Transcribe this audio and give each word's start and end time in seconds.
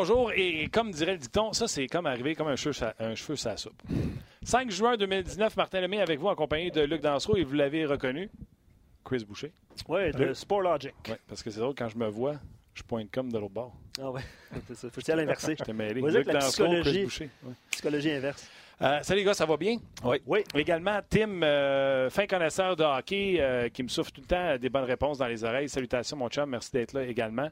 Bonjour, 0.00 0.32
et 0.34 0.66
comme 0.72 0.92
dirait 0.92 1.12
le 1.12 1.18
dicton, 1.18 1.52
ça 1.52 1.68
c'est 1.68 1.86
comme 1.86 2.06
arrivé 2.06 2.34
comme 2.34 2.48
un 2.48 2.56
cheveu, 2.56 2.74
un 2.98 3.14
cheveu 3.14 3.36
sa 3.36 3.58
soupe. 3.58 3.82
5 4.42 4.70
juin 4.70 4.96
2019, 4.96 5.54
Martin 5.58 5.82
Lemay 5.82 6.00
avec 6.00 6.18
vous 6.18 6.28
en 6.28 6.34
compagnie 6.34 6.70
de 6.70 6.80
Luc 6.80 7.02
Dansereau 7.02 7.36
et 7.36 7.44
vous 7.44 7.52
l'avez 7.52 7.84
reconnu, 7.84 8.30
Chris 9.04 9.26
Boucher. 9.28 9.52
Oui, 9.88 10.10
de 10.12 10.32
Sport 10.32 10.62
Logic. 10.62 10.94
Oui, 11.06 11.16
parce 11.28 11.42
que 11.42 11.50
c'est 11.50 11.60
drôle, 11.60 11.74
quand 11.74 11.90
je 11.90 11.98
me 11.98 12.08
vois, 12.08 12.36
je 12.72 12.82
pointe 12.82 13.10
comme 13.10 13.30
de 13.30 13.36
l'autre 13.36 13.52
bord. 13.52 13.74
Ah 14.00 14.10
ouais, 14.10 14.22
c'est 14.68 14.74
ça. 14.74 14.88
Faut-il 14.88 15.14
l'inverser? 15.16 15.54
Je 15.58 15.64
t'ai 15.64 15.74
mêlé. 15.74 16.00
Luc 16.00 16.26
Dansereau, 16.26 16.48
psychologie, 16.48 16.90
Chris 16.90 17.04
Boucher. 17.04 17.30
Ouais. 17.44 17.52
psychologie 17.70 18.10
inverse. 18.12 18.50
Euh, 18.80 19.00
salut 19.02 19.18
les 19.20 19.26
gars, 19.26 19.34
ça 19.34 19.44
va 19.44 19.58
bien? 19.58 19.76
Oui. 20.02 20.16
Oui. 20.24 20.44
Également, 20.54 20.98
Tim, 21.10 21.42
euh, 21.42 22.08
fin 22.08 22.26
connaisseur 22.26 22.74
de 22.74 22.84
hockey, 22.84 23.36
euh, 23.38 23.68
qui 23.68 23.82
me 23.82 23.88
souffle 23.88 24.12
tout 24.12 24.22
le 24.22 24.26
temps 24.26 24.56
des 24.56 24.70
bonnes 24.70 24.84
réponses 24.84 25.18
dans 25.18 25.26
les 25.26 25.44
oreilles. 25.44 25.68
Salutations, 25.68 26.16
mon 26.16 26.30
chum. 26.30 26.48
Merci 26.48 26.72
d'être 26.72 26.94
là 26.94 27.04
également. 27.04 27.50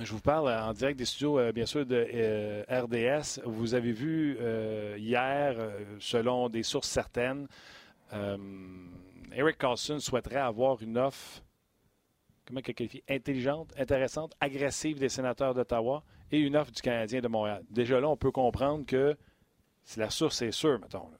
Je 0.00 0.12
vous 0.12 0.20
parle 0.20 0.50
en 0.50 0.74
direct 0.74 0.98
des 0.98 1.06
studios, 1.06 1.38
euh, 1.38 1.52
bien 1.52 1.64
sûr, 1.64 1.86
de 1.86 2.06
euh, 2.12 2.64
RDS. 2.68 3.40
Vous 3.46 3.72
avez 3.74 3.92
vu 3.92 4.36
euh, 4.40 4.94
hier, 4.98 5.56
selon 6.00 6.50
des 6.50 6.62
sources 6.62 6.88
certaines, 6.88 7.48
Eric 9.32 9.58
Carlson 9.58 9.98
souhaiterait 9.98 10.36
avoir 10.36 10.82
une 10.82 10.98
offre, 10.98 11.42
comment 12.46 12.60
il 12.66 12.74
qualifie, 12.74 13.02
intelligente, 13.08 13.72
intéressante, 13.78 14.34
agressive 14.40 14.98
des 14.98 15.08
sénateurs 15.08 15.54
d'Ottawa 15.54 16.04
et 16.30 16.38
une 16.38 16.56
offre 16.56 16.72
du 16.72 16.82
Canadien 16.82 17.20
de 17.20 17.28
Montréal. 17.28 17.64
Déjà 17.70 17.98
là, 17.98 18.08
on 18.08 18.16
peut 18.16 18.30
comprendre 18.30 18.84
que 18.86 19.16
si 19.82 19.98
la 19.98 20.10
source 20.10 20.42
est 20.42 20.52
sûre, 20.52 20.78
mettons, 20.78 21.08
là, 21.10 21.18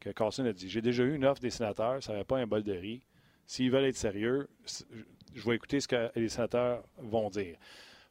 que 0.00 0.10
Carlson 0.10 0.44
a 0.46 0.52
dit 0.52 0.68
J'ai 0.68 0.82
déjà 0.82 1.04
eu 1.04 1.14
une 1.14 1.26
offre 1.26 1.40
des 1.40 1.50
sénateurs, 1.50 2.02
ça 2.02 2.12
n'aurait 2.12 2.24
pas 2.24 2.38
un 2.38 2.46
bol 2.46 2.62
de 2.62 2.72
riz. 2.72 3.02
S'ils 3.46 3.70
veulent 3.70 3.84
être 3.84 3.96
sérieux, 3.96 4.48
je 5.36 5.48
vais 5.48 5.54
écouter 5.56 5.78
ce 5.80 5.86
que 5.88 6.10
les 6.16 6.28
sénateurs 6.28 6.82
vont 6.98 7.28
dire. 7.30 7.56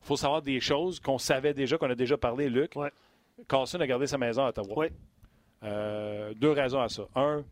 Il 0.02 0.08
faut 0.08 0.16
savoir 0.16 0.42
des 0.42 0.60
choses 0.60 1.00
qu'on 1.00 1.18
savait 1.18 1.54
déjà, 1.54 1.78
qu'on 1.78 1.90
a 1.90 1.96
déjà 1.96 2.16
parlé, 2.18 2.50
Luc. 2.50 2.76
Ouais. 2.76 2.92
Carlson 3.50 3.80
a 3.82 3.88
gardé 3.88 4.08
sa 4.08 4.18
maison 4.18 4.46
à 4.46 4.50
Ottawa. 4.50 4.86
Euh, 5.64 6.34
deux 6.36 6.52
raisons 6.52 6.80
à 6.80 6.90
ça. 6.90 7.04
Un, 7.16 7.44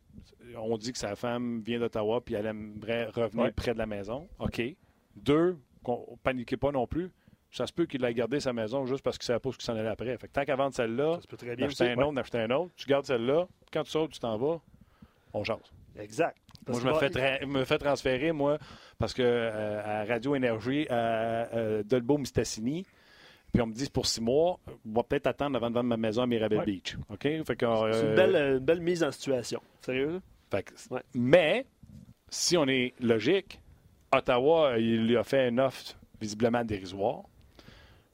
on 0.57 0.77
dit 0.77 0.91
que 0.91 0.97
sa 0.97 1.15
femme 1.15 1.61
vient 1.61 1.79
d'Ottawa 1.79 2.21
puis 2.21 2.35
elle 2.35 2.45
aimerait 2.45 3.05
revenir 3.05 3.45
Ouais. 3.45 3.51
près 3.51 3.73
de 3.73 3.79
la 3.79 3.85
maison. 3.87 4.27
OK. 4.39 4.61
Deux, 5.15 5.57
qu'on 5.83 6.17
paniquez 6.21 6.57
pas 6.57 6.71
non 6.71 6.85
plus. 6.85 7.11
Ça 7.51 7.67
se 7.67 7.73
peut 7.73 7.85
qu'il 7.85 8.03
ait 8.03 8.13
gardé 8.13 8.39
sa 8.39 8.51
maison 8.53 8.85
juste 8.85 9.03
parce 9.03 9.17
qu'il 9.17 9.25
savait 9.25 9.39
pas 9.39 9.51
ce 9.51 9.57
qui 9.57 9.65
s'en 9.65 9.75
allait 9.75 9.87
après. 9.89 10.17
Fait 10.17 10.27
que 10.27 10.33
tant 10.33 10.43
qu'à 10.43 10.55
vendre 10.55 10.73
celle-là, 10.75 11.19
d'acheter 11.57 11.91
un 11.91 11.97
autre, 11.99 12.13
d'acheter 12.13 12.39
un 12.39 12.49
autre, 12.51 12.71
tu 12.75 12.87
gardes 12.87 13.05
celle-là. 13.05 13.47
Quand 13.71 13.83
tu 13.83 13.91
sautes, 13.91 14.11
tu 14.11 14.19
t'en 14.19 14.37
vas, 14.37 14.59
on 15.33 15.43
change. 15.43 15.61
Exact. 15.97 16.37
Moi, 16.67 16.79
je 16.81 16.87
me 16.87 16.93
fais, 16.95 17.09
tra- 17.09 17.45
me 17.45 17.65
fais 17.65 17.77
transférer, 17.77 18.31
moi, 18.31 18.57
parce 18.97 19.13
que 19.13 19.21
euh, 19.23 19.81
à 19.83 20.05
Radio 20.05 20.35
Énergie, 20.35 20.87
à 20.89 20.95
euh, 21.53 21.83
Dolbeau-Mistassini, 21.83 22.85
puis 23.51 23.61
on 23.61 23.67
me 23.67 23.73
dit 23.73 23.89
pour 23.89 24.05
six 24.07 24.21
mois, 24.21 24.59
on 24.67 24.93
va 24.93 25.03
peut-être 25.03 25.27
attendre 25.27 25.55
avant 25.57 25.69
de 25.69 25.75
vendre 25.75 25.89
ma 25.89 25.97
maison 25.97 26.23
à 26.23 26.27
Mirabel 26.27 26.59
Ouais. 26.59 26.65
Beach. 26.65 26.97
OK? 27.09 27.21
Fait 27.21 27.55
que, 27.55 27.65
euh, 27.65 27.91
C'est 27.93 28.07
une 28.09 28.15
belle, 28.15 28.35
euh, 28.35 28.57
une 28.57 28.65
belle 28.65 28.81
mise 28.81 29.03
en 29.03 29.11
situation. 29.11 29.61
Sérieux? 29.81 30.13
là? 30.13 30.19
fait 30.51 30.63
que- 30.63 30.73
Ouais. 30.93 31.01
Mais, 31.13 31.65
si 32.29 32.57
on 32.57 32.67
est 32.67 32.93
logique, 32.99 33.59
Ottawa, 34.11 34.75
il 34.79 35.07
lui 35.07 35.17
a 35.17 35.23
fait 35.23 35.49
une 35.49 35.59
offre 35.59 35.95
visiblement 36.21 36.63
dérisoire, 36.63 37.23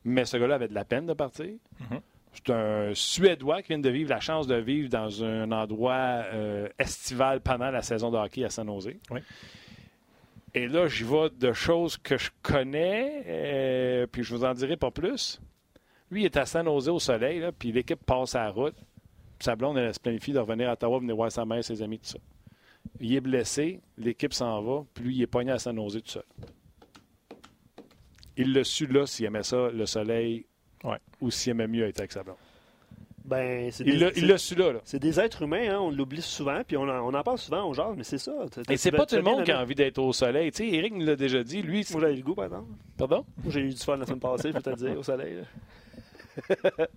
mais 0.04 0.26
ce 0.26 0.38
gars-là 0.38 0.56
avait 0.56 0.68
de 0.70 0.74
la 0.74 0.86
peine 0.86 1.06
de 1.06 1.14
partir. 1.14 1.46
Mhm. 1.80 2.00
C'est 2.34 2.52
un 2.52 2.94
Suédois 2.94 3.62
qui 3.62 3.70
vient 3.70 3.80
de 3.80 3.90
vivre 3.90 4.10
la 4.10 4.20
chance 4.20 4.48
de 4.48 4.56
vivre 4.56 4.90
dans 4.90 5.24
un 5.24 5.52
endroit 5.52 6.24
euh, 6.34 6.70
estival 6.78 7.42
pendant 7.42 7.72
la 7.72 7.82
saison 7.82 8.12
de 8.12 8.18
hockey 8.18 8.44
à 8.44 8.50
San 8.50 8.68
Jose. 8.68 8.92
Oui. 9.10 9.20
Et 10.54 10.68
là, 10.68 10.88
j'y 10.88 11.04
vais 11.04 11.30
de 11.30 11.54
choses 11.54 11.98
que 11.98 12.18
je 12.18 12.32
connais, 12.42 13.24
euh, 13.28 14.08
puis 14.08 14.24
je 14.24 14.36
vous 14.36 14.44
en 14.44 14.54
dirai 14.54 14.78
pas 14.78 14.90
plus. 14.90 15.40
Lui, 16.10 16.24
il 16.24 16.26
est 16.26 16.38
à 16.38 16.46
San 16.46 16.66
Jose 16.66 16.90
au 16.90 17.00
soleil, 17.00 17.40
là, 17.40 17.52
puis 17.52 17.72
l'équipe 17.72 18.04
passe 18.04 18.36
à 18.36 18.46
la 18.46 18.50
route. 18.50 18.76
Puis 18.76 19.46
sa 19.46 19.56
blonde, 19.56 19.78
elle 19.78 19.94
se 19.94 20.00
planifie 20.00 20.34
de 20.34 20.40
revenir 20.40 20.70
à 20.70 20.74
Ottawa, 20.74 21.00
venir 21.00 21.16
voir 21.16 21.32
sa 21.32 21.46
mère, 21.46 21.64
ses 21.64 21.82
amis, 21.82 22.00
tout 22.00 22.10
ça. 22.10 22.20
Il 23.00 23.14
est 23.14 23.22
blessé, 23.22 23.82
l'équipe 23.98 24.34
s'en 24.34 24.62
va, 24.62 24.86
puis 24.94 25.04
lui, 25.04 25.16
il 25.18 25.22
est 25.22 25.28
pogné 25.28 25.52
à 25.52 25.60
San 25.60 25.76
Jose 25.76 26.02
tout 26.04 26.12
seul. 26.12 26.24
Il 28.38 28.54
l'a 28.54 28.64
su 28.64 28.88
là 28.88 29.06
s'il 29.06 29.26
aimait 29.26 29.44
ça, 29.44 29.70
le 29.70 29.86
soleil, 29.86 30.46
Ouais. 30.84 30.98
ou 31.22 31.32
s'il 31.32 31.52
aimait 31.52 31.68
mieux 31.68 31.86
être 31.86 32.00
avec 32.00 32.12
sa 32.12 32.24
blonde. 32.24 32.36
Ben, 33.26 33.70
c'est 33.72 33.84
Il 33.86 34.00
l'a- 34.00 34.08
il 34.10 34.22
c'est- 34.22 34.26
l'a 34.26 34.38
su 34.40 34.56
là. 34.56 34.74
là. 34.74 34.80
C'est 34.86 34.98
des 34.98 35.20
êtres 35.20 35.44
humains, 35.44 35.76
hein, 35.76 35.80
on 35.80 35.92
l'oublie 35.92 36.22
souvent, 36.22 36.62
puis 36.66 36.78
on 36.78 36.84
en, 36.84 37.06
on 37.08 37.14
en 37.14 37.22
parle 37.22 37.38
souvent, 37.38 37.64
on 37.70 37.74
genre, 37.74 37.94
mais 37.96 38.04
c'est 38.04 38.18
ça. 38.18 38.32
T'as- 38.50 38.64
t'as- 38.64 38.74
Et 38.74 38.78
c'est 38.78 38.92
pas 38.92 39.06
tout 39.06 39.16
le 39.18 39.22
monde 39.22 39.44
qui 39.44 39.52
a 39.52 39.62
envie 39.62 39.76
d'être 39.76 40.00
au 40.00 40.12
soleil. 40.14 40.52
Tu 40.52 40.68
sais, 40.70 40.76
Eric 40.76 40.94
nous 40.96 41.06
l'a 41.06 41.16
déjà 41.16 41.44
dit. 41.44 41.62
Lui, 41.62 41.84
c'est- 41.84 41.94
Moi, 41.94 42.02
j'avais 42.02 42.16
le 42.16 42.24
goût, 42.24 42.34
par 42.34 42.46
exemple. 42.46 42.70
pardon? 42.98 43.24
Moi, 43.44 43.54
j'ai 43.54 43.60
eu 43.62 43.70
du 43.70 43.78
fun 43.78 43.98
la 43.98 44.06
semaine 44.06 44.20
passée, 44.20 44.48
je 44.50 44.54
peux 44.54 44.62
te 44.64 44.70
le 44.72 44.76
dire, 44.78 44.98
au 44.98 45.04
soleil. 45.04 45.44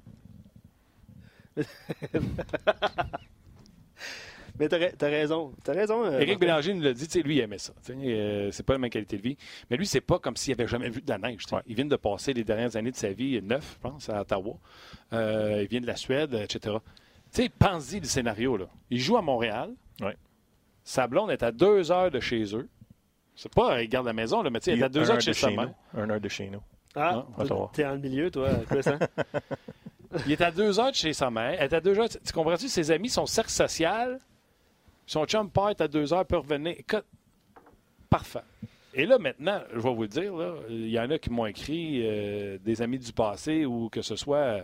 Mais 4.59 4.69
t'as 4.69 4.79
ra- 4.79 4.93
t'as 4.97 5.09
raison. 5.09 5.53
T'as 5.65 5.73
raison. 5.73 6.05
euh, 6.05 6.21
Éric. 6.21 6.39
Bélanger 6.39 6.75
nous 6.75 6.83
l'a 6.83 6.93
dit, 6.93 7.07
tu 7.07 7.13
sais, 7.13 7.23
lui, 7.23 7.37
il 7.37 7.41
aimait 7.41 7.59
ça. 7.59 7.73
Euh, 7.91 8.51
c'est 8.53 8.63
pas 8.65 8.75
la 8.75 8.79
même 8.79 8.91
qualité 8.91 9.17
de 9.17 9.23
vie. 9.23 9.37
Mais 9.71 9.77
lui, 9.77 9.87
c'est 9.87 10.01
pas 10.03 10.19
comme 10.19 10.37
s'il 10.37 10.53
avait 10.53 10.67
jamais 10.69 10.91
vu 10.91 11.01
de 11.01 11.09
la 11.09 11.19
neige. 11.19 11.45
Ouais. 11.53 11.61
Il 11.67 11.75
vient 11.75 11.85
de 11.87 11.97
passer 11.97 12.33
les 12.35 12.45
dernières 12.45 12.77
années 12.77 12.91
de 12.91 12.97
sa 12.97 13.09
vie, 13.13 13.41
neuf, 13.43 13.77
je 13.83 13.89
pense, 13.89 14.09
à 14.11 14.21
Ottawa. 14.21 14.55
Euh, 15.13 15.61
il 15.63 15.69
vient 15.69 15.81
de 15.81 15.87
la 15.87 15.97
Suède, 15.97 16.35
etc. 16.35 16.77
Tu 17.33 17.43
sais, 17.45 17.49
pense-y 17.49 18.01
le 18.01 18.07
scénario, 18.07 18.57
là. 18.57 18.67
Il 18.91 18.99
joue 19.01 19.17
à 19.17 19.23
Montréal. 19.23 19.71
Ouais. 20.03 20.17
Sa 20.85 21.07
blonde 21.07 21.31
est 21.31 21.43
à 21.43 21.51
deux 21.53 21.91
heures 21.91 22.11
de 22.11 22.21
chez 22.21 22.55
eux. 22.55 22.69
C'est 23.35 23.53
pas, 23.55 23.83
il 23.83 23.89
garde 23.89 24.05
la 24.07 24.13
maison, 24.13 24.43
là, 24.43 24.51
mais 24.51 24.61
tu 24.61 24.67
sais, 24.67 24.73
elle 24.73 24.81
est 24.81 24.85
à 24.85 24.89
deux 24.91 25.11
heures 25.11 25.17
de 25.17 25.23
chez 25.23 25.33
sa 25.33 25.51
mère. 25.51 25.71
Un 25.97 26.11
heure 26.11 26.21
de 26.21 26.29
chez 26.29 26.51
nous. 26.51 26.61
Ah, 26.95 27.25
Ah, 27.39 27.45
t'es 27.73 27.87
en 27.87 27.93
le 27.93 27.99
milieu, 28.01 28.31
toi, 28.31 28.51
Chris, 28.69 28.83
hein? 28.87 28.99
Il 30.27 30.33
est 30.33 30.43
à 30.43 30.51
deux 30.51 30.79
heures 30.79 30.91
de 30.91 30.95
chez 30.97 31.15
sa 31.15 31.31
mère. 31.31 31.57
Elle 31.59 31.73
est 31.73 31.75
à 31.75 31.81
deux 31.81 31.99
heures. 31.99 32.09
Tu 32.11 32.33
comprends-tu? 32.35 32.69
Ses 32.69 32.91
amis, 32.91 33.09
son 33.09 33.25
cercle 33.25 33.51
social, 33.51 34.21
son 35.13 35.27
chum 35.27 35.51
part 35.51 35.71
est 35.71 35.81
à 35.83 35.89
deux 35.89 36.15
heures, 36.15 36.25
peut 36.25 36.39
revenir. 36.39 36.75
Écoute, 36.79 37.05
parfait. 38.09 38.41
Et 38.95 39.05
là, 39.05 39.19
maintenant, 39.19 39.61
je 39.71 39.79
vais 39.79 39.95
vous 39.95 40.03
le 40.03 40.09
dire, 40.09 40.33
il 40.71 40.89
y 40.89 40.99
en 40.99 41.11
a 41.11 41.19
qui 41.19 41.31
m'ont 41.31 41.47
écrit, 41.47 42.01
euh, 42.03 42.59
des 42.59 42.81
amis 42.81 42.99
du 42.99 43.13
passé 43.13 43.67
ou 43.67 43.91
que 43.91 44.01
ce 44.01 44.17
soit 44.17 44.63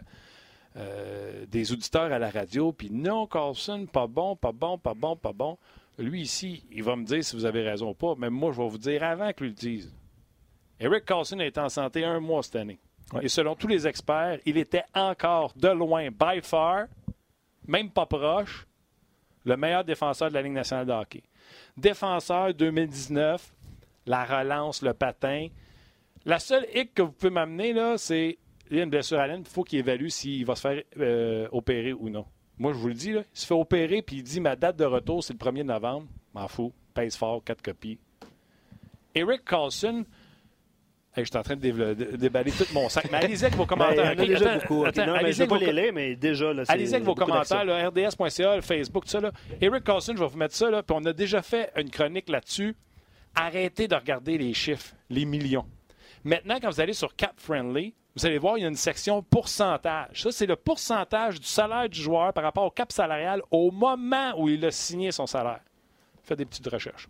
euh, 0.76 1.46
des 1.46 1.72
auditeurs 1.72 2.12
à 2.12 2.18
la 2.18 2.30
radio, 2.30 2.72
puis 2.72 2.90
non, 2.90 3.26
Carlson, 3.26 3.86
pas 3.86 4.06
bon, 4.06 4.36
pas 4.36 4.52
bon, 4.52 4.78
pas 4.78 4.94
bon, 4.94 5.16
pas 5.16 5.32
bon. 5.32 5.58
Lui 5.98 6.22
ici, 6.22 6.64
il 6.70 6.82
va 6.82 6.96
me 6.96 7.04
dire 7.04 7.22
si 7.22 7.36
vous 7.36 7.44
avez 7.44 7.62
raison 7.62 7.90
ou 7.90 7.94
pas, 7.94 8.14
mais 8.16 8.30
moi, 8.30 8.52
je 8.52 8.62
vais 8.62 8.68
vous 8.68 8.78
dire 8.78 9.02
avant 9.02 9.32
qu'il 9.32 9.48
le 9.48 9.52
dise. 9.52 9.92
Eric 10.80 11.04
Carlson 11.04 11.40
a 11.40 11.44
été 11.46 11.60
en 11.60 11.68
santé 11.68 12.04
un 12.04 12.20
mois 12.20 12.42
cette 12.42 12.56
année. 12.56 12.78
Ouais. 13.12 13.24
Et 13.24 13.28
selon 13.28 13.54
tous 13.54 13.66
les 13.66 13.86
experts, 13.86 14.38
il 14.46 14.56
était 14.56 14.84
encore 14.94 15.52
de 15.56 15.68
loin, 15.68 16.08
by 16.10 16.40
far, 16.42 16.86
même 17.66 17.90
pas 17.90 18.06
proche, 18.06 18.67
le 19.48 19.56
meilleur 19.56 19.82
défenseur 19.82 20.28
de 20.28 20.34
la 20.34 20.42
Ligue 20.42 20.52
nationale 20.52 20.86
de 20.86 20.92
hockey. 20.92 21.22
Défenseur 21.76 22.52
2019, 22.54 23.54
la 24.06 24.24
relance, 24.24 24.82
le 24.82 24.92
patin. 24.92 25.48
La 26.24 26.38
seule 26.38 26.66
hic 26.74 26.94
que 26.94 27.02
vous 27.02 27.12
pouvez 27.12 27.30
m'amener, 27.30 27.72
là, 27.72 27.96
c'est 27.96 28.38
il 28.70 28.76
y 28.76 28.80
a 28.80 28.82
une 28.84 28.90
blessure 28.90 29.18
à 29.18 29.26
l'aine, 29.26 29.40
il 29.40 29.50
faut 29.50 29.64
qu'il 29.64 29.78
évalue 29.78 30.08
s'il 30.08 30.44
va 30.44 30.54
se 30.54 30.60
faire 30.60 30.82
euh, 30.98 31.48
opérer 31.52 31.94
ou 31.94 32.10
non. 32.10 32.26
Moi, 32.58 32.74
je 32.74 32.78
vous 32.78 32.88
le 32.88 32.94
dis, 32.94 33.12
là, 33.12 33.22
il 33.32 33.38
se 33.38 33.46
fait 33.46 33.54
opérer 33.54 34.02
puis 34.02 34.16
il 34.16 34.22
dit 34.22 34.40
ma 34.40 34.56
date 34.56 34.76
de 34.76 34.84
retour, 34.84 35.24
c'est 35.24 35.32
le 35.32 35.38
1er 35.38 35.62
novembre. 35.62 36.06
M'en 36.34 36.48
fous. 36.48 36.72
Pèse 36.92 37.16
fort, 37.16 37.42
quatre 37.42 37.62
copies. 37.62 37.98
Eric 39.14 39.44
Carlson, 39.44 40.04
Hey, 41.16 41.24
je 41.24 41.30
suis 41.30 41.38
en 41.38 41.42
train 41.42 41.56
de, 41.56 42.16
déballer 42.16 42.52
tout 42.52 42.66
mon 42.72 42.88
sac. 42.88 43.08
Mais 43.10 43.18
allez-y 43.18 43.44
avec 43.44 43.56
vos 43.56 43.64
Ben, 43.64 43.68
commentaires. 43.68 44.14
déjà 44.14 44.50
Attends, 44.52 44.58
beaucoup. 44.60 44.82
ok? 44.82 44.88
attends, 44.88 45.06
non, 45.06 45.12
mais 45.14 45.18
allez-y 45.20 45.32
je 45.32 45.38
vais 45.38 45.42
avec 45.44 45.48
pas 45.48 45.58
vos 45.58 45.72
les 45.72 45.82
lire, 45.82 45.92
mais 45.92 46.16
déjà, 46.16 46.52
là, 46.52 46.62
Allez-y 46.68 46.94
avec 46.94 47.04
vos 47.04 47.14
commentaires, 47.14 47.88
rds.ca, 47.88 48.60
Facebook, 48.62 49.04
tout 49.04 49.10
ça. 49.10 49.20
Là. 49.20 49.32
Eric 49.60 49.84
Carlson, 49.84 50.12
je 50.14 50.20
vais 50.22 50.28
vous 50.28 50.38
mettre 50.38 50.54
ça. 50.54 50.70
Là, 50.70 50.82
puis 50.82 50.96
on 50.98 51.04
a 51.06 51.12
déjà 51.12 51.42
fait 51.42 51.72
une 51.76 51.90
chronique 51.90 52.28
là-dessus. 52.28 52.76
Arrêtez 53.34 53.88
de 53.88 53.94
regarder 53.94 54.38
les 54.38 54.52
chiffres, 54.54 54.94
les 55.10 55.24
millions. 55.24 55.66
Maintenant, 56.24 56.58
quand 56.60 56.70
vous 56.70 56.80
allez 56.80 56.92
sur 56.92 57.14
Cap 57.16 57.34
Friendly, 57.36 57.94
vous 58.16 58.26
allez 58.26 58.38
voir, 58.38 58.58
il 58.58 58.62
y 58.62 58.64
a 58.64 58.68
une 58.68 58.74
section 58.74 59.22
pourcentage. 59.22 60.22
Ça, 60.22 60.32
c'est 60.32 60.46
le 60.46 60.56
pourcentage 60.56 61.40
du 61.40 61.46
salaire 61.46 61.88
du 61.88 62.00
joueur 62.00 62.32
par 62.32 62.42
rapport 62.44 62.64
au 62.64 62.70
cap 62.70 62.90
salarial 62.90 63.42
au 63.50 63.70
moment 63.70 64.32
où 64.36 64.48
il 64.48 64.64
a 64.64 64.70
signé 64.72 65.12
son 65.12 65.26
salaire. 65.26 65.60
Faites 66.24 66.38
des 66.38 66.44
petites 66.44 66.66
recherches. 66.68 67.08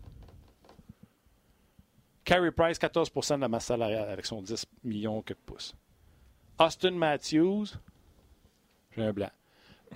Carey 2.29 2.51
Price, 2.51 2.77
14% 2.77 3.37
de 3.37 3.41
la 3.41 3.47
masse 3.47 3.65
salariale 3.65 4.07
avec 4.07 4.23
son 4.23 4.39
10 4.39 4.63
millions 4.83 5.23
que 5.23 5.33
pouces. 5.33 5.73
Austin 6.59 6.91
Matthews, 6.91 7.69
j'ai 8.95 9.03
un 9.03 9.11
blanc. 9.11 9.31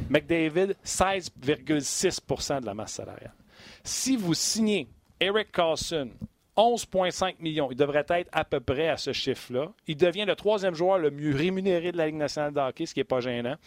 McDavid, 0.10 0.74
16,6% 0.84 2.62
de 2.62 2.66
la 2.66 2.74
masse 2.74 2.94
salariale. 2.94 3.36
Si 3.84 4.18
vous 4.18 4.34
signez 4.34 4.88
Eric 5.20 5.52
Carlson, 5.52 6.10
11,5 6.58 7.36
millions, 7.40 7.70
il 7.70 7.78
devrait 7.78 8.06
être 8.10 8.30
à 8.32 8.44
peu 8.44 8.60
près 8.60 8.88
à 8.88 8.98
ce 8.98 9.14
chiffre-là. 9.14 9.72
Il 9.86 9.98
devient 9.98 10.26
le 10.26 10.36
troisième 10.36 10.74
joueur 10.74 10.98
le 10.98 11.12
mieux 11.12 11.36
rémunéré 11.36 11.92
de 11.92 11.98
la 11.98 12.08
Ligue 12.08 12.16
nationale 12.16 12.52
de 12.52 12.60
hockey, 12.60 12.88
ce 12.88 12.96
qui 12.96 13.00
n'est 13.00 13.04
pas 13.04 13.20
gênant, 13.20 13.58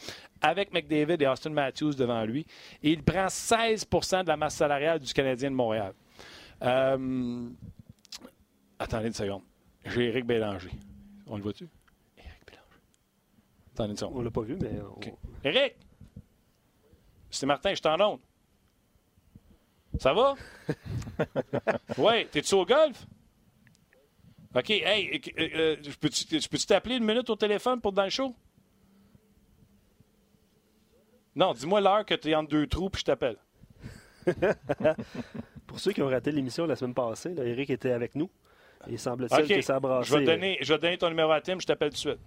avec 0.40 0.72
McDavid 0.72 1.22
et 1.22 1.28
Austin 1.28 1.50
Matthews 1.50 1.94
devant 1.94 2.24
lui. 2.24 2.44
Et 2.82 2.90
il 2.90 3.04
prend 3.04 3.28
16 3.28 3.86
de 3.88 4.26
la 4.26 4.36
masse 4.36 4.56
salariale 4.56 4.98
du 4.98 5.12
Canadien 5.12 5.52
de 5.52 5.54
Montréal. 5.54 5.92
Euh, 6.62 7.48
Attendez 8.78 9.08
une 9.08 9.14
seconde. 9.14 9.42
J'ai 9.84 10.08
Éric 10.08 10.26
Bélanger. 10.26 10.70
On 11.26 11.36
le 11.36 11.42
voit-tu? 11.42 11.68
Éric 12.18 12.46
Bélanger. 12.46 12.80
Attendez 13.74 13.90
une 13.92 13.96
seconde. 13.96 14.16
On 14.16 14.22
l'a 14.22 14.30
pas 14.30 14.42
vu, 14.42 14.56
mais. 14.60 14.80
on- 14.80 14.94
OK. 14.96 15.12
Éric! 15.44 15.74
C'est 17.30 17.46
Martin, 17.46 17.74
je 17.74 17.82
t'en 17.82 18.00
honte. 18.00 18.20
Ça 19.98 20.12
va? 20.12 20.34
ouais, 21.98 22.26
t'es-tu 22.26 22.54
au 22.54 22.64
golf? 22.66 23.06
OK, 24.54 24.70
hey, 24.70 25.20
euh, 25.38 25.48
euh, 25.54 25.76
je 25.82 25.96
peux-tu 25.96 26.40
je 26.40 26.48
peux-tu 26.48 26.66
t'appeler 26.66 26.96
une 26.96 27.04
minute 27.04 27.28
au 27.28 27.36
téléphone 27.36 27.80
pour 27.80 27.92
dans 27.92 28.04
le 28.04 28.10
show? 28.10 28.34
Non, 31.34 31.52
dis-moi 31.52 31.80
l'heure 31.82 32.06
que 32.06 32.14
tu 32.14 32.30
es 32.30 32.34
entre 32.34 32.48
deux 32.50 32.66
trous 32.66 32.88
puis 32.88 33.00
je 33.00 33.04
t'appelle. 33.04 33.36
Pour 35.66 35.78
ceux 35.78 35.92
qui 35.92 36.00
ont 36.00 36.08
raté 36.08 36.32
l'émission 36.32 36.64
la 36.66 36.74
semaine 36.76 36.94
passée, 36.94 37.34
là, 37.34 37.44
Eric 37.44 37.68
était 37.70 37.90
avec 37.90 38.14
nous. 38.14 38.30
Il 38.88 38.98
semble-t-il 38.98 39.42
OK, 39.42 39.48
que 39.48 39.60
ça 39.62 39.76
a 39.76 39.80
brassé. 39.80 40.10
je 40.10 40.16
vais, 40.16 40.24
donner, 40.24 40.58
je 40.60 40.72
vais 40.72 40.78
donner 40.78 40.98
ton 40.98 41.08
numéro 41.08 41.30
à 41.32 41.40
Tim, 41.40 41.58
je 41.60 41.66
t'appelle 41.66 41.88
tout 41.90 41.94
de 41.94 41.98
suite. 42.00 42.18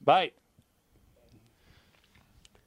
Bye. 0.00 0.32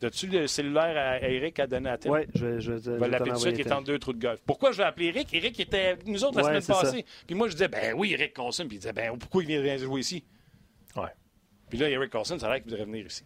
As-tu 0.04 0.25
le 0.28 0.48
cellulaire 0.48 0.98
à 0.98 1.19
Eric 1.30 1.60
à 1.60 1.68
donner 1.68 1.89
à 1.92 1.98
Tim? 1.98 2.10
Oui, 2.10 2.22
je, 2.33 2.60
je, 2.60 2.60
je, 2.60 2.78
Je 2.78 2.81
je 2.81 2.92
vais 2.92 3.07
l'appeler 3.07 3.30
tout 3.31 3.36
de 3.36 3.42
suite, 3.42 3.56
il 3.60 3.68
est 3.68 3.72
entre 3.72 3.83
deux 3.83 4.00
trous 4.00 4.13
de 4.13 4.19
golf. 4.19 4.39
Pourquoi 4.48 4.72
je 4.72 4.78
vais 4.78 4.83
appeler 4.83 5.07
Eric? 5.07 5.31
Eric 5.31 5.60
était 5.60 5.86
avec 5.89 6.07
nous 6.07 6.24
autres 6.24 6.38
la 6.38 6.44
Ouais, 6.44 6.50
semaine 6.50 6.62
ça. 6.62 6.74
passée. 6.81 7.06
Puis 7.28 7.36
moi, 7.36 7.48
je 7.48 7.54
disais, 7.54 7.68
ben 7.68 7.94
oui, 7.95 8.13
Eric 8.13 8.34
Carlson. 8.34 8.66
Puis 8.68 8.77
il 8.77 8.80
disait, 8.80 8.94
ben 8.94 9.16
pourquoi 9.19 9.44
il 9.44 9.62
vient 9.62 9.77
jouer 9.77 10.00
ici? 10.01 10.24
Ouais. 10.95 11.10
Puis 11.69 11.77
là, 11.77 11.88
Eric 11.88 12.12
Carlson, 12.12 12.39
ça 12.39 12.48
a 12.48 12.50
l'air 12.54 12.62
qu'il 12.63 12.72
voudrait 12.72 12.86
venir 12.86 13.06
ici. 13.06 13.24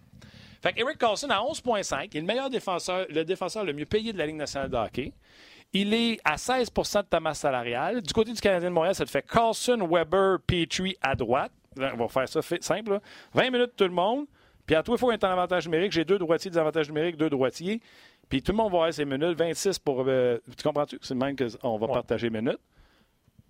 Fait 0.61 0.73
que 0.73 0.81
Eric 0.81 0.97
Carlson, 0.97 1.29
à 1.29 1.37
11,5, 1.39 2.09
il 2.11 2.17
est 2.17 2.19
le 2.19 2.25
meilleur 2.27 2.49
défenseur, 2.49 3.05
le 3.09 3.23
défenseur 3.23 3.63
le 3.63 3.71
mieux 3.71 3.85
payé 3.85 4.11
de 4.11 4.17
la 4.17 4.25
Ligue 4.25 4.35
nationale 4.35 4.69
de 4.69 4.75
hockey. 4.75 5.13
Il 5.77 5.93
est 5.93 6.19
à 6.23 6.35
16% 6.37 7.01
de 7.03 7.07
ta 7.07 7.19
masse 7.19 7.39
salariale. 7.39 8.01
Du 8.01 8.13
côté 8.13 8.31
du 8.31 8.39
Canadien 8.39 8.69
de 8.69 8.73
Montréal, 8.73 8.95
ça 8.95 9.03
te 9.03 9.09
fait 9.11 9.25
Carlson, 9.27 9.85
Weber, 9.91 10.37
Petrie 10.47 10.95
à 11.01 11.15
droite. 11.15 11.51
Là, 11.75 11.91
On 11.95 11.97
va 11.97 12.07
faire 12.07 12.29
ça 12.29 12.41
fait- 12.41 12.63
simple. 12.63 12.91
là. 12.93 13.01
20 13.33 13.49
minutes 13.51 13.73
tout 13.75 13.83
le 13.83 13.89
monde. 13.89 14.25
Puis 14.65 14.73
à 14.75 14.81
toi, 14.83 14.95
il 14.95 14.99
faut 14.99 15.11
être 15.11 15.25
en 15.25 15.31
avantage 15.31 15.65
numérique. 15.67 15.91
J'ai 15.91 16.05
deux 16.05 16.17
droitiers, 16.17 16.49
des 16.49 16.57
avantages 16.57 16.87
numériques, 16.87 17.17
deux 17.17 17.29
droitiers. 17.29 17.81
Puis 18.29 18.41
tout 18.41 18.53
le 18.53 18.57
monde 18.57 18.71
va 18.71 18.77
avoir 18.77 18.93
ses 18.93 19.03
minutes. 19.05 19.37
26 19.37 19.77
pour. 19.79 20.05
euh, 20.07 20.37
tu 20.57 20.63
comprends-tu? 20.63 20.97
C'est 21.01 21.13
le 21.13 21.19
même 21.19 21.35
qu'on 21.35 21.77
va 21.77 21.87
Ouais. 21.87 21.93
partager 21.93 22.29
minutes. 22.29 22.57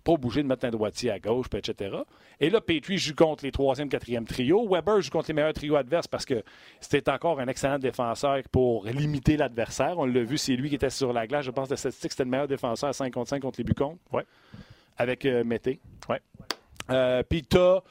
Pas 0.06 0.12
obligé 0.12 0.40
de 0.40 0.46
mettre 0.46 0.64
un 0.64 0.70
droitier 0.70 1.10
à 1.10 1.18
gauche, 1.18 1.48
puis 1.48 1.58
etc. 1.58 1.96
Et 2.38 2.48
là, 2.48 2.60
Petrie 2.60 2.96
joue 2.96 3.16
contre 3.16 3.44
les 3.44 3.50
troisième, 3.50 3.88
quatrième 3.88 4.24
trios. 4.24 4.68
Weber 4.68 5.00
joue 5.00 5.10
contre 5.10 5.26
les 5.30 5.34
meilleurs 5.34 5.52
trios 5.52 5.74
adverses 5.74 6.06
parce 6.06 6.24
que 6.24 6.44
c'était 6.80 7.10
encore 7.10 7.40
un 7.40 7.48
excellent 7.48 7.80
défenseur 7.80 8.40
pour 8.52 8.86
limiter 8.86 9.36
l'adversaire. 9.36 9.98
On 9.98 10.04
l'a 10.04 10.22
vu, 10.22 10.38
c'est 10.38 10.54
lui 10.54 10.68
qui 10.68 10.76
était 10.76 10.90
sur 10.90 11.12
la 11.12 11.26
glace. 11.26 11.44
Je 11.44 11.50
pense 11.50 11.66
que 11.66 11.72
la 11.72 11.76
statistique, 11.76 12.12
c'était 12.12 12.22
le 12.22 12.30
meilleur 12.30 12.46
défenseur 12.46 12.90
à 12.90 12.92
5 12.92 13.12
contre 13.12 13.30
5 13.30 13.42
contre 13.42 13.58
les 13.58 13.64
Bucons. 13.64 13.98
Ouais. 14.12 14.24
Avec 14.96 15.24
euh, 15.24 15.42
Mété. 15.42 15.80
Ouais. 16.08 16.20
Euh, 16.90 17.24
puis 17.28 17.42
tu 17.42 17.58
as 17.58 17.82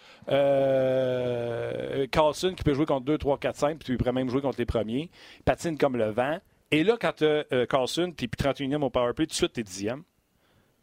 Carlson 2.12 2.54
qui 2.56 2.64
peut 2.64 2.74
jouer 2.74 2.86
contre 2.86 3.04
2, 3.08 3.18
3, 3.18 3.40
4, 3.40 3.56
5, 3.58 3.78
puis 3.78 3.88
tu 3.88 3.98
pourrais 3.98 4.14
même 4.14 4.30
jouer 4.30 4.40
contre 4.40 4.58
les 4.58 4.66
premiers. 4.66 5.10
Il 5.40 5.44
patine 5.44 5.78
comme 5.78 5.98
le 5.98 6.12
vent. 6.12 6.40
Et 6.72 6.86
là, 6.86 6.96
quand 6.98 7.12
tu 7.18 7.26
as 7.26 7.66
Carlson, 7.68 8.14
tu 8.16 8.24
es 8.24 8.28
31e 8.28 8.84
au 8.84 8.90
powerplay, 8.90 9.26
tout 9.26 9.32
de 9.32 9.36
suite, 9.36 9.52
tu 9.52 9.60
es 9.60 9.64
10e. 9.64 10.04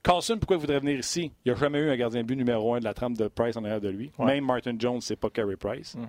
Carlson, 0.02 0.36
pourquoi 0.38 0.56
il 0.56 0.60
voudrait 0.60 0.80
venir 0.80 0.98
ici? 0.98 1.32
Il 1.44 1.52
n'y 1.52 1.56
a 1.56 1.60
jamais 1.60 1.78
eu 1.78 1.90
un 1.90 1.96
gardien 1.96 2.22
de 2.22 2.26
but 2.26 2.36
numéro 2.36 2.74
1 2.74 2.80
de 2.80 2.84
la 2.84 2.94
trame 2.94 3.14
de 3.14 3.28
Price 3.28 3.56
en 3.56 3.64
arrière 3.64 3.80
de 3.80 3.88
lui. 3.88 4.10
Ouais. 4.18 4.26
Même 4.26 4.44
Martin 4.44 4.74
Jones, 4.78 5.00
c'est 5.00 5.16
pas 5.16 5.30
Carey 5.30 5.56
Price. 5.56 5.94
Mhm. 5.94 6.06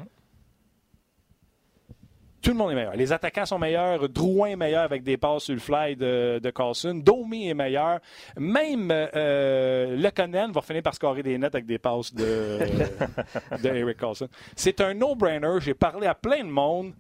Tout 2.44 2.50
le 2.50 2.58
monde 2.58 2.72
est 2.72 2.76
meilleur. 2.76 2.96
Les 2.98 3.14
attaquants 3.14 3.46
sont 3.46 3.58
meilleurs. 3.58 4.10
Drouin 4.10 4.50
est 4.50 4.56
meilleur 4.58 4.84
avec 4.84 5.02
des 5.04 5.16
passes 5.16 5.44
sur 5.46 5.54
le 5.54 5.62
fly 5.62 5.96
de, 5.96 6.42
de 6.44 6.50
Carlson. 6.50 6.94
Domi 6.94 7.48
est 7.48 7.54
meilleur. 7.54 8.02
Même 8.36 8.90
euh, 8.92 9.96
va 9.98 10.62
finir 10.62 10.84
par 10.84 10.94
scorer 10.94 11.24
des 11.24 11.38
nets 11.38 11.56
avec 11.56 11.66
des 11.66 11.78
passes 11.78 12.14
de, 12.14 12.60
de 13.64 13.70
Eric 13.70 13.98
Carlson. 13.98 14.28
C'est 14.58 14.82
un 14.82 14.94
no-brainer. 14.94 15.56
J'ai 15.62 15.74
parlé 15.74 16.06
à 16.06 16.16
plein 16.16 16.44
de 16.44 16.50
monde. 16.50 16.94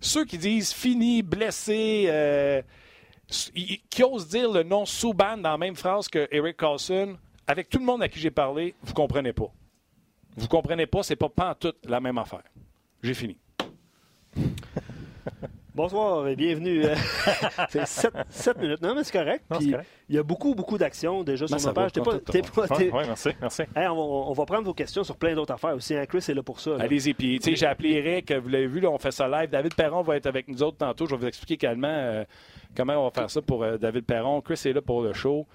Ceux 0.00 0.26
qui 0.26 0.36
disent 0.36 0.74
fini, 0.74 1.22
blessé, 1.22 2.04
euh, 2.08 2.60
qui 3.30 4.02
osent 4.02 4.28
dire 4.28 4.50
le 4.50 4.62
nom 4.62 4.84
Souban 4.84 5.36
dans 5.36 5.50
la 5.50 5.58
même 5.58 5.76
phrase 5.76 6.08
que 6.08 6.28
Eric 6.30 6.56
Carlson, 6.56 7.16
avec 7.46 7.68
tout 7.68 7.78
le 7.78 7.84
monde 7.84 8.02
à 8.02 8.08
qui 8.08 8.18
j'ai 8.18 8.30
parlé, 8.30 8.74
vous 8.82 8.92
comprenez 8.92 9.32
pas. 9.32 9.52
Vous 10.36 10.48
comprenez 10.48 10.86
pas, 10.86 11.02
c'est 11.02 11.16
pas 11.16 11.28
pantoute 11.28 11.78
la 11.84 12.00
même 12.00 12.18
affaire. 12.18 12.42
J'ai 13.02 13.14
fini. 13.14 13.36
Bonsoir 15.74 16.26
et 16.26 16.34
bienvenue. 16.36 16.82
C'est 17.68 17.86
7, 17.86 18.58
minutes. 18.58 18.82
Non, 18.82 18.94
mais 18.94 19.04
c'est 19.04 19.12
correct. 19.16 19.44
Puis. 19.58 19.74
Il 20.08 20.16
y 20.16 20.18
a 20.18 20.22
beaucoup, 20.24 20.54
beaucoup 20.54 20.76
d'actions 20.76 21.22
déjà 21.22 21.46
sur 21.46 21.56
Ben, 21.56 21.62
ma 21.64 21.72
page. 21.72 21.92
T'es 21.92 22.00
pas, 22.00 22.18
t'es 22.18 22.42
pas- 22.42 22.62
Ouais, 22.62 22.76
t'es- 22.76 22.90
ouais, 22.90 23.06
merci, 23.06 23.28
merci. 23.40 23.62
Hey, 23.76 23.86
on, 23.86 23.94
va, 23.94 24.00
on 24.02 24.32
va 24.32 24.44
prendre 24.44 24.64
vos 24.64 24.74
questions 24.74 25.04
sur 25.04 25.16
plein 25.16 25.34
d'autres 25.34 25.54
affaires 25.54 25.74
aussi. 25.76 25.94
Hein. 25.94 26.06
Chris 26.06 26.24
est 26.28 26.34
là 26.34 26.42
pour 26.42 26.58
ça. 26.58 26.76
Allez-y. 26.80 27.14
Puis, 27.14 27.38
tu 27.38 27.50
sais, 27.50 27.56
j'ai 27.56 27.66
appelé 27.66 27.90
Eric, 27.92 28.32
vous 28.32 28.48
l'avez 28.48 28.66
vu, 28.66 28.80
là, 28.80 28.90
on 28.90 28.98
fait 28.98 29.12
ça 29.12 29.28
live. 29.28 29.48
David 29.50 29.74
Perron 29.76 30.02
va 30.02 30.16
être 30.16 30.26
avec 30.26 30.48
nous 30.48 30.60
autres 30.62 30.78
tantôt. 30.78 31.06
Je 31.06 31.14
vais 31.14 31.20
vous 31.20 31.26
expliquer 31.26 31.54
également 31.54 31.86
euh, 31.88 32.24
comment 32.76 32.94
on 32.94 33.04
va 33.04 33.10
faire 33.10 33.30
ça 33.30 33.40
pour 33.40 33.62
euh, 33.62 33.76
David 33.78 34.04
Perron. 34.04 34.40
Chris 34.40 34.60
est 34.64 34.72
là 34.72 34.82
pour 34.82 35.02
le 35.02 35.12
show. 35.12 35.46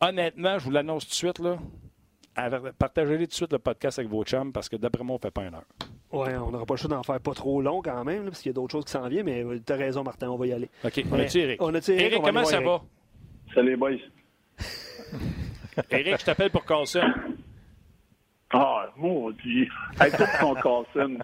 Honnêtement, 0.00 0.58
je 0.58 0.64
vous 0.64 0.70
l'annonce 0.70 1.04
tout 1.04 1.10
de 1.10 1.14
suite, 1.14 1.38
là. 1.38 1.58
Partagez 2.78 3.18
tout 3.18 3.26
de 3.26 3.32
suite 3.34 3.52
le 3.52 3.58
podcast 3.58 3.98
avec 3.98 4.10
vos 4.10 4.24
chums 4.24 4.52
parce 4.52 4.70
que 4.70 4.76
d'après 4.76 5.04
moi, 5.04 5.16
on 5.16 5.18
fait 5.18 5.30
pas 5.30 5.42
une 5.42 5.54
heure. 5.54 5.64
Ouais, 6.12 6.36
on 6.36 6.50
n'aura 6.50 6.66
pas 6.66 6.74
le 6.74 6.78
choix 6.78 6.90
d'en 6.90 7.02
faire 7.02 7.20
pas 7.20 7.32
trop 7.32 7.62
long 7.62 7.80
quand 7.82 8.04
même, 8.04 8.24
là, 8.24 8.30
parce 8.30 8.42
qu'il 8.42 8.50
y 8.50 8.52
a 8.52 8.54
d'autres 8.54 8.72
choses 8.72 8.84
qui 8.84 8.90
s'en 8.92 9.08
viennent, 9.08 9.24
mais 9.24 9.42
euh, 9.42 9.58
t'as 9.64 9.76
raison, 9.76 10.02
Martin, 10.02 10.28
on 10.30 10.36
va 10.36 10.46
y 10.46 10.52
aller. 10.52 10.68
OK. 10.84 11.04
On 11.10 11.18
a-tu 11.18 11.38
Eric? 11.38 11.62
on 11.62 11.74
a-tu 11.74 11.92
Eric? 11.92 12.22
Comment 12.22 12.44
ça 12.44 12.60
va? 12.60 12.82
Salut, 13.54 13.76
boys. 13.76 13.92
Eric, 15.90 16.20
je 16.20 16.24
t'appelle 16.24 16.50
pour 16.50 16.64
Carlson. 16.64 17.00
Ah, 18.54 18.90
maudit. 18.96 19.66
Hey, 19.98 20.10
tout 20.10 20.24
ton 20.38 20.54
Carlson. 20.54 21.16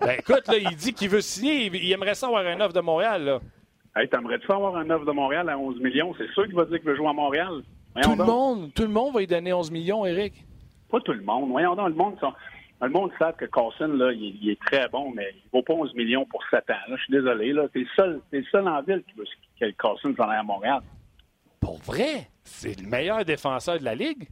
Ben 0.00 0.16
écoute, 0.20 0.46
là, 0.46 0.56
il 0.58 0.76
dit 0.76 0.92
qu'il 0.94 1.08
veut 1.08 1.20
signer. 1.20 1.66
Il, 1.66 1.74
il 1.74 1.90
aimerait 1.92 2.14
ça 2.14 2.28
avoir 2.28 2.46
un 2.46 2.60
offre 2.60 2.72
de 2.74 2.80
Montréal, 2.80 3.24
là. 3.24 3.40
Hey, 3.96 4.08
t'aimerais-tu 4.08 4.50
avoir 4.52 4.76
un 4.76 4.88
offre 4.90 5.04
de 5.04 5.10
Montréal 5.10 5.48
à 5.48 5.58
11 5.58 5.80
millions? 5.80 6.14
C'est 6.16 6.28
sûr 6.32 6.44
qu'il 6.44 6.54
va 6.54 6.64
dire 6.66 6.78
qu'il 6.78 6.86
veut 6.88 6.94
jouer 6.96 7.08
à 7.08 7.12
Montréal. 7.12 7.62
Voyons 7.94 8.04
Tout 8.04 8.10
le 8.12 8.16
donc. 8.18 8.26
monde, 8.28 8.74
tout 8.74 8.82
le 8.82 8.88
monde 8.88 9.14
va 9.14 9.20
lui 9.20 9.26
donner 9.26 9.52
11 9.52 9.72
millions, 9.72 10.06
Eric. 10.06 10.34
Pas 10.88 11.00
tout 11.00 11.12
le 11.12 11.22
monde. 11.22 11.50
Voyons 11.50 11.74
donc, 11.74 11.88
le 11.88 11.94
monde, 11.94 12.14
sont- 12.20 12.32
le 12.86 12.92
monde 12.92 13.10
sait 13.18 13.32
que 13.36 13.44
Carlson, 13.46 13.88
là, 13.88 14.12
il, 14.12 14.38
il 14.42 14.50
est 14.50 14.60
très 14.60 14.88
bon, 14.88 15.10
mais 15.12 15.34
il 15.34 15.50
vaut 15.52 15.62
pas 15.62 15.74
11 15.74 15.94
millions 15.94 16.24
pour 16.26 16.42
7 16.48 16.70
ans. 16.70 16.74
Là. 16.88 16.96
Je 16.96 17.02
suis 17.02 17.12
désolé. 17.12 17.52
Là. 17.52 17.68
T'es 17.72 17.80
le 17.80 17.86
seul, 17.96 18.20
t'es 18.30 18.38
le 18.38 18.44
seul 18.44 18.68
en 18.68 18.82
ville 18.82 19.02
qui 19.02 19.18
veut 19.18 19.24
que 19.60 19.70
Carlson 19.72 20.14
s'en 20.16 20.28
aille 20.28 20.38
à 20.38 20.42
Montréal. 20.42 20.80
Pour 21.60 21.78
vrai? 21.78 22.28
C'est 22.44 22.80
le 22.80 22.86
meilleur 22.86 23.24
défenseur 23.24 23.78
de 23.78 23.84
la 23.84 23.94
Ligue? 23.94 24.28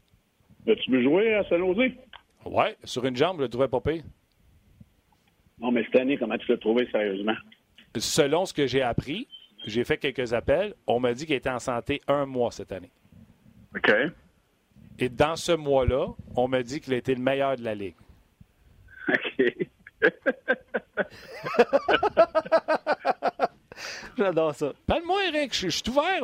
tu 0.64 0.90
veux 0.90 1.02
jouer 1.02 1.34
à 1.34 1.44
San 1.44 1.58
Jose? 1.58 1.92
Ouais, 2.44 2.76
sur 2.84 3.04
une 3.04 3.16
jambe, 3.16 3.38
je 3.38 3.42
le 3.42 3.48
trouvais 3.48 3.68
pas 3.68 3.80
pire. 3.80 4.02
Non, 5.60 5.70
mais 5.70 5.84
cette 5.84 5.96
année, 5.96 6.16
comment 6.16 6.36
tu 6.38 6.50
l'as 6.50 6.58
trouvé, 6.58 6.88
sérieusement? 6.90 7.34
Selon 7.96 8.44
ce 8.44 8.52
que 8.52 8.66
j'ai 8.66 8.82
appris, 8.82 9.26
j'ai 9.66 9.84
fait 9.84 9.96
quelques 9.96 10.32
appels, 10.32 10.74
on 10.86 11.00
m'a 11.00 11.14
dit 11.14 11.26
qu'il 11.26 11.34
était 11.34 11.50
en 11.50 11.58
santé 11.58 12.00
un 12.08 12.26
mois 12.26 12.50
cette 12.50 12.72
année. 12.72 12.90
OK. 13.74 13.90
Et 14.98 15.08
dans 15.08 15.36
ce 15.36 15.52
mois-là, 15.52 16.08
on 16.36 16.48
m'a 16.48 16.62
dit 16.62 16.80
qu'il 16.80 16.94
a 16.94 16.96
été 16.96 17.14
le 17.14 17.20
meilleur 17.20 17.56
de 17.56 17.62
la 17.62 17.74
Ligue. 17.74 17.94
OK. 19.08 19.54
J'adore 24.16 24.54
ça. 24.54 24.72
Parle-moi, 24.86 25.26
Eric, 25.28 25.54
je, 25.54 25.68
suis 25.68 25.82
ouvert. 25.88 26.22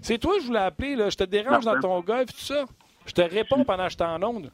C'est 0.00 0.18
toi 0.18 0.36
que 0.36 0.42
je 0.42 0.46
voulais 0.46 0.60
appeler. 0.60 0.94
Là. 0.96 1.10
Je 1.10 1.16
te 1.16 1.24
dérange 1.24 1.64
dans 1.64 1.80
ton 1.80 2.00
golf, 2.00 2.26
tout 2.32 2.38
ça. 2.38 2.64
Je 3.06 3.12
te 3.12 3.22
réponds 3.22 3.64
pendant 3.64 3.84
que 3.84 3.90
je 3.90 3.96
suis 3.96 4.04
en 4.04 4.22
onde. 4.22 4.50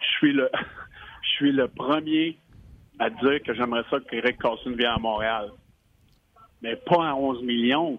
je 0.00 0.06
suis 0.18 0.32
le 0.32 0.50
je 1.22 1.28
suis 1.36 1.52
le 1.52 1.68
premier 1.68 2.38
à 2.98 3.10
dire 3.10 3.42
que 3.44 3.54
j'aimerais 3.54 3.84
ça 3.90 3.98
qu'Eric 4.10 4.38
Carlson 4.40 4.70
vienne 4.70 4.92
à 4.96 4.98
Montréal. 4.98 5.50
Mais 6.62 6.76
pas 6.76 7.10
à 7.10 7.14
11 7.14 7.42
millions. 7.42 7.98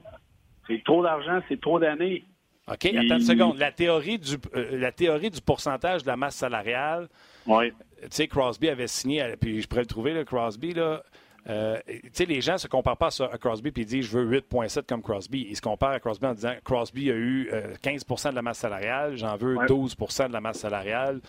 C'est 0.67 0.83
trop 0.83 1.03
d'argent, 1.03 1.41
c'est 1.49 1.59
trop 1.59 1.79
d'années. 1.79 2.23
OK, 2.67 2.85
attends 2.85 3.15
une 3.15 3.19
seconde. 3.19 3.57
La 3.57 3.71
théorie 3.71 4.17
du, 4.17 4.35
euh, 4.55 4.79
la 4.79 4.91
théorie 4.93 5.29
du 5.29 5.41
pourcentage 5.41 6.03
de 6.03 6.07
la 6.07 6.15
masse 6.15 6.35
salariale, 6.35 7.09
Oui. 7.45 7.73
Tu 8.03 8.15
sais, 8.15 8.27
Crosby 8.27 8.69
avait 8.69 8.87
signé, 8.87 9.35
puis 9.39 9.61
je 9.61 9.67
pourrais 9.67 9.81
le 9.81 9.87
trouver, 9.87 10.13
là, 10.13 10.23
Crosby, 10.25 10.73
là. 10.73 11.03
euh, 11.49 11.77
tu 11.87 12.01
sais, 12.13 12.25
les 12.25 12.39
gens 12.39 12.57
se 12.57 12.67
comparent 12.69 12.95
pas 12.95 13.09
à 13.31 13.37
Crosby 13.37 13.69
ils 13.75 13.85
disent 13.85 14.05
je 14.05 14.17
veux 14.17 14.39
8,7 14.39 14.83
comme 14.87 15.01
Crosby. 15.01 15.45
Ils 15.49 15.57
se 15.57 15.61
comparent 15.61 15.91
à 15.91 15.99
Crosby 15.99 16.25
en 16.25 16.33
disant 16.33 16.53
Crosby 16.63 17.11
a 17.11 17.15
eu 17.15 17.49
euh, 17.51 17.73
15% 17.83 18.29
de 18.29 18.35
la 18.35 18.41
masse 18.41 18.59
salariale, 18.59 19.17
j'en 19.17 19.35
veux 19.35 19.57
Ouais. 19.57 19.65
12% 19.65 20.29
de 20.29 20.33
la 20.33 20.39
masse 20.39 20.59
salariale. 20.59 21.19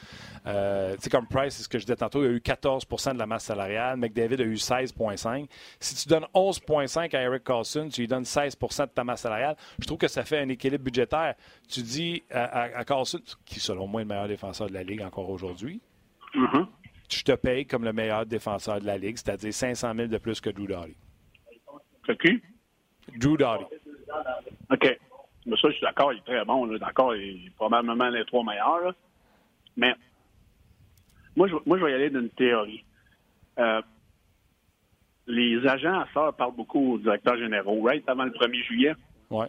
Euh, 0.46 0.94
tu 0.94 1.02
sais, 1.02 1.10
comme 1.10 1.26
Price, 1.26 1.54
c'est 1.56 1.62
ce 1.64 1.68
que 1.68 1.78
je 1.80 1.84
disais 1.84 1.96
tantôt, 1.96 2.22
il 2.22 2.28
a 2.28 2.30
eu 2.30 2.38
14% 2.38 3.14
de 3.14 3.18
la 3.18 3.26
masse 3.26 3.42
salariale. 3.44 3.96
McDavid 3.96 4.40
a 4.40 4.44
eu 4.44 4.54
16,5. 4.54 5.46
Si 5.80 5.96
tu 5.96 6.08
donnes 6.08 6.26
11,5 6.32 7.16
à 7.16 7.22
Eric 7.22 7.42
Carlson, 7.42 7.88
tu 7.92 8.02
lui 8.02 8.06
donnes 8.08 8.22
16% 8.22 8.82
de 8.86 8.90
ta 8.90 9.02
masse 9.02 9.22
salariale. 9.22 9.56
Je 9.80 9.86
trouve 9.86 9.98
que 9.98 10.06
ça 10.08 10.24
fait 10.24 10.38
un 10.38 10.48
équilibre 10.48 10.84
budgétaire. 10.84 11.34
Tu 11.68 11.82
dis 11.82 12.22
à, 12.30 12.44
à- 12.44 12.78
à 12.78 12.84
Carlson, 12.84 13.18
qui 13.44 13.58
selon 13.58 13.88
moi 13.88 14.02
est 14.02 14.04
le 14.04 14.08
meilleur 14.10 14.28
défenseur 14.28 14.68
de 14.68 14.74
la 14.74 14.84
Ligue 14.84 15.02
encore 15.02 15.28
aujourd'hui, 15.30 15.80
Mhm. 16.34 16.66
je 17.10 17.22
te 17.22 17.32
paye 17.32 17.66
comme 17.66 17.84
le 17.84 17.92
meilleur 17.92 18.26
défenseur 18.26 18.80
de 18.80 18.86
la 18.86 18.98
Ligue, 18.98 19.16
c'est-à-dire 19.16 19.52
500 19.52 19.94
000 19.94 20.08
de 20.08 20.18
plus 20.18 20.40
que 20.40 20.50
Drew 20.50 20.66
Doughty. 20.66 20.96
C'est 22.06 22.18
qui? 22.20 22.42
Drew 23.18 23.36
Doughty. 23.36 23.64
OK. 24.70 24.98
Mais 25.46 25.56
ça, 25.56 25.68
je 25.68 25.74
suis 25.74 25.82
d'accord, 25.82 26.12
il 26.12 26.18
est 26.18 26.22
très 26.24 26.44
bon. 26.44 26.66
D'accord, 26.78 27.14
il 27.14 27.46
est 27.46 27.50
probablement 27.56 28.08
les 28.08 28.24
trois 28.24 28.42
meilleurs. 28.44 28.80
là. 28.80 28.92
Mais 29.76 29.94
moi, 31.36 31.48
je, 31.48 31.54
moi, 31.66 31.78
je 31.78 31.84
vais 31.84 31.90
y 31.92 31.94
aller 31.94 32.10
d'une 32.10 32.30
théorie. 32.30 32.84
Euh, 33.58 33.82
les 35.26 35.66
agents 35.66 36.00
à 36.00 36.06
ça 36.14 36.32
parlent 36.32 36.54
beaucoup 36.56 36.94
au 36.94 36.98
directeur 36.98 37.36
général, 37.36 37.80
right, 37.82 38.08
avant 38.08 38.24
le 38.24 38.30
1er 38.30 38.62
juillet? 38.64 38.94
Ouais. 39.30 39.46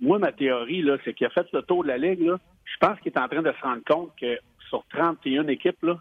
Moi, 0.00 0.18
ma 0.18 0.32
théorie, 0.32 0.82
là, 0.82 0.96
c'est 1.04 1.14
qu'il 1.14 1.26
a 1.26 1.30
fait 1.30 1.46
le 1.52 1.62
tour 1.62 1.82
de 1.84 1.88
la 1.88 1.98
Ligue. 1.98 2.22
Là. 2.22 2.38
Je 2.64 2.76
pense 2.80 2.98
qu'il 3.00 3.12
est 3.12 3.18
en 3.18 3.28
train 3.28 3.42
de 3.42 3.52
se 3.52 3.62
rendre 3.62 3.82
compte 3.86 4.12
que 4.20 4.38
sur 4.72 4.86
31 4.88 5.46
équipes, 5.48 5.82
là, 5.82 5.98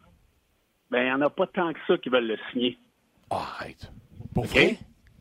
ben, 0.90 1.02
il 1.02 1.06
n'y 1.06 1.12
en 1.12 1.22
a 1.22 1.30
pas 1.30 1.46
tant 1.48 1.74
que 1.74 1.80
ça 1.88 1.98
qui 1.98 2.08
veulent 2.08 2.28
le 2.28 2.38
signer. 2.52 2.78
Arrête. 3.30 3.92
Pour 4.34 4.46
vrai? 4.46 4.78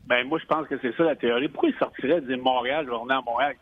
Ben, 0.07 0.25
moi, 0.25 0.39
je 0.39 0.45
pense 0.45 0.67
que 0.67 0.79
c'est 0.81 0.95
ça 0.95 1.03
la 1.03 1.17
théorie. 1.17 1.49
Pourquoi 1.49 1.69
il 1.69 1.75
sortirait 1.75 2.21
de 2.21 2.27
dire 2.27 2.41
Montréal, 2.41 2.85
je 2.85 2.91
vais 2.91 2.95
revenir 2.95 3.17
à 3.17 3.21
Montréal? 3.21 3.55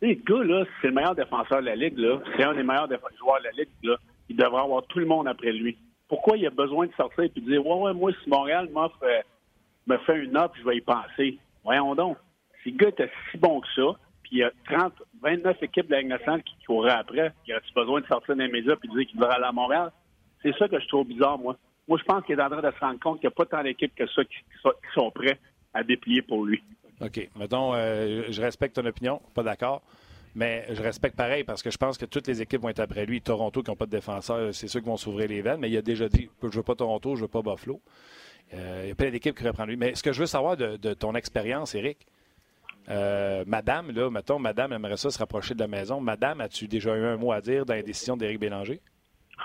Les 0.00 0.16
gars, 0.16 0.42
là, 0.42 0.64
c'est 0.80 0.88
le 0.88 0.94
meilleur 0.94 1.14
défenseur 1.14 1.60
de 1.60 1.66
la 1.66 1.76
Ligue, 1.76 1.98
là. 1.98 2.20
C'est 2.36 2.44
un 2.44 2.54
des 2.54 2.62
meilleurs 2.62 2.88
joueurs 3.18 3.38
de 3.40 3.44
la 3.44 3.50
Ligue, 3.52 3.68
là. 3.82 3.96
Il 4.30 4.36
devrait 4.36 4.62
avoir 4.62 4.82
tout 4.86 4.98
le 4.98 5.06
monde 5.06 5.28
après 5.28 5.52
lui. 5.52 5.76
Pourquoi 6.08 6.38
il 6.38 6.46
a 6.46 6.50
besoin 6.50 6.86
de 6.86 6.92
sortir 6.94 7.24
et 7.24 7.28
de 7.28 7.40
dire, 7.40 7.66
ouais, 7.66 7.80
ouais, 7.82 7.92
moi, 7.92 8.12
si 8.22 8.28
Montréal 8.30 8.68
m'offre, 8.72 9.02
euh, 9.02 9.20
me 9.86 9.98
fait 9.98 10.18
une 10.18 10.36
offre, 10.38 10.54
je 10.58 10.64
vais 10.64 10.78
y 10.78 10.80
penser. 10.80 11.38
Voyons 11.62 11.94
donc. 11.94 12.16
Si 12.62 12.70
le 12.70 12.78
gars 12.78 12.88
était 12.88 13.10
si 13.30 13.36
bon 13.36 13.60
que 13.60 13.68
ça, 13.74 13.98
puis 14.22 14.32
il 14.32 14.38
y 14.38 14.42
a 14.42 14.50
30, 14.70 14.94
29 15.24 15.62
équipes 15.62 15.86
de 15.86 15.92
la 15.92 16.02
Ligue 16.02 16.42
qui 16.44 16.64
couraient 16.66 16.92
après, 16.92 17.32
il 17.46 17.52
aurait-tu 17.52 17.72
besoin 17.74 18.00
de 18.00 18.06
sortir 18.06 18.34
les 18.36 18.48
médias 18.48 18.74
et 18.82 18.86
de 18.86 18.92
dire 18.92 19.06
qu'il 19.06 19.18
devrait 19.18 19.34
aller 19.34 19.44
à 19.44 19.52
Montréal? 19.52 19.90
C'est 20.42 20.54
ça 20.58 20.68
que 20.68 20.78
je 20.78 20.86
trouve 20.86 21.06
bizarre, 21.06 21.38
moi. 21.38 21.56
Moi, 21.88 21.98
je 21.98 22.04
pense 22.04 22.24
qu'il 22.24 22.38
est 22.38 22.42
en 22.42 22.48
train 22.48 22.62
de 22.62 22.70
se 22.70 22.80
rendre 22.80 23.00
compte 23.00 23.20
qu'il 23.20 23.28
n'y 23.28 23.32
a 23.32 23.36
pas 23.36 23.46
tant 23.46 23.62
d'équipes 23.62 23.94
que 23.94 24.06
ça 24.06 24.22
qui, 24.24 24.36
sont 24.94 25.10
prêts 25.10 25.38
à 25.72 25.82
déplier 25.82 26.22
pour 26.22 26.44
lui. 26.44 26.62
OK. 27.00 27.28
Mettons, 27.36 27.74
euh, 27.74 28.24
je 28.28 28.40
respecte 28.40 28.76
ton 28.76 28.86
opinion, 28.86 29.20
pas 29.34 29.42
d'accord. 29.42 29.82
Mais 30.34 30.66
je 30.70 30.82
respecte 30.82 31.16
pareil 31.16 31.44
parce 31.44 31.62
que 31.62 31.70
je 31.70 31.76
pense 31.76 31.96
que 31.96 32.06
toutes 32.06 32.26
les 32.26 32.42
équipes 32.42 32.60
vont 32.60 32.68
être 32.68 32.80
après 32.80 33.06
lui. 33.06 33.20
Toronto 33.20 33.62
qui 33.62 33.70
n'ont 33.70 33.76
pas 33.76 33.86
de 33.86 33.92
défenseur, 33.92 34.52
c'est 34.52 34.66
ceux 34.66 34.80
qui 34.80 34.86
vont 34.86 34.96
s'ouvrir 34.96 35.28
les 35.28 35.42
veines. 35.42 35.60
Mais 35.60 35.70
il 35.70 35.76
a 35.76 35.82
déjà 35.82 36.08
dit 36.08 36.28
je 36.42 36.48
veux 36.48 36.62
pas 36.62 36.74
Toronto, 36.74 37.14
je 37.14 37.20
ne 37.20 37.26
veux 37.26 37.28
pas 37.28 37.42
Buffalo. 37.42 37.80
Euh, 38.52 38.80
il 38.84 38.88
y 38.88 38.92
a 38.92 38.94
plein 38.94 39.10
d'équipes 39.10 39.36
qui 39.36 39.46
reprennent 39.46 39.68
lui. 39.68 39.76
Mais 39.76 39.94
ce 39.94 40.02
que 40.02 40.12
je 40.12 40.20
veux 40.20 40.26
savoir 40.26 40.56
de, 40.56 40.94
ton 40.94 41.14
expérience, 41.14 41.74
Eric, 41.74 42.06
euh, 42.88 43.44
Madame, 43.46 43.90
là, 43.92 44.10
mettons, 44.10 44.38
Madame 44.38 44.72
aimerait 44.72 44.96
ça 44.96 45.10
se 45.10 45.18
rapprocher 45.18 45.54
de 45.54 45.60
la 45.60 45.68
maison. 45.68 46.00
Madame, 46.00 46.40
as-tu 46.40 46.68
déjà 46.68 46.96
eu 46.96 47.04
un 47.04 47.16
mot 47.16 47.32
à 47.32 47.40
dire 47.40 47.64
dans 47.64 47.74
les 47.74 47.82
décisions 47.82 48.16
d'Éric 48.16 48.40
Bélanger? 48.40 48.80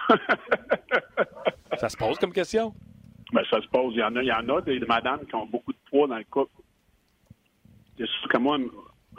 ça 1.77 1.89
se 1.89 1.97
pose 1.97 2.17
comme 2.17 2.33
question? 2.33 2.73
Ben, 3.31 3.43
ça 3.49 3.61
se 3.61 3.67
pose. 3.67 3.93
Il 3.95 3.99
y 3.99 4.03
en 4.03 4.15
a, 4.15 4.21
il 4.21 4.27
y 4.27 4.31
en 4.31 4.47
a 4.49 4.61
des 4.61 4.79
madames 4.79 5.25
qui 5.25 5.35
ont 5.35 5.45
beaucoup 5.45 5.71
de 5.71 5.77
poids 5.89 6.07
dans 6.07 6.17
le 6.17 6.23
couple. 6.25 6.51
C'est 7.97 8.07
sûr 8.07 8.29
que 8.29 8.37
moi, 8.37 8.57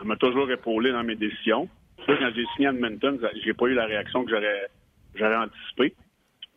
elle 0.01 0.07
m'a 0.07 0.17
toujours 0.17 0.51
épaulé 0.51 0.93
dans 0.93 1.05
mes 1.05 1.17
décisions. 1.17 1.69
quand 2.07 2.31
j'ai 2.35 2.45
signé 2.55 2.69
à 2.69 2.71
Edmonton, 2.73 3.19
j'ai 3.45 3.55
pas 3.55 3.67
eu 3.67 3.75
la 3.75 3.87
réaction 3.87 4.25
que 4.25 4.31
j'aurais, 4.31 4.71
j'aurais 5.15 5.37
anticipée. 5.37 5.95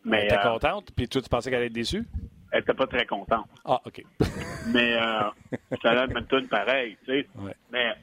Mais, 0.06 0.26
était 0.26 0.38
euh, 0.38 0.54
contente, 0.54 0.92
puis 0.96 1.08
toi, 1.08 1.22
tu 1.22 1.30
pensais 1.30 1.50
qu'elle 1.50 1.60
allait 1.60 1.68
être 1.68 1.74
déçue? 1.74 2.06
Elle 2.54 2.60
était 2.60 2.74
pas 2.76 2.86
très 2.86 3.06
contente. 3.08 3.48
Ah, 3.66 3.82
OK. 3.84 4.04
mais 4.74 4.96
euh, 4.96 5.30
allé 5.84 6.00
à 6.00 6.04
Edmonton 6.04 6.48
pareil, 6.48 6.96
tu 7.04 7.12
sais. 7.12 7.28
Mais 7.72 7.96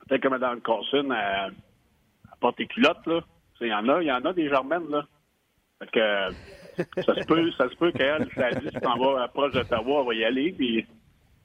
peut-être 0.00 0.22
que 0.22 0.28
Mme 0.28 0.60
Carson, 0.62 1.10
elle, 1.10 1.52
elle 1.52 2.38
porte 2.40 2.58
des 2.58 2.66
culottes, 2.66 3.06
là. 3.06 3.20
Il 3.60 3.68
y 3.68 3.74
en 3.74 3.88
a, 3.88 4.02
il 4.02 4.08
y 4.08 4.12
en 4.12 4.24
a 4.24 4.32
des 4.32 4.48
germaines, 4.48 4.90
là. 4.90 5.06
Fait 5.78 5.90
que 5.92 7.02
ça 7.02 7.14
se 7.14 7.24
peut, 7.24 7.52
ça 7.52 7.68
se 7.68 7.76
peut 7.76 7.92
qu'elle, 7.92 8.28
ça 8.34 8.50
dit, 8.50 8.68
si 8.68 8.80
t'en 8.80 8.98
vas 8.98 9.28
proche 9.28 9.52
d'Ottawa, 9.52 10.00
elle 10.00 10.06
va 10.06 10.14
y 10.14 10.24
aller, 10.24 10.52
puis 10.52 10.84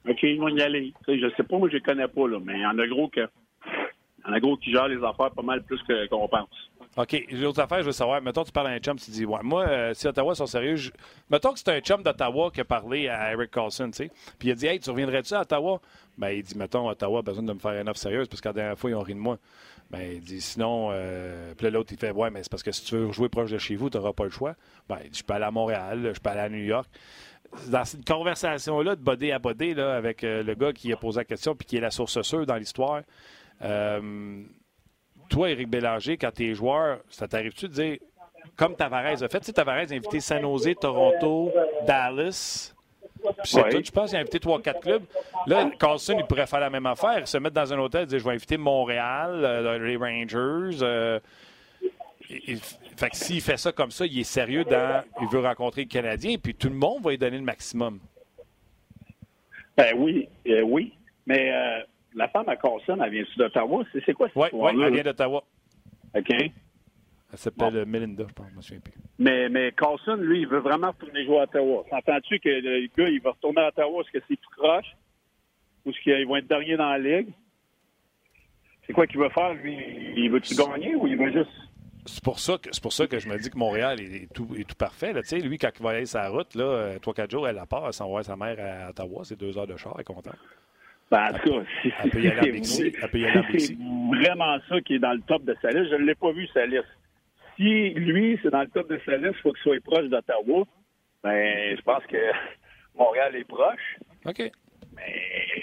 OK, 0.08 0.22
ils 0.24 0.40
vont 0.40 0.48
y 0.48 0.60
aller. 0.60 0.92
sais, 1.06 1.18
je 1.20 1.30
sais 1.36 1.44
pas, 1.44 1.58
moi, 1.58 1.68
je 1.68 1.74
les 1.74 1.80
connais 1.80 2.08
pas, 2.08 2.26
là, 2.26 2.40
mais 2.42 2.54
il 2.54 2.62
y 2.62 2.66
en 2.66 2.78
a 2.78 2.86
gros 2.88 3.08
que. 3.08 3.28
Il 4.18 4.26
y 4.26 4.30
en 4.30 4.32
a 4.32 4.40
gros 4.40 4.56
qui 4.56 4.72
gèrent 4.72 4.88
les 4.88 5.04
affaires 5.04 5.30
pas 5.30 5.42
mal 5.42 5.62
plus 5.62 5.80
qu'on 6.10 6.28
pense. 6.28 6.70
OK. 6.98 7.26
L'autre 7.30 7.60
affaire, 7.60 7.78
je 7.78 7.84
veux 7.84 7.92
savoir, 7.92 8.20
mettons, 8.20 8.42
tu 8.42 8.50
parles 8.50 8.66
à 8.66 8.70
un 8.70 8.78
chum, 8.78 8.98
tu 8.98 9.12
dis, 9.12 9.24
ouais, 9.24 9.38
moi, 9.44 9.68
euh, 9.68 9.94
si 9.94 10.08
Ottawa 10.08 10.34
sont 10.34 10.46
sérieux, 10.46 10.74
mettons 11.30 11.52
que 11.52 11.60
c'est 11.60 11.68
un 11.68 11.78
chum 11.78 12.02
d'Ottawa 12.02 12.50
qui 12.52 12.60
a 12.60 12.64
parlé 12.64 13.08
à 13.08 13.32
Eric 13.32 13.52
Carlson, 13.52 13.86
tu 13.92 14.04
sais, 14.04 14.10
puis 14.36 14.48
il 14.48 14.50
a 14.50 14.54
dit, 14.56 14.66
hey, 14.66 14.80
tu 14.80 14.90
reviendrais-tu 14.90 15.32
à 15.34 15.42
Ottawa? 15.42 15.80
Ben, 16.18 16.30
il 16.30 16.42
dit, 16.42 16.58
mettons, 16.58 16.88
Ottawa 16.88 17.20
a 17.20 17.22
besoin 17.22 17.44
de 17.44 17.52
me 17.52 17.58
faire 17.60 17.80
une 17.80 17.88
offre 17.88 18.00
sérieuse 18.00 18.26
parce 18.26 18.40
qu'à 18.40 18.48
la 18.48 18.54
dernière 18.54 18.78
fois, 18.78 18.90
ils 18.90 18.96
ont 18.96 19.02
ri 19.02 19.14
de 19.14 19.20
moi. 19.20 19.38
Ben, 19.90 20.00
il 20.12 20.20
dit, 20.20 20.40
sinon, 20.40 20.88
euh... 20.90 21.54
puis 21.56 21.70
l'autre, 21.70 21.92
il 21.92 21.98
fait, 21.98 22.10
ouais, 22.10 22.30
mais 22.30 22.42
c'est 22.42 22.50
parce 22.50 22.64
que 22.64 22.72
si 22.72 22.84
tu 22.84 22.96
veux 22.96 23.12
jouer 23.12 23.28
proche 23.28 23.52
de 23.52 23.58
chez 23.58 23.76
vous, 23.76 23.88
tu 23.88 23.96
n'auras 23.96 24.12
pas 24.12 24.24
le 24.24 24.30
choix. 24.30 24.56
Ben, 24.88 24.98
il 25.04 25.10
dit, 25.10 25.20
je 25.20 25.24
peux 25.24 25.34
aller 25.34 25.44
à 25.44 25.52
Montréal, 25.52 26.10
je 26.12 26.20
peux 26.20 26.30
aller 26.30 26.40
à 26.40 26.48
New 26.48 26.64
York 26.64 26.88
dans 27.68 27.84
cette 27.84 28.06
conversation-là 28.06 28.96
de 28.96 29.00
body 29.00 29.32
à 29.32 29.38
body 29.38 29.74
là, 29.74 29.96
avec 29.96 30.22
euh, 30.22 30.42
le 30.42 30.54
gars 30.54 30.72
qui 30.72 30.92
a 30.92 30.96
posé 30.96 31.20
la 31.20 31.24
question 31.24 31.54
puis 31.54 31.66
qui 31.66 31.76
est 31.76 31.80
la 31.80 31.90
source 31.90 32.20
sûre 32.22 32.44
dans 32.44 32.56
l'histoire, 32.56 33.02
euh, 33.62 34.42
toi, 35.28 35.50
Éric 35.50 35.68
Bélanger, 35.68 36.16
quand 36.16 36.30
tu 36.34 36.50
es 36.50 36.54
joueur, 36.54 36.98
ça 37.10 37.28
t'arrive-tu 37.28 37.68
de 37.68 37.72
dire, 37.72 37.98
comme 38.56 38.74
Tavares 38.74 39.22
a 39.22 39.28
fait, 39.28 39.40
tu 39.40 39.46
sais, 39.46 39.52
Tavares 39.52 39.90
a 39.90 39.94
invité 39.94 40.20
San 40.20 40.42
Jose, 40.42 40.74
Toronto, 40.80 41.52
Dallas, 41.86 42.74
puis 43.20 43.32
c'est 43.44 43.68
tout, 43.70 43.82
je 43.84 43.90
pense 43.90 44.10
qu'il 44.10 44.18
a 44.18 44.20
invité 44.20 44.38
3-4 44.38 44.80
clubs. 44.80 45.02
Là, 45.46 45.70
Carlson, 45.78 46.16
il 46.18 46.24
pourrait 46.26 46.46
faire 46.46 46.60
la 46.60 46.70
même 46.70 46.86
affaire, 46.86 47.26
se 47.26 47.38
mettre 47.38 47.54
dans 47.54 47.72
un 47.72 47.78
hôtel 47.78 48.02
et 48.02 48.06
dire, 48.06 48.18
je 48.18 48.24
vais 48.24 48.34
inviter 48.34 48.56
Montréal, 48.56 49.40
euh, 49.44 49.78
les 49.78 49.96
Rangers. 49.96 51.20
Fait 52.96 53.10
que 53.10 53.16
s'il 53.16 53.40
fait 53.40 53.56
ça 53.56 53.72
comme 53.72 53.90
ça, 53.90 54.06
il 54.06 54.18
est 54.18 54.24
sérieux 54.24 54.64
dans. 54.64 55.02
Il 55.20 55.28
veut 55.28 55.40
rencontrer 55.40 55.82
le 55.82 55.88
Canadien, 55.88 56.36
puis 56.36 56.54
tout 56.54 56.68
le 56.68 56.74
monde 56.74 57.02
va 57.02 57.10
lui 57.10 57.18
donner 57.18 57.38
le 57.38 57.44
maximum. 57.44 57.98
Ben 59.76 59.94
oui, 59.96 60.28
euh, 60.48 60.62
oui. 60.62 60.92
Mais 61.26 61.52
euh, 61.52 61.80
la 62.14 62.28
femme 62.28 62.48
à 62.48 62.56
Carson, 62.56 62.98
elle 63.02 63.10
vient 63.10 63.24
d'Ottawa. 63.36 63.84
C'est 64.04 64.12
quoi 64.12 64.28
cette 64.28 64.36
Oui, 64.36 64.48
ouais, 64.52 64.72
elle 64.72 64.94
vient 64.94 65.02
d'Ottawa. 65.02 65.44
OK. 66.16 66.30
Elle 67.30 67.38
s'appelle 67.38 67.84
Melinda, 67.84 68.24
je 68.26 68.32
pense, 68.32 68.46
je 68.50 68.56
me 68.56 68.62
souviens 68.62 68.80
plus. 68.80 68.94
Mais, 69.18 69.48
mais 69.50 69.72
Carlson, 69.72 70.16
lui, 70.16 70.40
il 70.40 70.48
veut 70.48 70.60
vraiment 70.60 70.88
retourner 70.88 71.24
jouer 71.26 71.40
à 71.40 71.42
Ottawa. 71.42 71.84
Entends-tu 71.90 72.38
que 72.40 72.48
le 72.48 72.86
gars, 72.96 73.08
il 73.08 73.20
va 73.20 73.32
retourner 73.32 73.60
à 73.60 73.68
Ottawa? 73.68 74.00
Est-ce 74.00 74.18
que 74.18 74.24
c'est 74.28 74.36
tout 74.36 74.50
croche? 74.56 74.96
Ou 75.84 75.90
est-ce 75.90 76.00
qu'ils 76.00 76.26
vont 76.26 76.36
être 76.36 76.48
derniers 76.48 76.76
dans 76.76 76.88
la 76.88 76.98
ligue? 76.98 77.28
C'est 78.86 78.94
quoi 78.94 79.06
qu'il 79.06 79.20
veut 79.20 79.28
faire, 79.28 79.52
lui? 79.54 79.76
Il 80.16 80.30
veut-tu 80.30 80.54
gagner 80.54 80.94
ou 80.94 81.06
il 81.06 81.18
veut 81.18 81.32
juste 81.32 81.50
c'est 82.08 82.24
pour, 82.24 82.38
ça 82.40 82.56
que, 82.56 82.70
c'est 82.72 82.82
pour 82.82 82.94
ça 82.94 83.06
que 83.06 83.18
je 83.18 83.28
me 83.28 83.36
dis 83.36 83.50
que 83.50 83.58
Montréal 83.58 84.00
est, 84.00 84.32
tout, 84.32 84.48
est 84.56 84.64
tout 84.64 84.74
parfait. 84.74 85.12
Là. 85.12 85.20
Lui, 85.30 85.58
quand 85.58 85.68
il 85.78 85.82
va 85.82 85.90
aller 85.90 86.06
sa 86.06 86.28
route, 86.28 86.54
là, 86.54 86.96
3-4 86.96 87.20
euh, 87.20 87.28
jours, 87.28 87.48
elle 87.48 87.56
la 87.56 87.66
part, 87.66 87.86
elle 87.86 87.92
s'envoie 87.92 88.22
sa 88.22 88.34
mère 88.34 88.56
à 88.58 88.90
Ottawa, 88.90 89.24
c'est 89.24 89.38
deux 89.38 89.58
heures 89.58 89.66
de 89.66 89.76
char, 89.76 89.92
elle 89.96 90.00
est 90.00 90.04
contente. 90.04 90.38
Ben, 91.10 91.30
en 91.30 91.38
tout 91.38 91.50
cas, 91.50 91.60
à 91.60 92.02
C'est 93.58 93.76
vraiment 94.10 94.58
ça 94.68 94.80
qui 94.82 94.94
est 94.94 94.98
dans 94.98 95.12
le 95.12 95.20
top 95.22 95.44
de 95.44 95.56
sa 95.62 95.70
liste. 95.70 95.90
Je 95.90 95.96
ne 95.96 96.04
l'ai 96.04 96.14
pas 96.14 96.32
vu, 96.32 96.46
sa 96.52 96.66
liste. 96.66 96.84
Si 97.56 97.90
lui, 97.90 98.38
c'est 98.42 98.50
dans 98.50 98.60
le 98.60 98.68
top 98.68 98.88
de 98.90 99.00
sa 99.04 99.16
liste, 99.16 99.34
il 99.38 99.42
faut 99.42 99.52
qu'il 99.52 99.62
soit 99.62 99.82
proche 99.82 100.08
d'Ottawa. 100.08 100.64
Ben, 101.24 101.76
je 101.76 101.82
pense 101.82 102.04
que 102.06 102.18
Montréal 102.96 103.36
est 103.36 103.48
proche. 103.48 103.96
OK. 104.26 104.50
Mais, 104.96 105.62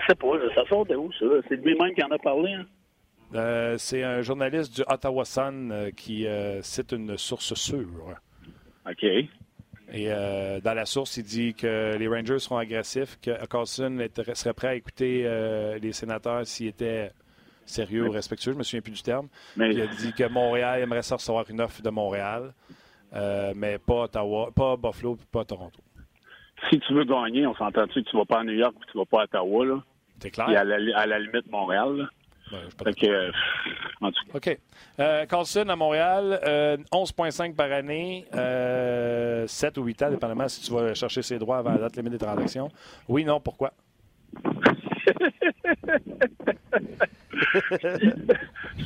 je 0.00 0.06
sais 0.08 0.14
pas, 0.14 0.54
ça 0.54 0.68
sort 0.68 0.84
de 0.86 0.96
où, 0.96 1.12
ça? 1.12 1.26
C'est 1.48 1.56
lui-même 1.56 1.94
qui 1.94 2.02
en 2.02 2.10
a 2.10 2.18
parlé, 2.18 2.52
hein? 2.52 2.66
Euh, 3.34 3.76
c'est 3.76 4.02
un 4.02 4.22
journaliste 4.22 4.74
du 4.74 4.82
Ottawa 4.88 5.24
Sun 5.24 5.70
euh, 5.70 5.90
qui 5.90 6.26
euh, 6.26 6.62
cite 6.62 6.92
une 6.92 7.18
source 7.18 7.54
sûre. 7.54 8.18
OK. 8.88 9.04
Et 9.92 10.08
dans 10.08 10.74
la 10.74 10.84
source, 10.84 11.16
il 11.16 11.24
dit 11.24 11.54
que 11.54 11.96
les 11.96 12.08
Rangers 12.08 12.38
seront 12.38 12.58
agressifs, 12.58 13.18
que 13.20 13.46
Carlson 13.46 14.06
serait 14.34 14.54
prêt 14.54 14.68
à 14.68 14.74
écouter 14.74 15.22
les 15.80 15.92
sénateurs 15.92 16.46
s'ils 16.46 16.68
étaient 16.68 17.10
sérieux 17.64 18.08
ou 18.08 18.10
respectueux. 18.10 18.52
Je 18.52 18.56
ne 18.56 18.58
me 18.58 18.64
souviens 18.64 18.82
plus 18.82 18.92
du 18.92 19.02
terme. 19.02 19.28
Il 19.56 19.80
a 19.80 19.86
dit 19.86 20.12
que 20.12 20.28
Montréal 20.28 20.82
aimerait 20.82 21.02
ça 21.02 21.16
recevoir 21.16 21.44
une 21.50 21.60
offre 21.60 21.82
de 21.82 21.90
Montréal, 21.90 22.52
mais 23.56 23.78
pas 23.78 24.04
Ottawa, 24.04 24.50
pas 24.54 24.76
Buffalo, 24.76 25.16
pas 25.32 25.44
Toronto. 25.44 25.80
Si 26.68 26.80
tu 26.80 26.92
veux 26.92 27.04
gagner, 27.04 27.46
on 27.46 27.54
s'entend-tu 27.54 28.02
que 28.02 28.10
tu 28.10 28.16
ne 28.16 28.20
vas 28.20 28.26
pas 28.26 28.40
à 28.40 28.44
New 28.44 28.52
York 28.52 28.74
et 28.76 28.90
tu 28.90 28.98
ne 28.98 29.02
vas 29.02 29.06
pas 29.06 29.20
à 29.20 29.24
Ottawa, 29.24 29.64
là? 29.64 29.82
C'est 30.20 30.30
clair. 30.30 30.50
Et 30.50 30.56
à 30.56 30.64
la, 30.64 31.18
limite, 31.18 31.48
Montréal, 31.50 31.96
là. 31.96 32.08
Euh, 32.52 34.10
OK. 34.34 34.58
Euh, 35.00 35.26
Carlson 35.26 35.68
à 35.68 35.76
Montréal, 35.76 36.40
11,5 36.92 37.50
euh, 37.50 37.54
par 37.54 37.72
année, 37.72 38.26
7 39.46 39.78
ou 39.78 39.84
8 39.84 40.02
ans, 40.02 40.10
dépendamment 40.10 40.48
si 40.48 40.62
tu 40.62 40.72
vas 40.72 40.94
chercher 40.94 41.22
ses 41.22 41.38
droits 41.38 41.58
avant 41.58 41.72
la 41.72 41.78
date 41.78 41.96
limite 41.96 42.12
des 42.12 42.18
transactions. 42.18 42.70
Oui, 43.08 43.24
non, 43.24 43.40
pourquoi? 43.40 43.72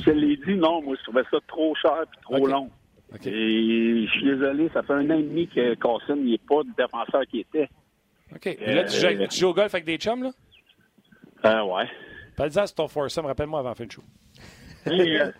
je 0.05 0.11
l'ai 0.11 0.37
dit, 0.37 0.55
non, 0.55 0.81
moi, 0.81 0.95
je 0.97 1.03
trouvais 1.03 1.23
ça 1.29 1.37
trop 1.47 1.75
cher 1.75 2.03
et 2.03 2.21
trop 2.21 2.47
long. 2.47 2.69
Et 3.25 4.05
je 4.07 4.11
suis 4.11 4.23
désolé, 4.23 4.69
ça 4.73 4.81
fait 4.81 4.93
un 4.93 5.09
an 5.11 5.17
et 5.19 5.23
demi 5.23 5.47
que 5.47 5.75
Carlson 5.75 6.15
n'est 6.15 6.39
pas 6.39 6.61
le 6.63 6.73
défenseur 6.75 7.21
qui 7.29 7.41
était. 7.41 7.69
OK. 8.35 8.47
Et 8.47 8.73
là, 8.73 8.85
tu, 8.85 9.37
joues, 9.37 9.47
au 9.49 9.53
golf 9.53 9.73
avec 9.73 9.85
des 9.85 9.97
chums, 9.97 10.23
là? 10.23 10.31
Euh, 11.45 11.63
ouais. 11.65 11.87
Pas 12.35 12.49
c'est 12.49 12.75
ton 12.75 12.87
foursome. 12.87 13.25
Rappelle-moi 13.25 13.59
avant 13.59 13.75
fin 13.75 13.85
de 13.85 13.91
show. 13.91 14.03
Hey, 14.85 15.17
euh, 15.17 15.31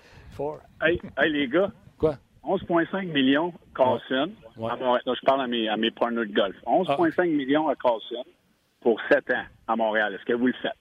hey, 0.82 1.02
hey, 1.18 1.32
les 1.32 1.48
gars. 1.48 1.72
Quoi? 1.98 2.18
11,5 2.46 3.12
millions 3.12 3.54
Carlson. 3.76 4.32
Ouais. 4.58 4.70
je 5.06 5.26
parle 5.26 5.42
à 5.42 5.48
mes, 5.48 5.68
à 5.68 5.78
mes 5.78 5.92
partners 5.92 6.26
de 6.26 6.34
golf. 6.34 6.56
11,5 6.66 7.14
ah. 7.18 7.26
millions 7.26 7.68
à 7.68 7.76
Carlson 7.76 8.24
pour 8.82 9.00
7 9.10 9.32
ans 9.32 9.44
à 9.68 9.76
Montréal. 9.76 10.14
Est-ce 10.14 10.26
que 10.26 10.34
vous 10.34 10.48
le 10.48 10.54
faites? 10.62 10.72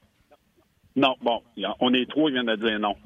Non. 0.97 1.15
Bon, 1.23 1.41
on 1.81 1.95
est 1.95 2.09
trois, 2.11 2.31
il 2.31 2.35
vient 2.35 2.45
de 2.45 2.57
dire 2.57 2.79
non. 2.79 2.97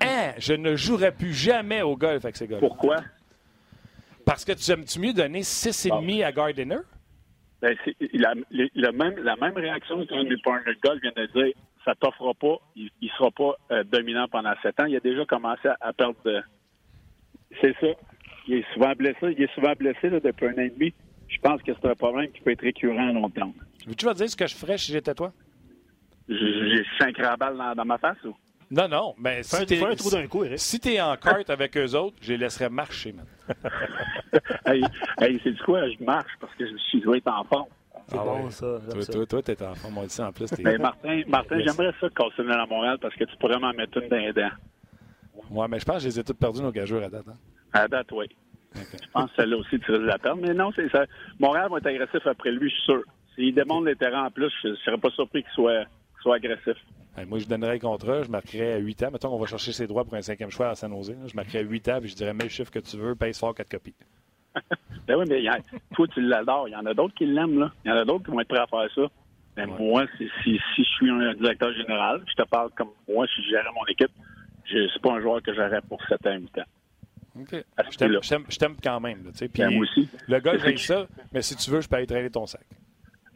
Hein? 0.00 0.32
Je 0.38 0.54
ne 0.54 0.76
jouerai 0.76 1.12
plus 1.12 1.32
jamais 1.32 1.82
au 1.82 1.96
golf 1.96 2.24
avec 2.24 2.36
ces 2.36 2.46
gars 2.46 2.58
Pourquoi? 2.58 2.96
Parce 4.24 4.44
que 4.44 4.52
tu 4.52 4.70
aimes-tu 4.70 5.00
mieux 5.00 5.12
donner 5.12 5.40
6,5 5.40 6.24
à 6.24 6.32
Gardiner? 6.32 6.78
Ben, 7.60 7.76
c'est 7.84 7.96
la, 8.12 8.34
le 8.50 8.90
même, 8.92 9.16
la 9.22 9.36
même 9.36 9.56
réaction 9.56 10.04
qu'un 10.06 10.24
des 10.24 10.36
partners 10.44 10.74
de 10.74 10.80
golf 10.80 11.00
vient 11.00 11.12
de 11.16 11.26
dire 11.26 11.54
ça 11.84 11.94
t'offrira 11.94 12.34
pas, 12.34 12.56
il 12.76 12.90
ne 13.02 13.08
sera 13.08 13.30
pas 13.30 13.56
euh, 13.70 13.84
dominant 13.84 14.26
pendant 14.28 14.52
sept 14.62 14.78
ans. 14.80 14.86
Il 14.86 14.96
a 14.96 15.00
déjà 15.00 15.24
commencé 15.24 15.68
à, 15.68 15.76
à 15.80 15.92
perdre 15.92 16.16
de. 16.24 16.42
C'est 17.60 17.74
ça. 17.80 17.88
Il 18.48 18.54
est 18.54 18.64
souvent 18.72 18.92
blessé. 18.92 19.34
Il 19.36 19.42
est 19.42 19.54
souvent 19.54 19.72
blessé 19.78 20.10
là, 20.10 20.20
depuis 20.20 20.46
un 20.46 20.54
an 20.54 20.58
et 20.58 20.70
demi. 20.70 20.92
Je 21.28 21.38
pense 21.38 21.62
que 21.62 21.72
c'est 21.74 21.88
un 21.88 21.94
problème 21.94 22.30
qui 22.32 22.40
peut 22.40 22.50
être 22.50 22.62
récurrent 22.62 23.08
à 23.08 23.12
long 23.12 23.30
terme. 23.30 23.52
Tu 23.96 24.04
vas 24.04 24.14
dire 24.14 24.28
ce 24.28 24.36
que 24.36 24.46
je 24.46 24.54
ferais 24.54 24.78
si 24.78 24.92
j'étais 24.92 25.14
toi? 25.14 25.32
J'ai 26.28 26.84
cinq 26.98 27.16
rabales 27.18 27.56
dans, 27.56 27.74
dans 27.74 27.84
ma 27.84 27.98
face 27.98 28.22
ou? 28.24 28.34
Non, 28.70 28.88
non, 28.88 29.14
mais 29.18 29.42
si 29.42 29.66
t'es 29.66 29.76
fais 29.76 29.84
un 29.84 29.94
trou 29.94 30.10
d'un 30.10 30.26
coup, 30.26 30.42
Eric. 30.42 30.58
si 30.58 30.80
t'es 30.80 31.00
en 31.00 31.16
carte 31.16 31.50
avec 31.50 31.76
eux 31.76 31.94
autres, 31.94 32.16
je 32.22 32.32
les 32.32 32.38
laisserais 32.38 32.70
marcher, 32.70 33.12
man. 33.12 33.26
hey, 34.66 34.82
hey, 35.20 35.40
c'est 35.44 35.52
du 35.52 35.62
quoi? 35.62 35.88
Je 35.88 36.02
marche 36.02 36.32
parce 36.40 36.54
que 36.54 36.66
je 36.66 36.76
suis 36.76 37.00
dois 37.00 37.18
être 37.18 37.28
en 37.28 37.44
forme. 37.44 37.68
C'est 38.08 38.16
Ah 38.18 38.24
bon, 38.24 38.44
ouais. 38.44 38.50
ça. 38.50 38.66
Toi, 38.92 39.04
toi, 39.04 39.26
toi, 39.26 39.42
t'es 39.42 39.62
en 39.62 39.74
forme, 39.74 39.98
on 39.98 40.02
le 40.02 40.08
sait 40.08 40.22
en 40.22 40.32
plus. 40.32 40.46
t'es- 40.50 40.62
Mais 40.62 40.76
Martin, 40.78 41.22
Martin 41.26 41.58
Yes. 41.58 41.64
j'aimerais 41.74 41.92
ça 42.00 42.08
casser 42.10 42.42
le 42.42 42.52
à 42.52 42.66
Montréal 42.66 42.98
parce 43.00 43.14
que 43.14 43.24
tu 43.24 43.36
pourrais 43.38 43.58
m'en 43.58 43.72
mettre 43.72 43.96
une 44.02 44.08
dans 44.08 44.16
les 44.16 44.32
dents. 44.32 44.50
Ouais, 45.50 45.68
mais 45.68 45.78
je 45.78 45.84
pense 45.84 45.96
que 45.96 46.02
je 46.02 46.08
les 46.08 46.20
ai 46.20 46.24
toutes 46.24 46.38
perdues, 46.38 46.62
nos 46.62 46.70
gageurs, 46.72 47.02
à 47.02 47.08
date. 47.08 47.24
hein. 47.28 47.34
À 47.72 47.88
date, 47.88 48.12
oui. 48.12 48.26
Je 48.74 48.80
pense 49.12 49.30
que 49.30 49.36
celle-là 49.36 49.56
aussi, 49.56 49.78
tu 49.80 49.90
risques 49.90 50.02
de 50.02 50.06
la 50.06 50.18
perdre. 50.18 50.42
Mais 50.42 50.52
non, 50.52 50.70
c'est 50.74 50.88
ça. 50.90 51.06
Montréal 51.38 51.68
va 51.70 51.78
être 51.78 51.86
agressif 51.86 52.26
après 52.26 52.50
lui, 52.50 52.68
je 52.70 52.74
suis 52.74 52.84
sûr. 52.84 53.02
S'il 53.34 53.54
démonte 53.54 53.86
les 53.86 53.96
terrains 53.96 54.26
en 54.26 54.30
plus, 54.30 54.50
je 54.62 54.68
ne 54.68 54.74
serais 54.76 54.98
pas 54.98 55.10
surpris 55.10 55.42
qu'il 55.42 55.52
soit, 55.52 55.84
qu'il 55.84 56.22
soit 56.22 56.36
agressif. 56.36 56.76
Hey, 57.16 57.26
moi, 57.26 57.38
je 57.38 57.46
donnerais 57.46 57.74
le 57.74 57.78
contrat, 57.80 58.22
je 58.24 58.28
marquerais 58.30 58.72
à 58.74 58.78
8 58.78 59.02
ans. 59.04 59.10
Mettons 59.12 59.28
qu'on 59.30 59.38
va 59.38 59.46
chercher 59.46 59.72
ses 59.72 59.86
droits 59.86 60.04
pour 60.04 60.14
un 60.14 60.22
cinquième 60.22 60.50
choix 60.50 60.68
à 60.70 60.74
San 60.74 60.90
Jose. 60.92 61.10
là. 61.10 61.26
Je 61.28 61.34
marquerais 61.36 61.62
8 61.62 61.88
ans, 61.88 62.00
puis 62.00 62.08
je 62.10 62.16
dirais, 62.16 62.34
mets 62.34 62.44
le 62.44 62.50
chiffre 62.50 62.70
que 62.72 62.80
tu 62.80 62.96
veux, 62.96 63.14
paye 63.14 63.32
fort 63.34 63.54
4 63.54 63.68
copies. 63.70 63.94
Ben 65.06 65.16
oui, 65.16 65.24
mais 65.28 65.38
il 65.40 65.44
y 65.44 65.48
a- 65.48 65.58
toi, 65.94 66.06
tu 66.08 66.20
l'adores. 66.22 66.68
Il 66.68 66.72
y 66.72 66.76
en 66.76 66.86
a 66.86 66.94
d'autres 66.94 67.14
qui 67.14 67.26
l'aiment, 67.26 67.58
là. 67.58 67.70
Il 67.84 67.90
y 67.90 67.92
en 67.92 67.96
a 67.96 68.04
d'autres 68.04 68.24
qui 68.24 68.30
vont 68.30 68.40
être 68.40 68.48
prêts 68.48 68.58
à 68.60 68.66
faire 68.66 68.88
ça. 68.94 69.02
Mais 69.56 69.66
Ouais. 69.66 69.78
moi, 69.78 70.04
si, 70.18 70.28
si, 70.42 70.58
si 70.74 70.82
je 70.84 70.88
suis 70.88 71.10
un 71.10 71.34
directeur 71.34 71.72
général, 71.74 72.22
je 72.26 72.34
te 72.42 72.48
parle 72.48 72.70
comme 72.76 72.88
moi, 73.08 73.26
si 73.34 73.42
je 73.42 73.50
gérais 73.50 73.70
mon 73.74 73.84
équipe, 73.86 74.10
je 74.64 74.88
c'est 74.92 75.02
pas 75.02 75.12
un 75.12 75.20
joueur 75.20 75.42
que 75.42 75.54
j'aurais 75.54 75.80
pour 75.82 76.00
7 76.08 76.26
ans, 76.26 76.34
8 76.36 76.58
ans. 76.58 76.62
Je 77.50 78.56
t'aime- 78.58 78.76
quand 78.82 79.00
même. 79.00 79.24
là, 79.24 79.30
tu 79.32 79.38
sais. 79.38 79.48
Puis 79.48 79.62
Ben, 79.62 79.70
moi 79.74 79.82
aussi. 79.82 80.08
Le 80.28 80.38
gars, 80.40 80.52
C'est 80.58 80.70
j'ai 80.70 80.76
ça, 80.78 81.06
mais 81.32 81.42
si 81.42 81.56
tu 81.56 81.70
veux, 81.70 81.80
je 81.80 81.88
peux 81.88 81.96
aller 81.96 82.06
traîner 82.06 82.30
ton 82.30 82.46
sac. 82.46 82.62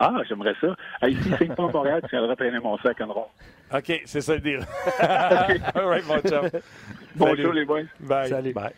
Ah, 0.01 0.15
j'aimerais 0.29 0.55
ça. 0.61 0.75
Hey, 1.03 1.17
si 1.17 1.31
c'est 1.39 1.55
pas 1.57 1.67
Montréal, 1.69 2.01
tu 2.05 2.11
viendras 2.11 2.37
traîner 2.37 2.61
mon 2.61 2.79
sac 2.79 3.01
en 3.01 3.13
rond. 3.13 3.27
OK, 3.75 4.01
c'est 4.05 4.21
ça 4.21 4.35
le 4.37 4.41
deal. 4.41 4.61
All 5.01 5.87
right, 5.87 6.07
mon 6.07 6.21
chum. 6.21 6.49
Bonjour, 7.17 7.37
Salut. 7.37 7.53
les 7.59 7.65
boys. 7.65 7.83
Bye. 8.01 8.29
Salut. 8.29 8.53
Bye. 8.53 8.73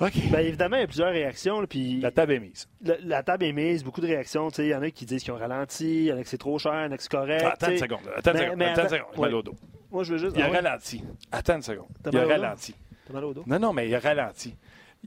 OK. 0.00 0.12
Ben, 0.30 0.40
évidemment, 0.40 0.76
il 0.76 0.80
y 0.80 0.84
a 0.84 0.86
plusieurs 0.86 1.10
réactions. 1.10 1.60
là, 1.60 1.66
Puis 1.66 2.00
La 2.00 2.10
table 2.12 2.32
est 2.34 2.38
mise. 2.40 2.68
la, 2.84 2.94
la 3.04 3.22
table 3.22 3.44
est 3.44 3.52
mise, 3.52 3.82
beaucoup 3.82 4.00
de 4.00 4.06
réactions. 4.06 4.48
Il 4.58 4.66
y 4.66 4.74
en 4.74 4.82
a 4.82 4.90
qui 4.90 5.04
disent 5.06 5.22
qu'ils 5.24 5.32
ont 5.32 5.38
ralenti, 5.38 5.84
il 5.86 6.04
y 6.04 6.12
en 6.12 6.16
a 6.18 6.22
qui 6.22 6.28
c'est 6.28 6.38
trop 6.38 6.58
cher, 6.58 6.72
il 6.74 6.84
y 6.84 6.88
en 6.88 6.92
a 6.92 6.96
qui 6.96 7.02
c'est 7.02 7.10
correct. 7.10 7.42
Ah, 7.44 7.52
attends 7.54 7.70
une 7.72 7.78
seconde. 7.78 7.98
Attends 8.16 8.32
une 8.32 8.38
seconde. 8.38 8.62
Attends 8.62 8.82
une 8.82 8.88
seconde. 8.88 9.18
Mal 9.18 9.34
au 9.34 9.42
dos. 9.42 9.54
Moi, 9.90 10.04
je 10.04 10.12
veux 10.12 10.18
juste. 10.18 10.36
Il 10.36 10.42
a 10.42 10.46
Ah 10.46 10.50
ouais? 10.50 10.56
ralenti. 10.60 11.02
Attends 11.32 11.56
une 11.56 11.62
seconde. 11.62 11.88
Il 12.12 12.18
a 12.18 12.24
ralenti. 12.26 12.74
T'as 13.06 13.12
mal 13.12 13.24
au 13.24 13.34
dos? 13.34 13.42
Non, 13.46 13.58
non, 13.58 13.72
mais 13.72 13.88
il 13.88 13.94
a 13.94 13.98
ralenti. 14.00 14.54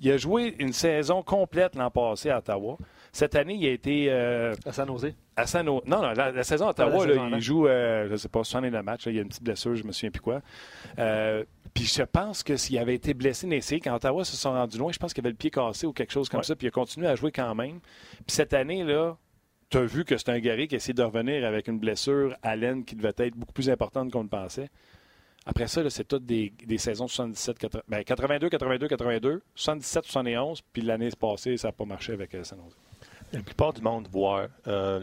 Il 0.01 0.09
a 0.11 0.17
joué 0.17 0.55
une 0.59 0.73
saison 0.73 1.21
complète 1.21 1.75
l'an 1.75 1.91
passé 1.91 2.29
à 2.29 2.37
Ottawa. 2.39 2.77
Cette 3.13 3.35
année, 3.35 3.55
il 3.55 3.65
a 3.67 3.71
été 3.71 4.07
euh, 4.09 4.55
À 4.65 4.71
San 4.71 4.87
Jose. 4.87 5.13
à 5.35 5.45
San. 5.45 5.65
Non, 5.65 5.81
non, 5.85 6.01
la, 6.13 6.31
la 6.31 6.43
saison 6.45 6.67
à 6.67 6.69
Ottawa, 6.71 6.91
Ah, 6.93 6.97
la 6.99 7.05
là, 7.05 7.11
saison 7.13 7.25
avant. 7.25 7.35
il 7.35 7.41
joue, 7.41 7.67
euh, 7.67 8.07
je 8.07 8.11
ne 8.13 8.17
sais 8.17 8.29
pas, 8.29 8.43
69 8.43 8.83
matchs. 8.85 9.05
il 9.07 9.15
y 9.15 9.19
a 9.19 9.21
une 9.21 9.27
petite 9.27 9.43
blessure, 9.43 9.75
je 9.75 9.83
me 9.83 9.91
souviens 9.91 10.11
plus 10.11 10.21
quoi. 10.21 10.41
Euh, 10.97 11.43
puis 11.73 11.85
je 11.85 12.03
pense 12.03 12.43
que 12.43 12.57
s'il 12.57 12.77
avait 12.77 12.95
été 12.95 13.13
blessé 13.13 13.47
dans 13.47 13.51
les 13.51 13.79
quand 13.79 13.95
Ottawa 13.95 14.25
se 14.25 14.35
sont 14.35 14.51
rendus 14.51 14.77
loin, 14.77 14.91
je 14.91 14.99
pense 14.99 15.13
qu'il 15.13 15.21
avait 15.21 15.31
le 15.31 15.37
pied 15.37 15.49
cassé 15.51 15.87
ou 15.87 15.93
quelque 15.93 16.11
chose 16.11 16.27
comme 16.29 16.39
Ouais. 16.39 16.45
ça. 16.45 16.55
Puis 16.55 16.65
il 16.65 16.69
a 16.69 16.71
continué 16.71 17.07
à 17.07 17.15
jouer 17.15 17.31
quand 17.31 17.53
même. 17.55 17.79
Puis 18.25 18.35
cette 18.35 18.53
année, 18.53 18.83
là, 18.83 19.17
tu 19.69 19.77
as 19.77 19.85
vu 19.85 20.03
que 20.03 20.17
c'est 20.17 20.29
un 20.29 20.39
guerrier 20.39 20.67
qui 20.67 20.75
a 20.75 20.77
essayé 20.77 20.93
de 20.93 21.01
revenir 21.03 21.45
avec 21.45 21.67
une 21.67 21.79
blessure 21.79 22.35
à 22.43 22.55
l'aine 22.55 22.83
qui 22.83 22.95
devait 22.95 23.13
être 23.17 23.35
beaucoup 23.35 23.53
plus 23.53 23.69
importante 23.69 24.11
qu'on 24.11 24.23
le 24.23 24.27
pensait. 24.29 24.69
Après 25.45 25.67
ça, 25.67 25.89
c'est 25.89 26.03
toutes 26.07 26.25
des, 26.25 26.53
des 26.67 26.77
saisons 26.77 27.07
77, 27.07 27.57
80, 27.57 27.81
ben, 27.87 28.03
82, 28.03 28.49
82, 28.49 28.87
82, 28.87 29.41
77, 29.55 30.05
71, 30.05 30.61
puis 30.73 30.81
l'année 30.83 31.09
passée, 31.19 31.57
ça 31.57 31.69
n'a 31.69 31.71
pas 31.71 31.85
marché 31.85 32.13
avec 32.13 32.35
euh, 32.35 32.43
San 32.43 32.59
Jose. 32.59 32.75
La 33.33 33.41
plupart 33.41 33.71
du 33.73 33.81
monde 33.81 34.07
voit 34.11 34.47
euh, 34.67 34.99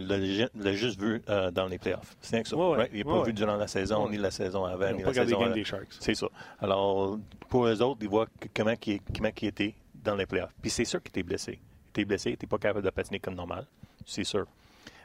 l'a 0.54 0.72
juste 0.74 1.00
vu 1.00 1.22
euh, 1.28 1.50
dans 1.50 1.66
les 1.66 1.78
playoffs. 1.78 2.16
C'est 2.20 2.36
rien 2.36 2.42
que 2.42 2.48
ça. 2.48 2.56
Ouais, 2.56 2.70
ouais. 2.70 2.76
right? 2.76 2.90
Il 2.92 2.98
n'est 2.98 3.04
pas 3.04 3.20
Ouais, 3.20 3.26
vu 3.26 3.32
durant 3.32 3.56
la 3.56 3.66
saison, 3.66 4.08
ni 4.08 4.18
la 4.18 4.30
saison 4.30 4.64
avant, 4.64 4.92
ni 4.92 5.02
la 5.02 5.14
saison 5.14 5.40
avant. 5.40 5.54
des 5.54 5.64
Sharks. 5.64 5.96
C'est 5.98 6.14
ça. 6.14 6.26
Alors, 6.60 7.18
pour 7.48 7.66
eux 7.66 7.82
autres, 7.82 8.00
ils 8.02 8.08
voient 8.08 8.26
comment 8.54 8.74
il 8.86 9.00
comment 9.16 9.30
était 9.40 9.74
dans 9.94 10.14
les 10.14 10.26
playoffs. 10.26 10.52
Puis 10.60 10.70
c'est 10.70 10.84
sûr 10.84 11.02
qu'il 11.02 11.10
était 11.10 11.22
blessé. 11.22 11.58
Il 11.86 11.90
était 11.90 12.04
blessé, 12.04 12.30
il 12.30 12.32
n'était 12.32 12.46
pas 12.46 12.58
capable 12.58 12.84
de 12.84 12.90
patiner 12.90 13.18
comme 13.18 13.34
normal. 13.34 13.66
C'est 14.04 14.24
sûr. 14.24 14.46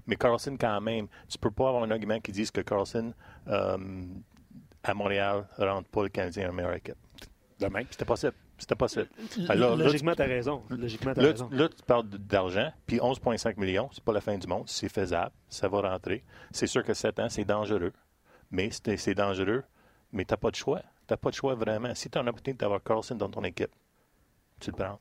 Mais 0.05 0.17
Carlson, 0.17 0.57
quand 0.59 0.81
même, 0.81 1.07
tu 1.29 1.38
peux 1.38 1.51
pas 1.51 1.69
avoir 1.69 1.83
un 1.83 1.91
argument 1.91 2.19
qui 2.19 2.33
dise 2.33 2.51
que 2.51 2.59
Carlson, 2.62 3.13
euh, 3.47 3.77
à 4.83 4.93
Montréal, 4.93 5.47
ne 5.57 5.65
rentre 5.65 5.88
pas 5.89 6.03
le 6.03 6.09
Canadien 6.09 6.49
en 6.49 6.53
meilleure 6.53 6.73
équipe. 6.73 6.95
Demain. 7.59 7.83
C'était 7.89 8.03
possible. 8.03 8.33
C'était 8.63 8.76
possible. 8.76 9.10
Alors, 9.49 9.76
Logiquement, 9.76 10.13
t'as 10.15 10.26
raison. 10.26 10.63
Logiquement, 10.69 11.13
t'as 11.13 11.21
Là, 11.21 11.32
raison. 11.32 11.49
tu- 11.49 11.56
là, 11.58 11.67
tu 11.67 11.84
parles 11.86 12.08
d'argent, 12.08 12.71
puis 12.86 12.99
11,5 13.02 13.58
millions, 13.58 13.89
c'est 13.91 14.04
pas 14.04 14.13
la 14.13 14.21
fin 14.21 14.38
du 14.38 14.47
monde, 14.47 14.63
c'est 14.67 14.88
faisable, 14.88 15.32
ça 15.49 15.67
va 15.67 15.82
rentrer. 15.82 16.23
C'est 16.52 16.67
sûr 16.67 16.82
que 16.84 16.93
7 16.93 17.19
ans, 17.19 17.28
c'est 17.30 17.43
dangereux, 17.43 17.91
mais 18.52 18.69
c'est 18.71 18.95
c'est 18.95 19.15
dangereux, 19.15 19.63
mais 20.13 20.23
tu 20.23 20.34
n'as 20.34 20.38
pas 20.38 20.49
de 20.49 20.56
choix. 20.56 20.80
Tu 20.80 21.12
n'as 21.13 21.17
pas 21.17 21.30
de 21.30 21.36
choix 21.36 21.56
vraiment. 21.56 21.93
Si 21.93 22.10
tu 22.10 22.17
as 22.17 22.21
une 22.21 22.30
opportunité 22.30 22.60
d'avoir 22.60 22.82
Carlson 22.82 23.15
dans 23.15 23.30
ton 23.30 23.43
équipe, 23.43 23.71
tu 24.62 24.71
le 24.71 24.78
prends. 24.78 24.99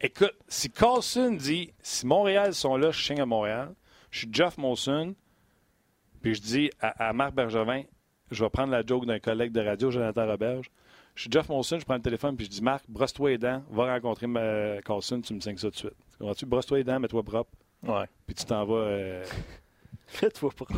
Écoute, 0.00 0.34
si 0.48 0.68
Carlson 0.70 1.32
dit 1.32 1.72
si 1.80 2.04
Montréal 2.06 2.52
sont 2.54 2.76
là, 2.76 2.90
je 2.90 3.00
signe 3.00 3.20
à 3.20 3.26
Montréal, 3.26 3.74
je 4.10 4.18
suis 4.20 4.28
Jeff 4.32 4.58
Molson, 4.58 5.14
puis 6.20 6.34
je 6.34 6.40
dis 6.40 6.70
à, 6.80 7.08
à 7.08 7.12
Marc 7.12 7.32
Bergevin, 7.34 7.82
je 8.32 8.42
vais 8.42 8.50
prendre 8.50 8.72
la 8.72 8.84
joke 8.84 9.06
d'un 9.06 9.20
collègue 9.20 9.52
de 9.52 9.60
radio, 9.60 9.90
Jonathan 9.92 10.26
Roberge. 10.26 10.66
Je 11.18 11.22
suis 11.22 11.32
Jeff 11.32 11.48
Molson, 11.48 11.80
je 11.80 11.84
prends 11.84 11.96
le 11.96 12.00
téléphone, 12.00 12.36
puis 12.36 12.46
je 12.46 12.50
dis 12.52 12.62
Marc, 12.62 12.84
brosse-toi 12.88 13.30
les 13.30 13.38
dents, 13.38 13.60
va 13.70 13.92
rencontrer 13.92 14.28
ma 14.28 14.80
Carlson, 14.82 15.20
tu 15.20 15.34
me 15.34 15.40
signes 15.40 15.56
ça 15.56 15.66
tout 15.66 15.70
de 15.72 15.76
suite. 15.76 15.96
Comprends-tu? 16.16 16.46
Brosse-toi 16.46 16.78
les 16.78 16.84
dents, 16.84 17.00
mets-toi 17.00 17.24
propre, 17.24 17.50
Ouais. 17.82 18.04
puis 18.24 18.36
tu 18.36 18.44
t'en 18.44 18.64
vas. 18.64 18.74
euh, 18.76 19.24
Faites-toi 20.06 20.48
propre. 20.54 20.74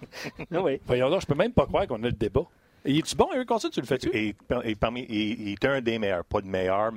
ah 0.52 0.60
oui. 0.60 0.80
Voyons 0.84 1.08
donc, 1.08 1.20
je 1.20 1.26
peux 1.26 1.36
même 1.36 1.52
pas 1.52 1.66
croire 1.66 1.86
qu'on 1.86 2.02
a 2.02 2.06
le 2.06 2.12
débat. 2.12 2.46
Et 2.84 2.98
es-tu 2.98 3.14
bon, 3.14 3.28
Eric 3.32 3.46
Carlson, 3.46 3.68
tu 3.70 3.80
le 3.80 3.86
fais-tu? 3.86 4.08
Et, 4.12 4.34
et 4.64 4.74
parmi, 4.74 5.06
il, 5.08 5.40
il 5.40 5.48
est 5.52 5.64
un 5.66 5.80
des 5.80 6.00
meilleurs, 6.00 6.24
pas 6.24 6.40
de 6.40 6.48
meilleur. 6.48 6.90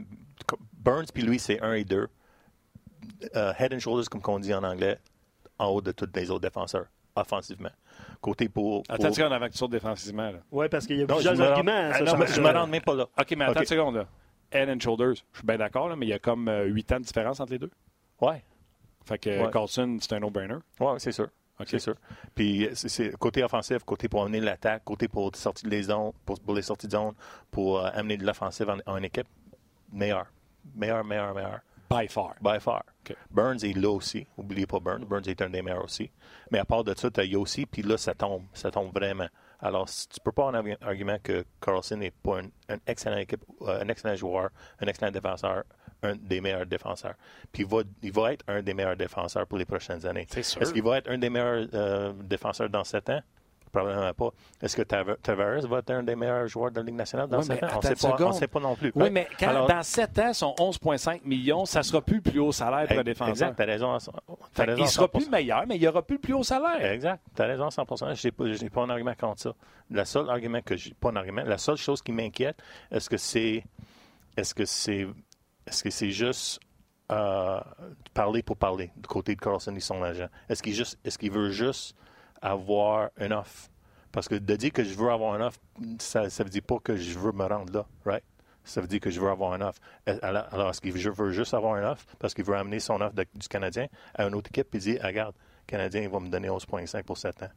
Burns, 0.73 1.11
puis 1.13 1.21
lui, 1.21 1.37
c'est 1.37 1.61
un 1.61 1.73
et 1.73 1.83
deux. 1.83 2.07
Euh, 3.35 3.53
head 3.59 3.71
and 3.71 3.79
shoulders, 3.79 4.09
comme 4.09 4.21
on 4.25 4.39
dit 4.39 4.51
en 4.55 4.63
anglais, 4.63 4.97
en 5.59 5.67
haut 5.67 5.81
de 5.81 5.91
tous 5.91 6.09
les 6.15 6.31
autres 6.31 6.41
défenseurs, 6.41 6.87
offensivement. 7.15 7.69
Côté 8.19 8.49
pour. 8.49 8.83
pour- 8.83 8.95
Attends 8.95 9.07
une 9.07 9.13
seconde 9.13 9.33
avant 9.33 9.47
que 9.47 9.51
tu 9.53 9.57
sortes 9.57 9.71
défensivement. 9.71 10.31
Oui, 10.51 10.67
parce 10.69 10.85
qu'il 10.85 10.97
y 10.97 11.03
a 11.03 11.05
Non, 11.05 11.15
plusieurs 11.15 11.41
arguments. 11.41 11.89
Ah, 11.93 12.01
non, 12.01 12.17
mais 12.17 12.27
je 12.27 12.41
me 12.41 12.49
rends 12.51 12.67
même 12.67 12.81
pas 12.81 12.95
là. 12.95 13.03
OK, 13.19 13.33
mais 13.37 13.45
attends 13.45 13.59
une 13.61 13.65
seconde. 13.65 13.95
Là. 13.95 14.05
Head 14.51 14.69
and 14.69 14.79
Shoulders, 14.79 15.15
je 15.33 15.37
suis 15.39 15.45
bien 15.47 15.57
d'accord, 15.57 15.87
là, 15.89 15.95
mais 15.95 16.05
il 16.05 16.09
y 16.09 16.13
a 16.13 16.19
comme 16.19 16.47
euh, 16.49 16.65
8 16.65 16.91
ans 16.91 16.99
de 16.99 17.03
différence 17.05 17.39
entre 17.39 17.53
les 17.53 17.59
deux. 17.59 17.71
Ouais. 18.19 18.43
Fait 19.05 19.17
que 19.17 19.29
Ouais. 19.43 19.49
Carlson, 19.51 19.97
c'est 20.01 20.13
un 20.13 20.19
no-brainer. 20.19 20.57
Oui, 20.79 20.87
c'est 20.99 21.11
sûr. 21.11 21.27
OK. 21.59 21.67
C'est 21.69 21.79
sûr. 21.79 21.95
Puis 22.35 22.67
c'est- 22.73 22.89
c'est 22.89 23.15
côté 23.17 23.43
offensif, 23.43 23.83
côté 23.83 24.07
pour 24.09 24.23
amener 24.23 24.39
l'attaque, 24.41 24.83
côté 24.83 25.07
pour 25.07 25.35
sortir 25.35 25.69
les 25.69 25.83
zones, 25.83 26.11
pour, 26.25 26.39
pour 26.39 26.53
les 26.53 26.61
sorties 26.63 26.87
de 26.87 26.91
zone, 26.91 27.13
pour 27.49 27.79
euh, 27.79 27.89
amener 27.93 28.17
de 28.17 28.25
l'offensive 28.25 28.69
en, 28.69 28.77
en 28.91 29.01
équipe, 29.03 29.27
meilleur. 29.91 30.25
Meilleur, 30.75 31.03
meilleur, 31.03 31.33
meilleur. 31.33 31.59
By 31.91 32.07
far. 32.07 32.35
By 32.41 32.59
far. 32.59 32.83
Burns 33.29 33.63
est 33.63 33.75
là 33.75 33.89
aussi. 33.89 34.25
Oubliez 34.37 34.65
pas 34.65 34.79
Burns. 34.79 35.03
Burns 35.05 35.27
est 35.27 35.41
un 35.41 35.49
des 35.49 35.61
meilleurs 35.61 35.83
aussi. 35.83 36.09
Mais 36.49 36.59
à 36.59 36.65
part 36.65 36.83
de 36.83 36.93
ça, 36.97 37.11
tu 37.11 37.19
as 37.19 37.25
Yossi, 37.25 37.65
puis 37.65 37.81
là, 37.81 37.97
ça 37.97 38.13
tombe. 38.13 38.43
Ça 38.53 38.71
tombe 38.71 38.93
vraiment. 38.93 39.27
Alors, 39.59 39.87
tu 39.89 40.19
peux 40.23 40.31
pas 40.31 40.47
avoir 40.47 40.63
un 40.63 40.75
argument 40.81 41.17
que 41.21 41.43
Carlson 41.61 41.97
n'est 41.97 42.11
pas 42.11 42.39
un, 42.39 42.45
un 42.73 42.77
excellent 42.87 43.17
équipe, 43.17 43.43
euh, 43.61 43.81
un 43.81 43.87
excellent 43.89 44.15
joueur, 44.15 44.49
un 44.79 44.87
excellent 44.87 45.11
défenseur, 45.11 45.63
un 46.01 46.15
des 46.15 46.41
meilleurs 46.41 46.65
défenseurs. 46.65 47.15
Puis 47.51 47.63
il 47.63 47.69
va, 47.69 47.83
il 48.01 48.11
va 48.11 48.33
être 48.33 48.43
un 48.47 48.61
des 48.61 48.73
meilleurs 48.73 48.95
défenseurs 48.95 49.45
pour 49.45 49.57
les 49.57 49.65
prochaines 49.65 50.05
années. 50.05 50.25
C'est 50.31 50.43
sûr. 50.43 50.61
Est-ce 50.61 50.73
qu'il 50.73 50.83
va 50.83 50.97
être 50.97 51.09
un 51.09 51.17
des 51.17 51.29
meilleurs 51.29 51.67
euh, 51.73 52.13
défenseurs 52.13 52.69
dans 52.69 52.83
7 52.83 53.09
ans? 53.09 53.21
Probablement 53.71 54.13
pas. 54.13 54.29
Est-ce 54.61 54.75
que 54.75 54.81
Tav- 54.81 55.17
Tavares 55.21 55.65
va 55.67 55.79
être 55.79 55.91
un 55.91 56.03
des 56.03 56.15
meilleurs 56.15 56.47
joueurs 56.47 56.71
de 56.71 56.77
la 56.79 56.83
Ligue 56.83 56.95
nationale 56.95 57.27
dans 57.29 57.37
Ouais, 57.37 57.43
7 57.43 57.61
mais 57.61 57.67
ans? 57.67 57.71
On 57.73 57.77
ne 57.77 58.33
sait, 58.33 58.47
pas- 58.47 58.59
non 58.59 58.75
plus. 58.75 58.91
Oui, 58.95 59.09
mais 59.09 59.27
quand, 59.39 59.47
Alors- 59.47 59.67
dans 59.67 59.81
7 59.83 60.19
ans, 60.19 60.33
son 60.33 60.53
11,5 60.59 61.23
millions, 61.23 61.65
ça 61.65 61.81
sera 61.83 62.01
plus 62.01 62.17
le 62.17 62.21
plus 62.21 62.39
haut 62.39 62.51
salaire 62.51 62.87
pour 62.87 62.99
un 62.99 63.03
défenseur. 63.03 63.29
Exact, 63.31 63.55
t'as 63.55 63.65
raison. 63.65 63.93
à- 63.93 63.99
Fait 63.99 64.11
t'as 64.53 64.65
raison 64.65 64.77
il 64.79 64.83
à 64.83 64.87
sera 64.87 65.05
100%. 65.05 65.09
plus 65.17 65.25
le 65.25 65.31
meilleur, 65.31 65.63
mais 65.67 65.75
il 65.77 65.79
n'y 65.81 65.87
aura 65.87 66.01
plus 66.01 66.15
le 66.17 66.21
plus 66.21 66.33
haut 66.33 66.43
salaire. 66.43 66.91
Exact. 66.91 67.21
Tu 67.35 67.41
as 67.41 67.45
raison 67.45 67.67
à 67.67 67.71
100 67.71 67.85
Je 68.13 68.27
n'ai 68.27 68.69
pas, 68.69 68.75
pas 68.75 68.81
un 68.81 68.89
argument 68.89 69.13
contre 69.17 69.41
ça. 69.41 69.53
Le 69.89 70.03
seul 70.05 70.29
argument 70.29 70.61
que 70.61 70.75
j'ai. 70.75 70.93
Pas 70.93 71.09
un 71.09 71.15
argument. 71.15 71.43
La 71.45 71.57
seule 71.57 71.77
chose 71.77 72.01
qui 72.01 72.11
m'inquiète, 72.11 72.57
est-ce 72.91 73.09
que 73.09 73.17
c'est. 73.17 73.63
Est-ce 74.37 74.53
que 74.53 74.65
c'est. 74.65 75.07
Est-ce 75.67 75.83
que 75.83 75.89
c'est 75.89 76.11
juste. 76.11 76.59
euh, 77.11 77.59
parler 78.13 78.41
pour 78.41 78.55
parler 78.55 78.89
du 78.95 79.07
côté 79.07 79.35
de 79.35 79.41
Carlson 79.41 79.75
et 79.75 79.81
son 79.81 80.01
agent? 80.01 80.27
Est-ce 80.47 80.63
qu'il, 80.63 80.73
qu'il 81.19 81.31
veut 81.31 81.49
juste 81.49 81.93
avoir 82.41 83.09
une 83.19 83.33
offre? 83.33 83.69
Parce 84.11 84.27
que 84.27 84.35
de 84.35 84.55
dire 84.55 84.73
que 84.73 84.83
je 84.83 84.93
veux 84.95 85.09
avoir 85.09 85.35
une 85.35 85.41
offre, 85.43 85.59
ça 85.99 86.23
ne 86.23 86.27
veut 86.29 86.49
dire 86.49 86.63
pas 86.63 86.79
que 86.79 86.95
je 86.95 87.17
veux 87.17 87.31
me 87.31 87.45
rendre 87.45 87.71
là, 87.73 87.85
right? 88.05 88.23
ça 88.63 88.79
veut 88.79 88.87
dire 88.87 88.99
que 88.99 89.09
je 89.09 89.19
veux 89.19 89.29
avoir 89.29 89.53
un 89.53 89.61
offre. 89.61 89.79
Euh, 90.07 90.19
Alors, 90.21 90.69
est-ce 90.69 90.81
qu'il 90.81 90.91
veut 90.91 91.31
juste 91.31 91.53
avoir 91.55 91.75
un 91.75 91.91
offre 91.93 92.05
parce 92.19 92.33
qu'il 92.35 92.43
veut 92.45 92.55
amener 92.55 92.79
son 92.79 93.01
offre 93.01 93.15
de- 93.15 93.25
du 93.33 93.47
Canadien 93.47 93.87
à 94.13 94.25
une 94.27 94.35
autre 94.35 94.49
équipe 94.51 94.73
et 94.75 94.77
dire, 94.77 94.99
Ah, 95.01 95.07
regarde, 95.07 95.33
le 95.35 95.65
Canadien, 95.65 96.01
il 96.03 96.09
va 96.09 96.19
me 96.19 96.29
donner 96.29 96.47
11,5 96.49 97.03
pour 97.03 97.17
7 97.17 97.41
ans. 97.41 97.49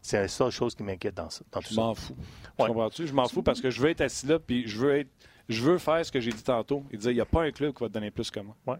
C'est 0.00 0.20
la 0.20 0.28
seule 0.28 0.50
chose 0.52 0.74
qui 0.76 0.84
m'inquiète 0.84 1.14
dans, 1.16 1.28
ça- 1.30 1.44
dans 1.50 1.60
tout 1.60 1.68
Je 1.70 1.74
ça. 1.74 1.80
m'en 1.80 1.94
fous. 1.94 2.14
Ouais. 2.16 2.66
Tu 2.66 2.66
comprends-tu? 2.66 3.06
Je 3.08 3.12
m'en 3.14 3.26
fous 3.26 3.42
parce 3.42 3.60
que 3.60 3.70
je 3.70 3.80
veux 3.80 3.88
être 3.90 4.02
assis 4.02 4.26
là, 4.26 4.38
puis 4.38 4.68
je 4.68 4.78
veux 4.78 4.98
être, 4.98 5.08
je 5.48 5.60
veux 5.62 5.78
faire 5.78 6.04
ce 6.06 6.12
que 6.12 6.20
j'ai 6.20 6.30
dit 6.30 6.42
tantôt. 6.44 6.84
Il 6.92 6.98
disait, 6.98 7.10
il 7.10 7.16
n'y 7.16 7.20
a 7.20 7.26
pas 7.26 7.42
un 7.42 7.50
club 7.50 7.72
qui 7.74 7.82
va 7.82 7.88
te 7.88 7.94
donner 7.94 8.10
plus 8.12 8.30
que 8.30 8.38
moi. 8.40 8.54
Ouais. 8.66 8.76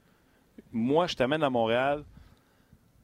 Moi, 0.70 1.06
je 1.08 1.16
t'amène 1.16 1.42
à 1.42 1.50
Montréal, 1.50 2.04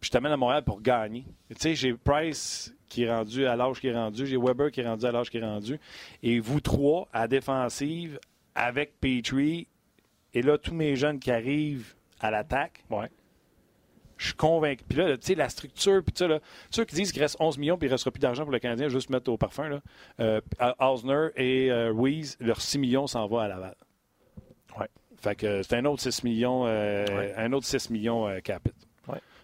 je 0.00 0.10
t'amène 0.10 0.32
à 0.32 0.36
Montréal 0.36 0.64
pour 0.64 0.80
gagner. 0.80 1.24
Tu 1.50 1.56
sais, 1.58 1.74
j'ai 1.74 1.94
Price 1.94 2.74
qui 2.88 3.04
est 3.04 3.10
rendu 3.10 3.46
à 3.46 3.54
l'âge 3.56 3.80
qui 3.80 3.88
est 3.88 3.94
rendu, 3.94 4.26
j'ai 4.26 4.36
Weber 4.36 4.70
qui 4.70 4.80
est 4.80 4.86
rendu 4.86 5.06
à 5.06 5.12
l'âge 5.12 5.30
qui 5.30 5.38
est 5.38 5.44
rendu, 5.44 5.78
et 6.22 6.40
vous 6.40 6.60
trois 6.60 7.08
à 7.12 7.28
défensive 7.28 8.18
avec 8.54 8.98
Petrie, 9.00 9.68
et 10.34 10.42
là, 10.42 10.58
tous 10.58 10.74
mes 10.74 10.96
jeunes 10.96 11.18
qui 11.20 11.30
arrivent 11.30 11.94
à 12.20 12.30
l'attaque. 12.30 12.84
Ouais. 12.90 13.08
Je 14.16 14.26
suis 14.26 14.34
convaincu. 14.34 14.84
Puis 14.88 14.98
là, 14.98 15.16
tu 15.16 15.26
sais, 15.28 15.34
la 15.34 15.48
structure, 15.48 16.02
puis 16.04 16.12
ça, 16.14 16.28
là, 16.28 16.40
ceux 16.70 16.84
qui 16.84 16.94
disent 16.94 17.10
qu'il 17.12 17.22
reste 17.22 17.36
11 17.40 17.56
millions 17.58 17.78
puis 17.78 17.86
il 17.86 17.90
ne 17.90 17.94
restera 17.94 18.10
plus 18.10 18.20
d'argent 18.20 18.42
pour 18.42 18.52
le 18.52 18.58
Canadien, 18.58 18.88
juste 18.88 19.08
mettre 19.08 19.30
au 19.30 19.38
parfum, 19.38 19.68
là. 19.68 19.80
Euh, 20.20 20.40
Osner 20.78 21.28
et 21.36 21.70
euh, 21.70 21.90
Ruiz, 21.92 22.36
leurs 22.40 22.60
6 22.60 22.78
millions 22.78 23.06
s'en 23.06 23.26
va 23.28 23.42
à 23.44 23.48
Laval. 23.48 23.74
Ouais. 24.78 24.88
Fait 25.16 25.34
que 25.36 25.62
c'est 25.62 25.76
un 25.76 25.84
autre 25.86 26.02
6 26.02 26.22
millions, 26.24 26.66
euh, 26.66 27.06
Ouais. 27.06 27.34
un 27.36 27.52
autre 27.54 27.66
6 27.66 27.88
millions 27.90 28.28
euh, 28.28 28.40
capit. 28.40 28.70
Ouais. 28.70 28.74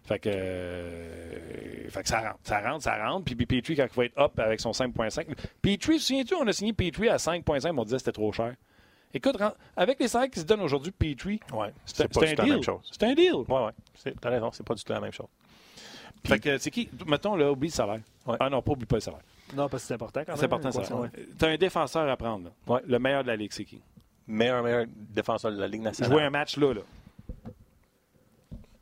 Fait 0.07 0.19
que, 0.21 0.29
euh, 0.33 1.89
fait 1.91 2.03
que 2.03 2.09
ça 2.09 2.21
rentre, 2.21 2.39
ça 2.45 2.61
rentre, 2.61 2.83
ça 2.85 3.05
rentre. 3.09 3.25
Puis, 3.25 3.35
puis 3.35 3.47
Petrie, 3.47 3.77
quand 3.77 3.87
il 3.91 3.97
va 3.97 4.05
être 4.05 4.19
up 4.19 4.39
avec 4.39 4.61
son 4.61 4.71
5.5. 4.73 5.27
Petrie, 5.63 5.99
souviens-tu, 5.99 6.35
on 6.35 6.47
a 6.47 6.53
signé 6.53 6.73
Petrie 6.73 7.09
à 7.09 7.17
5.5, 7.17 7.75
on 7.77 7.85
disait 7.85 7.97
que 7.97 8.01
c'était 8.01 8.13
trop 8.13 8.33
cher. 8.33 8.55
Écoute, 9.15 9.37
avec 9.77 9.99
les 9.99 10.09
salaires 10.09 10.31
qui 10.31 10.41
se 10.41 10.45
donnent 10.45 10.61
aujourd'hui, 10.61 10.93
Petrie, 10.93 11.41
Ouais. 11.53 11.73
c'est 11.85 11.97
C'est 11.97 12.09
pas 12.13 12.21
c'est 12.21 12.27
du 12.27 12.33
un 12.33 12.37
tout 12.37 12.43
la 12.49 12.55
même 12.55 12.63
chose. 12.63 12.89
C'est 12.93 13.03
un 13.05 13.15
deal. 13.15 13.35
Ouais, 13.35 13.65
ouais. 13.65 13.71
C'est- 13.95 14.15
T'as 14.21 14.31
raison, 14.31 14.51
c'est 14.53 14.67
pas 14.67 14.75
du 14.75 14.85
tout 14.85 14.93
la 14.93 15.01
même 15.01 15.13
chose. 15.13 15.29
Fait 16.27 16.39
que 16.41 16.59
c'est 16.59 16.71
qui? 16.71 16.89
Mettons, 17.07 17.37
là, 17.37 17.51
oublie 17.53 17.69
le 17.69 17.73
salaire. 17.73 18.01
Ouais. 18.27 18.37
Ah 18.41 18.51
non, 18.51 18.61
pas 18.63 18.73
oublie 18.73 18.85
pas 18.87 18.97
le 18.97 19.01
salaire. 19.01 19.21
Non, 19.55 19.69
parce 19.69 19.85
que 19.85 19.87
c'est 19.89 19.95
important 19.95 20.21
quand 20.21 20.33
même. 20.33 20.37
C'est 20.39 20.45
important, 20.47 20.73
ça. 20.73 20.97
ouais. 20.97 21.09
T'as 21.39 21.49
un 21.51 21.57
défenseur 21.57 22.09
à 22.09 22.17
prendre. 22.17 22.47
là. 22.47 22.75
Ouais. 22.75 22.81
Le 22.87 22.99
meilleur 22.99 23.23
de 23.23 23.29
la 23.29 23.37
Ligue, 23.37 23.53
c'est 23.53 23.65
qui? 23.65 23.81
Meilleur, 24.27 24.63
meilleur 24.63 24.87
défenseur 24.89 25.53
de 25.53 25.59
la 25.61 25.69
Ligue 25.69 25.83
nationale. 25.83 26.13
Jouer 26.13 26.23
un 26.25 26.31
match 26.31 26.57
là, 26.57 26.75
là. 26.75 26.81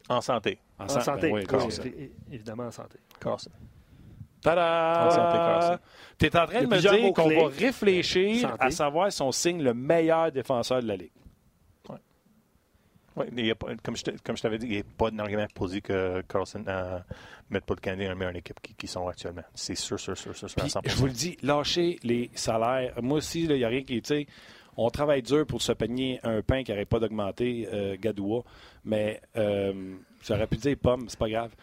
En 0.08 0.20
santé. 0.20 0.58
En 0.78 0.88
santé. 0.88 1.30
ben 1.30 1.34
oui, 1.34 1.44
oui, 1.84 2.10
évidemment 2.30 2.64
en 2.64 2.70
santé. 2.70 2.98
Carlson. 3.20 3.50
Tada! 4.42 5.06
En 5.06 5.10
santé, 5.10 5.38
Carlson. 5.38 5.78
T'es 6.18 6.36
en 6.36 6.46
train 6.46 6.62
de 6.62 6.66
me 6.66 6.78
dire 6.78 7.12
qu'on 7.14 7.28
va 7.28 7.48
réfléchir 7.48 8.40
Santé. 8.42 8.56
à 8.64 8.70
savoir 8.70 9.10
si 9.12 9.22
on 9.22 9.32
signe 9.32 9.62
le 9.62 9.72
meilleur 9.72 10.30
défenseur 10.30 10.82
de 10.82 10.88
la 10.88 10.96
Ligue. 10.96 11.10
Ouais, 13.16 13.28
il 13.36 13.46
y 13.46 13.50
a 13.52 13.54
pas- 13.54 13.68
comme 13.84 13.96
je 13.96 14.42
t'avais 14.42 14.58
dit, 14.58 14.66
il 14.66 14.72
n'y 14.72 14.78
a 14.80 14.82
pas 14.98 15.08
d'argument 15.12 15.46
pour 15.54 15.68
dire 15.68 15.82
que 15.82 16.20
Carlson 16.22 16.58
ne 16.66 16.98
met 17.48 17.60
pas 17.60 17.74
le 17.74 17.80
Canadien 17.80 18.06
dans 18.06 18.10
la 18.10 18.14
meilleure 18.16 18.34
équipe 18.36 18.60
qui, 18.60 18.74
qui 18.74 18.88
sont 18.88 19.06
actuellement. 19.06 19.44
C'est 19.54 19.76
sûr, 19.76 20.00
sûr, 20.00 20.18
sûr, 20.18 20.34
sûr, 20.36 20.50
sûr, 20.50 20.58
à 20.58 20.62
Puis, 20.62 20.70
100%. 20.70 20.80
je 20.90 20.96
vous 20.96 21.06
le 21.06 21.12
dis, 21.12 21.36
lâchez 21.40 22.00
les 22.02 22.28
salaires. 22.34 22.92
Moi 23.00 23.18
aussi, 23.18 23.44
il 23.44 23.52
n'y 23.54 23.62
a 23.62 23.68
rien 23.68 23.82
qui. 23.84 24.02
On 24.76 24.90
travaille 24.90 25.22
dur 25.22 25.46
pour 25.46 25.62
se 25.62 25.72
pogner 25.72 26.20
un 26.22 26.42
pain 26.42 26.62
qui 26.62 26.70
n'arrête 26.70 26.88
pas 26.88 26.98
d'augmenter, 26.98 27.68
euh, 27.72 27.96
Gadoua. 28.00 28.42
Mais 28.84 29.20
euh, 29.36 29.94
j'aurais 30.22 30.46
pu 30.46 30.56
dire 30.56 30.76
pomme, 30.80 31.08
c'est 31.08 31.18
pas 31.18 31.28
grave. 31.28 31.54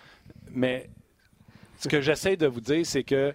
Mais 0.51 0.89
ce 1.77 1.87
que 1.87 2.01
j'essaie 2.01 2.37
de 2.37 2.47
vous 2.47 2.61
dire, 2.61 2.85
c'est 2.85 3.03
que 3.03 3.33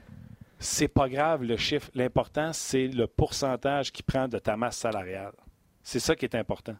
c'est 0.58 0.88
pas 0.88 1.08
grave 1.08 1.42
le 1.42 1.56
chiffre. 1.56 1.90
L'important, 1.94 2.52
c'est 2.52 2.88
le 2.88 3.06
pourcentage 3.06 3.92
qui 3.92 4.02
prend 4.02 4.28
de 4.28 4.38
ta 4.38 4.56
masse 4.56 4.78
salariale. 4.78 5.34
C'est 5.82 6.00
ça 6.00 6.16
qui 6.16 6.24
est 6.24 6.34
important. 6.34 6.76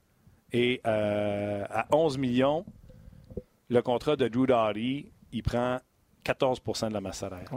Et 0.52 0.80
euh, 0.86 1.64
à 1.68 1.86
11 1.94 2.18
millions, 2.18 2.64
le 3.68 3.82
contrat 3.82 4.16
de 4.16 4.28
Drew 4.28 4.46
Doughty, 4.46 5.12
il 5.32 5.42
prend 5.42 5.78
14% 6.24 6.88
de 6.88 6.94
la 6.94 7.00
masse 7.00 7.18
salariale. 7.18 7.48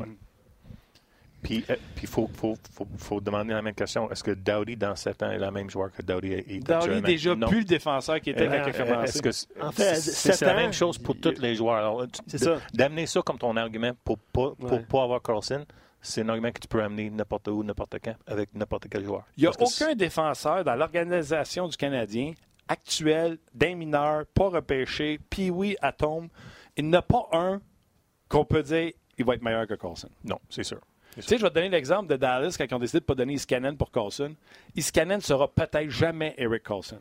Puis 1.41 1.63
il 2.01 2.07
faut, 2.07 2.29
faut, 2.33 2.55
faut, 2.73 2.87
faut 2.97 3.21
demander 3.21 3.53
la 3.53 3.61
même 3.61 3.73
question. 3.73 4.11
Est-ce 4.11 4.23
que 4.23 4.31
Dowdy, 4.31 4.75
dans 4.75 4.95
7 4.95 5.23
ans, 5.23 5.31
est 5.31 5.37
le 5.39 5.51
même 5.51 5.69
joueur 5.69 5.91
que 5.91 6.01
Dowdy 6.01 6.33
est 6.33 6.59
Dowdy 6.59 7.01
déjà 7.01 7.33
Non. 7.35 7.47
plus 7.47 7.59
le 7.59 7.65
défenseur 7.65 8.19
qui 8.19 8.31
était 8.31 8.47
Euh, 8.47 8.49
quand 8.65 8.69
il 8.71 8.75
a 8.81 8.83
euh, 8.85 8.85
commencé. 8.93 9.09
Est-ce 9.17 9.21
que 9.21 9.31
c'est- 9.31 9.47
En 9.61 9.71
fait, 9.71 9.87
à 9.87 9.95
c'est 9.95 10.11
7 10.11 10.33
c'est 10.35 10.45
la 10.45 10.53
même 10.55 10.73
chose 10.73 10.97
pour 10.97 11.15
il- 11.15 11.21
tous 11.21 11.41
les 11.41 11.55
joueurs? 11.55 12.05
C'est 12.27 12.39
de- 12.39 12.43
ça. 12.43 12.57
D'amener 12.73 13.05
ça 13.05 13.21
comme 13.21 13.37
ton 13.37 13.55
argument 13.55 13.91
pour 14.03 14.17
ne 14.17 14.21
pas, 14.33 14.55
pour 14.55 14.71
Ouais. 14.71 14.79
pas 14.83 15.03
avoir 15.03 15.21
Carlson, 15.21 15.65
c'est 16.01 16.21
un 16.21 16.29
argument 16.29 16.51
que 16.51 16.59
tu 16.59 16.67
peux 16.67 16.83
amener 16.83 17.09
n'importe 17.09 17.47
où, 17.47 17.63
n'importe 17.63 17.97
quand, 18.03 18.15
avec 18.27 18.53
n'importe 18.53 18.87
quel 18.89 19.05
joueur. 19.05 19.23
Il 19.37 19.41
n'y 19.43 19.47
a 19.47 19.51
Parce 19.51 19.81
aucun 19.81 19.95
défenseur 19.95 20.63
dans 20.65 20.75
l'organisation 20.75 21.67
du 21.67 21.77
Canadien 21.77 22.33
actuel, 22.67 23.37
d'un 23.53 23.75
mineur, 23.75 24.25
pas 24.33 24.49
repêché, 24.49 25.19
puis 25.29 25.49
oui, 25.49 25.75
atome. 25.81 26.27
Il 26.77 26.85
n'y 26.85 26.95
en 26.95 26.99
a 26.99 27.01
pas 27.01 27.27
un 27.31 27.61
qu'on 28.27 28.45
peut 28.45 28.61
dire 28.63 28.91
il 29.17 29.25
va 29.25 29.33
être 29.35 29.41
meilleur 29.41 29.67
que 29.67 29.73
Carlson. 29.73 30.09
Non, 30.23 30.39
c'est 30.49 30.63
sûr. 30.63 30.79
Tu 31.15 31.21
sais, 31.21 31.37
je 31.37 31.43
vais 31.43 31.49
te 31.49 31.55
donner 31.55 31.69
l'exemple 31.69 32.07
de 32.07 32.15
Dallas 32.15 32.55
quand 32.57 32.65
ils 32.69 32.73
ont 32.75 32.79
décidé 32.79 32.99
de 32.99 33.03
ne 33.03 33.07
pas 33.07 33.15
donner 33.15 33.33
Iskanen 33.33 33.75
pour 33.75 33.91
Carlson. 33.91 34.33
Iskanen 34.75 35.21
sera 35.21 35.47
peut-être 35.47 35.89
jamais 35.89 36.33
Eric 36.37 36.63
Carlson. 36.63 36.99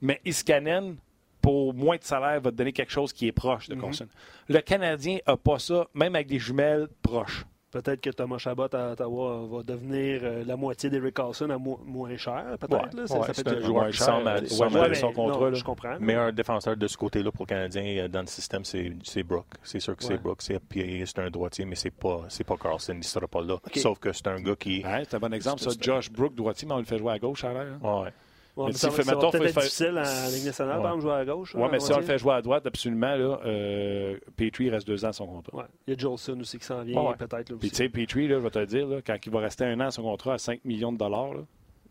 Mais 0.00 0.20
Iskanen, 0.24 0.96
pour 1.42 1.74
moins 1.74 1.96
de 1.96 2.04
salaire, 2.04 2.40
va 2.40 2.50
te 2.50 2.56
donner 2.56 2.72
quelque 2.72 2.92
chose 2.92 3.12
qui 3.12 3.26
est 3.26 3.32
proche 3.32 3.68
de 3.68 3.74
Carlson. 3.74 4.06
Le 4.48 4.60
Canadien 4.60 5.18
n'a 5.26 5.36
pas 5.36 5.58
ça, 5.58 5.86
même 5.94 6.14
avec 6.14 6.28
des 6.28 6.38
jumelles 6.38 6.88
proches. 7.02 7.44
Peut-être 7.70 8.00
que 8.00 8.08
Thomas 8.08 8.38
Chabot 8.38 8.66
à 8.74 8.92
Ottawa 8.92 9.46
va 9.50 9.62
devenir 9.62 10.20
euh, 10.22 10.42
la 10.46 10.56
moitié 10.56 10.88
d'Eric 10.88 11.14
Carlson 11.14 11.50
à 11.50 11.58
mo- 11.58 11.78
moins 11.84 12.16
cher, 12.16 12.42
peut-être. 12.58 12.72
Ouais, 12.96 13.18
ouais, 13.18 13.26
c'est 13.34 13.44
peut 13.44 13.50
un 13.50 13.60
joueur 13.60 13.82
moins 13.82 13.90
qui 13.90 13.96
cher, 13.98 14.06
semble, 14.06 14.28
à- 14.28 14.40
mais- 14.40 14.94
son 14.94 15.12
contrat. 15.12 15.52
Je 15.52 15.64
comprends. 15.64 16.00
meilleur 16.00 16.32
défenseur 16.32 16.76
de 16.78 16.86
ce 16.88 16.96
côté-là 16.96 17.30
pour 17.30 17.44
le 17.44 17.48
Canadien 17.48 17.82
euh, 18.04 18.08
dans 18.08 18.22
le 18.22 18.26
système, 18.26 18.64
c'est 18.64 19.22
Brooke. 19.22 19.44
C'est 19.62 19.80
sûr 19.80 19.94
que 19.96 20.02
c'est 20.02 20.14
Ouais. 20.14 20.18
Brooke. 20.18 20.40
C'est 20.40 21.18
un 21.18 21.30
droitier, 21.30 21.66
mais 21.66 21.74
c'est 21.74 21.90
pas 21.90 22.22
c'est 22.30 22.44
pas 22.44 22.56
Carlson. 22.56 22.94
Il 22.96 23.04
sera 23.04 23.26
pas 23.28 23.42
là. 23.42 23.56
Sauf 23.76 23.98
que 23.98 24.12
c'est 24.12 24.26
un 24.28 24.40
gars 24.40 24.56
qui. 24.56 24.82
Ouais, 24.82 25.02
c'est 25.06 25.16
un 25.16 25.20
bon 25.20 25.34
exemple, 25.34 25.60
ça. 25.60 25.70
C'est- 25.70 25.82
Josh 25.84 26.10
Brook, 26.10 26.34
droitier, 26.34 26.66
mais 26.66 26.74
on 26.74 26.78
le 26.78 26.84
fait 26.84 26.96
jouer 26.98 27.12
à 27.12 27.18
gauche, 27.18 27.44
à 27.44 27.52
l'air. 27.52 27.66
hein. 27.84 28.04
Ouais. 28.58 28.66
Mais 28.66 28.72
ça, 28.72 28.90
fait- 28.90 29.02
ça 29.04 29.12
va 29.12 29.16
mettons, 29.16 29.30
peut-être 29.30 29.42
faut 29.42 29.48
être 29.48 29.54
faire- 29.54 29.62
difficile 29.62 29.98
en 30.04 30.30
Ligue 30.34 30.44
nationale, 30.46 30.76
Ouais. 30.78 30.82
par 30.82 30.94
exemple, 30.94 31.02
jouer 31.02 31.12
à 31.20 31.24
gauche. 31.24 31.54
Oui, 31.54 31.62
là, 31.62 31.68
mais 31.72 31.78
si 31.80 31.92
on 31.92 31.96
le 31.98 32.02
fait 32.02 32.18
jouer 32.18 32.34
à 32.34 32.42
droite, 32.42 32.66
absolument, 32.66 33.14
là, 33.14 33.38
euh, 33.46 34.18
Petrie 34.36 34.68
reste 34.68 34.86
deux 34.86 35.04
ans 35.04 35.08
à 35.08 35.12
son 35.12 35.26
contrat. 35.26 35.56
Ouais. 35.58 35.64
Il 35.86 35.92
y 35.92 35.96
a 35.96 35.98
Jolson 35.98 36.38
aussi 36.40 36.58
qui 36.58 36.64
s'en 36.66 36.82
vient, 36.82 37.00
Ouais, 37.00 37.14
peut-être. 37.16 37.54
Puis 37.54 37.70
tu 37.70 37.76
sais, 37.76 37.88
Petrie, 37.88 38.26
là, 38.28 38.34
je 38.38 38.40
vais 38.42 38.50
te 38.50 38.58
le 38.58 38.66
dire, 38.66 38.86
là, 38.88 38.96
quand 39.06 39.16
il 39.24 39.32
va 39.32 39.40
rester 39.40 39.64
un 39.64 39.78
an 39.80 39.86
à 39.86 39.90
son 39.92 40.02
contrat 40.02 40.34
à 40.34 40.38
5 40.38 40.64
millions 40.64 40.92
de 40.92 40.98
dollars, 40.98 41.34
là, 41.34 41.40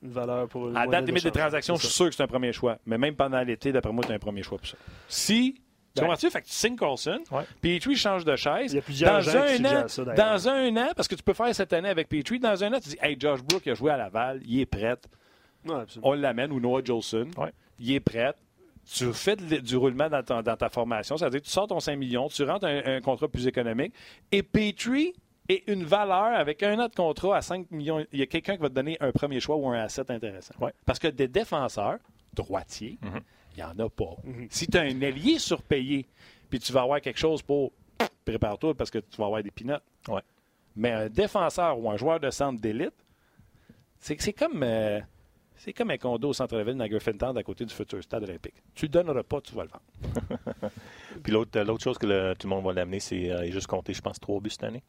Une 0.04 0.12
valeur 0.12 0.48
pour 0.50 0.68
à 0.78 0.86
date 0.88 1.06
limite 1.08 1.24
des 1.24 1.32
d'échange. 1.32 1.32
transactions, 1.34 1.76
je 1.76 1.82
C'est 1.84 1.88
suis 1.88 1.96
sûr 1.96 2.06
que 2.10 2.16
c'est 2.16 2.24
un 2.24 2.28
premier 2.28 2.52
choix. 2.54 2.78
Mais 2.86 2.98
même 2.98 3.16
pendant 3.16 3.42
l'été, 3.42 3.72
d'après 3.72 3.92
moi, 3.94 4.04
tu 4.06 4.12
un 4.12 4.20
premier 4.20 4.44
choix 4.44 4.58
pour 4.58 4.68
ça. 4.68 4.78
Si, 5.08 5.54
tu 5.56 5.62
Ben. 5.96 6.02
comprends-tu? 6.02 6.30
Fait 6.30 6.42
que 6.42 6.46
tu 6.48 6.54
signes 6.54 6.76
Colson, 6.76 7.20
Ouais. 7.32 7.44
Petrie 7.62 7.96
change 7.96 8.24
de 8.24 8.36
chaise. 8.36 8.74
Il 8.74 8.76
y 8.76 8.80
a 8.80 8.82
plusieurs 8.84 9.14
dans 9.14 9.22
gens 9.22 9.40
un 9.40 9.66
an, 9.84 9.88
ça. 9.88 10.04
Dans 10.04 10.50
un 10.50 10.78
an, 10.78 10.90
parce 10.96 11.08
que 11.08 11.16
tu 11.16 11.24
peux 11.24 11.34
faire 11.34 11.56
cette 11.56 11.74
année 11.74 11.90
avec 11.90 12.10
Petrie, 12.10 12.40
dans 12.40 12.64
un 12.64 12.74
an, 12.74 12.80
tu 12.80 12.90
dis, 12.90 12.98
hey, 13.02 13.16
Josh 13.20 13.42
Brook, 13.42 13.64
il 13.66 13.72
a 13.72 13.74
joué 13.74 13.90
à 13.90 13.98
Laval, 13.98 14.42
il 14.46 14.60
est 14.60 14.66
prêt. 14.68 14.98
Ouais, 15.65 15.84
on 16.04 16.13
l'amène, 16.13 16.52
ou 16.52 16.60
Noah 16.60 16.82
Jolson. 16.84 17.30
Ouais. 17.38 17.52
Il 17.80 17.91
est 17.93 18.00
prêt. 18.00 18.34
Tu 18.89 19.12
fais 19.13 19.36
de- 19.36 19.58
du 19.58 19.76
roulement 19.76 20.10
dans, 20.10 20.56
ta 20.56 20.70
formation, 20.70 21.17
c'est-à-dire 21.17 21.41
que 21.41 21.46
tu 21.46 21.52
sors 21.52 21.67
ton 21.67 21.80
5 21.82 21.98
millions, 21.98 22.30
tu 22.30 22.43
rentres 22.43 22.65
un, 22.65 22.82
un 22.86 23.02
contrat 23.02 23.28
plus 23.28 23.46
économique. 23.46 23.93
Et 24.32 24.43
Petrie 24.43 25.13
est 25.50 25.63
une 25.67 25.84
valeur 25.84 26.38
avec 26.38 26.63
un 26.63 26.80
an 26.80 26.88
de 26.88 26.96
contrat 26.96 27.38
à 27.38 27.41
5 27.41 27.70
millions. 27.72 28.06
Il 28.13 28.20
y 28.20 28.22
a 28.22 28.28
quelqu'un 28.28 28.56
qui 28.56 28.62
va 28.62 28.70
te 28.70 28.74
donner 28.74 28.96
un 29.02 29.12
premier 29.12 29.39
choix 29.41 29.58
ou 29.58 29.67
un 29.67 29.80
asset 29.80 30.10
intéressant. 30.10 30.54
Ouais. 30.62 30.72
Parce 30.86 31.00
que 31.00 31.08
des 31.10 31.28
défenseurs, 31.28 31.98
droitiers, 32.34 32.98
Mhm. 33.02 33.20
il 33.52 33.58
n'y 33.58 33.63
en 33.63 33.78
a 33.86 33.89
pas. 33.89 34.15
Si 34.50 34.67
tu 34.67 34.78
as 34.78 34.82
un 34.84 35.02
allié 35.02 35.38
surpayé, 35.38 36.06
puis 36.50 36.60
tu 36.60 36.72
vas 36.72 36.84
avoir 36.84 37.02
quelque 37.02 37.20
chose 37.20 37.41
pour. 37.41 37.72
Prépare-toi 38.24 38.74
parce 38.76 38.89
que 38.91 39.00
tu 39.00 39.17
vas 39.17 39.26
avoir 39.26 39.43
des 39.43 39.52
pinottes. 39.52 39.84
Ouais. 40.08 40.22
Mais 40.78 40.91
un 40.91 41.10
défenseur 41.10 41.78
ou 41.80 41.89
un 41.89 41.98
joueur 41.98 42.20
de 42.22 42.30
centre 42.30 42.62
d'élite, 42.62 42.93
c'est 44.00 44.34
comme. 44.34 44.63
euh, 44.63 45.00
c'est 45.58 45.74
comme 45.74 45.91
un 45.91 45.98
condo 45.98 46.30
au 46.30 46.34
centre-ville 46.34 46.76
dans 46.76 46.88
Griffintown 46.88 47.38
à 47.38 47.43
côté 47.43 47.65
du 47.65 47.74
futur 47.74 48.02
stade 48.04 48.24
olympique. 48.24 48.56
Tu 48.76 48.86
le 48.86 48.89
donneras 48.89 49.24
pas, 49.24 49.41
tu 49.41 49.54
vas 49.56 49.63
le 49.65 49.70
vendre. 49.70 50.32
Puis 51.24 51.32
l'autre 51.32 51.60
l'autre 51.62 51.84
chose 51.84 51.98
que 51.98 52.06
le- 52.06 52.34
tout 52.38 52.48
le 52.48 52.56
monde 52.56 52.65
va 52.65 52.74
l'amener, 52.74 53.00
c'est 53.00 53.32
euh, 53.32 53.50
juste 53.52 53.67
compté, 53.67 53.93
je 53.93 54.02
pense, 54.02 54.20
trois 54.20 54.39
buts 54.39 54.50
cette 54.50 54.63
année. 54.63 54.84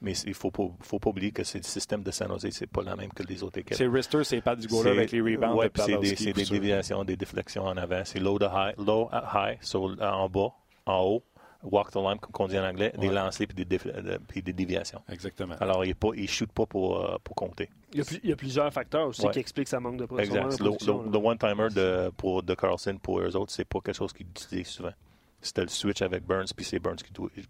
Mais 0.00 0.12
il 0.18 0.28
ne 0.28 0.34
faut 0.34 0.52
pas, 0.52 0.62
faut 0.80 1.00
pas 1.00 1.10
oublier 1.10 1.32
que 1.32 1.42
c'est 1.42 1.58
le 1.58 1.64
système 1.64 2.04
de 2.04 2.10
San 2.12 2.28
Jose, 2.28 2.46
c'est 2.52 2.68
pas 2.68 2.82
la 2.82 2.94
même 2.94 3.12
que 3.12 3.24
les 3.24 3.42
autres 3.42 3.58
équipes. 3.58 3.74
C'est 3.74 3.88
Rister, 3.88 4.22
c'est 4.22 4.40
pas 4.40 4.54
du 4.54 4.68
goaler 4.68 4.90
avec 4.90 5.10
les 5.10 5.20
rebounds 5.20 5.56
ouais, 5.56 5.68
de 5.68 5.80
c'est 5.80 5.96
des, 5.98 6.14
c'est 6.14 6.32
des 6.32 6.44
déviations, 6.44 7.02
des 7.04 7.16
déflexions 7.16 7.64
en 7.64 7.76
avant. 7.76 8.02
C'est 8.04 8.20
low, 8.20 8.38
to 8.38 8.46
high, 8.46 8.74
low 8.78 9.08
à 9.10 9.50
high, 9.52 9.58
en 10.00 10.28
bas, 10.28 10.52
en 10.86 11.00
haut, 11.02 11.24
walk 11.62 11.90
the 11.90 11.96
line, 11.96 12.18
comme 12.18 12.32
on 12.38 12.48
dit 12.48 12.58
en 12.58 12.64
anglais, 12.68 12.92
des 12.98 13.08
lancers 13.08 13.46
puis 13.48 13.64
des, 13.64 13.78
euh, 13.86 14.18
puis 14.28 14.42
des 14.42 14.52
déviations. 14.52 15.02
Exactement. 15.08 15.54
Alors, 15.60 15.84
il 15.84 15.94
ne 16.00 16.26
shoot 16.26 16.50
pas 16.52 16.66
pour, 16.66 16.98
euh, 17.04 17.16
pour 17.24 17.34
compter. 17.34 17.68
Il 17.92 17.98
y, 17.98 18.02
a, 18.02 18.04
plus- 18.04 18.20
il 18.22 18.30
y 18.30 18.32
a 18.32 18.36
plusieurs 18.36 18.72
facteurs 18.72 19.08
aussi 19.08 19.24
Ouais. 19.26 19.32
qui 19.32 19.38
expliquent 19.40 19.68
sa 19.68 19.80
manque 19.80 19.96
de 19.96 20.06
pro- 20.06 20.16
son 20.18 20.22
Exact. 20.22 20.42
manque 20.42 20.52
de 20.58 20.62
Le, 20.62 20.64
production, 20.70 20.98
le- 21.02 21.04
là. 21.06 21.10
le 21.18 21.26
one-timer 21.26 21.68
de, 21.74 22.10
pour, 22.16 22.42
de 22.42 22.54
Carlson 22.54 22.96
pour 23.02 23.20
eux 23.20 23.34
autres, 23.36 23.52
c'est 23.52 23.64
pas 23.64 23.80
quelque 23.80 23.96
chose 23.96 24.12
qu'ils 24.12 24.26
utilisaient 24.26 24.64
souvent. 24.64 24.92
C'était 25.40 25.62
le 25.62 25.68
switch 25.68 26.02
avec 26.02 26.24
Burns, 26.24 26.46
puis 26.54 26.64
c'est 26.64 26.78
Burns 26.80 26.96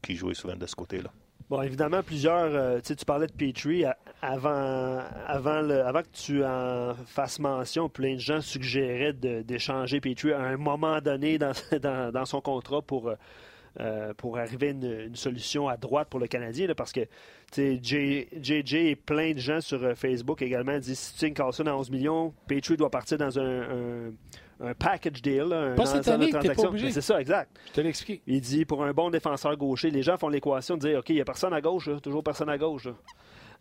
qui, 0.03 0.15
jouait 0.17 0.35
souvent 0.35 0.57
de 0.57 0.67
ce 0.67 0.75
côté-là. 0.75 1.11
Bon, 1.49 1.63
évidemment, 1.63 2.03
plusieurs. 2.03 2.55
euh, 2.55 2.81
tu 2.85 2.95
parlais 3.07 3.27
de 3.27 3.33
Petrie 3.33 3.85
avant, 4.21 5.01
avant, 5.27 5.63
le, 5.63 5.81
avant 5.83 6.03
que 6.03 6.09
tu 6.13 6.45
en 6.45 6.95
fasses 7.07 7.39
mention. 7.39 7.89
Plein 7.89 8.15
de 8.15 8.21
gens 8.21 8.43
suggéraient 8.43 9.15
d'échanger 9.15 10.01
Petrie 10.01 10.33
à 10.33 10.41
un 10.43 10.57
moment 10.59 11.01
donné 11.01 11.39
dans, 11.39 11.53
dans, 11.83 12.13
dans 12.13 12.25
son 12.27 12.43
contrat 12.43 12.83
pour, 12.83 13.09
euh, 13.81 14.13
pour 14.15 14.39
arriver 14.39 14.69
à 14.69 14.71
une, 14.71 15.01
une 15.09 15.17
solution 15.17 15.69
à 15.69 15.77
droite 15.77 16.09
pour 16.09 16.21
le 16.21 16.27
Canadien. 16.27 16.67
là, 16.67 16.75
parce 16.75 16.93
que 16.93 17.01
JJ 17.55 18.75
et 18.75 18.97
plein 18.97 19.33
de 19.33 19.39
gens 19.39 19.61
sur 19.61 19.83
euh, 19.83 19.95
Facebook 19.95 20.43
également 20.43 20.79
disent 20.79 20.99
si 20.99 21.15
tu 21.17 21.33
Carlson 21.33 21.67
à 21.67 21.75
11 21.75 21.91
millions, 21.91 22.35
Petrie 22.47 22.77
doit 22.77 22.91
partir 22.91 23.19
dans 23.19 23.39
un, 23.39 23.61
un, 23.61 24.13
un 24.61 24.75
package 24.75 25.23
deal. 25.23 25.53
un 25.53 25.75
Pas 25.75 25.87
cette 25.87 26.07
de 26.07 26.11
année, 26.11 26.33
obligé. 26.67 26.87
Mais 26.87 26.93
C'est 26.93 27.01
ça, 27.01 27.21
exact. 27.21 27.51
Je 27.69 27.73
te 27.73 27.81
l'explique. 27.81 28.23
Il 28.27 28.41
dit 28.41 28.65
pour 28.65 28.85
un 28.85 28.93
bon 28.93 29.11
défenseur 29.11 29.57
gaucher, 29.57 29.91
les 29.91 30.03
gens 30.03 30.17
font 30.17 30.29
l'équation 30.29 30.77
de 30.77 30.89
dire 30.89 30.99
OK, 30.99 31.09
il 31.11 31.17
n'y 31.17 31.21
a 31.21 31.25
personne 31.25 31.53
à 31.53 31.61
gauche, 31.61 31.89
là, 31.89 32.01
toujours 32.01 32.23
personne 32.23 32.49
à 32.49 32.59
gauche. 32.59 32.87
là. 32.87 32.93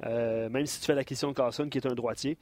Euh, 0.05 0.49
même 0.49 0.65
si 0.65 0.79
tu 0.79 0.85
fais 0.85 0.95
l'acquisition 0.95 1.29
de 1.29 1.33
Carlson, 1.35 1.67
qui 1.69 1.77
est 1.79 1.87
un 1.87 1.95
droitier. 1.95 2.37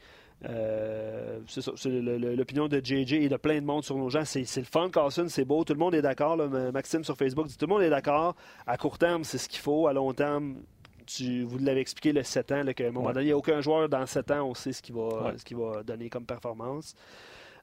Euh, 0.50 1.40
c'est 1.48 1.90
l'opinion 1.90 2.68
de 2.68 2.80
JJ 2.84 3.14
et 3.14 3.30
de 3.30 3.38
plein 3.38 3.60
de 3.62 3.66
monde 3.66 3.84
sur 3.84 3.98
nos 3.98 4.10
gens. 4.10 4.26
C'est, 4.26 4.42
le 4.58 4.64
fun, 4.64 4.90
Carlson, 4.90 5.28
c'est 5.30 5.46
beau, 5.46 5.64
tout 5.64 5.74
le 5.74 5.80
monde 5.80 5.96
est 5.96 6.02
d'accord. 6.02 6.36
Maxime 6.74 7.04
sur 7.06 7.16
Facebook 7.16 7.48
dit 7.48 7.58
tout 7.58 7.66
le 7.66 7.74
monde 7.74 7.82
est 7.84 7.90
d'accord. 7.90 8.36
À 8.68 8.78
court 8.78 8.98
terme, 8.98 9.24
c'est 9.24 9.38
ce 9.38 9.48
qu'il 9.48 9.60
faut. 9.62 9.88
À 9.88 9.94
long 9.94 10.12
terme, 10.14 10.58
tu, 11.06 11.44
vous 11.44 11.58
l'avez 11.60 11.80
expliqué 11.80 12.12
le 12.12 12.24
7 12.24 12.52
ans, 12.52 12.64
là, 12.64 12.74
qu'à 12.74 12.88
un 12.88 12.92
moment 12.92 13.08
Ouais. 13.08 13.14
donné, 13.14 13.26
il 13.26 13.28
n'y 13.30 13.34
a 13.34 13.38
aucun 13.38 13.62
joueur 13.62 13.88
dans 13.88 14.06
7 14.06 14.32
ans, 14.32 14.50
on 14.50 14.54
sait 14.54 14.74
ce 14.74 14.82
qu'il 14.82 14.96
va, 14.96 15.08
Ouais. 15.28 15.38
ce 15.38 15.46
qu'il 15.46 15.56
va 15.58 15.84
donner 15.84 16.10
comme 16.10 16.26
performance. 16.26 16.94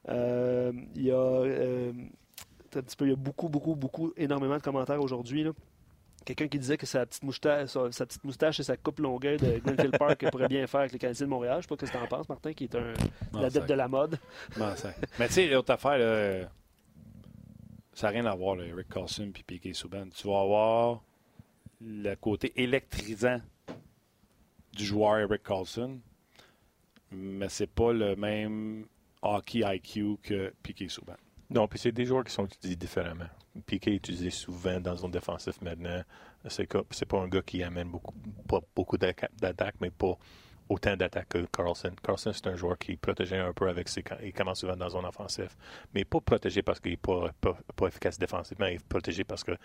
Euh, 0.09 0.71
il 0.95 1.03
y 1.05 1.11
a. 1.11 1.15
euh, 1.15 1.91
un 2.75 2.81
petit 2.81 2.95
peu, 2.95 3.05
il 3.05 3.09
y 3.11 3.13
a 3.13 3.15
beaucoup, 3.15 3.49
beaucoup, 3.49 3.75
beaucoup, 3.75 4.11
énormément 4.17 4.57
de 4.57 4.61
commentaires 4.63 4.99
aujourd'hui. 4.99 5.45
Quelqu'un 6.25 6.47
qui 6.47 6.57
disait 6.59 6.77
que 6.77 6.85
sa 6.85 7.05
petite 7.05 7.23
moustache, 7.23 7.69
sa, 7.69 7.91
sa 7.91 8.05
petite 8.05 8.23
moustache 8.23 8.59
et 8.59 8.63
sa 8.63 8.77
coupe 8.77 8.99
longueur 8.99 9.37
de 9.39 9.59
Greenfield 9.59 9.97
Park 9.97 10.25
pourrait 10.31 10.47
bien 10.47 10.65
faire 10.67 10.81
avec 10.81 10.93
les 10.93 10.99
Canadiens 10.99 11.25
de 11.25 11.29
Montréal. 11.31 11.57
Je 11.57 11.61
sais 11.63 11.67
pas 11.75 11.85
ce 11.85 11.91
que 11.91 11.97
tu 11.97 12.03
en 12.03 12.07
penses, 12.07 12.29
Martin, 12.29 12.53
qui 12.53 12.65
est 12.65 12.75
un 12.75 12.93
ça- 13.49 13.59
de 13.61 13.73
la 13.73 13.87
mode. 13.87 14.17
Mais 15.19 15.27
tu 15.27 15.33
sais, 15.33 15.47
l'autre 15.47 15.71
affaire, 15.73 15.97
là, 15.97 16.49
ça 17.93 18.07
n'a 18.07 18.11
rien 18.13 18.25
à 18.25 18.35
voir, 18.35 18.55
là, 18.55 18.65
Eric 18.65 18.87
Carlson 18.89 19.31
et 19.37 19.43
Piquet 19.43 19.73
Souban. 19.73 20.05
Tu 20.15 20.27
vas 20.27 20.39
avoir 20.41 21.03
le 21.81 22.15
côté 22.15 22.53
électrisant 22.61 23.41
du 24.71 24.85
joueur 24.85 25.19
Eric 25.19 25.43
Carlson, 25.43 25.99
mais 27.11 27.49
c'est 27.49 27.67
pas 27.67 27.91
le 27.93 28.15
même 28.15 28.85
hockey 29.21 29.61
IQ 29.65 30.17
que 30.23 30.53
Piquet 30.63 30.87
Souban. 30.87 31.15
Non, 31.49 31.67
puis 31.67 31.77
c'est 31.77 31.91
des 31.91 32.05
joueurs 32.05 32.23
qui 32.23 32.31
sont 32.31 32.45
utilisés 32.45 32.75
différemment. 32.75 33.27
Piquet 33.65 33.91
est 33.91 33.95
utilisé 33.95 34.29
souvent 34.29 34.79
dans 34.79 34.95
zone 34.95 35.11
défensive 35.11 35.55
maintenant. 35.61 36.01
C'est 36.47 37.05
pas 37.05 37.19
un 37.19 37.27
gars 37.27 37.41
qui 37.41 37.63
amène 37.63 37.89
beaucoup, 37.89 38.13
beaucoup 38.75 38.97
d'atta- 38.97 39.29
d'attaques, 39.39 39.75
mais 39.79 39.91
pas 39.91 40.17
autant 40.73 40.95
d'attaques 40.97 41.29
que 41.29 41.45
Carlson. 41.55 41.91
Carlson, 42.03 42.31
c'est 42.33 42.47
un 42.47 42.55
joueur 42.55 42.77
qui 42.77 42.93
est 42.93 42.97
protégé 42.97 43.37
un 43.37 43.53
peu 43.53 43.67
avec 43.69 43.87
ses. 43.89 44.03
Il 44.23 44.33
commence 44.33 44.59
souvent 44.59 44.75
dans 44.75 44.89
zone 44.89 45.05
offensive. 45.05 45.55
Mais 45.93 46.03
pas 46.05 46.19
protégé 46.21 46.61
parce 46.61 46.79
qu'il 46.79 46.91
n'est 46.91 46.97
pas, 46.97 47.29
pas, 47.39 47.57
pas 47.75 47.87
efficace 47.87 48.17
défensivement. 48.19 48.65
Il 48.67 48.73
est 48.75 48.85
protégé 48.87 49.23
parce 49.23 49.43
qu'il 49.43 49.57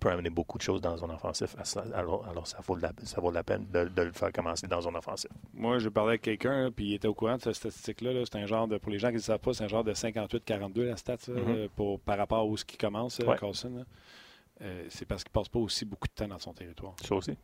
peut 0.00 0.10
amener 0.10 0.30
beaucoup 0.30 0.58
de 0.58 0.62
choses 0.62 0.80
dans 0.80 0.96
zone 0.96 1.10
offensive. 1.12 1.54
Alors, 1.94 2.26
alors 2.28 2.46
ça, 2.46 2.58
vaut 2.66 2.76
la, 2.76 2.92
ça 3.04 3.20
vaut 3.20 3.30
la 3.30 3.42
peine 3.42 3.66
de, 3.72 3.84
de 3.84 4.02
le 4.02 4.12
faire 4.12 4.32
commencer 4.32 4.66
dans 4.66 4.80
zone 4.80 4.96
offensive. 4.96 5.30
Moi, 5.54 5.78
je 5.78 5.88
parlais 5.88 6.10
avec 6.12 6.22
quelqu'un, 6.22 6.70
puis 6.70 6.86
il 6.90 6.94
était 6.94 7.08
au 7.08 7.14
courant 7.14 7.36
de 7.36 7.42
cette 7.42 7.54
statistique-là. 7.54 8.12
là. 8.12 8.22
C'est 8.24 8.38
un 8.38 8.46
genre 8.46 8.68
de, 8.68 8.78
pour 8.78 8.90
les 8.92 8.98
gens 8.98 9.08
qui 9.08 9.14
ne 9.14 9.18
le 9.18 9.22
savent 9.24 9.38
pas, 9.40 9.52
c'est 9.54 9.64
un 9.64 9.68
genre 9.68 9.84
de 9.84 9.92
58-42 9.94 10.82
la 10.84 10.96
stat, 10.96 11.16
Mhm. 11.28 11.34
là, 11.62 11.68
pour, 11.74 12.00
par 12.00 12.18
rapport 12.18 12.38
à 12.38 12.44
où 12.44 12.56
ce 12.56 12.64
qui 12.64 12.76
commence, 12.76 13.20
euh, 13.20 13.24
Ouais. 13.26 13.36
Carlson. 13.38 13.84
Euh, 14.62 14.86
c'est 14.88 15.04
parce 15.06 15.22
qu'il 15.22 15.30
ne 15.30 15.34
passe 15.34 15.48
pas 15.48 15.58
aussi 15.58 15.84
beaucoup 15.84 16.08
de 16.08 16.12
temps 16.14 16.28
dans 16.28 16.38
son 16.38 16.52
territoire. 16.54 16.94
Ça 17.02 17.14
aussi. 17.14 17.36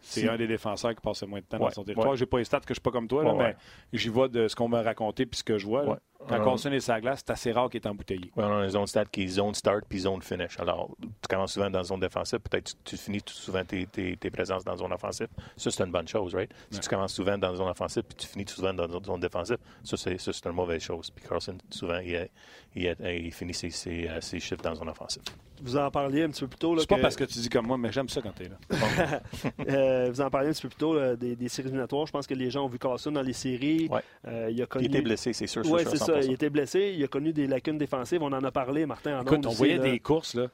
C'est 0.00 0.20
Si- 0.20 0.28
un 0.28 0.36
des 0.36 0.46
défenseurs 0.46 0.94
qui 0.94 1.00
passe 1.00 1.22
le 1.22 1.28
moins 1.28 1.40
de 1.40 1.44
temps 1.44 1.58
dans 1.58 1.70
son 1.70 1.84
territoire. 1.84 2.10
ouais. 2.10 2.16
J'ai 2.16 2.26
pas 2.26 2.38
les 2.38 2.44
stats 2.44 2.60
que 2.60 2.66
je 2.68 2.74
suis 2.74 2.80
pas 2.80 2.90
comme 2.90 3.08
toi, 3.08 3.22
là, 3.24 3.32
mais 3.34 3.56
j'y 3.92 4.08
vois 4.08 4.28
de 4.28 4.48
ce 4.48 4.56
qu'on 4.56 4.68
m'a 4.68 4.82
raconté 4.82 5.26
puis 5.26 5.38
ce 5.38 5.44
que 5.44 5.58
je 5.58 5.66
vois. 5.66 5.98
Quand 6.28 6.44
Carlson 6.44 6.70
est 6.72 6.80
sur 6.80 6.92
la 6.92 7.00
glace, 7.00 7.20
c'est 7.26 7.32
assez 7.32 7.50
rare 7.52 7.70
qu'il 7.70 7.80
est 7.80 7.86
embouteillé. 7.88 8.30
Ouais, 8.36 8.44
on 8.44 8.58
a 8.60 8.64
une 8.64 8.70
zone 8.70 8.86
start 8.86 9.08
qui 9.10 9.22
est 9.24 9.28
zone 9.28 9.54
start 9.54 9.84
puis 9.88 10.00
zone 10.00 10.20
finish. 10.22 10.58
Alors, 10.60 10.90
tu 11.00 11.08
commences 11.28 11.52
souvent 11.54 11.70
dans 11.70 11.78
la 11.78 11.84
zone 11.84 12.00
défensive, 12.00 12.38
peut-être 12.40 12.66
tu, 12.66 12.74
tu 12.84 12.96
finis 12.96 13.22
tout 13.22 13.32
souvent 13.34 13.64
tes, 13.64 13.86
tes, 13.86 14.16
tes 14.16 14.30
présences 14.30 14.62
dans 14.64 14.72
la 14.72 14.76
zone 14.78 14.92
offensive. 14.92 15.28
Ça, 15.56 15.70
c'est 15.70 15.82
une 15.82 15.90
bonne 15.92 16.06
chose, 16.08 16.34
right? 16.34 16.50
Si 16.70 16.76
Ouais. 16.76 16.82
tu 16.82 16.88
commences 16.90 17.14
souvent 17.14 17.38
dans 17.38 17.50
la 17.50 17.56
zone 17.56 17.68
offensive 17.68 18.02
puis 18.02 18.16
tu 18.16 18.26
finis 18.26 18.44
tout 18.44 18.54
souvent 18.54 18.74
dans 18.74 18.86
la 18.86 19.00
zone 19.02 19.20
défensive, 19.20 19.58
ça, 19.82 19.96
c'est, 19.96 20.18
ça, 20.20 20.32
c'est 20.32 20.46
une 20.46 20.52
mauvaise 20.54 20.82
chose. 20.82 21.10
Puis 21.10 21.24
Carlson, 21.26 21.56
souvent, 21.70 21.98
il, 21.98 22.14
est- 22.14 22.30
il, 22.76 22.86
est- 22.86 22.96
il 23.24 23.32
finit 23.32 23.54
ses, 23.54 23.70
ses, 23.70 24.06
euh, 24.08 24.20
ses 24.20 24.40
chiffres 24.40 24.62
dans 24.62 24.70
la 24.70 24.76
zone 24.76 24.88
offensive. 24.90 25.22
Vous 25.62 25.76
en 25.76 25.90
parliez 25.90 26.22
un 26.22 26.30
petit 26.30 26.40
peu 26.40 26.48
plus 26.48 26.58
tôt. 26.58 26.74
là, 26.74 26.80
C'est 26.80 26.88
pas 26.88 26.96
parce 26.98 27.16
que 27.16 27.24
tu 27.24 27.38
dis 27.38 27.48
comme 27.50 27.66
moi, 27.66 27.76
mais 27.76 27.92
j'aime 27.92 28.08
ça 28.08 28.22
quand 28.22 28.32
t'es 28.32 28.48
là. 28.48 28.56
Euh, 29.68 30.08
vous 30.10 30.20
en 30.20 30.30
parliez 30.30 30.48
un 30.48 30.52
petit 30.52 30.62
peu 30.62 30.68
plus 30.68 30.76
tôt 30.78 30.94
là, 30.94 31.16
des, 31.16 31.36
des 31.36 31.48
séries 31.48 31.68
éliminatoires. 31.68 32.06
Je 32.06 32.12
pense 32.12 32.26
que 32.26 32.34
les 32.34 32.50
gens 32.50 32.64
ont 32.64 32.68
vu 32.68 32.78
Carlson 32.78 33.12
dans 33.12 33.22
les 33.22 33.32
séries. 33.32 33.88
Ouais. 33.90 34.00
Euh, 34.26 34.48
il 34.50 34.60
a 34.62 34.66
connu... 34.66 34.86
Il 34.86 34.88
était 34.90 35.02
blessé, 35.02 35.32
c'est 35.32 35.44
Oui, 35.58 35.80
sûr, 35.82 35.90
c'est 35.90 35.96
ça. 35.98 36.09
100%. 36.16 36.24
Il 36.26 36.32
était 36.32 36.50
blessé. 36.50 36.94
Il 36.96 37.04
a 37.04 37.08
connu 37.08 37.32
des 37.32 37.46
lacunes 37.46 37.78
défensives. 37.78 38.22
On 38.22 38.32
en 38.32 38.42
a 38.44 38.50
parlé, 38.50 38.86
Martin, 38.86 39.18
en 39.18 39.22
Écoute, 39.22 39.44
on 39.46 39.48
aussi, 39.50 39.58
voyait 39.58 39.76
là. 39.76 39.90
des 39.90 40.00
courses, 40.00 40.34
là. 40.34 40.48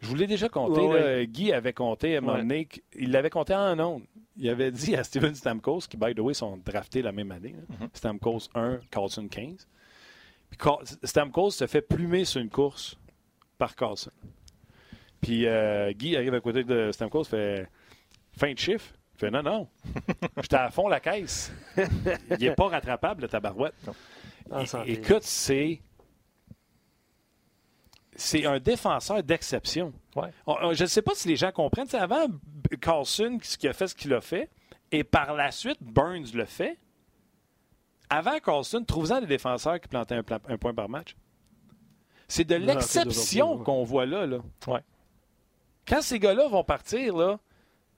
Je 0.00 0.08
vous 0.08 0.16
l'ai 0.16 0.26
déjà 0.26 0.48
compté, 0.48 0.80
Ouais, 0.80 0.98
là. 1.00 1.04
ouais. 1.18 1.26
Guy 1.28 1.52
avait 1.52 1.72
compté 1.72 2.16
à 2.16 2.18
un 2.18 2.20
moment 2.22 2.32
Ouais. 2.34 2.40
donné, 2.40 2.68
il 2.98 3.12
l'avait 3.12 3.30
compté 3.30 3.54
en 3.54 3.78
ondes. 3.78 4.02
Il 4.36 4.48
avait 4.48 4.72
dit 4.72 4.96
à 4.96 5.04
Steven 5.04 5.32
Stamkos, 5.34 5.82
qui, 5.88 5.96
by 5.96 6.12
the 6.14 6.18
way, 6.18 6.34
sont 6.34 6.56
draftés 6.64 7.02
la 7.02 7.12
même 7.12 7.30
année. 7.30 7.54
Mhm. 7.80 7.88
Stamkos 7.92 8.48
1, 8.54 8.80
Carlson 8.90 9.28
15. 9.28 9.68
Puis 10.50 10.58
Stamkos 11.04 11.50
se 11.52 11.66
fait 11.68 11.82
plumer 11.82 12.24
sur 12.24 12.40
une 12.40 12.50
course 12.50 12.96
par 13.58 13.76
Carlson. 13.76 14.10
Puis 15.20 15.46
euh, 15.46 15.92
Guy 15.92 16.16
arrive 16.16 16.34
à 16.34 16.40
côté 16.40 16.64
de 16.64 16.90
Stamkos, 16.90 17.24
fait 17.24 17.68
fin 18.36 18.52
de 18.52 18.58
chiffre. 18.58 18.92
Il 19.14 19.18
fait 19.20 19.30
non, 19.30 19.42
non, 19.42 19.68
j'étais 20.42 20.56
à 20.56 20.70
fond 20.70 20.88
la 20.88 20.98
caisse. 20.98 21.52
Il 21.76 22.38
n'est 22.40 22.54
pas 22.56 22.66
rattrapable, 22.68 23.22
le 23.22 23.28
tabarouette. 23.28 23.74
É-. 24.50 24.92
Écoute, 24.92 25.22
c'est. 25.22 25.80
C'est 28.14 28.44
un 28.44 28.60
défenseur 28.60 29.22
d'exception. 29.22 29.92
Ouais. 30.14 30.28
On- 30.46 30.56
on- 30.62 30.72
je 30.74 30.82
ne 30.82 30.88
sais 30.88 31.00
pas 31.02 31.12
si 31.14 31.28
les 31.28 31.36
gens 31.36 31.50
comprennent. 31.50 31.86
Tu 31.86 31.92
sais, 31.92 31.98
avant, 31.98 32.26
Carlson, 32.80 33.38
ce 33.42 33.56
qui 33.56 33.66
a 33.66 33.72
fait 33.72 33.88
ce 33.88 33.94
qu'il 33.94 34.12
a 34.12 34.20
fait, 34.20 34.50
et 34.90 35.02
par 35.02 35.34
la 35.34 35.50
suite, 35.50 35.78
Burns 35.80 36.26
le 36.34 36.44
fait. 36.44 36.78
Avant 38.10 38.38
Carlson, 38.38 38.84
trouve-en 38.86 39.20
des 39.20 39.26
défenseurs 39.26 39.80
qui 39.80 39.88
plantaient 39.88 40.16
un, 40.16 40.22
point 40.58 40.74
par 40.74 40.88
match. 40.90 41.16
C'est 42.28 42.44
de 42.44 42.58
Non, 42.58 42.66
l'exception 42.66 43.58
qu'on 43.58 43.82
voit 43.84 44.04
là, 44.04 44.26
là. 44.26 44.38
Ouais. 44.66 44.80
Quand 45.88 46.02
ces 46.02 46.18
gars-là 46.18 46.46
vont 46.48 46.62
partir, 46.64 47.16
là, 47.16 47.40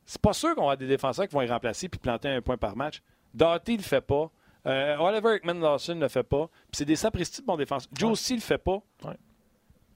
c'est 0.06 0.20
pas 0.20 0.32
sûr 0.32 0.50
qu'on 0.50 0.62
va 0.62 0.72
avoir 0.72 0.76
des 0.76 0.86
défenseurs 0.86 1.26
qui 1.26 1.34
vont 1.34 1.40
les 1.40 1.50
remplacer 1.50 1.88
puis 1.88 1.98
planter 1.98 2.28
un 2.28 2.40
point 2.40 2.56
par 2.56 2.76
match. 2.76 3.02
Doughty 3.34 3.72
ne 3.72 3.76
le 3.78 3.82
fait 3.82 4.00
pas. 4.00 4.30
Euh, 4.66 4.96
Oliver 4.98 5.34
Ekman 5.36 5.60
Lawson 5.60 5.94
ne 5.96 6.00
le 6.00 6.08
fait 6.08 6.22
pas. 6.22 6.46
Puis 6.46 6.78
c'est 6.78 6.84
des 6.84 6.96
sapristi 6.96 7.42
de 7.42 7.46
bons 7.46 7.56
défenseurs. 7.56 7.90
Joe 7.94 8.30
ne 8.30 8.36
le 8.36 8.40
fait 8.40 8.58
pas. 8.58 8.80
Ouais. 9.04 9.16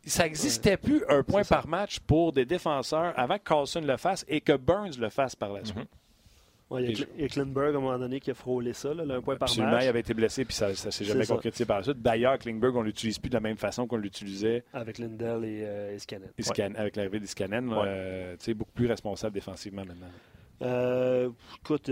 Ça 0.07 0.25
n'existait 0.25 0.77
plus 0.77 1.03
un 1.09 1.23
point 1.23 1.43
par 1.43 1.67
match 1.67 2.01
pour 2.01 2.33
des 2.33 2.45
défenseurs 2.45 3.13
avant 3.17 3.39
que 3.39 3.45
Carlson 3.45 3.81
le 3.81 3.97
fasse 3.97 4.25
et 4.29 4.41
que 4.41 4.57
Burns 4.57 4.99
le 4.99 5.11
fasse 5.11 5.37
par 5.37 5.53
la 5.53 5.65
suite. 5.65 5.77
Mhm. 5.77 5.87
Ouais, 6.71 6.85
il 6.85 7.07
y 7.17 7.25
a 7.25 7.29
Klingberg, 7.29 7.75
à 7.75 7.79
un 7.79 7.81
moment 7.81 7.99
donné, 7.99 8.21
qui 8.21 8.31
a 8.31 8.35
frôlé 8.35 8.75
ça, 8.75 8.93
là, 8.93 9.03
un 9.03 9.23
point 9.23 9.37
par 9.37 9.49
Absolument, 9.49 9.73
match. 9.73 9.85
il 9.85 9.89
avait 9.89 10.01
été 10.01 10.13
blessé 10.13 10.45
puis 10.45 10.55
ça 10.55 10.69
ne 10.69 10.75
s'est 10.75 11.05
jamais 11.05 11.25
concrétisé 11.25 11.65
par 11.65 11.79
la 11.79 11.83
suite. 11.83 12.03
D'ailleurs, 12.03 12.39
Klingberg, 12.39 12.77
on 12.77 12.81
ne 12.81 12.87
l'utilise 12.87 13.19
plus 13.19 13.31
de 13.31 13.35
la 13.35 13.41
même 13.41 13.57
façon 13.57 13.87
qu'on 13.87 13.97
l'utilisait 13.97 14.65
Avec 14.75 14.99
Lindell 14.99 15.45
et, 15.45 15.63
euh, 15.65 15.97
et 15.97 16.63
avec 16.77 16.97
l'arrivée 16.97 17.21
d'Iskanen. 17.21 17.71
Ouais. 17.71 17.85
Euh, 17.87 18.37
beaucoup 18.55 18.73
plus 18.73 18.87
responsable 18.87 19.33
défensivement 19.33 19.85
maintenant. 19.87 20.11
Euh, 20.61 21.31
écoute, 21.63 21.91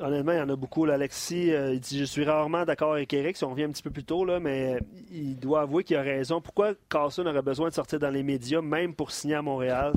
honnêtement, 0.00 0.32
il 0.32 0.38
y 0.38 0.40
en 0.40 0.48
a 0.48 0.56
beaucoup. 0.56 0.84
là. 0.84 0.94
Alexis, 0.94 1.52
euh, 1.52 1.74
il 1.74 1.80
dit 1.80 1.98
Je 1.98 2.04
suis 2.04 2.24
rarement 2.24 2.64
d'accord 2.64 2.92
avec 2.94 3.12
Eric, 3.12 3.36
si 3.36 3.44
on 3.44 3.50
revient 3.50 3.64
un 3.64 3.70
petit 3.70 3.82
peu 3.82 3.90
plus 3.90 4.04
tôt, 4.04 4.24
là, 4.24 4.40
mais 4.40 4.78
il 5.10 5.36
doit 5.38 5.62
avouer 5.62 5.84
qu'il 5.84 5.96
a 5.96 6.02
raison. 6.02 6.40
Pourquoi 6.40 6.74
Carlson 6.88 7.26
aurait 7.26 7.42
besoin 7.42 7.68
de 7.68 7.74
sortir 7.74 7.98
dans 7.98 8.10
les 8.10 8.22
médias, 8.22 8.60
même 8.62 8.94
pour 8.94 9.10
signer 9.10 9.34
à 9.36 9.42
Montréal? 9.42 9.92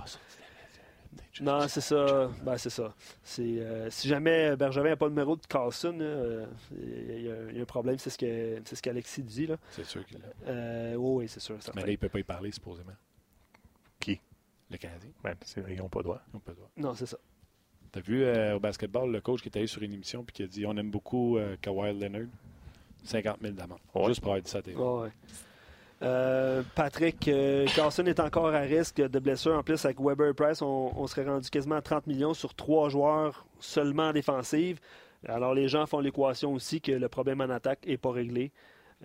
Non, 1.40 1.68
c'est 1.68 1.82
ça. 1.82 2.32
Ben, 2.44 2.58
c'est 2.58 2.72
ça. 2.72 2.96
C'est, 3.22 3.44
euh, 3.44 3.92
si 3.92 4.08
jamais 4.08 4.56
Bergevin 4.56 4.90
n'a 4.90 4.96
pas 4.96 5.06
le 5.06 5.12
numéro 5.12 5.36
de 5.36 5.46
Carlson, 5.46 5.96
euh, 6.02 6.48
il 6.72 7.22
y, 7.26 7.32
a- 7.32 7.52
y 7.52 7.60
a 7.60 7.62
un 7.62 7.66
problème, 7.66 8.00
c'est 8.00 8.10
ce, 8.10 8.18
que, 8.18 8.60
c'est 8.66 8.76
ce 8.76 8.82
qu'Alexis 8.82 9.22
dit. 9.22 9.46
Là. 9.46 9.58
C'est 9.70 9.86
sûr 9.86 10.04
qu'il 10.06 10.18
l'a. 10.18 10.26
Euh, 10.52 10.96
oui, 10.96 11.24
oui, 11.24 11.28
c'est 11.28 11.40
sûr. 11.40 11.56
certain. 11.62 11.80
Mais 11.80 11.86
là, 11.86 11.90
il 11.92 11.94
ne 11.94 11.98
peut 11.98 12.10
pas 12.10 12.20
y 12.20 12.24
parler, 12.24 12.52
supposément. 12.52 12.94
Qui? 14.00 14.20
Le 14.72 14.78
Canadien. 14.78 15.12
Ouais, 15.24 15.36
ils 15.70 15.78
n'ont 15.78 15.90
pas 15.90 16.02
droit. 16.02 16.22
On 16.34 16.40
peut 16.40 16.54
droit. 16.54 16.72
Non, 16.76 16.96
c'est 16.96 17.06
ça. 17.06 17.18
T'as 17.92 18.02
vu 18.02 18.24
euh, 18.24 18.56
au 18.56 18.60
basketball 18.60 19.12
le 19.12 19.22
coach 19.22 19.42
qui 19.42 19.50
est 19.50 19.58
allé 19.58 19.68
sur 19.68 19.82
une 19.82 19.94
émission 19.94 20.24
puis 20.24 20.34
qui 20.34 20.44
a 20.44 20.48
dit 20.48 20.66
on 20.66 20.76
aime 20.78 20.92
beaucoup 20.92 21.38
euh, 21.38 21.56
Kawhi 21.62 21.98
Leonard 21.98 22.28
50 23.04 23.38
000 23.42 23.54
d'amende. 23.54 23.80
Ouais. 23.96 24.08
Juste 24.08 24.22
pour 24.22 24.32
avoir 24.32 24.44
dit 24.44 24.52
ça 24.52 24.60
à 24.60 24.62
TV. 24.62 24.78
Ouais. 24.78 25.10
Euh, 26.04 26.62
Patrick, 26.76 27.28
euh, 27.28 27.66
Carlson 27.76 28.06
est 28.06 28.20
encore 28.20 28.54
à 28.54 28.60
risque 28.60 28.98
de 28.98 29.20
blessure. 29.20 29.58
En 29.58 29.64
plus, 29.64 29.84
avec 29.86 30.00
Weber 30.00 30.30
et 30.30 30.34
Price, 30.34 30.62
on, 30.62 30.92
on 30.96 31.08
serait 31.08 31.26
rendu 31.26 31.50
quasiment 31.50 31.76
à 31.76 31.82
30 31.82 32.06
millions 32.06 32.34
sur 32.34 32.54
trois 32.54 32.90
joueurs 32.90 33.46
seulement 33.60 34.10
en 34.10 34.14
défensive. 34.14 34.80
Alors, 35.28 35.56
les 35.56 35.68
gens 35.68 35.88
font 35.88 36.00
l'équation 36.00 36.54
aussi 36.54 36.82
que 36.82 36.92
le 36.92 37.10
problème 37.10 37.42
en 37.42 37.50
attaque 37.50 37.88
n'est 37.88 37.98
pas 37.98 38.12
réglé. 38.12 38.52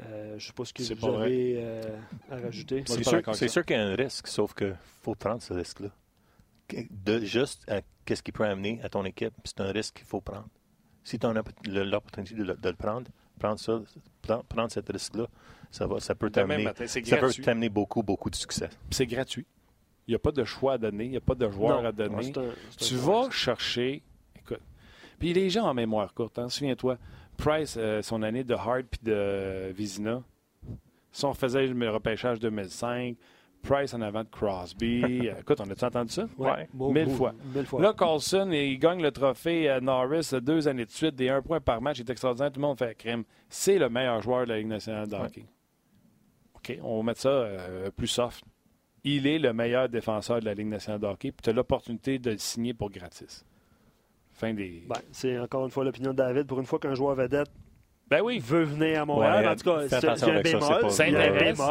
Euh, 0.00 0.30
je 0.30 0.34
ne 0.34 0.40
sais 0.40 0.52
pas 0.52 0.64
ce 0.64 0.72
que 0.72 0.82
vous 0.94 1.06
pas 1.12 1.22
avez 1.22 1.54
euh, 1.58 1.82
à 2.30 2.36
rajouter. 2.36 2.82
C'est 2.86 3.02
sûr, 3.04 3.50
sûr 3.50 3.64
qu'il 3.64 3.76
y 3.76 3.78
a 3.78 3.84
un 3.84 3.94
risque, 3.94 4.26
sauf 4.26 4.54
qu'il 4.54 4.76
faut 5.02 5.14
prendre 5.14 5.42
ce 5.42 5.52
risque-là. 5.52 5.88
De 6.70 7.20
juste 7.20 7.68
à 7.70 7.82
qu'est-ce 8.04 8.22
qu'il 8.22 8.34
peut 8.34 8.44
amener 8.44 8.80
à 8.82 8.88
ton 8.88 9.04
équipe, 9.04 9.34
c'est 9.44 9.60
un 9.60 9.70
risque 9.70 9.96
qu'il 9.96 10.06
faut 10.06 10.20
prendre. 10.20 10.48
Si 11.04 11.18
tu 11.18 11.26
as 11.26 11.32
l'opportunité 11.32 12.34
de, 12.34 12.44
le 12.44 12.72
prendre, 12.74 13.10
prendre 13.38 13.58
ça, 13.58 13.80
prendre 14.48 14.70
cet 14.70 14.88
risque-là, 14.88 15.26
ça, 15.70 15.86
va, 15.86 16.00
ça 16.00 16.14
peut 16.14 16.30
t'amener 16.30 16.68
ça 16.86 17.16
peut 17.16 17.32
t'amener 17.32 17.68
beaucoup, 17.68 18.02
beaucoup 18.02 18.30
de 18.30 18.36
succès. 18.36 18.70
C'est 18.90 19.06
gratuit. 19.06 19.46
Il 20.06 20.12
n'y 20.12 20.14
a 20.16 20.18
pas 20.18 20.32
de 20.32 20.44
choix 20.44 20.74
à 20.74 20.78
donner, 20.78 21.04
il 21.04 21.10
n'y 21.10 21.16
a 21.16 21.20
pas 21.20 21.34
de 21.34 21.48
joueur 21.50 21.84
à 21.84 21.92
donner. 21.92 22.32
tu 22.78 22.94
vas 22.96 23.30
chercher. 23.30 24.02
Écoute. 24.36 24.60
Puis 25.18 25.32
les 25.32 25.50
gens 25.50 25.64
en 25.64 25.74
mémoire 25.74 26.12
courte, 26.14 26.38
hein, 26.38 26.48
souviens-toi, 26.48 26.98
Price, 27.36 27.76
euh, 27.78 28.02
son 28.02 28.22
année 28.22 28.44
de 28.44 28.54
Hard 28.54 28.84
puis 28.90 29.00
de 29.02 29.72
Vizina, 29.72 30.22
si 31.12 31.24
on 31.24 31.34
faisait 31.34 31.66
le 31.66 31.90
repêchage 31.90 32.40
2005, 32.40 33.16
Price 33.62 33.94
en 33.94 34.00
avant 34.00 34.24
de 34.24 34.28
Crosby. 34.28 35.02
Euh, 35.22 35.40
écoute, 35.40 35.60
on 35.60 35.70
a-tu 35.70 35.84
entendu 35.84 36.12
ça? 36.12 36.26
Oui, 36.36 36.92
mille, 36.92 37.10
fois. 37.10 37.32
Là, 37.78 37.92
Carlson, 37.96 38.50
il 38.50 38.78
gagne 38.78 39.00
le 39.00 39.10
trophée 39.12 39.68
à 39.68 39.80
Norris 39.80 40.30
deux 40.40 40.66
années 40.66 40.84
de 40.84 40.90
suite, 40.90 41.14
des 41.14 41.28
un 41.28 41.40
point 41.40 41.60
par 41.60 41.80
match. 41.80 41.98
Il 41.98 42.02
est 42.02 42.10
extraordinaire. 42.10 42.50
Tout 42.50 42.60
le 42.60 42.66
monde 42.66 42.78
fait 42.78 42.94
crème. 42.96 43.24
C'est 43.48 43.78
le 43.78 43.88
meilleur 43.88 44.20
joueur 44.20 44.44
de 44.44 44.50
la 44.50 44.58
Ligue 44.58 44.68
nationale 44.68 45.08
de 45.08 45.14
hockey. 45.14 45.44
OK, 46.56 46.78
on 46.82 46.98
va 46.98 47.02
mettre 47.02 47.20
ça 47.20 47.28
euh, 47.28 47.90
plus 47.90 48.08
soft. 48.08 48.44
Il 49.04 49.26
est 49.26 49.38
le 49.38 49.52
meilleur 49.52 49.88
défenseur 49.88 50.40
de 50.40 50.44
la 50.44 50.54
Ligue 50.54 50.68
nationale 50.68 51.00
de 51.00 51.06
hockey, 51.06 51.30
puis 51.30 51.42
tu 51.42 51.50
as 51.50 51.52
l'opportunité 51.52 52.18
de 52.18 52.32
le 52.32 52.38
signer 52.38 52.74
pour 52.74 52.90
gratis. 52.90 53.44
Fin 54.32 54.54
des. 54.54 54.84
Ben, 54.88 55.00
c'est 55.12 55.38
encore 55.38 55.64
une 55.64 55.70
fois 55.70 55.84
l'opinion 55.84 56.10
de 56.10 56.16
David. 56.16 56.46
Pour 56.46 56.58
une 56.58 56.66
fois 56.66 56.78
qu'un 56.78 56.94
joueur 56.94 57.14
vedette 57.14 57.50
ben 58.12 58.22
oui. 58.22 58.38
veut 58.38 58.64
venir 58.64 59.02
à 59.02 59.04
Montréal. 59.04 59.48
en 59.48 59.56
tout 59.56 59.70
cas, 59.70 59.88
c'est 59.88 60.24
un 60.24 60.40
bémol. 60.40 60.90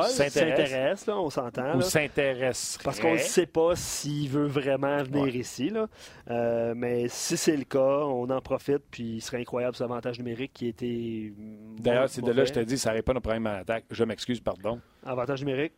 S'intéresse. 0.10 1.08
on 1.08 1.30
s'entend. 1.30 1.76
Ou 1.76 1.82
s'intéresse. 1.82 2.78
Parce 2.84 3.00
qu'on 3.00 3.14
ne 3.14 3.20
sait 3.20 3.46
pas 3.46 3.76
s'il 3.76 4.30
veut 4.30 4.48
vraiment 4.48 5.02
venir 5.04 5.36
ici. 5.36 5.70
Là. 5.70 5.88
Euh, 6.30 6.74
mais 6.76 7.08
si 7.08 7.38
c'est 7.38 7.58
le 7.58 7.64
cas, 7.64 7.80
on 7.80 8.30
en 8.30 8.42
profite. 8.42 8.82
Puis 8.90 9.16
il 9.16 9.22
serait 9.22 9.40
incroyable 9.42 9.76
ce 9.76 9.84
avantage 9.84 10.20
numérique 10.20 10.52
qui 10.54 10.68
était. 10.68 11.34
D'ailleurs, 11.80 12.10
c'est 12.10 12.22
de 12.22 12.32
là 12.32 12.44
que 12.44 12.50
je 12.50 12.54
te 12.54 12.60
dis, 12.60 12.78
ça 12.78 12.94
pas 13.02 13.14
nos 13.14 13.22
problème 13.22 13.48
à 13.48 13.58
l'attaque. 13.58 13.86
Je 13.90 14.04
m'excuse, 14.04 14.40
pardon. 14.40 14.80
Avantage 15.06 15.44
numérique? 15.44 15.74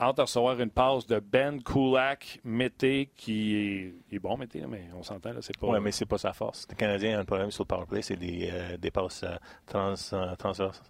Entre 0.00 0.22
recevoir 0.22 0.58
une 0.58 0.70
passe 0.70 1.06
de 1.06 1.20
Ben 1.20 1.62
Kulak, 1.62 2.40
Mété, 2.42 3.10
qui 3.16 3.92
est, 4.10 4.18
bon, 4.18 4.36
Mété, 4.36 4.64
mais 4.66 4.84
on 4.96 5.02
s'entend, 5.02 5.32
là, 5.32 5.40
c'est 5.42 5.56
pas... 5.58 5.66
Oui, 5.68 5.78
mais 5.80 5.92
c'est 5.92 6.06
pas 6.06 6.18
sa 6.18 6.32
force. 6.32 6.66
Le 6.70 6.74
Canadien 6.74 7.18
a 7.18 7.20
un 7.20 7.24
problème 7.24 7.50
sur 7.50 7.64
le 7.64 7.68
powerplay, 7.68 8.02
c'est 8.02 8.16
des, 8.16 8.48
euh, 8.50 8.76
des 8.78 8.90
passes 8.90 9.22
euh, 9.24 9.36
trans, 9.66 9.94
euh, 10.14 10.34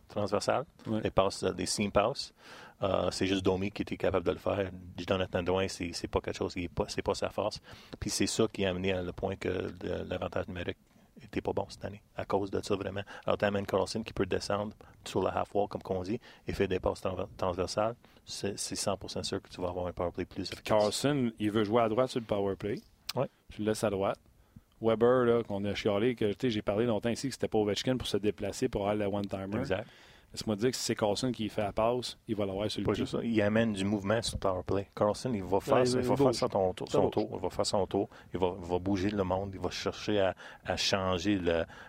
transversales, 0.09 0.65
des 1.03 1.11
passes, 1.11 1.43
des 1.43 1.67
seam 1.67 1.91
passes. 1.91 2.33
c'est 3.11 3.27
juste 3.27 3.45
Domi 3.45 3.73
qui 3.73 3.83
était 3.83 3.97
capable 3.97 4.25
de 4.25 4.33
le 4.33 4.39
faire. 4.39 4.71
Jonathan 4.97 5.43
Drouin, 5.43 5.67
c'est, 5.69 5.91
c'est 5.93 6.09
pas 6.09 6.21
quelque 6.21 6.39
chose 6.39 6.55
qui 6.55 6.65
est 6.65 6.69
pas, 6.69 6.85
c'est 6.89 7.03
pas 7.03 7.15
sa 7.15 7.31
force. 7.31 7.61
Puis 7.99 8.11
c'est 8.11 8.29
ça 8.29 8.47
qui 8.53 8.65
a 8.65 8.71
amené 8.71 8.93
à 8.93 9.03
le 9.03 9.13
point 9.13 9.35
que 9.35 9.73
l'avantage 10.09 10.47
numérique 10.47 10.79
n'était 11.23 11.41
pas 11.41 11.53
bon 11.53 11.67
cette 11.69 11.85
année 11.85 12.03
à 12.17 12.25
cause 12.25 12.51
de 12.51 12.61
ça 12.63 12.75
vraiment. 12.77 13.03
Alors, 13.25 13.39
tu 13.39 13.45
amènes 13.45 13.67
Carlson 13.67 14.03
qui 14.03 14.13
peut 14.13 14.27
descendre 14.27 14.75
sur 15.05 15.23
la 15.23 15.31
half 15.31 15.55
wall, 15.55 15.69
comme 15.69 15.81
on 15.97 16.03
dit, 16.03 16.21
et 16.47 16.53
faire 16.53 16.69
des 16.69 16.81
passes 16.81 17.03
transversales. 17.37 17.95
C'est 18.25 18.55
100% 18.55 19.23
sûr 19.23 19.43
que 19.43 19.49
tu 19.49 19.61
vas 19.61 19.69
avoir 19.69 19.87
un 19.87 19.93
power 19.93 20.13
play 20.13 20.25
plus 20.25 20.43
efficace. 20.43 20.63
Carlson, 20.65 21.33
il 21.39 21.51
veut 21.51 21.65
jouer 21.65 21.83
à 21.83 21.89
droite 21.89 22.11
sur 22.11 22.21
le 22.21 22.27
power 22.27 22.57
play. 22.57 22.81
Ouais. 23.17 23.29
Tu 23.51 23.63
le 23.63 23.69
laisses 23.69 23.83
à 23.83 23.91
droite. 23.91 24.19
Weber, 24.81 25.45
qu'on 25.45 25.65
a 25.65 25.75
chialé, 25.75 26.15
que 26.15 26.33
j'ai 26.41 26.63
parlé 26.63 26.87
longtemps 26.87 27.11
ici 27.11 27.29
que 27.29 27.35
c'était 27.35 27.49
pas 27.49 27.59
Ovechkin 27.59 27.97
pour 27.97 28.07
se 28.07 28.17
déplacer 28.17 28.69
pour 28.69 28.89
aller 28.89 29.03
à 29.03 29.09
la 29.09 29.15
one-timer. 29.15 29.59
Exact. 29.59 29.87
Laisse-moi 30.33 30.55
dire 30.57 30.71
que 30.71 30.77
si 30.77 30.85
c'est 30.85 30.95
Carlson 30.95 31.33
qui 31.33 31.49
fait 31.49 31.63
la 31.63 31.73
passe, 31.73 32.17
il 32.29 32.37
va 32.37 32.47
l'avoir 32.47 32.71
sur 32.71 32.83
le 32.83 32.93
pied. 32.93 33.05
Il 33.25 33.43
amène 33.43 33.73
du 33.73 33.85
mouvement 33.85 34.23
sur 34.23 34.37
le 34.37 34.41
power 34.41 34.63
play. 34.65 34.89
Carlson, 34.95 35.33
il 35.35 35.43
va 35.43 35.59
faire, 35.59 35.85
il 35.85 36.01
va 36.01 36.17
faire 36.17 36.35
son, 36.35 36.73
tour, 36.73 36.89
son 36.89 37.11
tour. 37.11 37.31
Il 37.35 37.41
va 37.41 37.51
faire 37.51 37.67
son 37.67 37.87
tour. 37.87 38.09
Il 38.33 38.39
va, 38.39 38.53
va, 38.57 38.79
bouger 38.79 39.11
le 39.11 39.25
monde. 39.25 39.51
Il 39.55 39.61
va 39.61 39.71
chercher 39.71 40.21
à, 40.21 40.37
à 40.65 40.77
changer 40.77 41.41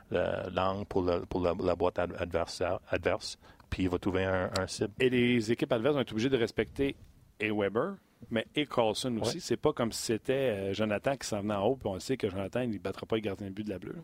l'angle 0.09 0.85
pour, 0.85 1.03
le, 1.03 1.25
pour 1.25 1.41
la, 1.41 1.75
boîte 1.75 1.99
adverse, 1.99 2.63
adverse. 2.89 3.37
Puis 3.69 3.83
il 3.83 3.89
va 3.89 3.99
trouver 3.99 4.25
un, 4.25 4.49
un, 4.59 4.67
cible. 4.67 4.93
Et 4.99 5.09
les 5.09 5.51
équipes 5.51 5.71
adverses 5.71 5.95
vont 5.95 6.01
être 6.01 6.11
obligées 6.11 6.29
de 6.29 6.37
respecter 6.37 6.95
et 7.39 7.51
Weber, 7.51 7.95
mais 8.29 8.45
et 8.55 8.65
Carlson 8.65 9.17
aussi. 9.21 9.39
C'est 9.39 9.57
pas 9.57 9.73
comme 9.73 9.91
si 9.91 10.03
c'était 10.03 10.33
euh, 10.33 10.73
Jonathan 10.73 11.15
qui 11.15 11.27
s'en 11.27 11.41
venait 11.41 11.55
en 11.55 11.65
haut, 11.65 11.75
puis 11.75 11.89
on 11.89 11.99
sait 11.99 12.17
que 12.17 12.29
Jonathan, 12.29 12.61
il 12.61 12.71
ne 12.71 12.77
battra 12.77 13.05
pas 13.05 13.15
le 13.15 13.21
gardien 13.21 13.47
de 13.47 13.53
but 13.53 13.63
de 13.63 13.69
la 13.69 13.79
bleue. 13.79 13.95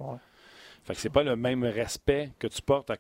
Fait 0.84 0.94
que 0.94 1.00
c'est 1.00 1.10
pas 1.10 1.24
le 1.24 1.36
même 1.36 1.64
respect 1.64 2.32
que 2.40 2.48
tu 2.48 2.62
portes 2.62 2.90
à 2.90 2.98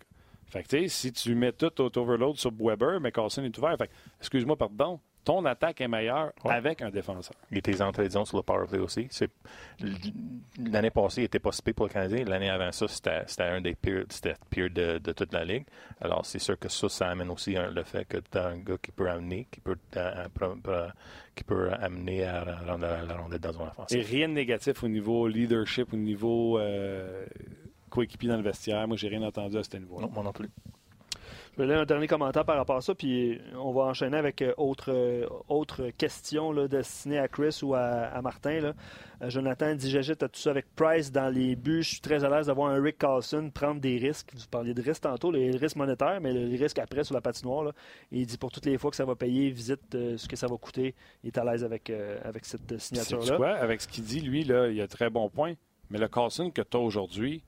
fait 0.49 0.63
que, 0.63 0.87
si 0.87 1.11
tu 1.11 1.35
mets 1.35 1.51
tout 1.51 1.81
au 1.81 1.97
overload 1.97 2.37
sur 2.37 2.51
Weber, 2.57 2.99
mais 2.99 3.11
Carlson 3.11 3.43
est 3.43 3.57
ouvert. 3.57 3.77
Fait 3.77 3.89
excuse-moi, 4.19 4.55
pardon, 4.55 4.99
ton 5.27 5.43
attaque 5.43 5.81
est 5.81 5.89
meilleure 5.89 6.31
avec 6.45 6.81
un 6.81 6.89
défenseur. 6.89 7.35
Et 7.51 7.61
tes 7.61 7.81
entrées 7.81 8.07
de 8.07 8.11
sur 8.23 8.37
le 8.37 8.43
power 8.43 8.65
play 8.65 8.79
aussi. 8.79 9.09
L'année 10.57 10.89
passée, 10.89 11.19
il 11.19 11.23
n'était 11.25 11.39
pas 11.39 11.51
spé 11.51 11.73
pour 11.73 11.87
le 11.87 11.91
Canadien. 11.91 12.23
L'année 12.23 12.49
avant 12.49 12.71
ça, 12.71 12.87
c'était 12.87 13.43
un 13.43 13.59
des 13.59 13.75
pires, 13.75 14.05
pire 14.49 14.69
de, 14.69 14.99
de, 14.99 15.11
toute 15.11 15.33
la 15.33 15.43
Ligue. 15.43 15.65
Alors, 15.99 16.25
c'est 16.25 16.39
sûr 16.39 16.57
que 16.57 16.69
ça, 16.69 16.87
ça 16.87 17.09
amène 17.09 17.29
aussi 17.29 17.55
le 17.55 17.83
fait 17.83 18.05
que 18.05 18.19
tu 18.19 18.37
as 18.37 18.47
un 18.47 18.57
gars 18.59 18.77
qui 18.81 18.91
peut 18.93 19.09
amener, 19.09 19.49
qui 19.51 19.59
peut, 19.59 19.75
euh, 19.97 20.87
qui 21.35 21.43
peut 21.43 21.71
amener 21.73 22.23
à 22.23 22.61
rendre 22.65 22.87
la, 22.87 23.17
rondelle 23.17 23.41
dans 23.41 23.51
son 23.51 23.67
offensive. 23.67 23.97
Et 23.97 24.01
rien 24.01 24.29
de 24.29 24.33
négatif 24.33 24.81
au 24.81 24.87
niveau 24.87 25.27
leadership, 25.27 25.91
au 25.91 25.97
niveau 25.97 26.57
euh, 26.57 27.25
coéquipier 27.89 28.29
dans 28.29 28.37
le 28.37 28.43
vestiaire. 28.43 28.87
Moi, 28.87 28.97
j'ai 28.97 29.07
rien 29.07 29.23
entendu 29.23 29.57
à 29.57 29.63
ce 29.63 29.77
niveau. 29.77 29.99
Non, 30.01 30.09
moi 30.09 30.23
non 30.23 30.31
plus. 30.31 30.49
Je 31.57 31.63
vais 31.63 31.73
un 31.73 31.85
dernier 31.85 32.05
commentaire 32.05 32.45
par 32.45 32.55
rapport 32.55 32.77
à 32.77 32.81
ça, 32.81 32.93
puis 32.93 33.41
on 33.55 33.71
va 33.71 33.85
enchaîner 33.85 34.17
avec 34.17 34.43
euh, 34.43 34.53
autre, 34.57 34.91
euh, 34.93 35.25
autre 35.47 35.89
question 35.97 36.51
là, 36.51 36.67
destinée 36.67 37.17
à 37.17 37.27
Chris 37.27 37.61
ou 37.63 37.73
à, 37.73 38.21
Martin. 38.21 38.59
Là. 38.59 38.73
Euh, 39.23 39.29
Jonathan 39.31 39.73
dit 39.73 39.89
J'agite 39.89 40.19
tout 40.19 40.39
ça 40.39 40.51
avec 40.51 40.67
Price 40.75 41.11
dans 41.11 41.33
les 41.33 41.55
buts. 41.55 41.81
Je 41.81 41.93
suis 41.93 41.99
très 41.99 42.23
à 42.23 42.29
l'aise 42.29 42.45
d'avoir 42.45 42.69
un 42.69 42.79
Rick 42.79 42.99
Carlson 42.99 43.49
prendre 43.51 43.81
des 43.81 43.97
risques. 43.97 44.29
Vous 44.35 44.45
parliez 44.51 44.75
de 44.75 44.81
risques 44.83 45.01
tantôt, 45.01 45.31
les 45.31 45.49
risques 45.49 45.77
monétaires, 45.77 46.21
mais 46.21 46.31
les 46.31 46.57
risques 46.57 46.77
après 46.77 47.03
sur 47.03 47.15
la 47.15 47.21
patinoire. 47.21 47.63
Là. 47.63 47.71
il 48.11 48.27
dit 48.27 48.37
pour 48.37 48.51
toutes 48.51 48.67
les 48.67 48.77
fois 48.77 48.91
que 48.91 48.97
ça 48.97 49.05
va 49.05 49.15
payer, 49.15 49.49
visite 49.49 49.81
ce 49.93 50.27
que 50.27 50.35
ça 50.35 50.45
va 50.45 50.57
coûter. 50.57 50.93
Il 51.23 51.29
est 51.29 51.37
à 51.39 51.43
l'aise 51.43 51.63
avec, 51.63 51.89
avec 52.23 52.45
cette 52.45 52.77
signature-là. 52.77 53.55
Avec 53.55 53.81
ce 53.81 53.87
qu'il 53.87 54.03
dit, 54.03 54.19
lui, 54.19 54.43
là, 54.43 54.67
il 54.67 54.79
a 54.79 54.87
très 54.87 55.09
bon 55.09 55.27
point. 55.27 55.55
Mais 55.89 55.97
le 55.97 56.07
Carlson 56.07 56.51
que 56.51 56.61
tu 56.61 56.77
as 56.77 56.79
aujourd'hui, 56.79 57.43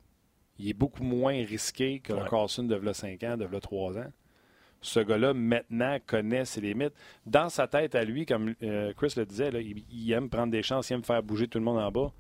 il 0.60 0.70
est 0.70 0.74
beaucoup 0.74 1.04
moins 1.04 1.34
risqué 1.46 2.00
que 2.00 2.14
le 2.14 2.30
Carlson 2.30 2.64
de 2.64 2.94
5 2.94 3.24
ans, 3.24 3.38
de 3.38 3.60
3 3.60 3.98
ans. 3.98 4.12
Ce 4.82 5.00
gars-là, 5.00 5.34
maintenant, 5.34 5.98
connaît 6.06 6.46
ses 6.46 6.62
limites. 6.62 6.94
Dans 7.26 7.50
sa 7.50 7.68
tête 7.68 7.96
à 7.96 8.04
lui, 8.04 8.26
comme 8.26 8.56
euh, 8.64 8.94
Chris 8.94 9.14
le 9.18 9.26
disait, 9.26 9.52
il, 9.90 10.12
aime 10.12 10.30
prendre 10.30 10.52
des 10.52 10.64
chances, 10.64 10.90
il 10.90 10.94
aime 10.94 11.04
faire 11.04 11.22
bouger 11.24 11.48
tout 11.48 11.60
le 11.60 11.66
monde 11.66 11.80
en 11.80 11.92
bas, 11.92 12.12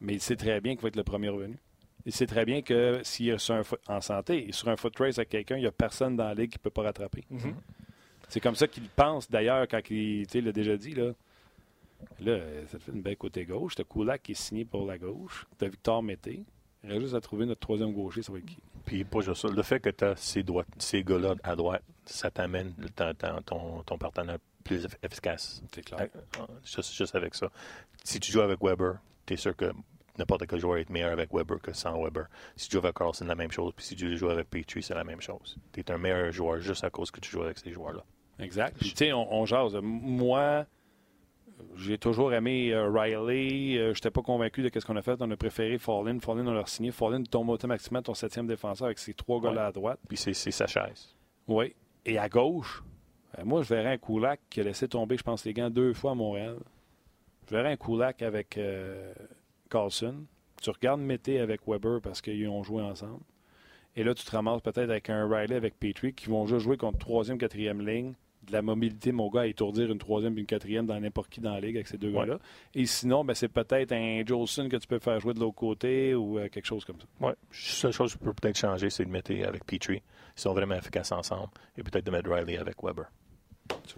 mais 0.00 0.14
il 0.14 0.20
sait 0.20 0.36
très 0.36 0.60
bien 0.60 0.74
qu'il 0.74 0.82
va 0.82 0.88
être 0.88 0.96
le 0.96 1.04
premier 1.04 1.28
revenu. 1.28 1.58
Il 2.06 2.12
sait 2.12 2.26
très 2.26 2.46
bien 2.46 2.62
que 2.62 3.00
s'il 3.02 3.28
est 3.28 3.52
en 3.88 4.00
santé 4.00 4.48
et 4.48 4.52
sur 4.52 4.68
un 4.68 4.76
foot 4.76 4.98
race 4.98 5.18
avec 5.18 5.28
quelqu'un, 5.28 5.56
il 5.56 5.60
n'y 5.60 5.66
a 5.66 5.72
personne 5.72 6.16
dans 6.16 6.24
la 6.24 6.34
ligue 6.34 6.50
qui 6.50 6.58
ne 6.58 6.62
peut 6.62 6.70
pas 6.70 6.82
rattraper. 6.82 7.24
Mm-hmm. 7.30 7.54
C'est 8.28 8.40
comme 8.40 8.54
ça 8.54 8.66
qu'il 8.66 8.88
pense 8.88 9.30
d'ailleurs 9.30 9.66
quand 9.68 9.80
il 9.90 10.26
l'a 10.32 10.52
déjà 10.52 10.76
dit. 10.78 10.94
Là. 10.94 11.12
là, 12.20 12.38
ça 12.68 12.78
te 12.78 12.84
fait 12.84 12.92
une 12.92 13.02
belle 13.02 13.18
côté 13.18 13.44
gauche. 13.44 13.74
Tu 13.74 13.82
as 13.82 13.84
Kulak 13.84 14.22
qui 14.22 14.32
est 14.32 14.34
signé 14.34 14.64
pour 14.64 14.86
la 14.86 14.96
gauche. 14.96 15.46
Tu 15.58 15.64
as 15.66 15.68
Victor 15.68 16.02
Mété. 16.02 16.44
Il 16.82 16.90
reste 16.90 17.02
juste 17.02 17.14
à 17.14 17.20
trouver 17.20 17.46
notre 17.46 17.60
troisième 17.60 17.92
gaucher, 17.92 18.22
ça 18.22 18.32
va 18.32 18.38
être 18.38 18.46
qui? 18.46 18.58
Puis 18.84 19.04
pas 19.04 19.20
juste 19.20 19.42
ça. 19.42 19.48
Le 19.48 19.62
fait 19.62 19.80
que 19.80 19.90
tu 19.90 20.04
as 20.04 20.16
ces, 20.16 20.44
ces 20.78 21.04
gars-là 21.04 21.34
à 21.42 21.54
droite, 21.54 21.82
ça 22.06 22.30
t'amène 22.30 22.74
ton, 23.44 23.82
ton, 23.82 23.98
partenaire 23.98 24.38
plus 24.64 24.86
efficace. 25.02 25.62
C'est 25.72 25.82
clair. 25.82 26.08
Euh, 26.38 26.46
juste, 26.64 27.14
avec 27.14 27.34
ça. 27.34 27.50
Si 28.02 28.18
tu 28.18 28.32
joues 28.32 28.40
avec 28.40 28.62
Weber, 28.62 28.94
tu 29.26 29.34
es 29.34 29.36
sûr 29.36 29.54
que 29.54 29.72
n'importe 30.18 30.46
quel 30.46 30.58
joueur 30.58 30.78
est 30.78 30.88
meilleur 30.90 31.12
avec 31.12 31.32
Weber 31.32 31.60
que 31.60 31.72
sans 31.72 32.02
Weber. 32.02 32.26
Si 32.56 32.68
tu 32.68 32.72
joues 32.72 32.84
avec 32.84 32.96
Carlson, 32.96 33.26
la 33.26 33.34
même 33.34 33.52
chose. 33.52 33.72
Puis 33.76 33.84
si 33.84 33.96
tu 33.96 34.16
joues 34.16 34.30
avec 34.30 34.48
Petrie, 34.48 34.82
c'est 34.82 34.94
la 34.94 35.04
même 35.04 35.20
chose. 35.20 35.58
Tu 35.72 35.80
es 35.80 35.90
un 35.90 35.98
meilleur 35.98 36.32
joueur 36.32 36.60
juste 36.60 36.84
à 36.84 36.90
cause 36.90 37.10
que 37.10 37.20
tu 37.20 37.30
joues 37.30 37.42
avec 37.42 37.58
ces 37.58 37.72
joueurs-là. 37.72 38.04
Exact. 38.38 38.76
Puis 38.78 38.90
tu 38.90 38.96
sais, 38.96 39.12
on, 39.12 39.32
on 39.32 39.44
jase. 39.44 39.76
Moi, 39.82 40.64
j'ai 41.76 41.98
toujours 41.98 42.32
aimé 42.32 42.72
euh, 42.72 42.90
Riley. 42.90 43.78
Euh, 43.78 43.94
je 43.94 43.98
n'étais 43.98 44.10
pas 44.10 44.22
convaincu 44.22 44.62
de 44.62 44.70
ce 44.78 44.84
qu'on 44.84 44.96
a 44.96 45.02
fait. 45.02 45.16
On 45.20 45.30
a 45.30 45.36
préféré 45.36 45.78
Fallin. 45.78 46.18
Fallin, 46.20 46.46
on 46.46 46.52
l'a 46.52 46.66
signé. 46.66 46.90
Fallin 46.90 47.22
tombe 47.22 47.48
automatiquement 47.50 48.02
ton 48.02 48.14
septième 48.14 48.46
défenseur 48.46 48.86
avec 48.86 48.98
ses 48.98 49.14
trois 49.14 49.40
gars 49.40 49.66
à 49.66 49.72
droite. 49.72 49.98
Puis 50.08 50.16
c'est 50.16 50.34
sa 50.34 50.66
chaise. 50.66 51.14
Oui. 51.48 51.74
Et 52.04 52.18
à 52.18 52.28
gauche, 52.28 52.82
euh, 53.38 53.44
moi, 53.44 53.62
je 53.62 53.68
verrais 53.68 53.92
un 53.92 53.98
Koulak 53.98 54.40
qui 54.50 54.60
a 54.60 54.64
laissé 54.64 54.88
tomber, 54.88 55.16
je 55.16 55.22
pense, 55.22 55.44
les 55.44 55.52
gants 55.52 55.70
deux 55.70 55.92
fois 55.94 56.12
à 56.12 56.14
Montréal. 56.14 56.56
Je 57.48 57.56
verrais 57.56 57.72
un 57.72 57.76
Koulak 57.76 58.22
avec 58.22 58.60
Carlson. 59.68 60.24
Tu 60.62 60.70
regardes 60.70 61.00
Mété 61.00 61.40
avec 61.40 61.62
Weber 61.66 62.00
parce 62.00 62.20
qu'ils 62.20 62.48
ont 62.48 62.62
joué 62.62 62.82
ensemble. 62.82 63.24
Et 63.96 64.04
là, 64.04 64.14
tu 64.14 64.24
te 64.24 64.30
ramasses 64.30 64.60
peut-être 64.60 64.90
avec 64.90 65.10
un 65.10 65.28
Riley 65.28 65.56
avec 65.56 65.78
Petrie 65.78 66.14
qui 66.14 66.28
vont 66.28 66.46
juste 66.46 66.60
jouer 66.60 66.76
contre 66.76 66.98
troisième, 66.98 67.38
quatrième 67.38 67.84
ligne 67.84 68.14
de 68.46 68.52
la 68.52 68.62
mobilité, 68.62 69.12
mon 69.12 69.28
gars, 69.28 69.42
à 69.42 69.46
étourdir 69.46 69.90
une 69.90 69.98
troisième 69.98 70.36
et 70.36 70.40
une 70.40 70.46
quatrième 70.46 70.86
dans 70.86 70.98
n'importe 70.98 71.30
qui 71.30 71.40
dans 71.40 71.52
la 71.52 71.60
ligue 71.60 71.76
avec 71.76 71.88
ces 71.88 71.98
deux 71.98 72.10
gars-là. 72.10 72.38
Et 72.74 72.86
sinon, 72.86 73.24
ben, 73.24 73.34
c'est 73.34 73.48
peut-être 73.48 73.92
un 73.92 74.24
Jolson 74.24 74.68
que 74.68 74.76
tu 74.76 74.86
peux 74.86 74.98
faire 74.98 75.20
jouer 75.20 75.34
de 75.34 75.40
l'autre 75.40 75.56
côté 75.56 76.14
ou 76.14 76.38
euh, 76.38 76.48
quelque 76.48 76.66
chose 76.66 76.84
comme 76.84 76.98
ça. 77.00 77.06
Oui. 77.20 77.32
La 77.32 77.34
seule 77.50 77.92
chose 77.92 78.14
que 78.14 78.20
je 78.20 78.24
peux 78.24 78.32
peut-être 78.32 78.58
changer, 78.58 78.90
c'est 78.90 79.04
de 79.04 79.10
mettre 79.10 79.32
avec 79.46 79.64
Petrie. 79.64 80.02
Ils 80.36 80.40
sont 80.40 80.52
vraiment 80.52 80.74
efficaces 80.74 81.12
ensemble. 81.12 81.50
Et 81.76 81.82
peut-être 81.82 82.06
de 82.06 82.10
mettre 82.10 82.30
Riley 82.30 82.58
avec 82.58 82.82
Weber. 82.82 83.06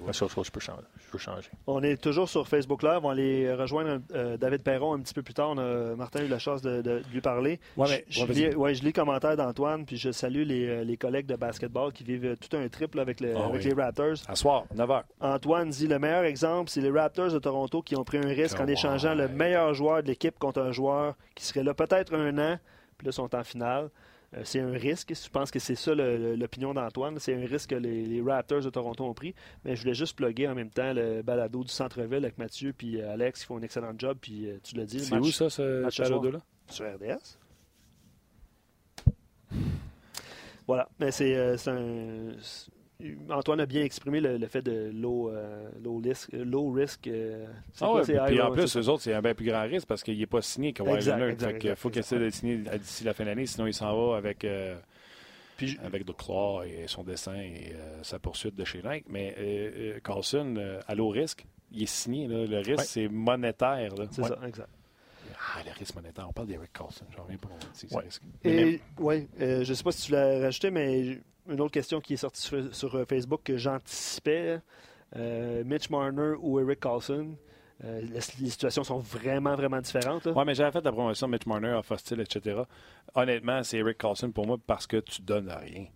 La 0.06 0.12
seule 0.12 0.28
chose 0.28 0.34
que 0.44 0.46
je 0.46 0.52
peux 0.52 0.60
changer. 0.60 0.82
Je 1.04 1.10
peux 1.10 1.18
changer. 1.18 1.48
On 1.66 1.82
est 1.82 2.00
toujours 2.00 2.28
sur 2.28 2.48
Facebook 2.48 2.82
Live. 2.82 2.98
On 3.02 3.08
va 3.08 3.12
aller 3.12 3.52
rejoindre 3.52 4.00
euh, 4.14 4.36
David 4.36 4.62
Perron 4.62 4.94
un 4.94 5.00
petit 5.00 5.14
peu 5.14 5.22
plus 5.22 5.34
tard. 5.34 5.50
On 5.50 5.58
a, 5.58 5.94
Martin 5.96 6.20
a 6.20 6.22
eu 6.24 6.28
la 6.28 6.38
chance 6.38 6.62
de, 6.62 6.76
de- 6.82 6.98
de 7.00 7.02
lui 7.12 7.20
parler. 7.20 7.60
Ouais, 7.76 7.86
mais- 7.88 8.04
je, 8.08 8.20
ouais, 8.22 8.26
je 8.26 8.32
vas-y. 8.32 8.50
lis, 8.50 8.56
ouais, 8.56 8.74
je 8.74 8.80
lis 8.80 8.86
le 8.86 8.92
commentaire 8.92 9.36
d'Antoine, 9.36 9.84
puis 9.84 9.96
je 9.96 10.10
salue 10.10 10.42
les, 10.44 10.66
euh, 10.66 10.84
les 10.84 10.96
collègues 10.96 11.26
de 11.26 11.36
basketball 11.36 11.92
qui 11.92 12.04
vivent 12.04 12.36
tout 12.38 12.56
un 12.56 12.68
triple 12.68 12.98
avec, 13.00 13.20
le- 13.20 13.34
Ah 13.36 13.44
avec 13.46 13.62
oui. 13.62 13.68
les 13.68 13.74
Raptors. 13.82 14.14
À 14.26 14.34
soir, 14.34 14.64
9h. 14.74 15.02
Antoine 15.20 15.68
dit 15.70 15.86
le 15.86 15.98
meilleur 15.98 16.24
exemple, 16.24 16.70
c'est 16.70 16.80
les 16.80 16.90
Raptors 16.90 17.30
de 17.32 17.38
Toronto 17.38 17.82
qui 17.82 17.94
ont 17.96 18.04
pris 18.04 18.18
un 18.18 18.28
risque 18.28 18.58
en 18.60 18.66
échangeant 18.66 19.14
le 19.14 19.28
meilleur 19.28 19.74
joueur 19.74 20.02
de 20.02 20.08
l'équipe 20.08 20.38
contre 20.38 20.60
un 20.62 20.72
joueur 20.72 21.14
qui 21.34 21.44
serait 21.44 21.62
là 21.62 21.74
peut-être 21.74 22.14
un 22.14 22.36
an, 22.38 22.58
puis 22.98 23.06
là, 23.06 23.10
ils 23.10 23.12
sont 23.12 23.34
en 23.34 23.44
finale. 23.44 23.90
Euh, 24.34 24.40
c'est 24.44 24.60
un 24.60 24.72
risque. 24.72 25.12
Je 25.14 25.28
pense 25.28 25.50
que 25.50 25.58
c'est 25.58 25.74
ça 25.74 25.94
l'opinion 25.94 26.72
d'Antoine. 26.72 27.18
C'est 27.18 27.34
un 27.34 27.46
risque 27.46 27.70
que 27.70 27.74
les, 27.74 28.04
les 28.06 28.22
Raptors 28.22 28.62
de 28.62 28.70
Toronto 28.70 29.04
ont 29.04 29.14
pris. 29.14 29.34
Mais 29.64 29.76
je 29.76 29.82
voulais 29.82 29.94
juste 29.94 30.16
plugger 30.16 30.48
en 30.48 30.54
même 30.54 30.70
temps 30.70 30.92
le 30.94 31.22
balado 31.22 31.62
du 31.62 31.70
centre-ville 31.70 32.24
avec 32.24 32.38
Mathieu 32.38 32.72
puis 32.72 33.00
euh, 33.00 33.12
Alex 33.12 33.40
qui 33.40 33.46
font 33.46 33.58
un 33.58 33.62
excellent 33.62 33.92
job. 33.96 34.16
Puis 34.20 34.48
euh, 34.48 34.58
tu 34.62 34.76
l'as 34.76 34.86
dit, 34.86 35.00
C'est 35.00 35.16
où 35.16 35.24
ça, 35.26 35.50
ce 35.50 35.82
balado-là? 36.02 36.40
sur 36.68 36.86
RDS. 36.86 37.38
Voilà, 40.66 40.88
mais 40.98 41.10
c'est 41.10 41.36
un. 41.68 42.30
Antoine 43.30 43.60
a 43.60 43.66
bien 43.66 43.82
exprimé 43.82 44.20
le, 44.20 44.36
le 44.38 44.46
fait 44.46 44.62
de 44.62 44.90
low, 44.94 45.30
euh, 45.30 45.68
low, 45.82 46.00
risk, 46.04 46.32
euh, 46.34 46.44
low 46.44 46.70
risk. 46.70 47.06
euh, 47.06 47.46
Ah 47.48 47.86
quoi, 47.86 47.94
ouais, 47.96 48.04
c'est 48.04 48.18
puis 48.26 48.40
en 48.40 48.48
low, 48.48 48.54
plus, 48.54 48.76
eux 48.76 48.88
autres, 48.88 49.02
c'est 49.02 49.14
un 49.14 49.20
bien 49.22 49.34
plus 49.34 49.46
grand 49.46 49.62
risque 49.62 49.86
parce 49.88 50.02
qu'il 50.02 50.18
n'est 50.18 50.26
pas 50.26 50.42
signé 50.42 50.72
Kawhi 50.72 50.94
Exact, 50.94 51.14
Leonard. 51.16 51.28
exact, 51.30 51.50
Fait 51.50 51.56
exact, 51.56 51.76
faut 51.78 51.90
qu'il 51.90 51.98
essaie 52.00 52.30
signé 52.30 52.62
à- 52.70 52.78
d'ici 52.78 53.04
la 53.04 53.14
fin 53.14 53.24
de 53.24 53.28
l'année, 53.30 53.46
sinon 53.46 53.66
il 53.66 53.74
s'en 53.74 53.94
va 54.10 54.16
avec, 54.16 54.44
euh, 54.44 54.76
Puis, 55.56 55.78
avec 55.84 56.04
The 56.06 56.16
Claw 56.16 56.62
et 56.64 56.84
son 56.86 57.02
dessin 57.04 57.34
et 57.36 57.72
euh, 57.74 58.02
sa 58.02 58.18
poursuite 58.18 58.54
de 58.54 58.64
chez 58.64 58.82
Nike. 58.82 59.04
Mais 59.08 59.34
Carlson, 60.04 60.54
euh, 60.56 60.80
à 60.88 60.94
low 60.94 61.08
risque, 61.08 61.44
il 61.72 61.82
est 61.82 61.86
signé. 61.86 62.26
là. 62.28 62.46
Le 62.46 62.56
risque, 62.58 62.78
Ouais. 62.78 62.84
c'est 62.84 63.08
monétaire. 63.08 63.92
c'est 64.10 64.22
Ouais. 64.22 64.28
ça, 64.28 64.38
exact. 64.46 64.68
Ah, 65.56 65.60
le 65.66 65.72
risque 65.76 65.94
monétaire. 65.96 66.26
On 66.28 66.32
parle 66.32 66.46
d'Eric 66.46 66.72
Carlson. 66.72 67.04
J'en 67.16 67.24
reviens 67.24 67.36
pas. 67.38 67.48
Ouais. 67.96 68.04
risque. 68.04 68.22
Et, 68.44 68.80
ouais, 68.98 69.26
euh, 69.40 69.64
je 69.64 69.70
ne 69.70 69.74
sais 69.74 69.82
pas 69.82 69.90
si 69.92 70.06
tu 70.06 70.12
l'as 70.12 70.40
rajouté, 70.40 70.70
mais 70.70 71.18
une 71.48 71.60
autre 71.60 71.72
question 71.72 72.00
qui 72.00 72.14
est 72.14 72.18
sortie 72.18 72.42
sur, 72.42 72.74
sur, 72.74 72.94
euh, 72.94 73.04
Facebook 73.04 73.40
que 73.44 73.56
j'anticipais 73.56 74.60
euh, 75.16 75.64
Mitch 75.64 75.90
Marner 75.90 76.34
ou 76.40 76.60
Eric 76.60 76.80
Carlson. 76.80 77.36
euh, 77.84 78.00
les, 78.00 78.20
les 78.40 78.50
situations 78.50 78.84
sont 78.84 78.98
vraiment, 78.98 79.54
vraiment 79.56 79.80
différentes. 79.80 80.26
Oui, 80.26 80.42
mais 80.46 80.54
j'avais 80.54 80.70
fait 80.72 80.84
la 80.84 80.92
promotion 80.92 81.28
Mitch 81.28 81.46
Marner, 81.46 81.72
off 81.72 81.90
hostile, 81.90 82.20
etc. 82.20 82.62
Honnêtement, 83.14 83.62
c'est 83.62 83.78
Eric 83.78 83.98
Carlson 83.98 84.30
pour 84.30 84.46
moi 84.46 84.56
parce 84.66 84.86
que 84.86 84.98
tu 84.98 85.20
donnes 85.22 85.50
rien. 85.50 85.86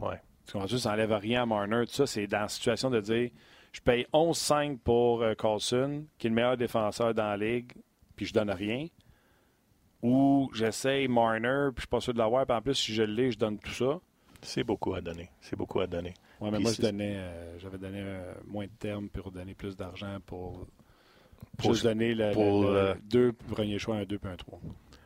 Ouais. 0.00 0.20
Tu 0.46 0.52
comprends? 0.52 0.66
Ça 0.66 0.90
n'enlève 0.90 1.12
rien 1.12 1.42
à 1.42 1.46
Marner. 1.46 1.86
Tout 1.86 1.92
ça, 1.92 2.06
c'est 2.06 2.26
dans 2.26 2.40
la 2.40 2.48
situation 2.48 2.90
de 2.90 3.00
dire 3.00 3.30
je 3.72 3.80
paye 3.80 4.04
11-5 4.12 4.78
pour 4.78 5.22
euh, 5.22 5.34
Carlson, 5.34 6.04
qui 6.18 6.26
est 6.26 6.30
le 6.30 6.34
meilleur 6.34 6.56
défenseur 6.56 7.14
dans 7.14 7.22
la 7.22 7.36
ligue, 7.36 7.72
puis 8.16 8.26
je 8.26 8.32
donne 8.34 8.50
rien. 8.50 8.88
Ou 10.02 10.50
j'essaye 10.54 11.06
Marner, 11.08 11.68
puis 11.68 11.76
je 11.76 11.80
suis 11.82 11.88
pas 11.88 12.00
sûr 12.00 12.12
de 12.12 12.18
l'avoir, 12.18 12.46
puis 12.46 12.56
en 12.56 12.62
plus, 12.62 12.74
si 12.74 12.92
je 12.94 13.02
l'ai, 13.02 13.30
je 13.30 13.38
donne 13.38 13.58
tout 13.58 13.70
ça. 13.70 14.00
C'est 14.42 14.64
beaucoup 14.64 14.94
à 14.94 15.00
donner. 15.00 15.28
C'est 15.40 15.56
beaucoup 15.56 15.80
à 15.80 15.86
donner. 15.86 16.14
Ouais, 16.40 16.50
mais 16.50 16.56
Puis 16.58 16.62
moi, 16.64 16.72
je 16.72 16.82
donnais, 16.82 17.16
euh, 17.16 17.58
j'avais 17.58 17.78
donné 17.78 18.00
euh, 18.00 18.32
moins 18.46 18.64
de 18.64 18.70
termes 18.78 19.08
pour 19.08 19.30
donner 19.30 19.54
plus 19.54 19.76
d'argent 19.76 20.18
pour, 20.26 20.66
Pour- 21.58 21.72
juste 21.72 21.84
donner 21.84 22.14
le, 22.14 22.32
pour, 22.32 22.62
le- 22.64 22.70
le- 22.72 22.76
euh, 22.78 22.94
deux 23.04 23.32
premiers 23.32 23.78
choix, 23.78 23.96
un 23.96 24.04
2 24.04 24.18
puis 24.18 24.30
un 24.30 24.36
3. 24.36 24.58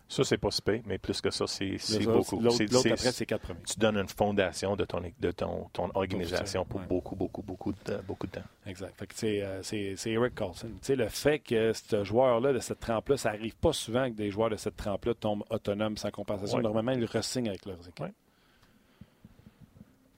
Ça, 0.07 0.23
c'est 0.23 0.39
pas 0.39 0.51
super, 0.51 0.81
mais 0.85 0.99
plus 0.99 1.21
que 1.21 1.31
ça, 1.31 1.47
c'est 1.47 1.77
beaucoup. 2.05 2.39
l'autre 2.39 2.63
après, 2.93 3.11
c'est 3.11 3.27
quatre 3.27 3.41
premiers. 3.41 3.63
tu 3.67 3.79
donnes 3.81 3.97
une 3.97 4.07
fondation 4.07 4.77
de 4.77 4.85
ton, 4.85 5.01
de 5.19 5.31
ton, 5.33 5.69
ton 5.73 5.91
organisation 5.95 6.65
pour 6.67 6.81
ouais. 6.81 6.87
beaucoup, 6.87 7.17
beaucoup, 7.17 7.43
beaucoup 7.43 7.73
de, 7.73 7.97
beaucoup 8.07 8.27
de 8.27 8.33
temps. 8.33 8.45
Exact. 8.67 8.95
C'est, 9.15 9.97
Eric 10.07 10.35
Carlson. 10.35 10.71
Le 10.89 11.09
fait 11.09 11.39
que 11.41 11.73
ce 11.73 12.05
joueur-là, 12.05 12.53
de 12.53 12.59
cette 12.61 12.81
trempe-là, 12.81 13.17
ça 13.17 13.31
arrive 13.31 13.57
pas 13.57 13.73
souvent 13.73 14.09
que 14.11 14.15
des 14.15 14.31
joueurs 14.31 14.51
de 14.51 14.57
cette 14.57 14.77
trempe-là 14.77 15.15
tombent 15.15 15.45
autonomes 15.51 15.97
sans 15.97 16.11
compensation. 16.11 16.59
Ouais. 16.59 16.63
Normalement, 16.63 16.93
ils 16.93 17.07
re-signent 17.07 17.49
avec 17.49 17.65
leurs 17.65 17.89
équipes. 17.89 18.15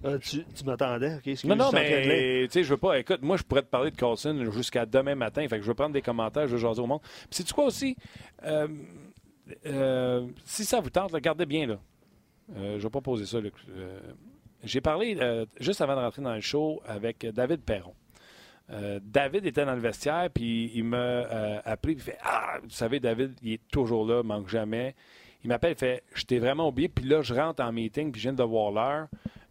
Euh, 0.05 0.19
tu 0.19 0.45
tu 0.55 0.65
m'attendais, 0.65 1.15
ok? 1.15 1.27
excuse, 1.27 1.49
Non, 1.49 1.57
non, 1.57 1.71
mais 1.73 2.47
tu 2.47 2.53
sais, 2.53 2.65
je 2.65 2.71
veux 2.71 2.77
pas. 2.77 2.99
Écoute, 2.99 3.23
moi, 3.23 3.37
je 3.37 3.43
pourrais 3.43 3.63
te 3.63 3.69
parler 3.69 3.91
de 3.91 3.97
Carlson 3.97 4.51
jusqu'à 4.53 4.85
demain 4.85 5.15
matin. 5.15 5.47
Fait 5.49 5.57
que 5.57 5.63
je 5.63 5.69
veux 5.69 5.75
prendre 5.75 5.95
des 5.95 6.03
commentaires, 6.03 6.47
je 6.47 6.53
veux 6.53 6.59
jaser 6.59 6.83
au 6.83 6.87
monde. 6.87 7.01
Puis, 7.03 7.29
c'est 7.31 7.51
quoi 7.51 7.65
aussi? 7.65 7.97
Euh, 8.45 8.69
euh, 9.65 10.27
si 10.45 10.65
ça 10.65 10.81
vous 10.81 10.91
tente, 10.91 11.13
regardez 11.13 11.47
bien, 11.47 11.67
là. 11.67 11.79
Euh, 12.57 12.79
je 12.79 12.83
vais 12.83 12.91
pas 12.91 13.01
poser 13.01 13.25
ça. 13.25 13.39
J'ai 14.63 14.81
parlé 14.81 15.19
juste 15.61 15.81
avant 15.81 15.97
de 15.97 16.01
rentrer 16.01 16.23
dans 16.23 16.35
le 16.35 16.41
show 16.41 16.83
avec 16.87 17.27
David 17.27 17.63
Perron. 17.63 17.95
David 18.69 19.47
était 19.47 19.65
dans 19.65 19.75
le 19.75 19.81
vestiaire, 19.81 20.29
puis 20.33 20.73
il 20.75 20.85
m'a 20.85 21.21
appelé, 21.65 21.95
puis 21.95 22.05
il 22.07 22.13
fait 22.13 22.19
Ah, 22.23 22.59
vous 22.63 22.71
savez, 22.71 23.01
David, 23.01 23.35
il 23.43 23.55
est 23.55 23.69
toujours 23.71 24.07
là, 24.07 24.23
manque 24.23 24.49
jamais. 24.49 24.95
Il 25.45 25.49
m'appelle, 25.49 25.73
il 25.73 25.79
fait 25.79 26.03
Je 26.15 26.25
t'ai 26.25 26.39
vraiment 26.39 26.69
oublié, 26.69 26.89
puis 26.89 27.05
là, 27.05 27.23
je 27.23 27.33
rentre 27.33 27.63
en 27.63 27.73
meeting, 27.73 28.11
puis 28.11 28.21
je 28.21 28.29
viens 28.29 28.33
de 28.33 28.43
voir 28.43 28.73
l'heure. 28.73 29.09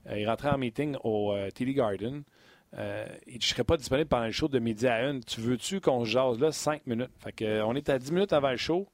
Euh, 0.07 0.19
il 0.19 0.27
rentrait 0.27 0.49
en 0.49 0.57
meeting 0.57 0.95
au 1.03 1.33
euh, 1.33 1.49
TD 1.49 1.73
Garden. 1.73 2.23
Euh, 2.77 3.05
je 3.27 3.35
ne 3.35 3.41
serais 3.41 3.63
pas 3.63 3.77
disponible 3.77 4.09
pendant 4.09 4.25
le 4.25 4.31
show 4.31 4.47
de 4.47 4.59
midi 4.59 4.87
à 4.87 5.07
une. 5.07 5.23
Tu 5.23 5.39
veux-tu 5.41 5.79
qu'on 5.79 6.03
se 6.03 6.09
jase 6.09 6.39
là 6.39 6.51
cinq 6.51 6.85
minutes? 6.85 7.11
Fait 7.19 7.31
que, 7.31 7.45
euh, 7.45 7.65
on 7.65 7.73
est 7.75 7.89
à 7.89 7.97
10 7.97 8.11
minutes 8.11 8.33
avant 8.33 8.51
le 8.51 8.57
show. 8.57 8.87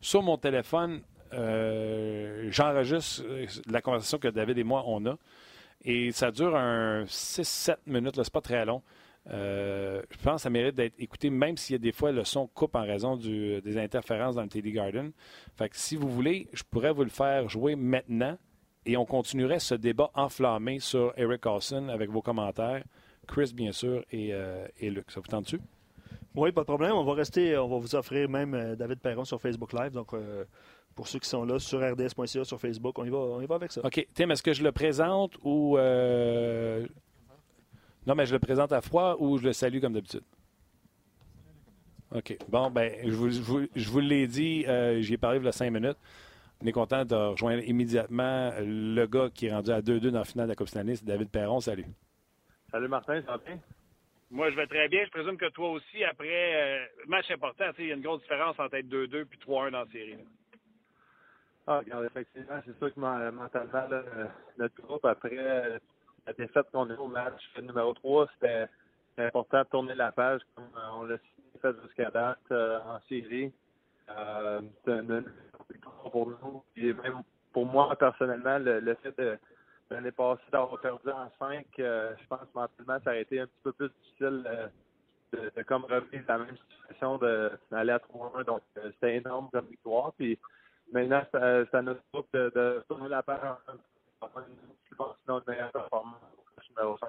Sur 0.00 0.22
mon 0.22 0.38
téléphone, 0.38 1.02
j'enregistre 1.32 3.24
la 3.68 3.82
conversation 3.82 4.18
que 4.18 4.28
David 4.28 4.58
et 4.58 4.64
moi, 4.64 4.84
on 4.86 5.04
a. 5.06 5.16
Et 5.84 6.12
ça 6.12 6.30
dure 6.30 6.56
un 6.56 7.04
6-7 7.04 7.76
minutes, 7.86 8.16
là, 8.16 8.24
c'est 8.24 8.32
pas 8.32 8.40
très 8.40 8.64
long. 8.64 8.82
Je 9.28 10.16
pense 10.22 10.36
que 10.36 10.42
ça 10.42 10.50
mérite 10.50 10.74
d'être 10.74 10.94
écouté, 10.98 11.30
même 11.30 11.56
s'il 11.56 11.74
y 11.74 11.76
a 11.76 11.78
des 11.78 11.92
fois 11.92 12.12
le 12.12 12.24
son 12.24 12.46
coupe 12.46 12.76
en 12.76 12.82
raison 12.82 13.16
des 13.16 13.78
interférences 13.78 14.36
dans 14.36 14.42
le 14.42 14.48
TD 14.48 14.70
Garden. 14.70 15.12
Fait 15.56 15.68
que 15.68 15.76
si 15.76 15.96
vous 15.96 16.08
voulez, 16.08 16.48
je 16.52 16.62
pourrais 16.62 16.92
vous 16.92 17.04
le 17.04 17.10
faire 17.10 17.48
jouer 17.48 17.74
maintenant 17.74 18.36
et 18.86 18.96
on 18.96 19.04
continuerait 19.04 19.58
ce 19.58 19.74
débat 19.74 20.10
enflammé 20.14 20.78
sur 20.80 21.12
Eric 21.16 21.42
Carlson 21.42 21.88
avec 21.88 22.08
vos 22.10 22.22
commentaires. 22.22 22.82
Chris, 23.26 23.52
bien 23.54 23.72
sûr, 23.72 24.04
et, 24.10 24.32
euh, 24.32 24.66
et 24.78 24.88
Luc. 24.88 25.10
Ça 25.10 25.20
vous 25.20 25.26
tente-tu? 25.26 25.58
Oui, 26.34 26.52
pas 26.52 26.60
de 26.62 26.66
problème. 26.66 26.92
On 26.92 27.02
va 27.04 27.14
rester, 27.14 27.56
on 27.58 27.68
va 27.68 27.78
vous 27.78 27.94
offrir 27.96 28.28
même 28.28 28.54
euh, 28.54 28.76
David 28.76 29.00
Perron 29.00 29.24
sur 29.24 29.40
Facebook 29.40 29.72
Live. 29.72 29.90
Donc, 29.92 30.14
euh, 30.14 30.44
pour 30.94 31.08
ceux 31.08 31.18
qui 31.18 31.28
sont 31.28 31.44
là, 31.44 31.58
sur 31.58 31.80
rds.ca, 31.80 32.44
sur 32.44 32.60
Facebook, 32.60 32.98
on 32.98 33.04
y 33.04 33.10
va, 33.10 33.18
on 33.18 33.40
y 33.40 33.46
va 33.46 33.56
avec 33.56 33.72
ça. 33.72 33.80
OK. 33.84 34.06
Tim, 34.14 34.30
est-ce 34.30 34.42
que 34.42 34.52
je 34.52 34.62
le 34.62 34.70
présente 34.72 35.32
ou. 35.42 35.76
euh, 35.76 36.86
Non, 38.06 38.14
mais 38.14 38.26
je 38.26 38.32
le 38.32 38.38
présente 38.38 38.70
à 38.72 38.80
froid 38.80 39.16
ou 39.18 39.38
je 39.38 39.44
le 39.44 39.52
salue 39.52 39.80
comme 39.80 39.92
d'habitude? 39.94 40.22
OK. 42.14 42.38
Bon, 42.48 42.70
ben, 42.70 42.92
je 43.04 43.10
vous, 43.10 43.30
je 43.30 43.40
vous- 43.40 43.66
je 43.74 43.90
vous 43.90 44.00
l'ai 44.00 44.26
dit, 44.28 44.64
j'y 45.00 45.14
ai 45.14 45.18
parlé 45.18 45.38
il 45.38 45.44
y 45.44 45.48
a 45.48 45.52
cinq 45.52 45.70
minutes. 45.70 45.96
On 46.62 46.66
est 46.66 46.72
content 46.72 47.04
de 47.04 47.14
rejoindre 47.14 47.62
immédiatement 47.64 48.50
le 48.60 49.06
gars 49.06 49.28
qui 49.32 49.46
est 49.46 49.52
rendu 49.52 49.70
à 49.70 49.80
2-2 49.82 50.10
dans 50.10 50.20
la 50.20 50.24
finale 50.24 50.46
de 50.46 50.52
la 50.52 50.56
Coupe 50.56 50.68
Stanley, 50.68 50.96
c'est 50.96 51.04
David 51.04 51.30
Perron. 51.30 51.60
Salut. 51.60 51.84
Salut 52.70 52.88
Martin, 52.88 53.20
ça 53.22 53.32
va 53.32 53.38
bien? 53.38 53.58
Moi, 54.30 54.50
je 54.50 54.56
vais 54.56 54.66
très 54.66 54.88
bien. 54.88 55.04
Je 55.04 55.10
présume 55.10 55.36
que 55.36 55.48
toi 55.50 55.70
aussi, 55.70 56.02
après, 56.02 56.26
euh, 56.80 56.84
match 57.06 57.30
important, 57.30 57.64
il 57.78 57.86
y 57.86 57.92
a 57.92 57.94
une 57.94 58.00
grosse 58.02 58.22
différence 58.22 58.58
entre 58.58 58.74
être 58.74 58.88
2-2 58.88 59.24
puis 59.26 59.38
3-1 59.38 59.70
dans 59.70 59.80
la 59.80 59.86
série. 59.92 60.12
là. 60.16 60.22
Ah, 61.68 61.78
regarde, 61.78 62.04
effectivement, 62.06 62.60
c'est 62.64 62.76
sûr 62.78 62.92
que 62.94 63.00
men- 63.00 63.30
mentalement, 63.32 63.88
là, 63.88 64.02
euh, 64.16 64.26
notre 64.58 64.74
groupe, 64.82 65.04
après 65.04 65.30
euh, 65.36 65.78
la 66.26 66.32
défaite 66.32 66.66
qu'on 66.72 66.88
a 66.90 66.94
eu 66.94 66.96
au 66.96 67.06
match 67.08 67.40
numéro 67.60 67.92
3, 67.94 68.28
c'était 68.34 68.66
important 69.18 69.58
de 69.62 69.68
tourner 69.68 69.94
la 69.94 70.10
page 70.10 70.40
comme 70.54 70.64
euh, 70.64 70.88
on 70.94 71.02
l'a 71.04 71.16
fait 71.60 71.74
jusqu'à 71.84 72.10
date 72.10 72.38
euh, 72.50 72.78
en 72.80 72.98
série. 73.08 73.52
Euh, 74.10 74.60
c'est 74.84 74.92
une 74.92 75.24
victoire 75.70 76.10
pour 76.10 76.28
nous. 76.28 76.64
Et 76.76 76.92
même 76.92 77.22
pour 77.52 77.66
moi, 77.66 77.94
personnellement, 77.96 78.58
le, 78.58 78.94
fait 79.02 79.16
de 79.18 79.38
l'année 79.90 80.12
passée 80.12 80.42
d'avoir 80.52 80.80
perdu 80.80 81.10
en 81.10 81.30
5, 81.38 81.66
je 81.76 82.26
pense 82.28 82.54
mentalement, 82.54 82.98
ça 83.04 83.10
aurait 83.10 83.22
été 83.22 83.40
un 83.40 83.46
petit 83.46 83.60
peu 83.62 83.72
plus 83.72 83.88
difficile 83.88 84.44
euh, 84.46 84.68
de, 85.32 85.52
de 85.56 85.62
comme 85.62 85.84
revenir 85.84 86.22
la 86.28 86.38
même 86.38 86.56
situation 86.56 87.18
d'aller 87.70 87.92
à 87.92 87.98
3-1. 87.98 88.44
Donc, 88.44 88.62
euh, 88.78 88.90
c'était 88.92 89.16
énorme 89.16 89.48
comme 89.52 89.66
victoire. 89.66 90.12
Puis 90.16 90.38
maintenant, 90.92 91.22
c'est 91.32 91.74
à 91.74 91.82
notre 91.82 92.02
groupe 92.12 92.28
de, 92.32 92.52
de 92.54 92.84
tourner 92.88 93.08
la 93.08 93.22
page 93.22 93.40
en 94.20 94.28
une 94.40 95.42
meilleure 95.46 95.72
performance 95.72 96.20
au 96.38 96.44
match 96.56 96.68
numéro 96.70 96.98
5. 96.98 97.08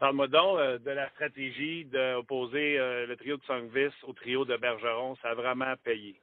Parle-moi 0.00 0.28
donc 0.28 0.58
euh, 0.58 0.78
de 0.78 0.90
la 0.92 1.10
stratégie 1.10 1.84
d'opposer 1.84 2.78
euh, 2.78 3.06
le 3.06 3.16
trio 3.18 3.36
de 3.36 3.42
Songvis 3.42 3.92
au 4.04 4.14
trio 4.14 4.46
de 4.46 4.56
Bergeron. 4.56 5.14
Ça 5.16 5.28
a 5.28 5.34
vraiment 5.34 5.74
payé. 5.84 6.18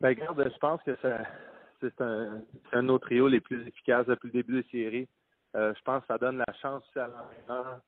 Ben, 0.00 0.10
regarde, 0.10 0.48
je 0.48 0.58
pense 0.58 0.80
que 0.84 0.96
c'est 1.02 2.00
un, 2.00 2.40
de 2.72 2.80
nos 2.82 3.00
trios 3.00 3.26
les 3.26 3.40
plus 3.40 3.66
efficaces 3.66 4.06
depuis 4.06 4.28
le 4.28 4.32
début 4.34 4.62
des 4.62 4.68
séries. 4.70 5.08
Euh, 5.56 5.74
je 5.76 5.82
pense 5.82 6.02
que 6.02 6.06
ça 6.06 6.18
donne 6.18 6.38
la 6.38 6.54
chance 6.62 6.84
aussi 6.88 6.98
à 7.00 7.08
l'entraîneur 7.08 7.80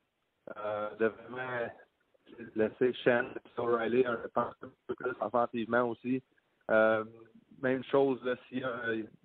euh, 0.57 0.95
de 0.97 1.05
vraiment 1.05 1.71
laisser 2.55 2.93
Shen 2.95 3.27
et 3.33 3.59
O'Reilly 3.61 4.05
un, 4.05 4.17
peu 4.87 4.95
plus 4.95 5.13
offensivement 5.21 5.83
aussi. 5.83 6.21
Même 6.67 7.83
chose 7.85 8.19
s'il 8.49 8.67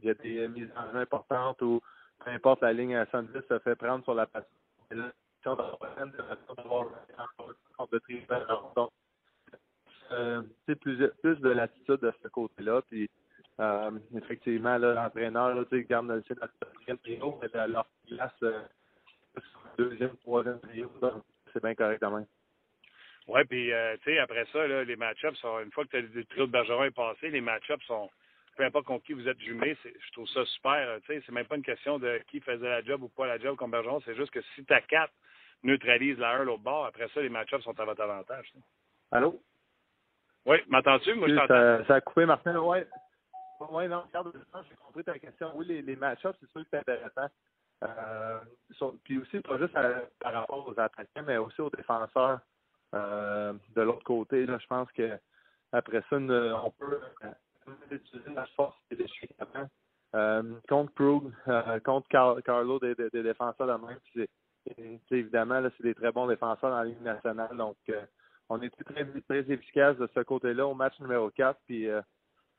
y 0.02 0.10
a 0.10 0.14
des 0.14 0.46
mises 0.46 0.70
en 0.76 0.92
jeu 0.92 0.98
importantes 0.98 1.60
ou 1.62 1.80
peu 2.22 2.30
importe 2.30 2.62
la 2.62 2.72
ligne 2.72 2.96
à 2.96 3.06
70 3.06 3.40
se 3.48 3.58
fait 3.60 3.76
prendre 3.76 4.04
sur 4.04 4.14
la 4.14 4.26
passe. 4.26 4.44
Donc, 8.76 8.90
euh, 10.12 10.42
plus, 10.66 11.08
plus 11.22 11.36
de 11.40 11.48
l'attitude 11.50 12.00
de 12.00 12.12
ce 12.22 12.28
côté-là. 12.28 12.82
Puis, 12.82 13.10
euh, 13.60 13.90
effectivement, 14.16 14.78
l'entraîneur, 14.78 15.54
là, 15.54 15.64
garde 15.88 16.08
le 16.08 16.14
notre 16.14 16.58
quatrième 16.60 16.98
trio, 16.98 17.40
mais 17.40 17.66
leur 17.68 17.86
place, 18.08 18.32
euh, 18.42 18.62
deuxième, 19.78 20.16
troisième 20.18 20.60
trio, 20.60 20.90
c'est 21.52 21.62
bien 21.62 21.74
correct 21.74 22.00
quand 22.00 22.10
même. 22.10 22.26
Oui, 23.26 23.42
puis 23.44 23.72
euh, 23.72 23.96
tu 24.02 24.12
sais, 24.12 24.18
après 24.18 24.44
ça, 24.52 24.66
là, 24.66 24.84
les 24.84 24.96
match-ups 24.96 25.38
sont, 25.38 25.60
une 25.60 25.72
fois 25.72 25.86
que 25.86 25.96
le 25.96 26.24
trio 26.26 26.46
de 26.46 26.52
Bergeron 26.52 26.84
est 26.84 26.90
passé, 26.90 27.30
les 27.30 27.40
match-ups 27.40 27.84
sont, 27.86 28.10
peu 28.56 28.64
importe 28.64 28.86
contre 28.86 29.04
qui 29.04 29.12
vous 29.12 29.28
êtes 29.28 29.40
jumelé, 29.40 29.76
je 29.84 30.12
trouve 30.12 30.28
ça 30.28 30.44
super. 30.46 30.98
Tu 31.02 31.06
sais, 31.06 31.22
c'est 31.26 31.32
même 31.32 31.46
pas 31.46 31.56
une 31.56 31.62
question 31.62 31.98
de 31.98 32.20
qui 32.28 32.40
faisait 32.40 32.68
la 32.68 32.82
job 32.82 33.02
ou 33.02 33.08
pas 33.08 33.26
la 33.26 33.38
job 33.38 33.56
comme 33.56 33.70
Bergeron, 33.70 34.00
c'est 34.04 34.14
juste 34.14 34.30
que 34.30 34.40
si 34.54 34.64
ta 34.64 34.80
quatre 34.80 35.12
neutralise 35.62 36.18
la 36.18 36.30
1 36.32 36.44
l'autre 36.44 36.62
bord, 36.62 36.86
après 36.86 37.08
ça, 37.08 37.20
les 37.20 37.28
match-ups 37.28 37.64
sont 37.64 37.78
à 37.78 37.84
votre 37.84 38.02
avantage. 38.02 38.52
Allô? 39.10 39.40
Oui, 40.46 40.58
m'entends-tu? 40.68 41.14
Moi, 41.14 41.28
je 41.28 41.34
t'entends. 41.34 41.48
Ça, 41.48 41.84
ça, 41.86 41.94
a 41.96 42.00
coupé, 42.00 42.26
Martin. 42.26 42.58
Oui. 42.58 42.78
Oui, 43.70 43.88
non, 43.88 44.02
regarde, 44.02 44.32
j'ai 44.68 44.76
compris 44.76 45.04
ta 45.04 45.18
question. 45.18 45.52
Oui, 45.54 45.66
les, 45.66 45.80
les 45.80 45.96
match-ups, 45.96 46.36
c'est 46.40 46.50
sûr 46.50 46.60
que 46.62 46.66
c'est 46.70 46.78
intéressant. 46.78 47.28
Euh, 47.82 48.38
puis 49.04 49.18
aussi, 49.18 49.40
pas 49.40 49.58
juste 49.58 49.74
par 50.20 50.32
rapport 50.32 50.68
aux 50.68 50.78
attaquants, 50.78 51.22
mais 51.26 51.36
aussi 51.38 51.60
aux 51.60 51.70
défenseurs. 51.70 52.40
Euh, 52.94 53.52
de 53.74 53.82
l'autre 53.82 54.04
côté, 54.04 54.46
là, 54.46 54.58
je 54.60 54.66
pense 54.66 54.90
que 54.92 55.18
après 55.72 56.02
ça, 56.08 56.16
on 56.16 56.70
peut 56.78 57.00
la 58.34 58.46
force 58.56 58.76
déchets 58.90 59.28
euh, 60.14 60.42
contre 60.68 60.94
Krug, 60.94 61.32
euh, 61.48 61.80
contre 61.80 62.08
Carlo, 62.42 62.78
des, 62.78 62.94
défenseurs 63.10 63.66
de 63.66 63.86
même. 63.86 64.98
Évidemment, 65.10 65.60
c'est 65.76 65.82
des 65.82 65.94
très 65.94 66.12
bons 66.12 66.28
défenseurs 66.28 66.70
dans 66.70 66.78
la 66.78 66.84
Ligue 66.84 67.02
nationale. 67.02 67.56
Donc, 67.56 67.76
on 68.48 68.62
est 68.62 68.70
très, 68.70 69.04
très 69.04 69.50
efficace 69.50 69.96
de 69.96 70.08
ce 70.14 70.20
côté-là 70.20 70.66
au 70.66 70.74
match 70.74 70.98
numéro 71.00 71.30
4. 71.30 71.58
Puis, 71.66 71.88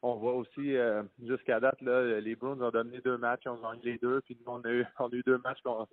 on 0.01 0.16
voit 0.16 0.34
aussi, 0.34 0.76
jusqu'à 1.24 1.62
date, 1.62 1.82
là, 1.82 2.20
les 2.20 2.36
Bruins 2.36 2.60
ont 2.60 2.72
donné 2.72 2.99
deux 2.99 3.18
matchs, 3.18 3.47
on 3.47 3.64
a 3.66 3.76
gagné 3.76 3.93
les 3.93 3.97
deux. 3.99 4.20
Puis, 4.22 4.38
nous, 4.45 4.51
on 4.51 4.62
a 4.62 4.70
eu, 4.70 5.24
deux 5.26 5.38
matchs 5.38 5.62
qu'on 5.64 5.88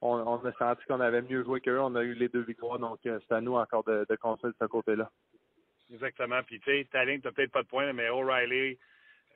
on, 0.00 0.44
a 0.44 0.52
senti 0.52 0.84
qu'on 0.86 1.00
avait 1.00 1.22
mieux 1.22 1.44
joué 1.44 1.60
qu'eux. 1.60 1.80
On 1.80 1.94
a 1.94 2.02
eu 2.02 2.14
les 2.14 2.28
deux 2.28 2.42
victoires, 2.42 2.78
donc 2.78 3.00
euh, 3.06 3.18
c'est 3.26 3.34
à 3.34 3.40
nous 3.40 3.54
encore 3.54 3.84
de, 3.84 4.06
de 4.08 4.16
construire 4.16 4.52
de 4.52 4.58
ce 4.60 4.66
côté-là. 4.66 5.10
Exactement. 5.92 6.42
Puis, 6.44 6.60
tu 6.60 6.70
sais, 6.70 6.86
ta 6.90 7.04
ligne, 7.04 7.20
tu 7.20 7.30
peut-être 7.32 7.52
pas 7.52 7.62
de 7.62 7.68
points, 7.68 7.92
mais 7.92 8.08
O'Reilly 8.08 8.78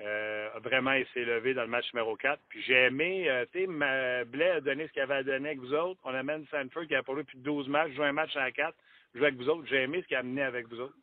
euh, 0.00 0.48
a 0.54 0.58
vraiment 0.60 0.92
essayé 0.92 1.24
levé 1.24 1.54
dans 1.54 1.62
le 1.62 1.68
match 1.68 1.92
numéro 1.92 2.16
4. 2.16 2.40
Puis, 2.48 2.62
j'ai 2.62 2.86
aimé, 2.86 3.28
euh, 3.30 3.44
tu 3.52 3.60
sais, 3.60 4.24
Blais 4.24 4.50
a 4.50 4.60
donné 4.60 4.86
ce 4.86 4.92
qu'il 4.92 5.02
avait 5.02 5.14
à 5.14 5.22
donner 5.22 5.50
avec 5.50 5.60
vous 5.60 5.74
autres. 5.74 6.00
On 6.04 6.14
amène 6.14 6.44
Sanford 6.50 6.86
qui 6.86 6.94
a 6.94 7.02
pour 7.02 7.14
lui 7.14 7.24
plus 7.24 7.38
de 7.38 7.42
12 7.42 7.68
matchs, 7.68 7.92
joue 7.92 8.02
un 8.02 8.12
match 8.12 8.36
à 8.36 8.50
4, 8.50 8.74
joue 9.14 9.24
avec 9.24 9.36
vous 9.36 9.48
autres. 9.48 9.66
J'ai 9.66 9.82
aimé 9.82 10.02
ce 10.02 10.08
qu'il 10.08 10.16
a 10.16 10.20
amené 10.20 10.42
avec 10.42 10.68
vous 10.68 10.80
autres. 10.80 10.96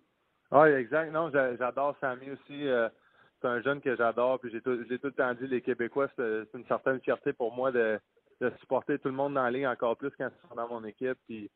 Oui, 0.52 0.70
exact. 0.70 1.12
Non, 1.12 1.30
j'adore 1.32 1.96
Sammy 2.02 2.32
aussi. 2.32 2.68
c'est 3.42 3.48
un 3.48 3.62
jeune 3.62 3.82
que 3.82 3.96
j'adore. 3.96 4.40
Puis, 4.40 4.52
j'ai 4.52 4.62
tout, 4.62 4.76
tout 4.84 5.00
le 5.04 5.12
temps 5.12 5.34
dit, 5.34 5.48
les 5.48 5.62
Québécois, 5.62 6.10
c'est 6.16 6.58
une 6.58 6.66
certaine 6.66 7.00
fierté 7.02 7.34
pour 7.34 7.54
moi 7.54 7.72
de 7.72 8.00
de 8.42 8.52
supporter 8.60 8.98
tout 9.00 9.10
le 9.10 9.16
monde 9.16 9.34
dans 9.34 9.44
la 9.44 9.52
ligne 9.52 9.68
encore 9.68 9.98
plus 9.98 10.12
quand 10.18 10.30
ils 10.30 10.50
sont 10.50 10.56
dans 10.56 10.68
mon 10.68 10.84
équipe. 10.86 11.18
Puis, 11.28 11.50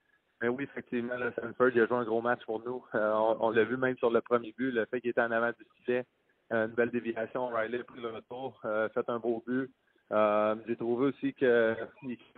mais 0.43 0.49
oui, 0.49 0.65
effectivement, 0.65 1.15
le 1.15 1.31
Sanford 1.39 1.69
il 1.73 1.79
a 1.79 1.87
joué 1.87 1.95
un 1.95 2.03
gros 2.03 2.21
match 2.21 2.43
pour 2.45 2.61
nous. 2.65 2.83
Euh, 2.95 3.13
on, 3.39 3.49
l'a 3.51 3.63
vu 3.63 3.77
même 3.77 3.95
sur 3.95 4.09
le 4.11 4.19
premier 4.19 4.53
but, 4.57 4.71
le 4.71 4.83
fait 4.85 4.99
qu'il 4.99 5.11
était 5.11 5.21
en 5.21 5.31
avant 5.31 5.51
du 5.51 5.65
filet. 5.85 6.05
Euh, 6.51 6.67
une 6.67 6.73
belle 6.73 6.89
déviation, 6.89 7.47
Riley 7.47 7.79
a 7.79 7.83
pris 7.85 8.01
le 8.01 8.09
retour, 8.09 8.59
euh, 8.65 8.89
fait 8.89 9.07
un 9.07 9.19
beau 9.19 9.41
but. 9.47 9.71
j'ai 10.67 10.75
trouvé 10.75 11.05
aussi 11.05 11.33
qu'il 11.33 11.47
y 11.47 11.49
a 11.49 11.75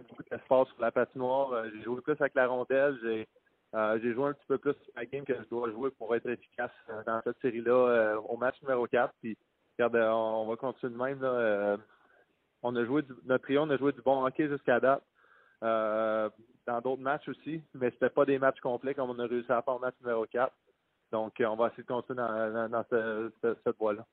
beaucoup 0.07 0.21
d'espace 0.29 0.67
sur 0.67 0.79
la 0.79 0.91
patinoire. 0.91 1.65
j'ai 1.73 1.81
joué 1.81 1.99
plus 2.01 2.15
avec 2.19 2.35
la 2.35 2.45
rondelle. 2.45 2.95
J'ai 3.01 3.27
j'ai 3.73 4.13
joué 4.13 4.29
un 4.29 4.33
petit 4.33 4.45
peu 4.47 4.59
plus 4.59 4.75
la 4.95 5.05
game 5.07 5.25
que 5.25 5.33
je 5.33 5.49
dois 5.49 5.71
jouer 5.71 5.89
pour 5.97 6.15
être 6.15 6.29
efficace 6.29 6.71
dans 7.07 7.21
cette 7.23 7.41
série-là 7.41 8.19
au 8.19 8.37
match 8.37 8.61
numéro 8.61 8.85
4. 8.85 9.15
Puis, 9.19 9.35
regarde, 9.79 9.95
on, 9.95 10.47
va 10.47 10.55
continuer 10.57 10.93
de 10.93 10.97
même. 10.97 11.21
Là, 11.23 11.77
on 12.61 12.75
a 12.75 12.85
joué 12.85 13.01
du, 13.01 13.13
notre 13.25 13.45
trio, 13.45 13.63
on 13.63 13.69
a 13.71 13.77
joué 13.77 13.93
du 13.93 14.01
bon 14.03 14.23
hockey 14.23 14.47
jusqu'à 14.47 14.79
date. 14.79 15.03
Dans 16.65 16.81
d'autres 16.81 17.01
matchs 17.01 17.27
aussi, 17.27 17.61
mais 17.73 17.91
c'était 17.91 18.09
pas 18.09 18.25
des 18.25 18.39
matchs 18.39 18.59
complets 18.59 18.95
comme 18.95 19.09
on 19.09 19.19
a 19.19 19.27
réussi 19.27 19.51
à 19.51 19.61
faire 19.61 19.75
au 19.75 19.79
match 19.79 19.95
numéro 20.01 20.25
4. 20.25 20.53
Donc, 21.11 21.39
euh, 21.39 21.45
on 21.45 21.55
va 21.55 21.67
essayer 21.67 21.83
de 21.83 21.87
continuer 21.87 22.17
dans, 22.17 22.69
dans, 22.69 22.85
cette 23.41 23.77
voie-là. 23.77 24.05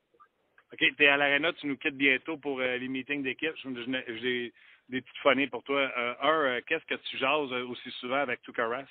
OK, 0.72 0.78
tu 0.78 1.04
es 1.04 1.08
à 1.08 1.16
l'Arena, 1.16 1.52
tu 1.54 1.66
nous 1.66 1.76
quittes 1.76 1.96
bientôt 1.96 2.36
pour 2.36 2.60
euh, 2.60 2.76
les 2.76 2.88
meetings 2.88 3.22
d'équipe. 3.22 3.54
J'ai 3.56 4.52
des 4.88 5.00
petites 5.00 5.22
phonies 5.22 5.48
pour 5.48 5.62
toi. 5.64 5.90
un, 6.22 6.60
qu'est-ce 6.62 6.84
que 6.86 6.94
tu 6.94 7.16
jases 7.18 7.52
aussi 7.52 7.90
souvent 7.92 8.16
avec 8.16 8.42
Tukaras? 8.42 8.86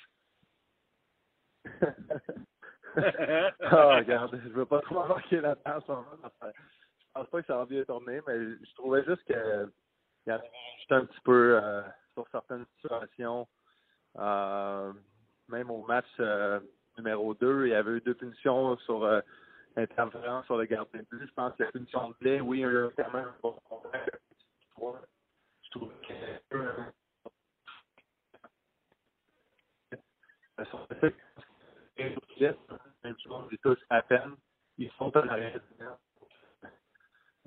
oh, 1.64 1.86
regarde, 3.60 4.40
je 4.42 4.48
veux 4.50 4.66
pas 4.66 4.80
trop 4.80 4.98
embarquer 4.98 5.40
là-dedans 5.40 6.04
je 7.14 7.20
pense 7.20 7.28
pas 7.28 7.40
que 7.42 7.46
ça 7.46 7.58
va 7.58 7.66
bien 7.66 7.84
tourner, 7.84 8.20
mais 8.26 8.38
je 8.38 8.74
trouvais 8.74 9.04
juste 9.04 9.22
que 9.24 9.70
j'étais 10.26 10.94
un 10.94 11.04
petit 11.04 11.20
peu 11.24 11.60
euh, 11.62 11.82
sur 12.14 12.26
certaines 12.30 12.66
situations. 12.76 13.46
Euh, 14.18 14.92
même 15.48 15.70
au 15.70 15.84
match 15.86 16.06
euh, 16.20 16.60
numéro 16.98 17.34
2, 17.34 17.66
il 17.66 17.70
y 17.70 17.74
avait 17.74 17.92
eu 17.92 18.00
deux 18.00 18.14
punitions 18.14 18.76
sur 18.78 19.04
euh, 19.04 19.20
sur 20.44 20.56
le 20.56 20.64
gardien 20.66 21.00
de 21.00 21.06
but. 21.10 21.26
Je 21.26 21.32
pense 21.32 21.54
que 21.56 21.62
la 21.62 21.72
punition 21.72 22.10
de 22.10 22.14
blé, 22.20 22.40
oui, 22.40 22.60
il 22.60 22.62
y 22.62 22.64
a 22.66 22.90
quand 23.04 23.12
même 23.14 23.26
un 23.26 23.34
bon 23.42 23.56
Je 25.62 25.70
trouve 25.70 25.92
que 26.06 26.12
touchent 33.58 33.86
à 33.88 34.02
peine. 34.02 34.36
Ils 34.78 34.90
sont 34.92 35.14
à 35.16 35.24
l'arrêt 35.24 35.60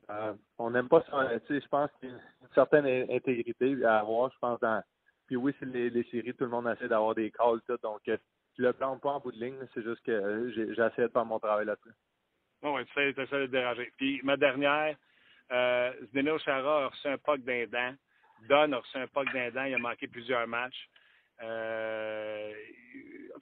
euh, 0.09 0.33
on 0.57 0.71
n'aime 0.71 0.87
pas 0.87 1.03
ça. 1.09 1.29
Je 1.49 1.67
pense 1.67 1.89
qu'il 1.99 2.09
y 2.09 2.11
a 2.11 2.15
une 2.15 2.53
certaine 2.53 2.85
intégrité 3.09 3.83
à 3.85 3.99
avoir, 3.99 4.31
je 4.31 4.37
pense, 4.39 4.59
dans. 4.59 4.83
Puis 5.27 5.35
oui, 5.35 5.53
c'est 5.59 5.65
les, 5.65 6.03
séries, 6.11 6.35
tout 6.35 6.43
le 6.43 6.51
monde 6.51 6.67
essaie 6.67 6.87
d'avoir 6.87 7.15
des 7.15 7.31
calls, 7.31 7.61
tout. 7.67 7.77
Donc, 7.81 8.01
je 8.05 8.11
euh, 8.11 8.17
le 8.57 8.73
plante 8.73 9.01
pas 9.01 9.09
en 9.09 9.19
bout 9.19 9.31
de 9.31 9.43
ligne, 9.43 9.57
c'est 9.73 9.83
juste 9.83 10.01
que 10.05 10.11
euh, 10.11 10.73
j'essaie 10.75 11.03
de 11.03 11.07
faire 11.07 11.25
mon 11.25 11.39
travail 11.39 11.65
là-dessus. 11.65 11.95
Bon, 12.61 12.75
oui, 12.75 12.85
tu 12.85 13.21
essaies 13.21 13.39
de 13.39 13.45
déranger. 13.47 13.91
Puis 13.97 14.21
ma 14.23 14.37
dernière, 14.37 14.95
euh, 15.51 15.93
Zdeno 16.07 16.37
Chara 16.39 16.85
a 16.85 16.87
reçu 16.87 17.07
un 17.07 17.17
puck 17.17 17.41
d'un. 17.41 17.95
Don 18.47 18.71
a 18.71 18.77
reçu 18.77 18.97
un 18.97 19.07
puck 19.07 19.31
d'un. 19.33 19.67
Il 19.67 19.73
a 19.73 19.77
manqué 19.79 20.07
plusieurs 20.07 20.47
matchs. 20.47 20.89
Euh, 21.41 22.53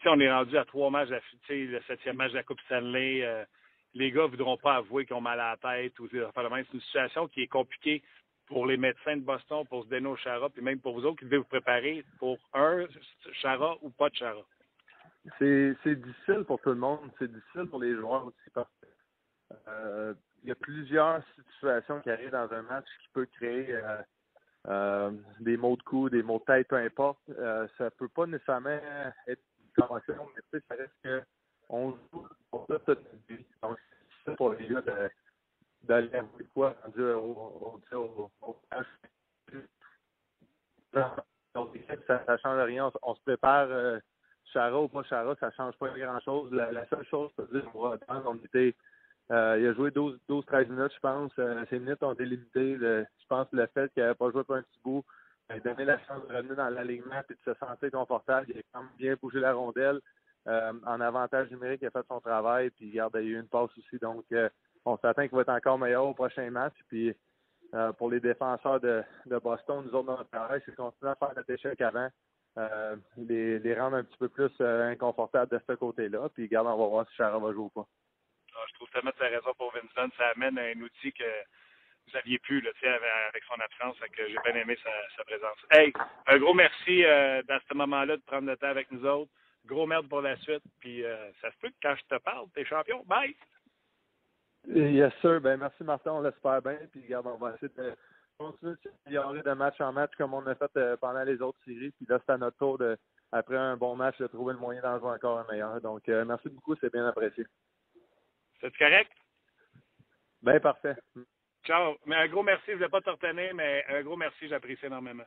on 0.05 0.19
est 0.19 0.31
rendu 0.31 0.57
à 0.57 0.65
trois 0.65 0.89
matchs, 0.89 1.09
le 1.49 1.81
septième 1.87 2.15
match 2.15 2.31
de 2.31 2.37
la 2.37 2.43
Coupe 2.43 2.59
Stanley 2.61 3.45
les 3.93 4.11
gars 4.11 4.23
ne 4.23 4.27
voudront 4.27 4.57
pas 4.57 4.75
avouer 4.75 5.05
qu'ils 5.05 5.15
ont 5.15 5.21
mal 5.21 5.39
à 5.39 5.51
la 5.51 5.57
tête 5.57 5.99
ou 5.99 6.07
C'est 6.09 6.73
une 6.73 6.81
situation 6.81 7.27
qui 7.27 7.43
est 7.43 7.47
compliquée 7.47 8.03
pour 8.47 8.65
les 8.65 8.77
médecins 8.77 9.17
de 9.17 9.21
Boston, 9.21 9.65
pour 9.67 9.85
Zdeno 9.85 10.15
Chara, 10.17 10.49
puis 10.49 10.61
même 10.61 10.79
pour 10.79 10.93
vous 10.93 11.05
autres 11.05 11.19
qui 11.19 11.25
devez 11.25 11.37
vous 11.37 11.43
préparer 11.43 12.03
pour 12.19 12.37
un 12.53 12.85
Chara 13.41 13.77
ou 13.81 13.89
pas 13.89 14.09
de 14.09 14.15
Chara. 14.15 14.43
C'est 15.39 15.95
difficile 15.95 16.43
pour 16.45 16.59
tout 16.61 16.69
le 16.69 16.75
monde. 16.75 17.09
C'est 17.17 17.31
difficile 17.31 17.65
pour 17.67 17.79
les 17.79 17.95
joueurs 17.95 18.25
aussi 18.25 18.49
parce 18.53 18.69
qu'il 18.79 19.57
euh, 19.69 20.13
y 20.43 20.51
a 20.51 20.55
plusieurs 20.55 21.23
situations 21.53 22.01
qui 22.01 22.09
arrivent 22.09 22.31
dans 22.31 22.51
un 22.51 22.61
match 22.63 22.85
qui 23.01 23.09
peut 23.13 23.25
créer 23.37 23.73
euh, 23.73 24.01
euh, 24.67 25.11
des 25.39 25.55
mots 25.55 25.77
de 25.77 25.83
cou, 25.83 26.09
des 26.09 26.23
mots 26.23 26.39
de 26.39 26.53
tête, 26.53 26.67
peu 26.67 26.75
importe. 26.75 27.19
ça 27.77 27.89
peut 27.91 28.09
pas 28.09 28.25
nécessairement 28.25 28.79
être 29.27 29.41
une 29.59 29.83
convention, 29.83 30.27
mais 30.35 30.59
ça 30.67 30.75
reste 30.75 30.93
que 31.03 31.21
on 31.73 31.91
joue 31.91 32.27
pour 32.51 32.67
ça 32.67 32.79
toute 32.79 32.87
notre 32.87 33.27
vie. 33.27 33.45
Donc, 33.61 33.77
c'est 34.25 34.35
pour 34.35 34.53
les 34.53 34.67
gars 34.67 34.81
d'aller 35.81 36.13
avouer 36.13 36.45
quoi? 36.53 36.75
Rendu 36.83 37.03
au, 37.03 37.81
au, 37.91 38.21
au, 38.41 38.55
Donc, 41.55 41.77
ça 42.07 42.23
ne 42.29 42.37
change 42.37 42.59
rien. 42.61 42.91
On, 43.01 43.15
se 43.15 43.21
prépare, 43.21 43.67
euh, 43.69 43.99
Chara 44.53 44.81
ou 44.81 44.87
pas 44.87 45.03
Chara, 45.03 45.35
ça 45.39 45.47
ne 45.47 45.51
change 45.51 45.75
pas 45.77 45.89
grand-chose. 45.89 46.51
La, 46.51 46.87
seule 46.87 47.05
chose, 47.05 47.31
c'est 47.35 47.51
dire, 47.51 47.69
on 47.73 48.35
était, 48.35 48.75
euh, 49.31 49.57
il 49.59 49.67
a 49.67 49.73
joué 49.73 49.89
12-13 49.89 50.67
minutes, 50.69 50.93
je 50.93 50.99
pense. 50.99 51.31
Euh, 51.39 51.65
ces 51.69 51.79
minutes 51.79 52.03
ont 52.03 52.13
été 52.13 52.25
limitées. 52.25 52.77
je 52.77 53.05
pense 53.27 53.49
que 53.49 53.55
le 53.55 53.67
fait 53.73 53.91
qu'il 53.93 54.03
n'avait 54.03 54.15
pas 54.15 54.29
joué 54.29 54.43
pour 54.43 54.55
un 54.55 54.61
petit 54.61 54.79
bout, 54.83 55.03
il 55.49 55.55
a 55.55 55.59
donné 55.59 55.85
la 55.85 55.97
chance 56.05 56.25
de 56.27 56.35
revenir 56.35 56.55
dans 56.55 56.69
l'alignement 56.69 57.21
et 57.29 57.33
de 57.33 57.39
se 57.43 57.59
sentir 57.59 57.91
confortable. 57.91 58.45
Il 58.49 58.59
a 58.59 58.61
quand 58.71 58.83
même 58.83 58.91
bien 58.97 59.15
bougé 59.19 59.39
la 59.39 59.53
rondelle. 59.53 59.99
Euh, 60.47 60.73
en 60.85 60.99
avantage 60.99 61.49
numérique, 61.51 61.81
il 61.81 61.87
a 61.87 61.91
fait 61.91 62.05
son 62.07 62.19
travail, 62.19 62.69
puis 62.71 62.87
il 62.87 62.95
y 62.95 62.99
a 62.99 63.09
eu 63.15 63.39
une 63.39 63.47
passe 63.47 63.69
aussi. 63.77 63.97
Donc, 64.01 64.25
euh, 64.33 64.49
on 64.85 64.97
s'attend 64.97 65.23
qu'il 65.23 65.35
va 65.35 65.41
être 65.41 65.49
encore 65.49 65.79
meilleur 65.79 66.05
au 66.05 66.13
prochain 66.13 66.49
match. 66.51 66.75
Puis, 66.89 67.15
euh, 67.73 67.93
pour 67.93 68.11
les 68.11 68.19
défenseurs 68.19 68.79
de, 68.81 69.03
Boston, 69.41 69.83
nous 69.85 69.95
autres, 69.95 70.09
notre 70.09 70.29
travail, 70.29 70.61
c'est 70.65 70.71
de 70.71 70.75
continuer 70.75 71.11
à 71.11 71.15
faire 71.15 71.33
notre 71.35 71.49
échec 71.49 71.79
avant, 71.81 72.09
les, 73.17 73.57
les, 73.59 73.79
rendre 73.79 73.97
un 73.97 74.03
petit 74.03 74.17
peu 74.17 74.29
plus 74.29 74.51
inconfortables 74.59 75.51
de 75.51 75.61
ce 75.67 75.73
côté-là. 75.73 76.29
Puis, 76.33 76.43
regarde, 76.43 76.67
on 76.67 76.77
va 76.77 76.87
voir 76.87 77.07
si 77.09 77.15
Chara 77.15 77.39
va 77.39 77.51
jouer 77.51 77.63
ou 77.63 77.69
pas. 77.69 77.87
Ah, 78.55 78.65
je 78.67 78.73
trouve 78.75 78.89
tellement 78.89 79.11
que 79.11 79.17
tu 79.17 79.23
as 79.23 79.29
raison 79.29 79.53
pour 79.57 79.73
Vincent. 79.73 80.13
Ça 80.17 80.27
amène 80.35 80.59
un 80.59 80.79
outil 80.81 81.13
que 81.13 81.23
vous 82.05 82.17
aviez 82.17 82.37
pu 82.39 82.59
là, 82.61 82.69
avec, 83.29 83.43
son 83.45 83.59
absence. 83.59 83.97
que 84.11 84.27
j'ai 84.27 84.37
bien 84.43 84.61
aimé 84.61 84.77
sa, 84.83 85.23
présence. 85.23 85.57
Hey, 85.71 85.93
un 86.27 86.37
gros 86.37 86.53
merci 86.53 87.01
dans 87.47 87.59
ce 87.67 87.73
moment-là 87.75 88.17
de 88.17 88.21
prendre 88.21 88.47
le 88.47 88.57
temps 88.57 88.67
avec 88.67 88.91
nous 88.91 89.05
autres. 89.05 89.31
Gros 89.65 89.85
merde 89.87 90.09
pour 90.09 90.21
la 90.21 90.35
suite. 90.37 90.63
Puis 90.79 91.03
euh, 91.03 91.31
ça 91.41 91.51
se 91.51 91.57
peut 91.59 91.69
que 91.69 91.75
quand 91.81 91.95
je 91.95 92.15
te 92.15 92.21
parle, 92.21 92.47
t'es 92.53 92.65
champion. 92.65 93.03
Bye! 93.05 93.35
Yes, 94.67 95.13
sir. 95.21 95.41
Ben, 95.41 95.57
merci, 95.57 95.83
Martin. 95.83 96.11
On 96.13 96.21
l'espère 96.21 96.61
bien. 96.61 96.77
Puis, 96.91 97.01
regarde, 97.03 97.27
on 97.27 97.37
va 97.37 97.55
essayer 97.55 97.71
de 97.75 97.95
continuer 98.37 98.73
de 98.73 98.91
s'améliorer 99.03 99.41
de 99.41 99.51
match 99.51 99.79
en 99.81 99.91
match 99.91 100.11
comme 100.17 100.33
on 100.33 100.45
a 100.47 100.55
fait 100.55 100.71
euh, 100.77 100.97
pendant 100.97 101.23
les 101.23 101.41
autres 101.41 101.59
séries. 101.65 101.91
Puis 101.91 102.05
là, 102.07 102.19
c'est 102.25 102.31
à 102.31 102.37
notre 102.37 102.57
tour, 102.57 102.77
de, 102.77 102.97
après 103.31 103.57
un 103.57 103.75
bon 103.75 103.95
match, 103.95 104.17
de 104.19 104.27
trouver 104.27 104.53
le 104.53 104.59
moyen 104.59 104.81
d'en 104.81 104.99
jouer 104.99 105.11
encore 105.11 105.39
un 105.39 105.51
meilleur. 105.51 105.81
Donc, 105.81 106.07
merci 106.07 106.49
beaucoup. 106.49 106.75
C'est 106.75 106.91
bien 106.91 107.05
apprécié. 107.05 107.45
C'est 108.61 108.75
correct? 108.77 109.11
Ben, 110.41 110.59
parfait. 110.59 110.95
Ciao. 111.65 111.97
Mais 112.05 112.15
un 112.15 112.27
gros 112.27 112.43
merci. 112.43 112.63
Je 112.67 112.71
ne 112.71 112.77
voulais 112.77 112.89
pas 112.89 113.01
te 113.01 113.09
retenir, 113.09 113.53
mais 113.55 113.85
un 113.89 114.01
gros 114.01 114.17
merci. 114.17 114.47
J'apprécie 114.47 114.85
énormément. 114.85 115.25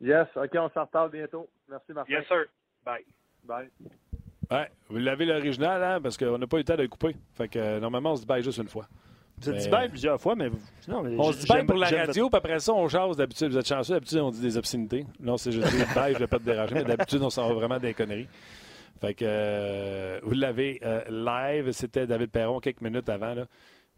Yes. 0.00 0.28
OK, 0.34 0.50
on 0.54 0.70
s'en 0.70 0.84
reparle 0.84 1.10
bientôt. 1.10 1.48
Merci, 1.68 1.92
Martin. 1.92 2.12
Yes, 2.12 2.26
sir. 2.26 2.46
Bye. 2.84 3.04
Bye. 3.44 3.68
Ouais, 4.50 4.70
vous 4.88 4.98
l'avez 4.98 5.24
l'original, 5.24 5.82
hein, 5.82 6.00
parce 6.02 6.16
qu'on 6.16 6.36
n'a 6.36 6.46
pas 6.46 6.56
eu 6.58 6.60
le 6.60 6.64
temps 6.64 6.76
de 6.76 6.82
le 6.82 6.88
couper. 6.88 7.16
Fait 7.34 7.48
que 7.48 7.58
euh, 7.58 7.80
normalement, 7.80 8.12
on 8.12 8.16
se 8.16 8.20
dit 8.20 8.26
bye 8.26 8.42
juste 8.42 8.58
une 8.58 8.68
fois. 8.68 8.86
Vous 9.38 9.50
êtes 9.50 9.56
dit 9.56 9.68
bye 9.68 9.88
plusieurs 9.88 10.20
fois, 10.20 10.36
mais, 10.36 10.50
non, 10.86 11.02
on 11.18 11.32
se 11.32 11.38
dit 11.38 11.46
bye 11.46 11.64
pour 11.64 11.76
la 11.76 11.88
radio, 11.88 12.28
puis 12.28 12.36
après 12.36 12.60
ça, 12.60 12.72
on 12.74 12.86
jase 12.86 13.16
d'habitude. 13.16 13.48
Vous 13.48 13.58
êtes 13.58 13.66
chanceux, 13.66 13.94
d'habitude, 13.94 14.18
on 14.18 14.30
dit 14.30 14.42
des 14.42 14.56
obscénités. 14.56 15.06
Non, 15.20 15.36
c'est 15.36 15.52
juste 15.52 15.68
bye, 15.94 16.12
je 16.12 16.18
ne 16.18 16.24
vais 16.24 16.26
pas 16.26 16.38
te 16.38 16.44
déranger, 16.44 16.74
mais 16.74 16.84
d'habitude, 16.84 17.22
on 17.22 17.30
s'en 17.30 17.48
va 17.48 17.54
vraiment 17.54 17.78
des 17.78 17.94
conneries. 17.94 18.28
Fait 19.00 19.14
que 19.14 19.24
euh, 19.26 20.20
vous 20.22 20.34
l'avez 20.34 20.80
euh, 20.84 21.02
live, 21.08 21.72
c'était 21.72 22.06
David 22.06 22.30
Perron 22.30 22.60
quelques 22.60 22.82
minutes 22.82 23.08
avant. 23.08 23.34
Là. 23.34 23.46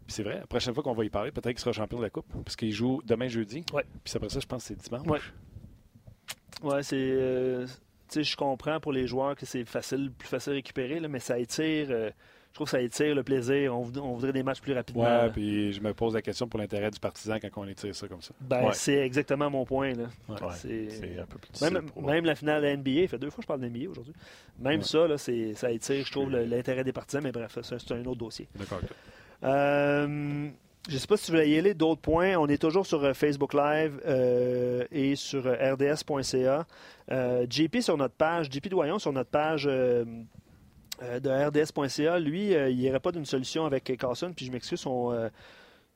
c'est 0.07 0.23
vrai, 0.23 0.39
la 0.39 0.47
prochaine 0.47 0.73
fois 0.73 0.81
qu'on 0.81 0.95
va 0.95 1.05
y 1.05 1.11
parler, 1.11 1.31
peut-être 1.31 1.49
qu'il 1.49 1.59
sera 1.59 1.73
champion 1.73 1.99
de 1.99 2.03
la 2.03 2.09
Coupe, 2.09 2.25
parce 2.43 2.55
qu'il 2.55 2.71
joue 2.71 3.01
demain 3.05 3.27
jeudi. 3.27 3.63
Ouais. 3.71 3.83
Puis 4.03 4.13
après 4.15 4.29
ça, 4.29 4.39
je 4.39 4.47
pense 4.47 4.63
que 4.63 4.69
c'est 4.69 4.89
dimanche. 4.89 5.05
Ouais, 5.05 6.71
ouais 6.71 6.81
c'est. 6.81 6.95
Euh, 6.97 7.67
je 8.23 8.35
comprends 8.35 8.79
pour 8.79 8.91
les 8.91 9.07
joueurs 9.07 9.35
que 9.35 9.45
c'est 9.45 9.65
facile, 9.65 10.11
plus 10.11 10.27
facile 10.27 10.53
à 10.53 10.55
récupérer, 10.55 10.99
là, 10.99 11.07
mais 11.07 11.19
ça 11.19 11.39
étire 11.39 12.11
je 12.55 12.59
trouve 12.59 12.67
que 12.67 12.71
ça 12.71 12.81
étire 12.81 13.13
le 13.13 13.21
plaisir. 13.21 13.77
On, 13.77 13.81
voudrait 13.81 14.31
des 14.31 14.41
matchs 14.41 14.61
plus 14.61 14.71
rapidement. 14.71 15.03
Ouais, 15.03 15.29
puis 15.29 15.73
je 15.73 15.81
me 15.81 15.93
pose 15.93 16.13
la 16.13 16.21
question 16.21 16.47
pour 16.47 16.57
l'intérêt 16.57 16.89
du 16.89 17.01
partisan 17.01 17.35
quand 17.37 17.49
on 17.57 17.67
étire 17.67 17.93
ça 17.93 18.07
comme 18.07 18.21
ça. 18.21 18.33
Ben, 18.39 18.71
c'est 18.71 18.95
exactement 18.95 19.49
mon 19.49 19.65
point. 19.65 19.91
Là. 19.91 20.05
c'est 20.53 20.87
un 21.19 21.25
peu 21.25 21.37
plus 21.37 21.61
même, 21.61 21.85
même 22.01 22.23
la 22.23 22.33
finale 22.33 22.61
de 22.61 22.67
la 22.67 22.77
NBA, 22.77 23.09
fait 23.09 23.17
deux 23.17 23.29
fois 23.29 23.39
que 23.39 23.41
je 23.41 23.47
parle 23.47 23.59
de 23.59 23.67
NBA 23.67 23.89
aujourd'hui. 23.89 24.13
Même 24.57 24.83
ça, 24.83 25.05
là, 25.05 25.17
ça 25.17 25.33
étire, 25.69 26.05
je 26.05 26.11
trouve, 26.13 26.29
l'intérêt 26.31 26.85
des 26.85 26.93
partisans, 26.93 27.21
mais 27.21 27.33
bref, 27.33 27.59
c'est 27.61 27.91
un 27.91 28.05
autre 28.05 28.19
dossier. 28.19 28.47
D'accord. 28.57 28.79
Euh, 29.43 30.47
je 30.87 30.93
ne 30.93 30.99
sais 30.99 31.07
pas 31.07 31.17
si 31.17 31.31
vous 31.31 31.37
voulez 31.37 31.49
y 31.49 31.57
aller 31.57 31.73
d'autres 31.73 32.01
points. 32.01 32.35
On 32.35 32.47
est 32.47 32.61
toujours 32.61 32.85
sur 32.85 33.03
euh, 33.03 33.13
Facebook 33.13 33.53
Live 33.53 33.99
euh, 34.05 34.85
et 34.91 35.15
sur 35.15 35.45
rds.ca. 35.45 36.67
JP 37.49 37.81
sur 37.81 37.97
notre 37.97 38.15
page, 38.15 38.49
JP 38.51 38.69
Doyon 38.69 38.99
sur 38.99 39.13
notre 39.13 39.29
page 39.29 39.67
euh, 41.01 41.19
de 41.19 41.29
RDS.ca, 41.29 42.19
lui, 42.19 42.55
euh, 42.55 42.69
il 42.69 42.77
n'y 42.77 42.89
aurait 42.89 42.99
pas 42.99 43.11
d'une 43.11 43.25
solution 43.25 43.65
avec 43.65 43.91
Carson, 43.97 44.31
puis 44.33 44.45
je 44.45 44.51
m'excuse, 44.51 44.81
euh, 44.87 45.29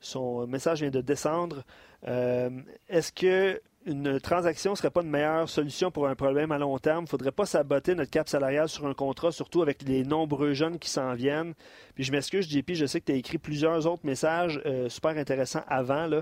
son 0.02 0.46
message 0.46 0.82
vient 0.82 0.90
de 0.90 1.02
descendre. 1.02 1.64
Est-ce 2.04 3.12
que 3.12 3.62
une 3.90 4.20
transaction 4.20 4.72
ne 4.72 4.76
serait 4.76 4.90
pas 4.90 5.02
une 5.02 5.10
meilleure 5.10 5.50
solution 5.50 5.92
pour 5.92 6.08
un 6.08 6.16
problème 6.16 6.52
à 6.52 6.58
long 6.58 6.78
terme. 6.78 7.00
Il 7.00 7.04
ne 7.04 7.10
faudrait 7.10 7.32
pas 7.32 7.46
saboter 7.46 7.96
notre 7.96 8.12
cap 8.12 8.30
salarial 8.30 8.70
sur 8.70 8.88
un 8.88 8.94
contrat, 8.94 9.32
surtout 9.32 9.62
avec 9.62 9.82
les 9.84 10.04
nombreux 10.04 10.54
jeunes 10.54 10.80
qui 10.80 10.90
s'en 10.90 11.14
viennent. 11.14 11.54
Puis 11.96 12.04
je 12.04 12.12
m'excuse, 12.12 12.50
JP, 12.50 12.74
je 12.74 12.86
sais 12.86 13.02
que 13.02 13.06
tu 13.06 13.12
as 13.12 13.16
écrit 13.16 13.38
plusieurs 13.38 13.88
autres 13.88 14.06
messages 14.06 14.62
super 14.88 15.18
intéressants 15.18 15.64
avant. 15.68 16.08
Là. 16.08 16.22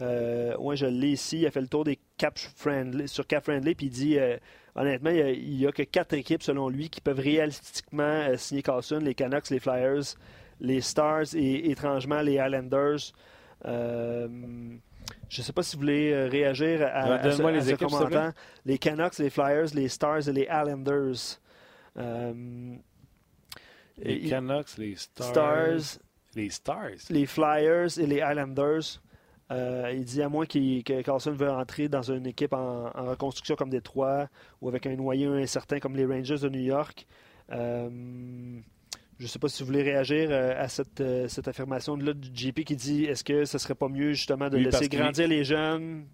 Euh, 0.00 0.74
je 0.74 0.86
l'ai 0.86 1.10
ici. 1.10 1.40
Il 1.40 1.46
a 1.46 1.50
fait 1.50 1.60
le 1.60 1.68
tour 1.68 1.84
des 1.84 1.98
cap 2.16 2.38
friendly, 2.38 3.08
sur 3.08 3.26
Cap 3.26 3.44
Friendly, 3.44 3.74
puis 3.74 3.86
il 3.86 3.90
dit 3.90 4.18
honnêtement, 4.78 5.10
il 5.10 5.56
n'y 5.56 5.66
a, 5.66 5.72
que 5.72 5.82
quatre 5.82 6.14
équipes, 6.14 6.42
selon 6.42 6.68
lui, 6.68 6.88
qui 6.88 7.00
peuvent 7.00 7.18
réalistiquement 7.18 8.02
euh, 8.02 8.36
signer 8.36 8.62
Carlson 8.62 9.00
les 9.02 9.14
Canucks, 9.14 9.50
les 9.50 9.58
Flyers, 9.58 10.16
les 10.60 10.80
Stars 10.80 11.34
et 11.34 11.70
étrangement 11.70 12.20
les 12.20 12.34
Islanders. 12.34 13.12
Euh, 15.10 15.14
je 15.28 15.40
ne 15.40 15.44
sais 15.44 15.52
pas 15.52 15.62
si 15.62 15.76
vous 15.76 15.82
voulez 15.82 16.12
euh, 16.12 16.28
réagir 16.28 16.82
à, 16.82 17.22
les 17.26 17.76
commentaire. 17.76 18.32
Les 18.64 18.78
Canucks, 18.78 19.18
les 19.18 19.30
Flyers, 19.30 19.74
les 19.74 19.88
Stars 19.88 20.28
et 20.28 20.32
les 20.32 20.48
Islanders. 20.50 21.38
les 23.98 24.28
Canucks, 24.28 24.78
les 24.78 24.96
Stars, 24.96 25.98
les 26.34 26.50
Stars. 26.50 27.10
Les 27.10 27.26
Flyers 27.26 27.98
et 27.98 28.06
les 28.06 28.18
Islanders. 28.18 29.00
Euh, 29.50 29.92
il 29.94 30.04
dit 30.04 30.22
à 30.22 30.28
moins 30.28 30.44
que 30.44 31.00
Carlson 31.02 31.32
veut 31.32 31.50
entrer 31.50 31.88
dans 31.88 32.02
une 32.02 32.26
équipe 32.26 32.52
en, 32.52 32.90
reconstruction 32.90 33.56
comme 33.56 33.70
Détroit 33.70 34.28
ou 34.60 34.68
avec 34.68 34.86
un 34.86 34.94
noyau 34.94 35.32
incertain 35.32 35.78
comme 35.78 35.96
les 35.96 36.04
Rangers 36.04 36.38
de 36.38 36.48
New 36.48 36.60
York. 36.60 37.06
Euh, 37.50 38.60
je 39.18 39.24
ne 39.24 39.28
sais 39.28 39.38
pas 39.38 39.48
si 39.48 39.62
vous 39.62 39.66
voulez 39.66 39.82
réagir 39.82 40.28
euh, 40.30 40.54
à 40.56 40.68
cette, 40.68 41.00
affirmation-là 41.48 42.12
du 42.12 42.30
JP 42.32 42.64
qui 42.64 42.76
dit 42.76 43.04
est-ce 43.04 43.24
que 43.24 43.44
ce 43.44 43.58
serait 43.58 43.74
pas 43.74 43.88
mieux 43.88 44.12
justement 44.12 44.48
de 44.48 44.56
laisser 44.58 44.88
grandir 44.88 45.28
les 45.28 45.44
jeunes 45.44 46.06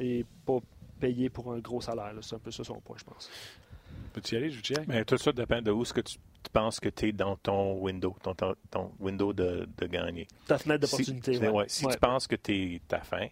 et 0.00 0.24
pas 0.44 0.58
payer 1.00 1.30
pour 1.30 1.52
un 1.52 1.58
gros 1.58 1.80
salaire? 1.80 2.12
C'est 2.20 2.36
un 2.36 2.40
peu 2.40 2.50
ça 2.50 2.64
son 2.64 2.80
point, 2.80 2.96
je 2.98 3.04
pense. 3.04 3.30
Peux-tu 4.12 4.34
y 4.34 4.38
aller, 4.38 4.50
je 4.50 4.60
Mais 4.88 5.04
tout 5.04 5.18
ça 5.18 5.32
dépend 5.32 5.62
de 5.62 5.70
où 5.70 5.84
ce 5.84 5.92
que 5.92 6.00
tu 6.00 6.18
tu 6.42 6.50
penses 6.52 6.80
que 6.80 6.88
tu 6.88 7.08
es 7.08 7.12
dans 7.12 7.36
ton 7.36 7.74
window, 7.78 8.16
ton, 8.22 8.34
ton, 8.34 8.92
window 9.00 9.32
de, 9.32 9.68
de, 9.76 9.86
gagner. 9.86 10.26
Ta 10.46 10.58
fenêtre 10.58 10.82
d'opportunité. 10.82 11.34
Si, 11.34 11.80
si 11.80 11.86
tu 11.86 11.98
penses 11.98 12.26
que 12.26 12.36
tu 12.36 12.76
es 12.76 12.94
à 12.94 13.00
fin, 13.00 13.26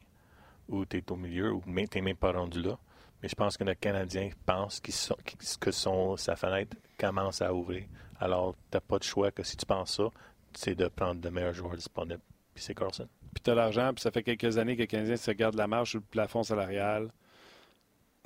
ou 0.68 0.84
tu 0.84 0.98
es 0.98 1.12
au 1.12 1.16
milieu, 1.16 1.52
ou 1.52 1.62
tu 1.64 1.70
n'es 1.70 2.00
même 2.00 2.16
pas 2.16 2.32
rendu 2.32 2.62
là, 2.62 2.76
mais 3.22 3.28
je 3.28 3.34
pense 3.34 3.56
que 3.56 3.64
le 3.64 3.74
Canadien 3.74 4.30
pense 4.44 4.80
que 4.80 5.70
son, 5.70 6.16
sa 6.16 6.36
fenêtre 6.36 6.76
commence 6.98 7.40
à 7.40 7.54
ouvrir. 7.54 7.84
Alors, 8.20 8.54
tu 8.70 8.76
n'as 8.76 8.80
pas 8.80 8.98
de 8.98 9.04
choix 9.04 9.30
que 9.30 9.42
si 9.42 9.56
tu 9.56 9.66
penses 9.66 9.96
ça, 9.96 10.08
c'est 10.52 10.74
de 10.74 10.88
prendre 10.88 11.20
le 11.22 11.30
meilleur 11.30 11.52
joueur 11.52 11.74
disponible. 11.74 12.20
Puis 12.54 12.64
c'est 12.64 12.74
Carlson. 12.74 13.08
Puis 13.34 13.42
tu 13.42 13.50
as 13.50 13.54
l'argent, 13.54 13.92
puis 13.94 14.02
ça 14.02 14.10
fait 14.10 14.22
quelques 14.22 14.58
années 14.58 14.76
que 14.76 14.82
le 14.82 14.86
Canadien 14.86 15.16
se 15.16 15.30
garde 15.30 15.54
la 15.56 15.66
marche 15.66 15.90
sur 15.90 16.00
le 16.00 16.06
plafond 16.10 16.42
salarial 16.42 17.10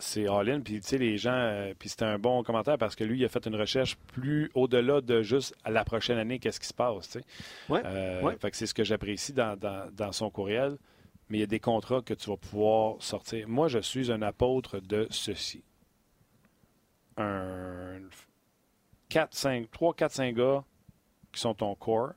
c'est 0.01 0.27
all-in. 0.27 0.61
Puis, 0.61 0.81
tu 0.81 0.89
sais, 0.89 0.99
les 0.99 1.17
gens. 1.17 1.33
Euh, 1.33 1.75
puis, 1.79 1.89
c'était 1.89 2.05
un 2.05 2.19
bon 2.19 2.43
commentaire 2.43 2.79
parce 2.79 2.97
que 2.97 3.05
lui, 3.05 3.19
il 3.19 3.25
a 3.25 3.29
fait 3.29 3.47
une 3.47 3.55
recherche 3.55 3.97
plus 4.13 4.51
au-delà 4.55 5.01
de 5.01 5.23
juste 5.23 5.55
à 5.65 5.71
la 5.71 5.85
prochaine 5.85 6.19
année, 6.19 6.39
qu'est-ce 6.39 6.59
qui 6.59 6.67
se 6.67 6.75
passe. 6.75 7.19
Ouais, 7.69 7.83
euh, 7.85 8.37
Fait 8.39 8.51
que 8.51 8.57
c'est 8.57 8.67
ce 8.67 8.75
que 8.75 8.85
j'apprécie 8.85 9.33
dans, 9.33 10.13
son 10.13 10.31
courriel. 10.31 10.77
Mais 11.29 11.39
il 11.39 11.41
y 11.41 11.45
a 11.45 11.47
des 11.47 11.61
contrats 11.61 12.03
que 12.03 12.15
tu 12.15 12.29
vas 12.29 12.37
pouvoir 12.37 12.97
sortir. 13.01 13.49
Moi, 13.49 13.69
je 13.69 13.79
suis 13.79 14.11
un 14.11 14.21
apôtre 14.23 14.81
de 14.81 15.07
ceci. 15.11 15.63
Un 17.17 18.01
4, 19.11 19.35
5, 19.35 19.71
3, 19.71 19.95
4, 19.95 20.13
5 20.13 20.35
gars 20.35 20.65
qui 21.33 21.41
sont 21.41 21.55
ton 21.55 21.75
corps. 21.75 22.13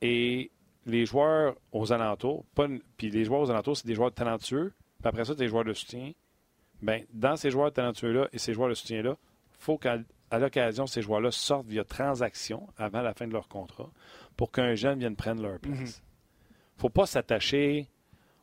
Et 0.00 0.50
les 0.86 1.04
joueurs 1.04 1.56
aux 1.72 1.92
alentours, 1.92 2.44
puis 2.96 3.10
les 3.10 3.24
joueurs 3.24 3.40
aux 3.40 3.50
alentours, 3.50 3.76
c'est 3.76 3.86
des 3.86 3.94
joueurs 3.94 4.12
talentueux. 4.12 4.72
Puis 5.00 5.08
après 5.08 5.24
ça, 5.24 5.34
des 5.34 5.48
joueurs 5.48 5.64
de 5.64 5.72
soutien. 5.72 6.12
Bien, 6.82 7.02
dans 7.12 7.36
ces 7.36 7.50
joueurs 7.50 7.72
talentueux-là 7.72 8.28
et 8.32 8.38
ces 8.38 8.54
joueurs 8.54 8.68
de 8.68 8.74
soutien-là, 8.74 9.16
il 9.18 9.64
faut 9.64 9.76
qu'à 9.76 9.98
l'occasion, 10.38 10.86
ces 10.86 11.02
joueurs-là 11.02 11.30
sortent 11.30 11.66
via 11.66 11.84
transaction 11.84 12.66
avant 12.78 13.02
la 13.02 13.12
fin 13.12 13.26
de 13.26 13.32
leur 13.32 13.48
contrat 13.48 13.90
pour 14.36 14.50
qu'un 14.50 14.74
jeune 14.74 14.98
vienne 14.98 15.16
prendre 15.16 15.42
leur 15.42 15.58
place. 15.58 15.74
Il 15.74 15.80
mhm. 15.80 15.86
ne 15.86 16.80
faut 16.80 16.88
pas 16.88 17.06
s'attacher 17.06 17.88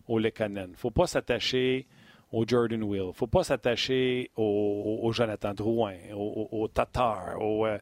au 0.07 0.19
Lekanen. 0.19 0.67
Il 0.67 0.71
ne 0.71 0.77
faut 0.77 0.91
pas 0.91 1.07
s'attacher 1.07 1.87
au 2.31 2.45
Jordan 2.45 2.83
Will. 2.83 3.11
Faut 3.13 3.27
pas 3.27 3.43
s'attacher 3.43 4.31
au, 4.35 5.09
Jonathan 5.13 5.53
Drouin, 5.53 5.95
au, 6.15 6.67
Tatar, 6.73 7.41
au. 7.41 7.65
Euh, 7.65 7.77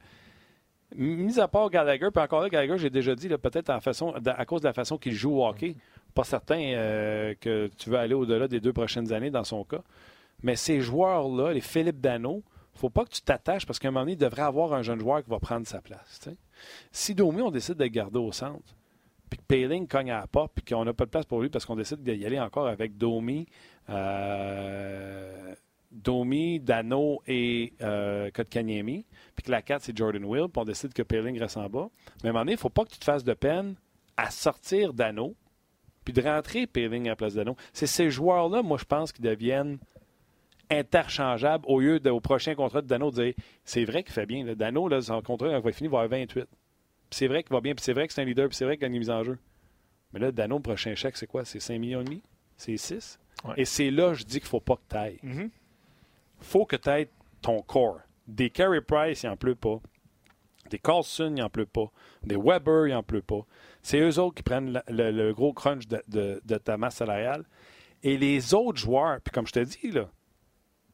mis 0.95 1.39
à 1.39 1.47
part 1.47 1.69
Gallagher, 1.69 2.09
puis 2.13 2.23
encore 2.23 2.41
là, 2.41 2.49
Gallagher, 2.49 2.77
j'ai 2.77 2.89
déjà 2.89 3.15
dit, 3.15 3.27
peut-être 3.27 3.69
à 3.69 4.45
cause 4.45 4.61
de 4.61 4.67
la 4.67 4.73
façon 4.73 4.97
qu'il 4.97 5.13
joue 5.13 5.39
au 5.39 5.47
hockey, 5.47 5.75
pas 6.13 6.23
certain 6.23 6.59
euh, 6.59 7.33
que 7.39 7.69
tu 7.77 7.89
veux 7.89 7.97
aller 7.97 8.13
au-delà 8.13 8.47
des 8.47 8.59
deux 8.59 8.73
prochaines 8.73 9.11
années 9.11 9.31
dans 9.31 9.43
son 9.43 9.63
cas. 9.63 9.81
Mais 10.43 10.55
ces 10.55 10.81
joueurs-là, 10.81 11.53
les 11.53 11.61
Philippe 11.61 11.99
Dano, 11.99 12.43
faut 12.75 12.89
pas 12.89 13.05
que 13.05 13.09
tu 13.09 13.21
t'attaches 13.21 13.65
parce 13.65 13.79
qu'à 13.79 13.87
un 13.87 13.91
moment 13.91 14.01
donné, 14.01 14.13
il 14.13 14.17
devrait 14.17 14.43
avoir 14.43 14.73
un 14.73 14.81
jeune 14.81 14.99
joueur 14.99 15.23
qui 15.23 15.29
va 15.29 15.39
prendre 15.39 15.65
sa 15.65 15.81
place. 15.81 16.29
Si 16.91 17.15
Domi, 17.15 17.41
on 17.41 17.51
décide 17.51 17.75
de 17.75 17.83
le 17.83 17.89
garder 17.89 18.19
au 18.19 18.31
centre, 18.31 18.75
puis 19.29 19.39
que 19.39 19.43
Payling 19.43 19.87
cogne 19.87 20.11
à 20.11 20.19
la 20.19 20.27
porte, 20.27 20.51
puis 20.53 20.63
qu'on 20.63 20.85
n'a 20.85 20.93
pas 20.93 21.05
de 21.05 21.09
place 21.09 21.25
pour 21.25 21.41
lui 21.41 21.49
parce 21.49 21.65
qu'on 21.65 21.75
décide 21.75 22.03
d'y 22.03 22.25
aller 22.25 22.39
encore 22.39 22.67
avec 22.67 22.97
Domi, 22.97 23.47
Domi, 26.05 26.59
Dano 26.59 27.21
et 27.25 27.73
euh, 27.81 28.29
Kotkaniemi, 28.31 29.05
puis 29.35 29.43
que 29.43 29.51
la 29.51 29.61
4, 29.61 29.81
c'est 29.81 29.97
Jordan 29.97 30.23
Will, 30.23 30.47
puis 30.51 30.61
on 30.61 30.65
décide 30.65 30.93
que 30.93 31.01
Payling 31.01 31.39
reste 31.39 31.57
en 31.57 31.69
bas. 31.69 31.89
Mais 32.21 32.27
à 32.27 32.29
un 32.29 32.33
moment 32.33 32.41
donné, 32.41 32.51
il 32.53 32.55
ne 32.55 32.59
faut 32.59 32.69
pas 32.69 32.85
que 32.85 32.91
tu 32.91 32.99
te 32.99 33.05
fasses 33.05 33.23
de 33.23 33.33
peine 33.33 33.75
à 34.17 34.29
sortir 34.29 34.93
Dano, 34.93 35.35
puis 36.03 36.13
de 36.13 36.21
rentrer 36.21 36.67
Payling 36.67 37.07
à 37.07 37.09
la 37.09 37.15
place 37.15 37.33
de 37.33 37.39
Dano. 37.39 37.55
C'est 37.73 37.87
ces 37.87 38.11
joueurs-là, 38.11 38.61
moi, 38.61 38.77
je 38.77 38.85
pense, 38.85 39.11
qui 39.11 39.21
deviennent 39.21 39.79
interchangeable 40.69 41.63
au 41.67 41.79
lieu 41.79 41.99
de, 41.99 42.09
au 42.09 42.19
prochain 42.19 42.55
contrat 42.55 42.81
de 42.81 42.87
Dano 42.87 43.11
de 43.11 43.23
dire 43.23 43.33
c'est 43.63 43.85
vrai 43.85 44.03
qu'il 44.03 44.13
fait 44.13 44.25
bien. 44.25 44.43
Dano, 44.55 44.87
là, 44.87 45.01
son 45.01 45.21
contrat, 45.21 45.49
il 45.49 45.59
va 45.59 45.71
finir, 45.71 45.91
va 45.91 46.01
avoir 46.01 46.19
28. 46.19 46.45
C'est 47.09 47.27
vrai 47.27 47.43
qu'il 47.43 47.53
va 47.53 47.61
bien, 47.61 47.73
puis 47.73 47.83
c'est 47.83 47.93
vrai 47.93 48.07
que 48.07 48.13
c'est 48.13 48.21
un 48.21 48.25
leader, 48.25 48.47
puis 48.49 48.57
c'est 48.57 48.65
vrai 48.65 48.77
qu'il 48.77 48.85
a 48.85 48.87
une 48.87 48.97
mise 48.97 49.09
en 49.09 49.23
jeu. 49.23 49.37
Mais 50.13 50.19
là, 50.19 50.31
Dano, 50.31 50.57
le 50.57 50.61
prochain 50.61 50.93
chèque, 50.95 51.17
c'est 51.17 51.27
quoi? 51.27 51.45
C'est 51.45 51.59
5 51.59 51.79
millions 51.79 52.01
et 52.01 52.05
demi? 52.05 52.21
C'est 52.57 52.77
6? 52.77 53.19
Ouais. 53.47 53.53
Et 53.57 53.65
c'est 53.65 53.91
là, 53.91 54.13
je 54.13 54.23
dis 54.23 54.35
qu'il 54.39 54.45
ne 54.45 54.49
faut 54.49 54.59
pas 54.59 54.75
que 54.75 54.81
tu 54.89 54.95
ailles. 54.97 55.19
Mhm. 55.23 55.49
faut 56.39 56.65
que 56.65 56.75
tu 56.75 56.89
aies 56.89 57.09
ton 57.41 57.61
corps. 57.61 57.99
Des 58.27 58.49
Carey 58.49 58.81
Price, 58.81 59.23
il 59.23 59.27
n'en 59.27 59.37
pleut 59.37 59.55
pas. 59.55 59.79
Des 60.69 60.79
Carlson, 60.79 61.33
il 61.35 61.41
n'en 61.41 61.49
pleut 61.49 61.65
pas. 61.67 61.91
Des 62.23 62.35
Weber, 62.37 62.87
il 62.87 62.93
n'en 62.93 63.03
pleut 63.03 63.21
pas. 63.21 63.45
C'est 63.83 63.99
eux 63.99 64.19
autres 64.19 64.35
qui 64.35 64.43
prennent 64.43 64.81
le, 64.87 65.11
le 65.11 65.33
gros 65.33 65.53
crunch 65.53 65.87
de, 65.87 66.01
de- 66.07 66.41
de 66.43 66.57
ta 66.57 66.77
masse 66.77 66.95
salariale. 66.95 67.45
Et 68.03 68.17
les 68.17 68.53
autres 68.55 68.79
joueurs, 68.79 69.21
puis 69.21 69.31
comme 69.31 69.45
je 69.47 69.51
te 69.53 69.59
dis, 69.59 69.91
là, 69.91 70.09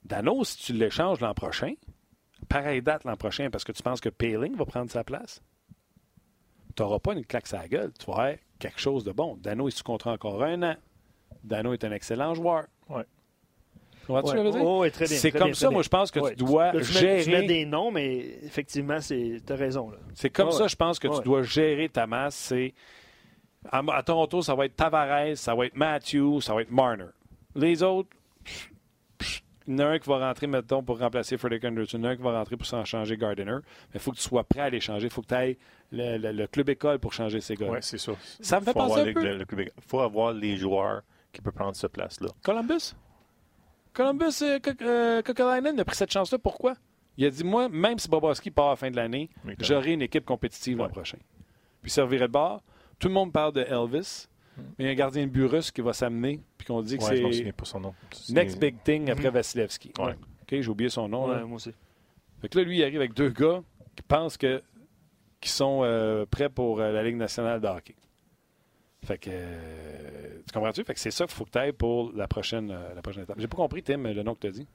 Dano, 0.03 0.43
si 0.43 0.57
tu 0.57 0.73
l'échanges 0.73 1.19
l'an 1.21 1.33
prochain, 1.33 1.73
pareille 2.49 2.81
date 2.81 3.03
l'an 3.05 3.15
prochain 3.15 3.49
parce 3.49 3.63
que 3.63 3.71
tu 3.71 3.81
penses 3.83 4.01
que 4.01 4.09
Paling 4.09 4.55
va 4.55 4.65
prendre 4.65 4.91
sa 4.91 5.03
place, 5.03 5.41
tu 6.75 6.81
n'auras 6.83 6.99
pas 6.99 7.13
une 7.13 7.25
claque 7.25 7.47
sur 7.47 7.57
la 7.57 7.67
gueule. 7.67 7.91
Tu 7.99 8.05
vas 8.07 8.13
avoir 8.13 8.35
quelque 8.59 8.79
chose 8.79 9.03
de 9.03 9.11
bon. 9.11 9.37
Dano 9.37 9.67
est 9.67 9.71
sous 9.71 9.83
contrat 9.83 10.11
encore 10.13 10.43
un 10.43 10.61
an. 10.63 10.75
Dano 11.43 11.73
est 11.73 11.83
un 11.83 11.91
excellent 11.91 12.33
joueur. 12.33 12.65
Ouais. 12.89 13.03
Ouais, 14.09 14.19
ouais, 14.23 14.61
ouais, 14.79 14.89
très 14.91 15.05
bien, 15.05 15.17
C'est 15.17 15.29
très 15.29 15.39
comme 15.39 15.47
bien, 15.49 15.53
ça, 15.55 15.69
moi, 15.69 15.83
je 15.83 15.89
pense 15.89 16.11
que 16.11 16.19
Ouais, 16.19 16.31
tu 16.31 16.43
dois 16.43 16.73
là, 16.73 16.81
tu 16.81 16.93
mets, 16.93 16.99
gérer. 16.99 17.23
tu 17.23 17.29
mets 17.29 17.43
des 17.47 17.65
noms, 17.65 17.91
mais 17.91 18.17
effectivement, 18.43 18.97
tu 18.99 19.41
as 19.47 19.55
raison. 19.55 19.91
C'est 20.15 20.29
comme 20.31 20.51
ça, 20.51 20.63
ouais. 20.63 20.69
je 20.69 20.75
pense 20.75 20.99
que 20.99 21.07
tu 21.07 21.23
dois 21.23 21.43
gérer 21.43 21.87
ta 21.87 22.07
masse. 22.07 22.35
C'est 22.35 22.73
à, 23.71 23.81
à 23.93 24.03
Toronto, 24.03 24.41
ça 24.41 24.55
va 24.55 24.65
être 24.65 24.75
Tavares, 24.75 25.37
ça 25.37 25.53
va 25.55 25.67
être 25.67 25.75
Matthew, 25.75 26.41
ça 26.41 26.53
va 26.55 26.63
être 26.63 26.71
Marner. 26.71 27.05
Les 27.55 27.83
autres, 27.83 28.09
pff, 28.43 28.71
pff, 29.19 29.43
il 29.67 29.73
y 29.73 29.75
en 29.75 29.79
a 29.79 29.85
un 29.91 29.99
qui 29.99 30.09
va 30.09 30.17
rentrer, 30.27 30.47
mettons, 30.47 30.81
pour 30.83 30.97
remplacer 30.99 31.37
Frederick 31.37 31.63
Anderson, 31.63 31.99
il 31.99 32.03
y 32.03 32.07
en 32.07 32.09
a 32.09 32.11
un 32.11 32.15
qui 32.17 32.23
va 32.23 32.31
rentrer 32.37 32.57
pour 32.57 32.65
s'en 32.65 32.83
changer 32.83 33.15
Gardiner. 33.17 33.51
Mais 33.61 33.95
il 33.95 33.99
faut 33.99 34.11
que 34.11 34.17
tu 34.17 34.23
sois 34.23 34.43
prêt 34.43 34.61
à 34.61 34.69
les 34.69 34.79
changer. 34.81 35.05
Il 35.07 35.11
faut 35.11 35.21
que 35.21 35.27
tu 35.27 35.35
ailles 35.35 35.57
le, 35.91 36.17
le- 36.17 36.31
le 36.31 36.47
club 36.47 36.69
école 36.69 36.97
pour 36.99 37.13
changer 37.13 37.39
ces 37.39 37.55
gars. 37.55 37.67
Oui, 37.69 37.77
c'est 37.81 37.99
ça. 37.99 38.13
Ça 38.41 38.59
me 38.59 38.65
fait 38.65 38.73
Faut 38.73 38.79
penser 38.79 39.01
un 39.01 39.13
peu. 39.13 39.45
Québec. 39.45 39.71
faut 39.87 39.99
avoir 40.01 40.33
les 40.33 40.57
joueurs 40.57 41.03
qui 41.31 41.41
peuvent 41.41 41.53
prendre 41.53 41.75
cette 41.75 41.91
place-là. 41.91 42.29
Columbus? 42.43 42.93
Columbus, 43.93 44.41
euh, 44.41 44.59
euh, 44.81 45.21
Kokalainen 45.21 45.79
a 45.79 45.85
pris 45.85 45.95
cette 45.95 46.11
chance-là. 46.11 46.37
Pourquoi? 46.37 46.75
Il 47.17 47.25
a 47.25 47.29
dit, 47.29 47.43
moi, 47.43 47.67
même 47.69 47.99
si 47.99 48.07
Bobrovski 48.07 48.51
part 48.51 48.67
à 48.67 48.69
la 48.71 48.75
fin 48.77 48.89
de 48.89 48.95
l'année, 48.95 49.29
j'aurai 49.59 49.93
une 49.93 50.01
équipe 50.01 50.25
compétitive 50.25 50.77
l'an 50.77 50.89
prochain. 50.89 51.17
Puis 51.81 51.91
servirait 51.91 52.27
de 52.27 52.33
bord. 52.33 52.63
Tout 52.99 53.07
le 53.07 53.13
monde 53.13 53.33
parle 53.33 53.53
de 53.53 53.61
Elvis, 53.61 54.27
mais 54.57 54.63
il 54.79 54.85
y 54.85 54.89
a 54.89 54.91
un 54.91 54.95
gardien 54.95 55.25
de 55.25 55.31
but 55.31 55.45
russe 55.45 55.71
qui 55.71 55.81
va 55.81 55.93
s'amener, 55.93 56.39
puis 56.57 56.67
qu'on 56.67 56.81
dit 56.81 56.97
que. 56.97 57.03
Ouais, 57.03 57.33
c'est 57.33 57.51
pas 57.51 57.65
son 57.65 57.79
nom. 57.79 57.95
Next 58.29 58.59
big 58.59 58.81
thing 58.83 59.09
après 59.09 59.29
Vasilevski. 59.29 59.91
Ouais. 59.99 60.13
OK, 60.13 60.47
j'ai 60.49 60.69
oublié 60.69 60.89
son 60.89 61.09
nom. 61.09 61.27
Ouais, 61.27 61.35
là. 61.35 61.45
moi 61.45 61.55
aussi. 61.55 61.73
Fait 62.41 62.49
que 62.49 62.57
là, 62.57 62.63
lui, 62.63 62.77
il 62.77 62.83
arrive 62.83 62.97
avec 62.97 63.13
deux 63.13 63.29
gars 63.29 63.61
qui 63.95 64.03
pensent 64.03 64.37
que 64.37 64.61
qui 65.39 65.49
sont 65.49 65.81
euh, 65.83 66.25
prêts 66.27 66.49
pour 66.49 66.79
euh, 66.79 66.91
la 66.91 67.03
Ligue 67.03 67.17
nationale 67.17 67.59
de 67.59 67.67
hockey. 67.67 67.95
Fait 69.03 69.17
que 69.17 69.29
euh, 69.33 70.41
tu 70.45 70.53
comprends-tu? 70.53 70.83
Fait 70.83 70.93
que 70.93 70.99
c'est 70.99 71.09
ça 71.11 71.25
qu'il 71.25 71.33
faut 71.33 71.45
que 71.45 71.51
tu 71.51 71.57
ailles 71.57 71.71
pour 71.71 72.11
la 72.13 72.27
prochaine, 72.27 72.69
euh, 72.69 72.93
la 72.93 73.01
prochaine 73.01 73.23
étape. 73.23 73.39
J'ai 73.39 73.47
pas 73.47 73.57
compris, 73.57 73.81
Tim, 73.81 74.03
le 74.03 74.21
nom 74.21 74.35
que 74.35 74.41
tu 74.41 74.47
as 74.47 74.51
dit. 74.51 74.67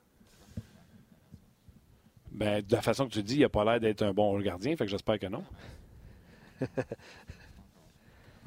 Ben, 2.32 2.60
de 2.60 2.72
la 2.74 2.82
façon 2.82 3.06
que 3.06 3.12
tu 3.12 3.22
dis, 3.22 3.36
il 3.36 3.44
a 3.44 3.48
pas 3.48 3.64
l'air 3.64 3.80
d'être 3.80 4.02
un 4.02 4.12
bon 4.12 4.38
gardien, 4.40 4.76
fait 4.76 4.84
que 4.84 4.90
j'espère 4.90 5.18
que 5.18 5.26
non. 5.26 5.44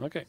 OK. 0.02 0.26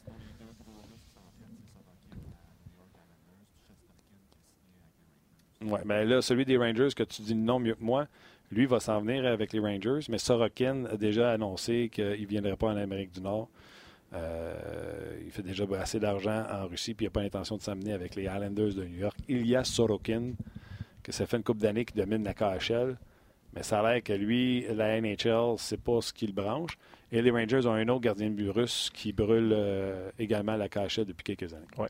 Ouais, 5.63 5.81
mais 5.85 6.07
là, 6.07 6.23
celui 6.23 6.47
des 6.47 6.57
Rangers 6.57 6.89
que 6.97 7.03
tu 7.03 7.21
dis 7.21 7.35
nom 7.35 7.59
mieux 7.59 7.75
que 7.75 7.85
moi, 7.85 8.07
lui 8.51 8.65
va 8.67 8.81
s'en 8.81 9.01
venir 9.01 9.27
avec 9.27 9.53
les 9.53 9.61
Rangers, 9.61 10.01
mais 10.09 10.17
Sorokin 10.17 10.87
a 10.87 10.97
déjà 10.97 11.33
annoncé 11.33 11.91
qu'il 11.93 12.23
ne 12.23 12.27
viendrait 12.27 12.57
pas 12.57 12.69
en 12.69 12.77
Amérique 12.77 13.13
du 13.13 13.21
Nord. 13.21 13.49
Euh, 14.13 15.21
il 15.25 15.31
fait 15.31 15.43
déjà 15.43 15.65
assez 15.79 16.01
d'argent 16.01 16.45
en 16.51 16.67
Russie, 16.67 16.95
puis 16.95 17.07
il 17.07 17.09
n'a 17.09 17.13
pas 17.13 17.23
l'intention 17.23 17.57
de 17.57 17.63
s'amener 17.63 17.93
avec 17.93 18.15
les 18.17 18.25
Islanders 18.25 18.75
de 18.75 18.85
New 18.85 18.99
York. 18.99 19.17
Il 19.29 19.47
y 19.47 19.55
a 19.55 19.65
Sorokin, 19.65 20.33
que 21.03 21.13
ça 21.13 21.27
fait 21.27 21.37
une 21.37 21.43
couple 21.43 21.61
d'années 21.61 21.85
qu'il 21.85 21.97
domine 22.01 22.25
la 22.25 22.35
KHL, 22.35 22.97
mais 23.55 23.63
ça 23.63 23.81
a 23.81 23.93
l'air 23.93 24.03
que 24.03 24.13
lui, 24.13 24.67
la 24.73 25.01
NHL, 25.01 25.57
c'est 25.59 25.81
pas 25.81 26.01
ce 26.01 26.13
qui 26.13 26.27
le 26.27 26.33
branche. 26.33 26.77
Et 27.13 27.23
les 27.23 27.31
Rangers 27.31 27.67
ont 27.67 27.73
un 27.73 27.89
autre 27.89 28.03
gardien 28.03 28.31
de 28.31 28.35
but 28.35 28.51
russe 28.51 28.91
qui 28.93 29.13
brûle 29.13 29.53
euh, 29.53 30.11
également 30.19 30.57
la 30.57 30.69
KHL 30.69 31.05
depuis 31.05 31.25
quelques 31.25 31.53
années. 31.53 31.67
Ouais. 31.77 31.89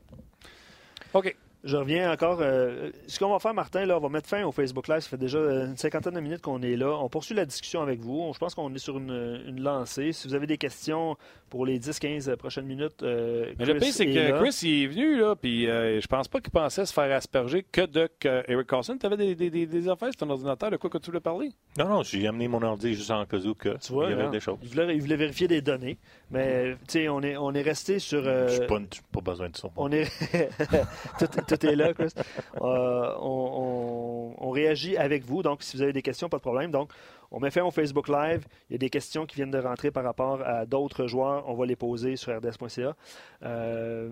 OK. 1.13 1.37
Je 1.63 1.77
reviens 1.77 2.11
encore. 2.11 2.39
euh, 2.41 2.91
ce 3.07 3.19
qu'on 3.19 3.31
va 3.31 3.39
faire, 3.39 3.53
Martin, 3.53 3.85
là, 3.85 3.99
on 3.99 4.01
va 4.01 4.09
mettre 4.09 4.29
fin 4.29 4.45
au 4.45 4.53
Facebook 4.53 4.89
Live. 4.89 5.01
Ça 5.01 5.09
fait 5.11 5.19
déjà 5.19 5.37
euh, 5.39 5.67
une 5.67 5.77
cinquantaine 5.77 6.15
de 6.15 6.21
minutes 6.21 6.41
qu'on 6.41 6.63
est 6.63 6.75
là. 6.77 6.97
On 6.99 7.09
poursuit 7.11 7.35
la 7.35 7.45
discussion 7.45 7.83
avec 7.83 8.01
vous. 8.01 8.31
Je 8.33 8.39
pense 8.39 8.55
qu'on 8.55 8.75
est 8.75 8.79
sur 8.79 8.97
une, 8.97 9.43
une 9.47 9.63
lancée. 9.63 10.13
Si 10.13 10.27
vous 10.27 10.35
avez 10.35 10.47
des 10.47 10.57
questions 10.57 11.17
pour 11.51 11.67
les 11.67 11.79
10-15 11.79 12.35
prochaines 12.37 12.65
minutes, 12.65 13.03
euh, 13.03 13.53
Mais 13.59 13.67
le 13.67 13.75
pire, 13.79 13.93
c'est 13.93 14.09
est 14.09 14.15
que 14.15 14.33
là. 14.33 14.39
Chris, 14.41 14.59
il 14.63 14.85
est 14.85 14.87
venu, 14.87 15.19
là, 15.21 15.35
puis 15.37 15.69
euh, 15.69 16.01
je 16.01 16.07
pense 16.07 16.29
pas 16.29 16.41
qu'il 16.41 16.53
pensait 16.53 16.87
se 16.87 16.93
faire 16.95 17.15
asperger 17.15 17.63
que 17.71 17.85
de 17.85 18.09
que 18.19 18.43
Eric 18.51 18.67
Carlson. 18.67 18.97
Tu 18.99 19.05
avais 19.05 19.17
des, 19.19 19.35
des, 19.35 19.51
des, 19.51 19.67
des 19.67 19.89
affaires 19.89 20.09
sur 20.13 20.17
ton 20.27 20.31
ordinateur, 20.31 20.71
de 20.71 20.77
quoi 20.79 20.89
que 20.89 20.97
tu 20.99 21.07
voulais 21.11 21.21
parler? 21.21 21.51
Non, 21.79 21.89
non, 21.89 22.03
j'ai 22.03 22.27
amené 22.27 22.49
mon 22.49 22.63
ordi 22.63 22.95
juste 22.95 23.11
en 23.11 23.27
cas 23.27 23.37
où 23.37 23.53
que 23.55 23.77
Tu 23.79 23.93
vois, 23.93 24.07
il 24.07 24.11
y 24.11 24.13
avait 24.15 24.23
hein, 24.23 24.31
des 24.31 24.41
choses. 24.41 24.57
il, 24.63 24.69
voulait, 24.69 24.95
il 24.95 25.01
voulait 25.03 25.17
vérifier 25.17 25.47
des 25.49 25.61
données. 25.61 25.99
Mais, 26.33 26.77
tu 26.87 26.93
sais, 26.93 27.09
on 27.09 27.21
est, 27.23 27.37
on 27.37 27.53
est 27.55 27.63
resté 27.63 27.99
sur. 27.99 28.23
euh, 28.25 28.49
Je 28.49 28.61
n'ai 28.61 28.67
pas, 28.67 28.79
pas 29.13 29.21
besoin 29.21 29.49
de 29.49 29.57
ça. 29.57 29.69
On 29.77 29.91
est... 29.91 30.05
tout, 31.19 31.27
tout 31.27 31.67
est 31.67 31.75
là, 31.77 31.93
Chris. 31.93 32.13
Euh, 32.61 33.15
on, 33.21 34.35
on- 34.39 34.47
on 34.47 34.51
réagit 34.51 34.97
avec 34.97 35.25
vous. 35.25 35.43
Donc, 35.43 35.63
si 35.63 35.77
vous 35.77 35.83
avez 35.83 35.93
des 35.93 36.03
questions, 36.03 36.29
pas 36.29 36.37
de 36.39 36.43
problème. 36.43 36.71
Donc, 36.71 36.91
on 37.33 37.41
met 37.41 37.51
fin 37.51 37.63
au 37.63 37.71
Facebook 37.71 38.09
Live. 38.09 38.45
Il 38.69 38.73
y 38.73 38.77
a 38.77 38.79
des 38.79 38.91
questions 38.91 39.27
qui 39.27 39.37
viennent 39.37 39.51
de 39.51 39.59
rentrer 39.59 39.91
par 39.91 40.03
rapport 40.05 40.41
à 40.43 40.67
d'autres 40.67 41.07
joueurs. 41.07 41.49
On 41.49 41.55
va 41.55 41.67
les 41.67 41.77
poser 41.77 42.17
sur 42.17 42.33
rds.ca. 42.37 42.95
Euh, 43.43 44.09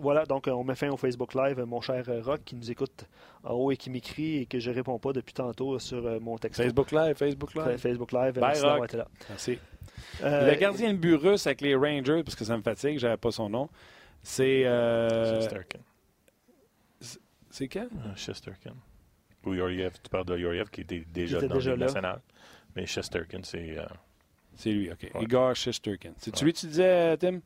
voilà, 0.00 0.24
donc 0.24 0.46
on 0.46 0.62
met 0.64 0.74
fin 0.74 0.88
au 0.90 0.96
Facebook 0.96 1.34
Live. 1.34 1.60
Mon 1.66 1.80
cher 1.80 2.04
Rock 2.24 2.40
qui 2.44 2.54
nous 2.56 2.70
écoute 2.70 3.06
en 3.44 3.54
haut 3.54 3.70
et 3.72 3.76
qui 3.76 3.90
m'écrit 3.90 4.38
et 4.42 4.46
que 4.46 4.58
je 4.58 4.70
réponds 4.70 4.98
pas 4.98 5.12
depuis 5.12 5.34
tantôt 5.34 5.78
sur 5.78 6.06
euh, 6.06 6.18
mon 6.20 6.38
texte. 6.38 6.62
Facebook 6.62 6.92
Live, 6.92 7.14
Facebook 7.16 7.54
Live. 7.54 7.76
Facebook 7.78 8.12
Live. 8.12 8.32
Bye, 8.34 8.42
Merci 8.42 8.60
d'avoir 8.62 8.78
Rock. 8.78 8.88
été 8.88 8.96
là. 8.98 9.06
Merci. 9.28 9.58
Euh, 10.22 10.50
le 10.50 10.56
gardien 10.56 10.92
de 10.92 10.98
but 10.98 11.14
russe 11.16 11.46
avec 11.46 11.60
les 11.60 11.74
Rangers, 11.74 12.22
parce 12.24 12.34
que 12.36 12.44
ça 12.44 12.56
me 12.56 12.62
fatigue, 12.62 12.98
j'avais 12.98 13.16
pas 13.16 13.30
son 13.30 13.48
nom. 13.48 13.68
C'est. 14.22 14.64
euh, 14.66 15.40
Chesterkin. 15.40 15.80
c'est 17.50 17.68
quel? 17.68 17.84
Euh, 17.86 18.14
Chesterkin. 18.16 18.74
Ou 19.44 19.54
Yoriev, 19.54 19.92
tu 20.02 20.08
parles 20.10 20.24
de 20.24 20.38
Yoriev 20.38 20.70
qui 20.70 20.80
était 20.80 21.04
déjà 21.12 21.38
était 21.38 21.48
dans 21.48 21.56
le 21.58 21.76
national. 21.76 22.20
Mais 22.74 22.86
Chesterkin, 22.86 23.40
c'est. 23.42 23.78
euh, 23.78 23.84
C'est 24.56 24.70
lui, 24.70 24.90
OK. 24.90 25.10
Ouais. 25.14 25.22
Igor 25.24 25.54
Shesterkin. 25.54 26.12
C'est 26.16 26.34
Ouais. 26.38 26.44
lui 26.44 26.52
que 26.52 26.58
tu 26.58 26.66
disais, 26.68 27.16
Tim? 27.18 27.40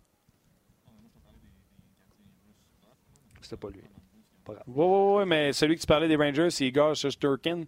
C'était 3.40 3.57
pas 3.57 3.70
lui. 3.70 3.80
Pas 4.44 4.55
grave. 4.55 4.64
Oui, 4.68 4.84
oui, 4.86 5.18
oui, 5.18 5.24
mais 5.26 5.53
celui 5.53 5.74
que 5.76 5.80
tu 5.80 5.86
parlais 5.86 6.09
des 6.09 6.16
Rangers, 6.16 6.51
c'est 6.51 6.66
Igor 6.66 6.94
Shesterkin. 6.94 7.64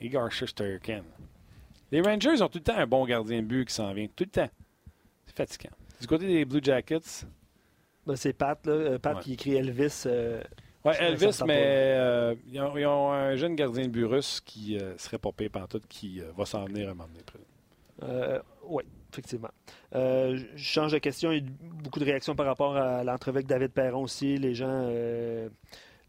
Igor 0.00 0.30
Shesterkin. 0.30 1.02
Les 1.90 2.00
Rangers 2.00 2.42
ont 2.42 2.48
tout 2.48 2.58
le 2.58 2.64
temps 2.64 2.76
un 2.76 2.86
bon 2.86 3.04
gardien 3.06 3.40
de 3.40 3.46
but 3.46 3.64
qui 3.66 3.74
s'en 3.74 3.92
vient. 3.92 4.06
Tout 4.14 4.24
le 4.24 4.30
temps. 4.30 4.50
C'est 5.26 5.36
fatigant. 5.36 5.70
Du 6.00 6.06
côté 6.06 6.26
des 6.26 6.44
Blue 6.44 6.60
Jackets, 6.62 7.24
Ben, 8.06 8.14
c'est 8.16 8.32
Pat, 8.32 8.64
là, 8.66 8.72
euh, 8.72 8.98
Pat 8.98 9.16
Ouais. 9.16 9.22
qui 9.22 9.32
écrit 9.34 9.54
Elvis. 9.56 10.04
euh, 10.06 10.42
ouais, 10.84 10.94
Ça, 10.94 11.04
Elvis, 11.04 11.40
mais 11.46 11.94
euh, 11.96 12.34
ils, 12.46 12.60
ont, 12.60 12.76
ils 12.76 12.86
ont 12.86 13.10
un 13.12 13.36
jeune 13.36 13.54
gardien 13.56 13.84
de 13.84 13.88
but 13.90 14.04
russe 14.04 14.40
qui 14.44 14.78
euh, 14.78 14.96
serait 14.98 15.18
pas 15.18 15.32
payé 15.32 15.50
pantoute, 15.50 15.86
qui 15.88 16.20
va 16.36 16.44
s'en 16.46 16.64
venir 16.66 16.88
un 16.90 16.94
moment 16.94 17.08
donné. 17.08 18.38
Oui, 18.64 18.84
effectivement. 19.12 19.50
Je 19.92 20.44
change 20.56 20.92
de 20.92 20.98
question. 20.98 21.32
Il 21.32 21.38
y 21.38 21.40
a 21.40 21.42
eu 21.44 21.46
beaucoup 21.82 21.98
de 22.00 22.04
réactions 22.04 22.34
par 22.36 22.46
rapport 22.46 22.76
à 22.76 23.02
l'entrevue 23.02 23.38
avec 23.38 23.46
David 23.46 23.72
Perron 23.72 24.02
aussi. 24.04 24.36
Les 24.36 24.54
gens, 24.54 24.88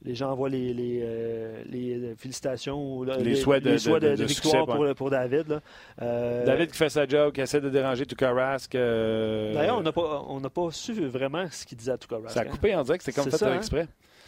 les 0.03 0.15
gens 0.15 0.31
envoient 0.31 0.49
les, 0.49 0.73
les, 0.73 1.01
euh, 1.03 1.61
les 1.69 2.13
félicitations 2.17 2.81
ou 2.99 3.03
Les 3.03 3.35
souhaits 3.35 3.63
de- 3.63 3.71
les 3.71 3.77
souhaits 3.79 4.01
de- 4.01 4.07
de, 4.09 4.15
de 4.15 4.23
de 4.23 4.27
succès, 4.27 4.57
victoire 4.57 4.95
pour, 4.95 5.09
David. 5.09 5.47
là. 5.49 5.59
Euh, 6.01 6.45
David 6.45 6.71
qui 6.71 6.77
fait 6.77 6.89
sa 6.89 7.05
joke, 7.07 7.35
qui 7.35 7.41
essaie 7.41 7.59
de 7.61 7.69
déranger 7.69 8.05
Tukarask. 8.05 8.73
Euh, 8.75 9.53
D'ailleurs, 9.53 9.77
on 9.77 9.81
n'a 9.81 9.91
pas, 9.91 10.23
on 10.27 10.39
n'a 10.39 10.49
pas 10.49 10.71
su 10.71 10.93
vraiment 11.07 11.45
ce 11.51 11.65
qu'il 11.65 11.77
disait 11.77 11.91
à 11.91 11.97
Tuukka 11.97 12.15
Rask, 12.17 12.29
Ça 12.29 12.39
a 12.41 12.43
hein. 12.43 12.47
coupé 12.49 12.73
en 12.75 12.83
direct, 12.83 13.03
c'est 13.03 13.11
comme 13.11 13.25
fait 13.29 13.37
ça, 13.37 13.51
hein? 13.51 13.55
exprès. 13.57 13.87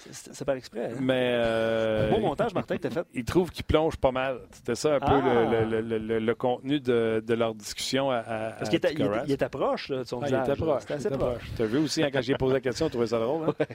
C'est 0.10 0.34
c'est 0.34 0.46
par 0.46 0.56
exprès. 0.56 0.88
hein. 0.94 0.98
Mais. 1.00 1.30
euh, 1.36 2.10
Beau 2.10 2.18
montage, 2.20 2.56
Martin, 2.56 2.76
que 2.76 2.82
t'as 2.82 2.90
fait. 2.90 3.06
il 3.14 3.24
trouve 3.24 3.52
qu'il 3.52 3.64
plonge 3.64 3.96
pas 3.98 4.12
mal. 4.12 4.40
C'était 4.52 4.74
ça 4.74 4.96
un 4.96 5.00
peu 5.00 5.06
Ah! 5.06 5.48
le, 5.52 5.64
le- 5.70 5.82
le- 5.82 5.98
le- 6.00 6.20
le 6.20 6.36
contenu 6.36 6.80
de, 6.80 7.24
leur 7.36 7.54
discussion 7.54 8.10
à, 8.10 8.18
à, 8.18 8.52
Parce 8.54 8.70
qu'il 8.70 8.78
était, 8.78 8.94
il 8.94 9.32
était 9.32 9.48
proche 9.48 9.90
là, 9.90 9.98
de 10.00 10.04
son 10.04 10.18
Ah, 10.18 10.24
il 10.24 10.26
visage. 10.26 10.50
était 10.50 10.60
là. 10.60 10.66
proche. 10.66 10.82
C'était 10.82 10.94
il 10.94 10.98
assez 10.98 11.08
était 11.08 11.18
proche. 11.18 11.38
proche. 11.38 11.52
T'as 11.56 11.66
vu 11.66 11.78
aussi, 11.78 12.04
hein, 12.04 12.10
quand 12.12 12.22
j'ai 12.22 12.34
posé 12.36 12.54
la 12.56 12.60
question, 12.62 12.88
on 12.88 12.90
trouvait 12.90 13.06
ça 13.08 13.20
drôle. 13.20 13.50
Hein? 13.50 13.54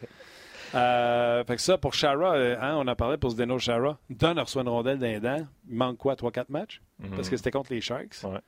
Euh, 0.75 1.45
fait 1.45 1.57
que 1.57 1.62
ça, 1.62 1.79
pour 1.79 1.95
Shara, 1.95 2.35
euh, 2.35 2.57
hein, 2.61 2.77
on 2.77 2.87
en 2.89 2.97
parlait 2.97 3.17
pour 3.17 3.31
Zdeno 3.31 3.59
Shara. 3.59 3.99
Dunn 4.11 4.39
reçoit 4.39 4.62
une 4.62 4.69
rondelle 4.69 4.99
d'un 4.99 5.19
dent. 5.21 5.47
Il 5.69 5.77
manque 5.77 5.97
quoi, 5.99 6.14
3-4 6.14 6.47
matchs? 6.49 6.81
Parce 7.14 7.29
que 7.29 7.37
c'était 7.37 7.51
contre 7.51 7.73
les 7.73 7.81
Sharks. 7.81 8.17
Ouais. 8.25 8.39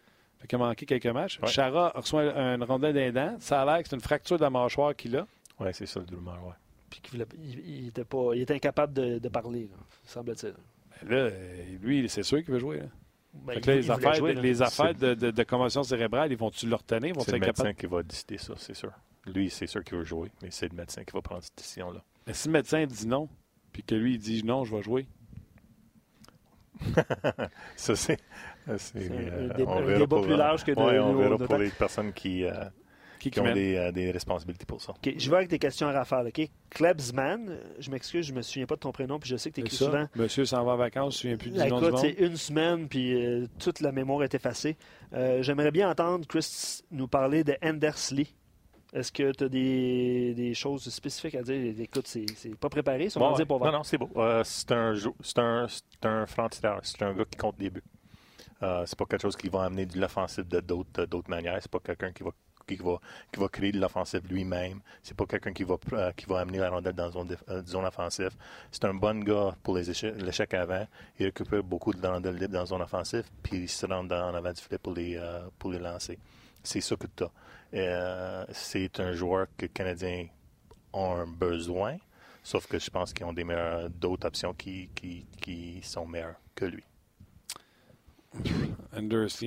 Fait 0.41 0.47
qu'il 0.47 0.57
a 0.57 0.59
manqué 0.67 0.87
quelques 0.87 1.07
matchs. 1.07 1.39
Ouais. 1.41 1.49
Shara 1.49 1.91
reçoit 1.95 2.25
une 2.55 2.63
rondelle 2.65 2.95
d'un 2.95 3.13
dent. 3.13 3.37
Ça 3.41 3.63
a 3.63 3.65
l'air 3.65 3.83
que 3.83 3.89
c'est 3.89 3.97
une 3.97 4.03
fracture 4.03 4.37
de 4.37 4.43
la 4.43 4.51
mâchoire 4.51 4.95
qu'il 4.95 5.17
a. 5.17 5.27
Ouais, 5.61 5.73
c'est 5.73 5.87
ça 5.87 6.01
le 6.01 6.17
rumeur, 6.17 6.39
ouais. 6.47 6.55
Puis 6.91 7.01
qu'il 7.01 7.27
il, 7.43 7.59
il 7.83 7.89
était 7.89 8.05
pas, 8.05 8.31
il 8.35 8.43
était 8.43 8.55
incapable 8.55 8.93
de, 8.95 9.19
de 9.19 9.29
parler, 9.29 9.69
semble-t-il. 10.07 10.55
Ben 11.03 11.11
là, 11.11 11.17
euh, 11.17 11.65
lui, 11.83 12.09
c'est 12.09 12.23
sûr 12.23 12.39
qu'il 12.43 12.53
veut 12.55 12.59
jouer. 12.61 12.79
là. 12.79 12.85
Ben, 13.35 13.53
Fait 13.55 13.59
il- 13.59 13.63
que 13.63 13.71
là, 13.71 13.77
il 13.77 13.81
les 13.83 13.91
affaires, 13.91 14.15
jouer, 14.15 14.31
de, 14.33 14.37
là. 14.37 14.43
les 14.43 14.63
affaires 14.63 14.93
C'est- 14.99 15.01
de, 15.01 15.15
de- 15.15 15.31
de 15.31 15.43
commotion 15.43 15.83
cérébrale, 15.83 16.33
ils 16.33 16.39
vont-tu 16.39 16.67
le 16.67 16.75
retenir? 16.77 17.15
C'est 17.21 17.33
le 17.33 17.39
médecin 17.41 17.73
qui 17.75 17.87
va 17.87 18.03
décider 18.03 18.39
ça, 18.39 18.55
c'est 18.57 18.75
sûr. 18.75 18.91
Lui, 19.33 19.51
c'est 19.51 19.67
sûr 19.67 19.85
qu'il 19.85 19.99
veut 19.99 20.05
jouer, 20.05 20.31
mais 20.43 20.51
c'est 20.51 20.69
le 20.69 20.77
médecin 20.77 21.05
qui 21.05 21.13
va 21.13 21.23
prendre 21.23 21.43
cette 21.43 21.57
décision-là. 21.57 22.03
Mais 22.27 22.35
si 22.35 22.49
le 22.49 22.53
médecin 22.53 22.87
dit 22.87 23.07
non, 23.07 23.29
puis 23.73 23.83
que 23.83 23.95
lui, 23.95 24.15
il 24.15 24.19
dit 24.19 24.45
non, 24.45 24.65
je 24.65 24.75
vais 24.75 24.83
jouer. 24.83 25.07
ça, 27.77 27.97
c'est. 27.97 28.19
C'est 28.77 29.11
un, 29.11 29.55
débat, 29.97 30.21
plus 30.21 30.37
large 30.37 30.63
que 30.63 30.73
de. 30.73 30.81
Oui, 30.81 30.99
on 30.99 31.15
verra 31.15 31.39
pour 31.39 31.57
les 31.57 31.71
personnes 31.71 32.13
qui. 32.13 32.45
Euh, 32.45 32.53
qui, 33.19 33.31
qui, 33.31 33.41
ont 33.41 33.53
des, 33.53 33.77
euh, 33.77 33.93
des, 33.93 34.11
responsabilités 34.11 34.65
pour 34.65 34.81
ça. 34.81 34.95
je 35.05 35.31
vais 35.31 35.37
avec 35.37 35.49
des 35.49 35.59
questions 35.59 35.89
à 35.89 35.93
rafale. 35.93 36.29
OK? 36.29 36.49
Klebsman, 36.71 37.59
je 37.79 37.91
m'excuse, 37.91 38.27
je 38.27 38.33
ne 38.33 38.39
me 38.39 38.43
souviens 38.43 38.67
pas 38.67 38.77
de 38.77 38.81
ton 38.81 38.93
prénom, 38.93 39.19
puis 39.19 39.31
je 39.31 39.37
sais 39.37 39.51
que 39.51 39.57
tu 39.57 39.61
écris 39.63 39.77
souvent. 39.77 40.07
Monsieur 40.15 40.45
s'en 40.45 40.65
va 40.65 40.73
en 40.73 40.77
vacances, 40.77 41.21
je 41.21 41.29
ne 41.29 41.33
me 41.33 41.39
souviens 41.39 41.53
plus 41.53 41.65
du 41.65 41.71
nom 41.71 41.91
du 41.91 41.97
c'est 41.99 42.25
une 42.25 42.37
semaine, 42.37 42.89
puis 42.89 43.15
euh, 43.15 43.47
toute 43.59 43.81
la 43.81 43.93
mémoire 43.93 44.23
est 44.23 44.35
effacée. 44.35 44.77
Euh, 45.13 45.43
j'aimerais 45.43 45.71
bien 45.71 45.91
entendre 45.91 46.27
Chris 46.27 46.83
nous 46.91 47.09
parler 47.09 47.45
de 47.45 47.57
Endersley. 47.63 48.27
Est-ce 48.93 49.13
que 49.13 49.33
tu 49.33 49.45
as 49.45 49.49
des, 49.49 50.35
des, 50.35 50.55
choses 50.55 50.89
spécifiques 50.89 51.35
à 51.35 51.43
dire? 51.43 51.75
Écoute, 51.79 52.07
c'est 52.07 52.25
pas 52.59 52.71
préparé, 52.71 53.11
ça, 53.11 53.21
bon, 53.21 53.33
dire 53.33 53.47
pour 53.47 53.65
Non, 53.65 53.73
non, 53.73 53.83
c'est 53.83 53.99
beau. 53.99 54.11
c'est 54.45 54.73
un, 54.73 54.95
un, 55.37 55.67
un 56.05 56.27
franc-tireur. 56.27 56.81
C'est 56.83 57.03
un 57.03 57.13
gars 57.13 57.25
qui 57.31 57.37
compte 57.37 57.59
des 57.59 57.71
buts. 57.71 57.83
Euh, 58.63 58.85
c'est 58.87 58.99
pas 58.99 59.05
quelque 59.05 59.23
chose 59.23 59.37
qui 59.37 59.49
va 59.49 59.65
amener 59.65 59.87
de 59.87 60.01
l'offensive 60.01 60.49
de 60.49 60.61
d'autres 60.61 61.31
manières. 61.31 61.59
C'est 61.61 61.71
pas 61.71 61.81
quelqu'un 61.81 62.13
qui 62.13 62.23
va 62.23 62.31
qui 62.67 62.77
va, 62.77 63.01
qui 63.33 63.41
va 63.41 63.49
créer 63.49 63.73
de 63.73 63.81
l'offensive 63.81 64.23
lui-même. 64.29 64.81
C'est 65.03 65.17
pas 65.17 65.25
quelqu'un 65.27 65.53
qui 65.53 65.65
va, 65.65 65.77
euh, 65.95 66.13
qui 66.13 66.27
va 66.27 66.41
amener 66.41 66.59
la 66.59 66.71
rondelle 66.71 66.93
dans 66.93 67.11
une 67.11 67.13
zone, 67.13 67.37
zone 67.67 67.85
offensive. 67.87 68.31
C'est 68.71 68.85
un 68.85 68.95
bon 68.95 69.19
gars 69.21 69.57
pour 69.63 69.77
l'échec 69.77 70.55
avant. 70.55 70.87
Il 71.19 71.27
récupère 71.27 71.63
beaucoup 71.63 71.93
de 71.93 72.07
rondelles 72.07 72.37
libres 72.37 72.53
dans 72.53 72.61
la 72.61 72.67
zone 72.67 72.83
offensive, 72.83 73.25
puis 73.43 73.57
il 73.57 73.69
se 73.69 73.87
rend 73.87 74.07
en 74.07 74.35
avant 74.35 74.53
du 74.53 74.61
filet 74.61 74.79
pour 74.79 74.93
les, 74.93 75.17
euh, 75.17 75.41
pour 75.59 75.71
les 75.71 75.79
lancer. 75.79 76.19
C'est 76.63 76.81
ça 76.81 76.97
que 76.97 77.07
tu 77.17 77.25
as. 77.25 77.31
Euh, 77.75 78.45
c'est 78.53 79.01
un 79.01 79.13
joueur 79.13 79.47
que 79.57 79.67
les 79.67 79.69
Canadiens 79.69 80.27
ont 80.93 81.13
un 81.13 81.27
besoin, 81.27 81.97
sauf 82.43 82.67
que 82.67 82.79
je 82.79 82.91
pense 82.91 83.13
qu'ils 83.13 83.27
ont 83.27 83.33
des 83.33 83.45
d'autres 84.01 84.27
options 84.27 84.55
qui, 84.55 84.89
qui, 84.95 85.27
qui 85.41 85.81
sont 85.83 86.07
meilleures 86.07 86.41
que 86.55 86.65
lui. 86.65 86.85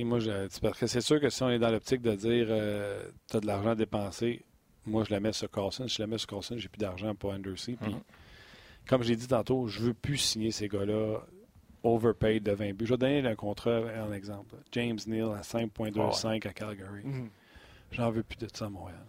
Moi, 0.04 0.18
parce 0.60 0.78
que 0.78 0.86
c'est 0.86 1.00
sûr 1.00 1.20
que 1.20 1.30
si 1.30 1.42
on 1.42 1.50
est 1.50 1.58
dans 1.58 1.70
l'optique 1.70 2.02
de 2.02 2.14
dire 2.14 2.46
euh, 2.50 3.02
tu 3.30 3.36
as 3.36 3.40
de 3.40 3.46
l'argent 3.46 3.70
à 3.70 3.74
dépenser, 3.74 4.44
moi, 4.86 5.04
je 5.04 5.12
la 5.12 5.20
mets 5.20 5.32
sur 5.32 5.50
Carlson. 5.50 5.86
Si 5.86 5.96
je 5.96 6.02
la 6.02 6.06
mets 6.06 6.18
sur 6.18 6.28
Carlson, 6.28 6.56
j'ai 6.58 6.68
plus 6.68 6.78
d'argent 6.78 7.14
pour 7.14 7.32
Undersea. 7.32 7.76
Puis, 7.80 7.92
mm-hmm. 7.92 8.88
comme 8.88 9.02
j'ai 9.02 9.16
dit 9.16 9.28
tantôt, 9.28 9.68
je 9.68 9.80
veux 9.80 9.94
plus 9.94 10.18
signer 10.18 10.50
ces 10.50 10.68
gars-là 10.68 11.20
overpaid 11.84 12.42
de 12.42 12.52
20 12.52 12.72
buts. 12.74 12.86
Je 12.86 12.94
vais 12.94 12.98
donner 12.98 13.26
un 13.26 13.34
contrat 13.34 13.80
en 14.04 14.12
exemple. 14.12 14.56
James 14.72 14.98
Neal 15.06 15.32
à 15.36 15.42
5,25 15.42 16.48
à 16.48 16.52
Calgary. 16.52 17.02
Mm-hmm. 17.04 17.28
J'en 17.92 18.10
veux 18.10 18.22
plus 18.22 18.38
de 18.38 18.48
ça 18.52 18.66
à 18.66 18.68
Montréal. 18.68 19.04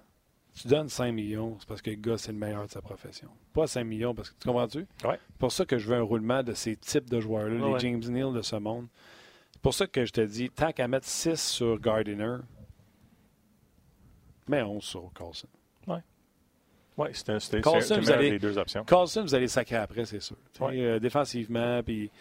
Tu 0.56 0.68
donnes 0.68 0.90
5 0.90 1.12
millions, 1.12 1.58
c'est 1.60 1.68
parce 1.68 1.82
que 1.82 1.90
le 1.90 1.96
gars, 1.96 2.18
c'est 2.18 2.32
le 2.32 2.38
meilleur 2.38 2.68
de 2.68 2.72
sa 2.72 2.82
profession. 2.82 3.30
Pas 3.54 3.66
5 3.66 3.84
millions, 3.86 4.14
parce 4.14 4.30
que 4.30 4.36
tu 4.40 4.48
comprends-tu? 4.48 4.86
Ouais. 5.04 5.20
C'est 5.28 5.38
pour 5.40 5.52
ça 5.52 5.66
que 5.66 5.80
je 5.80 5.88
veux 5.90 5.96
un 5.96 6.04
roulement 6.04 6.44
de 6.44 6.54
ces 6.54 6.76
types 6.76 7.10
de 7.10 7.20
joueurs-là, 7.20 7.74
les 7.74 7.80
James 7.80 8.04
Neal 8.08 8.34
de 8.34 8.42
ce 8.44 8.56
monde 8.58 8.88
pour 9.64 9.74
ça 9.74 9.88
que 9.88 10.06
je 10.06 10.12
te 10.12 10.22
dis, 10.22 10.50
tant 10.50 10.72
qu'à 10.74 10.88
mettre 10.88 11.08
6 11.08 11.42
sur 11.42 11.80
Gardiner, 11.80 12.36
mets 14.48 14.62
11 14.62 14.84
sur 14.84 15.10
Carlson. 15.18 15.48
Oui. 15.88 15.98
Oui, 16.98 17.08
c'était 17.14 17.40
les 18.30 18.38
deux 18.38 18.58
options. 18.58 18.84
Carlson, 18.84 19.24
vous 19.24 19.34
allez 19.34 19.48
sacrer 19.48 19.78
après, 19.78 20.06
c'est 20.06 20.20
sûr. 20.20 20.36
Euh, 20.62 21.00
défensivement, 21.00 21.82
puis 21.82 22.12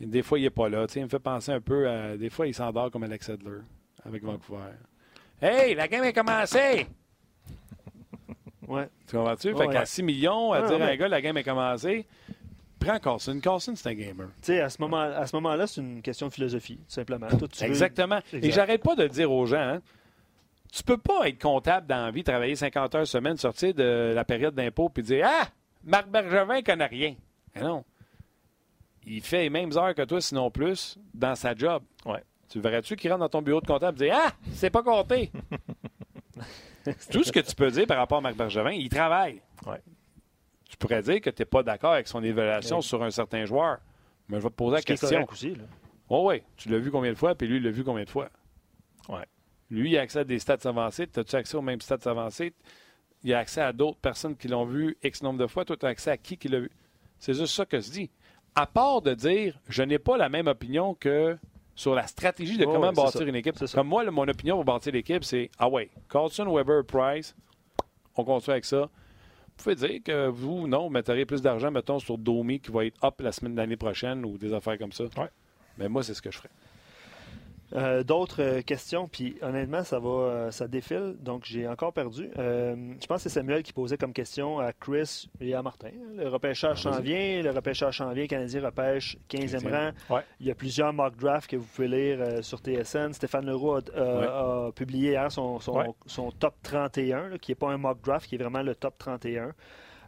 des 0.00 0.22
fois, 0.22 0.40
il 0.40 0.42
n'est 0.42 0.50
pas 0.50 0.68
là. 0.68 0.86
il 0.96 1.02
me 1.02 1.08
fait 1.08 1.18
penser 1.20 1.52
un 1.52 1.60
peu 1.60 1.88
à. 1.88 2.16
Des 2.16 2.30
fois, 2.30 2.48
il 2.48 2.54
s'endort 2.54 2.90
comme 2.90 3.04
Alex 3.04 3.28
Edler 3.28 3.60
avec 4.04 4.24
Vancouver. 4.24 4.72
Hey, 5.40 5.74
la 5.74 5.88
game 5.88 6.04
est 6.04 6.12
commencée! 6.12 6.86
ouais. 8.66 8.88
Tu 9.06 9.16
comprends-tu? 9.16 9.54
fait 9.54 9.68
qu'à 9.68 9.86
6 9.86 10.02
millions, 10.02 10.52
à 10.52 10.62
dire 10.62 10.82
à 10.82 10.88
un 10.88 10.96
gars, 10.96 11.08
la 11.08 11.20
game 11.20 11.36
est 11.36 11.44
commencée, 11.44 12.06
Prends 12.78 12.98
Carlson. 12.98 13.40
Carlson, 13.40 13.74
c'est 13.74 13.88
un 13.88 13.94
gamer. 13.94 14.28
Tu 14.40 14.52
sais, 14.52 14.60
à 14.60 14.70
ce 14.70 14.80
moment-là, 14.82 15.26
moment 15.32 15.66
c'est 15.66 15.80
une 15.80 16.02
question 16.02 16.28
de 16.28 16.32
philosophie, 16.32 16.76
tout 16.76 16.84
simplement. 16.92 17.26
Exactement. 17.60 18.20
Et 18.32 18.50
j'arrête 18.50 18.82
pas 18.82 18.94
de 18.94 19.06
dire 19.08 19.30
aux 19.32 19.46
gens, 19.46 19.60
hein, 19.60 19.82
tu 20.72 20.82
peux 20.82 20.98
pas 20.98 21.28
être 21.28 21.40
comptable 21.40 21.86
dans 21.86 22.04
la 22.04 22.10
vie, 22.10 22.22
travailler 22.22 22.54
50 22.54 22.94
heures 22.94 23.06
semaine, 23.06 23.36
sortir 23.36 23.74
de 23.74 24.12
la 24.14 24.24
période 24.24 24.54
d'impôt 24.54 24.88
puis 24.88 25.02
dire 25.02 25.26
Ah, 25.28 25.48
Marc 25.84 26.08
Bergevin 26.08 26.62
connaît 26.62 26.86
rien. 26.86 27.14
Mais 27.54 27.62
non. 27.62 27.84
Il 29.06 29.22
fait 29.22 29.44
les 29.44 29.50
mêmes 29.50 29.72
heures 29.76 29.94
que 29.94 30.02
toi, 30.02 30.20
sinon 30.20 30.50
plus, 30.50 30.98
dans 31.14 31.34
sa 31.34 31.54
job. 31.54 31.82
Ouais. 32.04 32.22
Tu 32.48 32.60
verrais-tu 32.60 32.96
qu'il 32.96 33.10
rentre 33.10 33.20
dans 33.20 33.28
ton 33.28 33.42
bureau 33.42 33.60
de 33.60 33.66
comptable 33.66 34.02
et 34.02 34.06
dire 34.06 34.16
Ah, 34.18 34.32
c'est 34.52 34.70
pas 34.70 34.82
compté. 34.82 35.30
Tout 37.10 37.24
ce 37.24 37.32
que 37.32 37.40
tu 37.40 37.54
peux 37.54 37.70
dire 37.70 37.86
par 37.86 37.98
rapport 37.98 38.18
à 38.18 38.20
Marc 38.20 38.36
Bergevin, 38.36 38.70
il 38.70 38.88
travaille. 38.88 39.42
Ouais 39.66 39.82
tu 40.68 40.76
pourrais 40.76 41.02
dire 41.02 41.20
que 41.20 41.30
tu 41.30 41.42
n'es 41.42 41.46
pas 41.46 41.62
d'accord 41.62 41.94
avec 41.94 42.06
son 42.06 42.22
évaluation 42.22 42.80
sur 42.80 43.02
un 43.02 43.10
certain 43.10 43.44
joueur. 43.46 43.78
Mais 44.28 44.38
je 44.38 44.42
vais 44.42 44.50
te 44.50 44.54
poser 44.54 44.76
la 44.76 44.82
question. 44.82 45.26
Aussi, 45.30 45.54
Oh 46.10 46.28
oui, 46.28 46.42
tu 46.56 46.68
l'as 46.68 46.78
vu 46.78 46.90
combien 46.90 47.10
de 47.12 47.16
fois, 47.18 47.34
puis 47.34 47.48
lui, 47.48 47.56
il 47.56 47.62
l'a 47.62 47.70
vu 47.70 47.84
combien 47.84 48.04
de 48.04 48.10
fois? 48.10 48.30
Ouais. 49.08 49.24
Lui, 49.70 49.90
il 49.90 49.98
a 49.98 50.02
accès 50.02 50.20
à 50.20 50.24
des 50.24 50.38
stats 50.38 50.58
avancés. 50.64 51.06
As-tu 51.14 51.36
accès 51.36 51.56
aux 51.56 51.62
mêmes 51.62 51.80
stats 51.80 52.08
avancés? 52.08 52.54
Il 53.24 53.34
a 53.34 53.38
accès 53.38 53.60
à 53.60 53.72
d'autres 53.72 53.98
personnes 53.98 54.36
qui 54.36 54.48
l'ont 54.48 54.64
vu 54.64 54.96
X 55.02 55.22
nombre 55.22 55.38
de 55.38 55.46
fois. 55.46 55.64
Toi, 55.64 55.76
tu 55.76 55.86
as 55.86 55.90
accès 55.90 56.10
à 56.10 56.16
qui 56.16 56.36
qui 56.38 56.48
l'a 56.48 56.60
vu? 56.60 56.70
C'est 57.18 57.34
juste 57.34 57.54
ça 57.54 57.66
que 57.66 57.80
je 57.80 57.90
dis. 57.90 58.10
À 58.54 58.66
part 58.66 59.02
de 59.02 59.12
dire, 59.14 59.58
je 59.68 59.82
n'ai 59.82 59.98
pas 59.98 60.16
la 60.16 60.28
même 60.28 60.46
opinion 60.46 60.94
que 60.94 61.36
sur 61.78 61.94
la 61.94 62.06
stratégie 62.06 62.58
de 62.58 62.64
comment 62.64 62.92
bâtir 62.92 63.26
une 63.26 63.36
équipe. 63.36 63.56
Comme 63.72 63.88
moi, 63.88 64.04
mon 64.10 64.26
opinion 64.26 64.56
pour 64.56 64.64
bâtir 64.64 64.92
l'équipe, 64.92 65.24
c'est 65.24 65.50
Ah 65.58 65.68
ouais, 65.68 65.90
Carlson, 66.10 66.52
Weber, 66.52 66.84
Price, 66.84 67.34
on 68.16 68.24
construit 68.24 68.52
avec 68.52 68.64
ça 68.64 68.88
pouvez 69.58 69.74
dire 69.74 70.00
que 70.02 70.28
vous, 70.28 70.66
non, 70.66 70.84
vous 70.84 70.90
mettrez 70.90 71.26
plus 71.26 71.42
d'argent, 71.42 71.70
mettons, 71.70 71.98
sur 71.98 72.16
Domi 72.16 72.60
qui 72.60 72.70
va 72.70 72.86
être 72.86 73.04
up 73.04 73.20
la 73.20 73.32
semaine 73.32 73.52
de 73.52 73.58
l'année 73.58 73.76
prochaine 73.76 74.24
ou 74.24 74.38
des 74.38 74.54
affaires 74.54 74.78
comme 74.78 74.92
ça. 74.92 75.04
Ouais. 75.04 75.28
Mais 75.76 75.88
moi, 75.88 76.02
c'est 76.02 76.14
ce 76.14 76.22
que 76.22 76.30
je 76.30 76.38
ferais. 76.38 76.50
Euh, 77.74 78.02
d'autres 78.02 78.42
euh, 78.42 78.62
questions, 78.62 79.08
puis 79.08 79.36
honnêtement, 79.42 79.84
ça 79.84 79.98
va, 79.98 80.08
euh, 80.08 80.50
ça 80.50 80.66
défile, 80.66 81.16
donc 81.20 81.42
j'ai 81.44 81.68
encore 81.68 81.92
perdu. 81.92 82.30
je 82.34 83.06
pense 83.06 83.22
que 83.22 83.28
c'est 83.28 83.40
Samuel 83.40 83.62
qui 83.62 83.74
posait 83.74 83.98
comme 83.98 84.14
question 84.14 84.58
à 84.58 84.72
Chris 84.72 85.28
et 85.40 85.54
à 85.54 85.62
Martin. 85.62 85.90
Le 86.16 86.28
repêchage 86.28 86.82
s'en 86.82 87.00
vient, 87.00 87.42
le 87.42 87.50
repêchage 87.50 87.98
s'en 87.98 88.12
vient, 88.12 88.26
Canadien 88.26 88.64
repêche 88.64 89.18
15e 89.28 89.70
rang. 89.70 90.20
Il 90.40 90.46
y 90.46 90.50
a 90.50 90.54
plusieurs 90.54 90.92
mock 90.94 91.16
drafts 91.16 91.50
que 91.50 91.56
vous 91.56 91.66
pouvez 91.66 91.88
lire 91.88 92.42
sur 92.44 92.58
TSN. 92.58 93.12
Stéphane 93.12 93.44
Leroux 93.46 93.74
a, 93.74 94.70
publié 94.74 95.10
hier 95.10 95.30
son, 95.30 95.58
son, 95.60 96.30
top 96.32 96.54
31, 96.62 97.36
qui 97.38 97.50
n'est 97.50 97.56
pas 97.56 97.70
un 97.70 97.78
mock 97.78 98.00
draft, 98.02 98.26
qui 98.26 98.36
est 98.36 98.38
vraiment 98.38 98.62
le 98.62 98.74
top 98.74 98.96
31. 98.96 99.52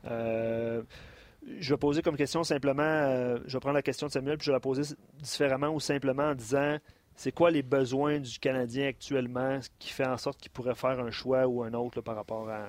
je 0.05 1.71
vais 1.71 1.77
poser 1.77 2.01
comme 2.01 2.17
question 2.17 2.43
simplement, 2.43 3.37
je 3.45 3.53
vais 3.53 3.61
prendre 3.61 3.75
la 3.75 3.83
question 3.83 4.07
de 4.07 4.13
Samuel, 4.13 4.39
puis 4.39 4.47
je 4.47 4.51
vais 4.51 4.57
la 4.57 4.61
poser 4.61 4.95
différemment 5.21 5.69
ou 5.69 5.81
simplement 5.81 6.31
en 6.31 6.35
disant 6.35 6.79
c'est 7.17 7.33
quoi 7.33 7.51
les 7.51 7.63
besoins 7.63 8.19
du 8.19 8.39
Canadien 8.39 8.89
actuellement 8.89 9.59
qui 9.79 9.91
fait 9.91 10.07
en 10.07 10.17
sorte 10.17 10.41
qu'il 10.41 10.51
pourrait 10.51 10.75
faire 10.75 10.99
un 11.01 11.11
choix 11.11 11.47
ou 11.47 11.63
un 11.63 11.75
autre 11.75 12.01
par 12.01 12.17
rapport 12.17 12.49
à 12.49 12.69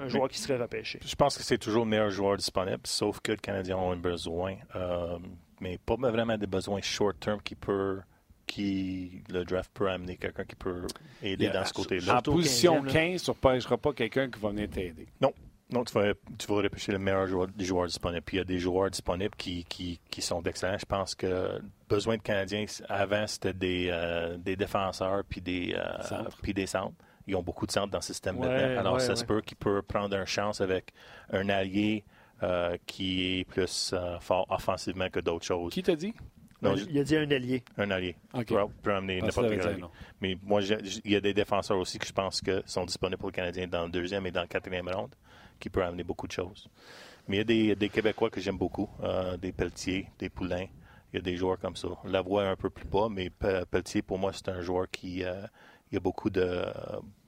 un 0.00 0.08
joueur 0.08 0.28
qui 0.28 0.38
serait 0.38 0.56
repêché? 0.56 0.98
Je 1.04 1.14
pense 1.14 1.36
que 1.36 1.42
c'est 1.42 1.58
toujours 1.58 1.84
le 1.84 1.90
meilleur 1.90 2.10
joueur 2.10 2.36
disponible, 2.36 2.80
sauf 2.84 3.20
que 3.20 3.32
le 3.32 3.38
Canadien 3.38 3.76
a 3.78 3.80
un 3.80 3.96
besoin, 3.96 4.56
euh, 4.74 5.18
mais 5.60 5.78
pas 5.78 5.96
vraiment 5.96 6.36
des 6.36 6.46
besoins 6.46 6.80
short-term 6.80 7.40
qui 7.42 7.54
peut 7.54 8.00
qui 8.46 9.22
le 9.28 9.44
draft 9.44 9.70
peut 9.74 9.90
amener 9.90 10.16
quelqu'un 10.16 10.44
qui 10.44 10.54
peut 10.54 10.86
aider 11.22 11.48
dans 11.50 11.64
ce 11.64 11.72
côté-là. 11.72 12.18
En 12.18 12.22
position 12.22 12.82
15, 12.82 13.22
tu 13.22 13.30
ne 13.30 13.34
repêcheras 13.34 13.76
pas 13.76 13.92
quelqu'un 13.92 14.30
qui 14.30 14.38
va 14.38 14.50
venir 14.50 14.70
t'aider. 14.70 15.08
Non, 15.20 15.32
non, 15.70 15.84
tu 15.84 15.92
vas, 15.94 16.12
tu 16.38 16.46
vas 16.46 16.56
repêcher 16.56 16.92
le 16.92 16.98
meilleur 16.98 17.26
joueur, 17.26 17.48
des 17.48 17.64
joueurs 17.64 17.86
disponibles. 17.86 18.22
Puis 18.22 18.36
il 18.36 18.38
y 18.38 18.42
a 18.42 18.44
des 18.44 18.58
joueurs 18.58 18.88
disponibles 18.88 19.34
qui, 19.36 19.64
qui, 19.64 19.98
qui 20.10 20.22
sont 20.22 20.42
excellents. 20.44 20.78
Je 20.78 20.86
pense 20.86 21.14
que 21.16 21.60
besoin 21.88 22.16
de 22.16 22.22
Canadiens, 22.22 22.66
avant, 22.88 23.26
c'était 23.26 23.52
des, 23.52 23.88
euh, 23.90 24.36
des 24.36 24.54
défenseurs 24.54 25.24
puis 25.28 25.40
des, 25.40 25.74
euh, 25.76 26.22
puis 26.40 26.54
des 26.54 26.66
centres. 26.66 26.94
Ils 27.26 27.34
ont 27.34 27.42
beaucoup 27.42 27.66
de 27.66 27.72
centres 27.72 27.90
dans 27.90 27.98
le 27.98 28.02
système 28.02 28.38
maintenant. 28.38 28.78
Alors, 28.78 29.00
ça 29.00 29.16
se 29.16 29.24
peut 29.24 29.40
qu'il 29.40 29.56
peut 29.56 29.82
prendre 29.82 30.14
une 30.14 30.26
chance 30.26 30.60
avec 30.60 30.92
un 31.32 31.48
allié 31.48 32.04
euh, 32.44 32.76
qui 32.86 33.40
est 33.40 33.44
plus 33.44 33.92
fort 34.20 34.46
offensivement 34.48 35.10
que 35.10 35.18
d'autres 35.18 35.44
choses. 35.44 35.72
Qui 35.72 35.82
t'a 35.82 35.96
dit? 35.96 36.14
il 36.62 36.98
a 36.98 37.02
dit 37.02 37.16
un 37.16 37.28
allié. 37.28 37.64
Un 37.76 37.90
allié. 37.90 38.16
Okay. 38.32 38.54
Peut, 38.82 38.94
amener 38.94 39.20
n'importe 39.20 39.50
quel 39.50 39.60
allié. 39.60 39.82
Mais 40.20 40.38
moi, 40.44 40.60
il 40.62 41.10
y 41.10 41.16
a 41.16 41.20
des 41.20 41.34
défenseurs 41.34 41.78
aussi 41.78 41.98
que 41.98 42.06
je 42.06 42.12
pense 42.12 42.40
que 42.40 42.62
sont 42.64 42.84
disponibles 42.84 43.18
pour 43.18 43.30
le 43.30 43.34
Canadien 43.34 43.66
dans 43.66 43.84
le 43.84 43.90
deuxième 43.90 44.24
et 44.26 44.30
dans 44.30 44.42
le 44.42 44.46
quatrième 44.46 44.88
round 44.88 45.10
qui 45.58 45.70
peut 45.70 45.82
amener 45.82 46.04
beaucoup 46.04 46.26
de 46.26 46.32
choses. 46.32 46.68
Mais 47.28 47.38
il 47.38 47.66
y 47.66 47.70
a 47.70 47.74
des, 47.74 47.88
Québécois 47.88 48.30
que 48.30 48.40
j'aime 48.40 48.58
beaucoup, 48.58 48.88
euh, 49.02 49.36
des 49.36 49.52
Pelletier, 49.52 50.08
des 50.18 50.28
Poulains. 50.28 50.66
Il 51.12 51.16
y 51.16 51.18
a 51.18 51.22
des 51.22 51.36
joueurs 51.36 51.58
comme 51.58 51.76
ça. 51.76 51.88
La 52.04 52.20
voix 52.20 52.44
est 52.44 52.48
un 52.48 52.56
peu 52.56 52.70
plus 52.70 52.86
bas, 52.86 53.08
mais 53.10 53.30
Pelletier, 53.30 54.02
pour 54.02 54.18
moi, 54.18 54.32
c'est 54.32 54.48
un 54.48 54.60
joueur 54.60 54.88
qui 54.90 55.24
euh, 55.24 55.46
il 55.90 55.94
y 55.94 55.96
a 55.96 56.00
beaucoup 56.00 56.30
de 56.30 56.64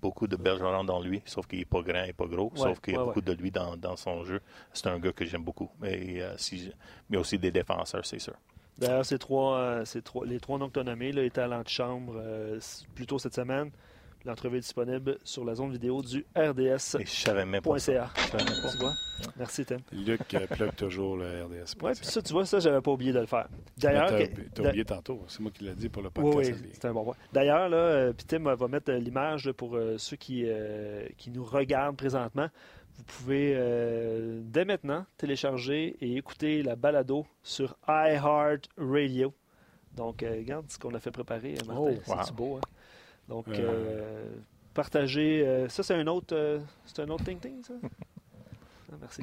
beaucoup 0.02 0.26
de 0.26 0.36
dans 0.36 1.00
lui, 1.00 1.22
sauf 1.24 1.46
qu'il 1.46 1.60
n'est 1.60 1.64
pas 1.64 1.80
grand 1.80 2.04
et 2.04 2.12
pas 2.12 2.26
gros, 2.26 2.52
sauf 2.56 2.80
qu'il 2.80 2.94
y 2.94 2.96
a 2.96 3.04
beaucoup 3.04 3.20
de 3.20 3.32
lui 3.32 3.50
dans, 3.50 3.96
son 3.96 4.24
jeu. 4.24 4.40
C'est 4.72 4.88
un 4.88 4.98
gars 4.98 5.12
que 5.12 5.24
j'aime 5.24 5.44
beaucoup. 5.44 5.70
Mais, 5.80 6.20
euh, 6.20 6.34
si, 6.36 6.72
mais 7.08 7.16
aussi 7.16 7.38
des 7.38 7.50
défenseurs, 7.50 8.04
c'est 8.04 8.18
sûr. 8.18 8.34
D'ailleurs, 8.78 9.04
ces 9.04 9.18
trois, 9.18 9.84
ces 9.84 10.02
trois, 10.02 10.24
les 10.24 10.38
trois 10.38 10.58
noms 10.58 10.68
que 10.68 10.74
tu 10.74 10.80
as 10.80 10.84
nommés 10.84 11.10
là, 11.10 11.24
étaient 11.24 11.40
à 11.40 11.48
l'antichambre 11.48 12.20
plus 12.94 13.06
tôt 13.06 13.18
cette 13.18 13.34
semaine. 13.34 13.72
L'entrevue 14.24 14.56
est 14.58 14.60
disponible 14.60 15.16
sur 15.24 15.44
la 15.44 15.54
zone 15.54 15.72
vidéo 15.72 16.02
du 16.02 16.26
RDS.ca. 16.36 17.00
Et 17.00 17.06
je 17.06 17.10
savais 17.10 17.46
même 17.46 17.62
pas 17.62 17.78
ça. 17.78 18.10
Je 18.16 18.22
savais 18.30 18.44
même 18.44 18.62
pas 18.62 18.70
Tu 18.72 18.76
vois? 18.78 18.92
Merci, 19.36 19.64
Tim. 19.64 19.76
Luc 19.92 20.34
euh, 20.34 20.46
plug 20.46 20.74
toujours 20.76 21.16
le 21.16 21.44
RDS. 21.44 21.74
Oui, 21.82 21.92
puis 21.96 22.04
ça, 22.06 22.20
tu 22.20 22.32
vois, 22.32 22.44
ça, 22.44 22.58
j'avais 22.58 22.80
pas 22.80 22.90
oublié 22.90 23.12
de 23.12 23.20
le 23.20 23.26
faire. 23.26 23.48
D'ailleurs, 23.76 24.10
d'a- 24.10 24.62
oublié 24.68 24.84
tantôt. 24.84 25.22
C'est 25.28 25.40
moi 25.40 25.50
qui 25.52 25.64
l'ai 25.64 25.74
dit 25.74 25.88
pour 25.88 26.02
le 26.02 26.10
podcast. 26.10 26.52
oui, 26.62 26.70
c'est 26.72 26.84
un 26.86 26.92
bon 26.92 27.04
point. 27.04 27.14
D'ailleurs, 27.32 27.68
là, 27.68 27.76
euh, 27.76 28.12
puis 28.12 28.26
Tim 28.26 28.54
va 28.54 28.68
mettre 28.68 28.90
euh, 28.92 28.98
l'image 28.98 29.50
pour 29.52 29.76
euh, 29.76 29.96
ceux 29.98 30.16
qui, 30.16 30.42
euh, 30.46 31.06
qui 31.16 31.30
nous 31.30 31.44
regardent 31.44 31.96
présentement. 31.96 32.48
Vous 32.96 33.04
pouvez 33.04 33.52
euh, 33.56 34.40
dès 34.42 34.64
maintenant 34.64 35.06
télécharger 35.16 35.96
et 36.00 36.16
écouter 36.16 36.62
la 36.64 36.74
balado 36.74 37.24
sur 37.44 37.76
iHeartRadio. 37.88 39.32
Donc, 39.96 40.22
euh, 40.22 40.30
regarde 40.36 40.66
ce 40.68 40.78
qu'on 40.78 40.94
a 40.94 41.00
fait 41.00 41.10
préparer, 41.10 41.54
euh, 41.54 41.64
Martin. 41.66 42.00
Oh, 42.08 42.14
C'est 42.24 42.34
beau, 42.34 42.56
hein? 42.56 42.60
Donc, 43.28 43.46
Euh. 43.48 43.52
euh, 43.58 44.24
partagez. 44.74 45.46
euh, 45.46 45.68
ça, 45.68 45.82
c'est 45.82 45.94
un 45.94 46.06
autre, 46.06 46.34
euh, 46.34 46.58
c'est 46.86 47.00
un 47.02 47.08
autre 47.08 47.24
Ting 47.24 47.38
Ting, 47.38 47.62
ça? 47.62 47.74
Ah, 48.90 48.94
merci. 49.00 49.20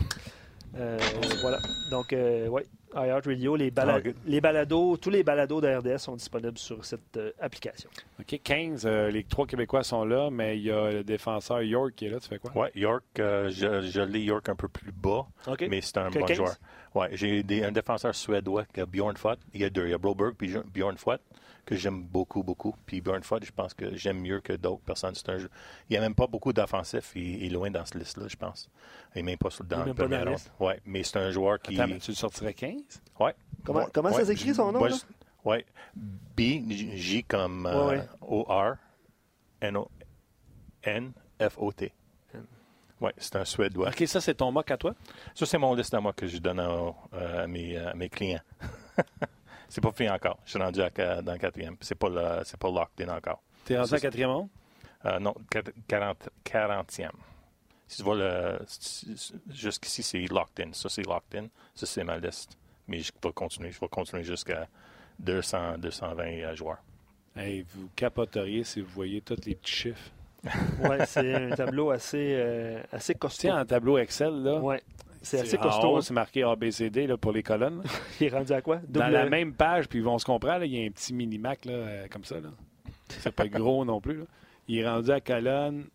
Euh, 0.78 0.98
voilà. 1.42 1.58
Donc, 1.90 2.14
euh, 2.14 2.48
oui, 2.50 2.62
iHeartRadio, 2.94 3.56
les, 3.56 3.72
bala- 3.72 4.00
Ah, 4.06 4.10
les 4.28 4.40
balados, 4.42 4.98
tous 4.98 5.10
les 5.10 5.24
balados 5.24 5.60
de 5.60 5.68
RDS 5.76 5.98
sont 5.98 6.16
disponibles 6.16 6.58
sur 6.60 6.86
cette 6.86 7.18
euh, 7.18 7.32
application. 7.40 7.90
OK, 8.20 8.40
15. 8.44 8.86
euh, 8.86 9.10
les 9.10 9.24
trois 9.24 9.48
Québécois 9.48 9.82
sont 9.84 10.06
là, 10.06 10.30
mais 10.30 10.58
il 10.58 10.66
y 10.66 10.72
a 10.72 10.92
le 10.92 11.04
défenseur 11.04 11.64
York 11.64 11.94
qui 11.96 12.06
est 12.06 12.10
là. 12.10 12.20
Tu 12.20 12.28
fais 12.30 12.38
quoi? 12.38 12.52
Ouais, 12.56 12.72
York, 12.76 13.04
euh, 13.20 13.50
je, 13.50 13.82
je 13.90 14.02
l'ai 14.02 14.22
York 14.22 14.48
un 14.50 14.56
peu 14.56 14.68
plus 14.68 14.92
bas, 14.92 15.26
mais 15.62 15.82
c'est 15.82 15.98
un 15.98 16.12
Que 16.12 16.20
bon 16.20 16.26
15? 16.26 16.38
joueur. 16.38 16.56
Ouais, 16.96 17.10
j'ai 17.12 17.44
des- 17.44 17.64
un 17.64 17.72
défenseur 17.72 18.16
suédois, 18.16 18.66
qui 18.66 18.80
a 18.82 18.86
Bjorn 18.86 19.16
Fott. 19.18 19.38
Il 19.54 19.62
y 19.62 19.66
a 19.66 19.70
deux, 19.70 19.86
il 19.86 19.92
y 19.92 19.94
a 19.94 19.98
Broberg 19.98 20.34
puis 20.36 20.54
Bjorn 20.74 20.98
Fott, 20.98 21.22
que 21.66 21.76
j'aime 21.76 22.02
beaucoup, 22.04 22.42
beaucoup. 22.42 22.74
Puis 22.86 23.02
Bjorn 23.02 23.22
Fott, 23.22 23.44
je 23.44 23.52
pense 23.52 23.74
que 23.74 23.96
j'aime 23.98 24.22
mieux 24.22 24.40
que 24.40 24.54
d'autres 24.54 24.82
personnes. 24.84 25.14
C'est 25.14 25.28
un 25.30 25.38
jeu. 25.38 25.50
Il 25.90 25.94
n'y 25.94 25.98
a 25.98 26.02
même 26.02 26.16
pas 26.16 26.26
beaucoup 26.28 26.54
d'offensifs. 26.54 27.12
Il, 27.16 27.44
il 27.44 27.46
est 27.48 27.50
loin 27.50 27.70
dans 27.70 27.84
cette 27.86 27.96
liste-là, 27.96 28.28
je 28.30 28.36
pense. 28.38 28.70
Il 29.14 29.18
n'est 29.20 29.32
même 29.32 29.38
pas 29.38 29.50
sur, 29.50 29.66
dans 29.66 29.78
Il 29.78 29.80
est 29.80 29.82
le 29.82 29.86
même 29.88 29.96
pas 29.96 30.04
premier 30.04 30.16
dans 30.18 30.24
la 30.26 30.32
round. 30.32 30.38
liste? 30.40 30.52
Ouais, 30.60 30.80
mais 30.86 31.04
c'est 31.04 31.18
un 31.20 31.32
joueur 31.32 31.60
qui. 31.60 31.80
Attends, 31.80 31.92
mais 31.94 32.00
tu 32.00 32.12
le 32.12 32.16
sortirais 32.16 32.54
15? 32.54 33.02
Ouais. 33.20 33.36
Comment- 33.66 33.80
Ouais, 33.80 33.86
comment 33.94 34.12
ça 34.14 34.26
s'écrit, 34.26 34.54
son 34.56 34.72
nom, 34.72 34.80
Ouais. 35.44 35.66
B, 35.96 36.42
J 36.72 37.24
comme 37.24 37.66
euh, 37.68 37.88
Ouais, 37.90 37.98
ouais. 37.98 38.04
O-R, 38.22 38.78
N-O, 39.62 39.90
N-F-O-T. 40.84 41.92
N. 43.02 43.06
Ouais, 43.06 43.14
c'est 43.18 43.36
un 43.36 43.46
Suédois. 43.46 43.90
OK, 43.90 44.08
ça, 44.08 44.22
c'est 44.22 44.36
ton 44.36 44.52
mock 44.52 44.70
à 44.72 44.78
toi? 44.78 44.94
Ça, 45.34 45.46
c'est 45.46 45.58
mon 45.58 45.74
liste 45.76 45.94
à 45.94 46.00
moi 46.00 46.14
que 46.14 46.28
je 46.28 46.38
donne 46.38 46.60
à, 46.60 46.70
euh, 47.14 47.44
à 47.44 47.48
mes, 47.48 47.78
à 47.78 47.94
mes 47.94 48.10
clients. 48.10 48.40
c'est 49.70 49.82
pas 49.82 49.92
fini 49.92 50.10
encore. 50.10 50.40
Je 50.46 50.52
suis 50.52 50.60
rendu 50.60 50.82
à 50.82 50.90
dans 51.22 51.34
le 51.34 51.38
quatrième. 51.40 51.76
C'est 51.82 51.96
pas, 51.96 52.10
le- 52.10 52.44
c'est 52.46 52.58
pas 52.60 52.70
locked 52.72 53.08
in 53.08 53.14
encore. 53.16 53.42
T'es 53.66 53.78
rendu 53.78 53.94
à 53.94 54.00
quatrième 54.00 54.30
monde? 54.30 54.50
Euh, 55.06 55.20
non, 55.20 55.36
quat- 55.52 55.72
40, 55.88 56.30
40e. 56.44 57.10
Si 57.88 57.98
tu 57.98 58.04
vois 58.04 58.16
le. 58.16 58.60
Jusqu'ici, 59.52 60.02
c'est 60.04 60.20
locked 60.28 60.66
in. 60.66 60.74
Ça, 60.74 60.90
c'est 60.90 61.04
locked 61.06 61.36
in. 61.40 61.48
Ça, 61.76 61.86
c'est 61.86 62.04
ma 62.04 62.18
liste. 62.18 62.58
Mais 62.88 63.00
je 63.00 63.12
vais 63.24 63.32
continuer. 63.34 63.72
Je 63.72 63.80
vais 63.80 63.88
continuer 63.88 64.24
jusqu'à 64.24 64.68
200, 65.20 65.78
220 65.80 66.24
euh, 66.24 66.56
joueurs. 66.56 66.78
Hey, 67.36 67.66
vous 67.76 67.90
capoteriez 67.96 68.64
si 68.64 68.82
vous 68.82 68.90
voyez 68.90 69.22
tous 69.22 69.36
les 69.46 69.56
petits 69.56 69.72
chiffres. 69.74 70.12
Oui, 70.84 70.96
c'est 71.06 71.34
un 71.34 71.50
tableau 71.52 71.92
assez, 71.92 72.34
euh, 72.38 72.82
assez 72.92 73.16
costaud. 73.16 73.50
en 73.50 73.66
tableau 73.66 73.98
Excel, 73.98 74.44
là, 74.44 74.62
c'est 75.22 75.40
assez 75.40 75.58
costaud. 75.58 75.98
hein. 75.98 76.02
c'est 76.02 76.14
marqué 76.14 76.44
ABCD 76.44 77.08
là, 77.08 77.18
pour 77.18 77.32
les 77.32 77.42
colonnes. 77.44 77.82
Il 78.20 78.28
est 78.28 78.30
rendu 78.30 78.52
à 78.54 78.62
quoi? 78.62 78.80
Dans 78.88 79.08
la 79.08 79.28
même 79.28 79.54
page, 79.54 79.88
puis 79.88 80.06
on 80.06 80.20
se 80.20 80.26
comprend, 80.26 80.58
là, 80.58 80.66
il 80.66 80.76
y 80.76 80.84
a 80.84 80.86
un 80.88 80.92
petit 80.92 81.14
mini-mac 81.14 81.66
là, 81.66 81.74
euh, 81.74 82.08
comme 82.12 82.24
ça. 82.24 82.36
Là. 82.40 82.50
C'est 83.10 83.34
pas 83.34 83.48
gros 83.50 83.84
non 83.86 84.00
plus. 84.02 84.18
là. 84.20 84.26
Il 84.68 84.78
est 84.80 84.88
rendu 84.88 85.12
à 85.12 85.20
colonne 85.20 85.86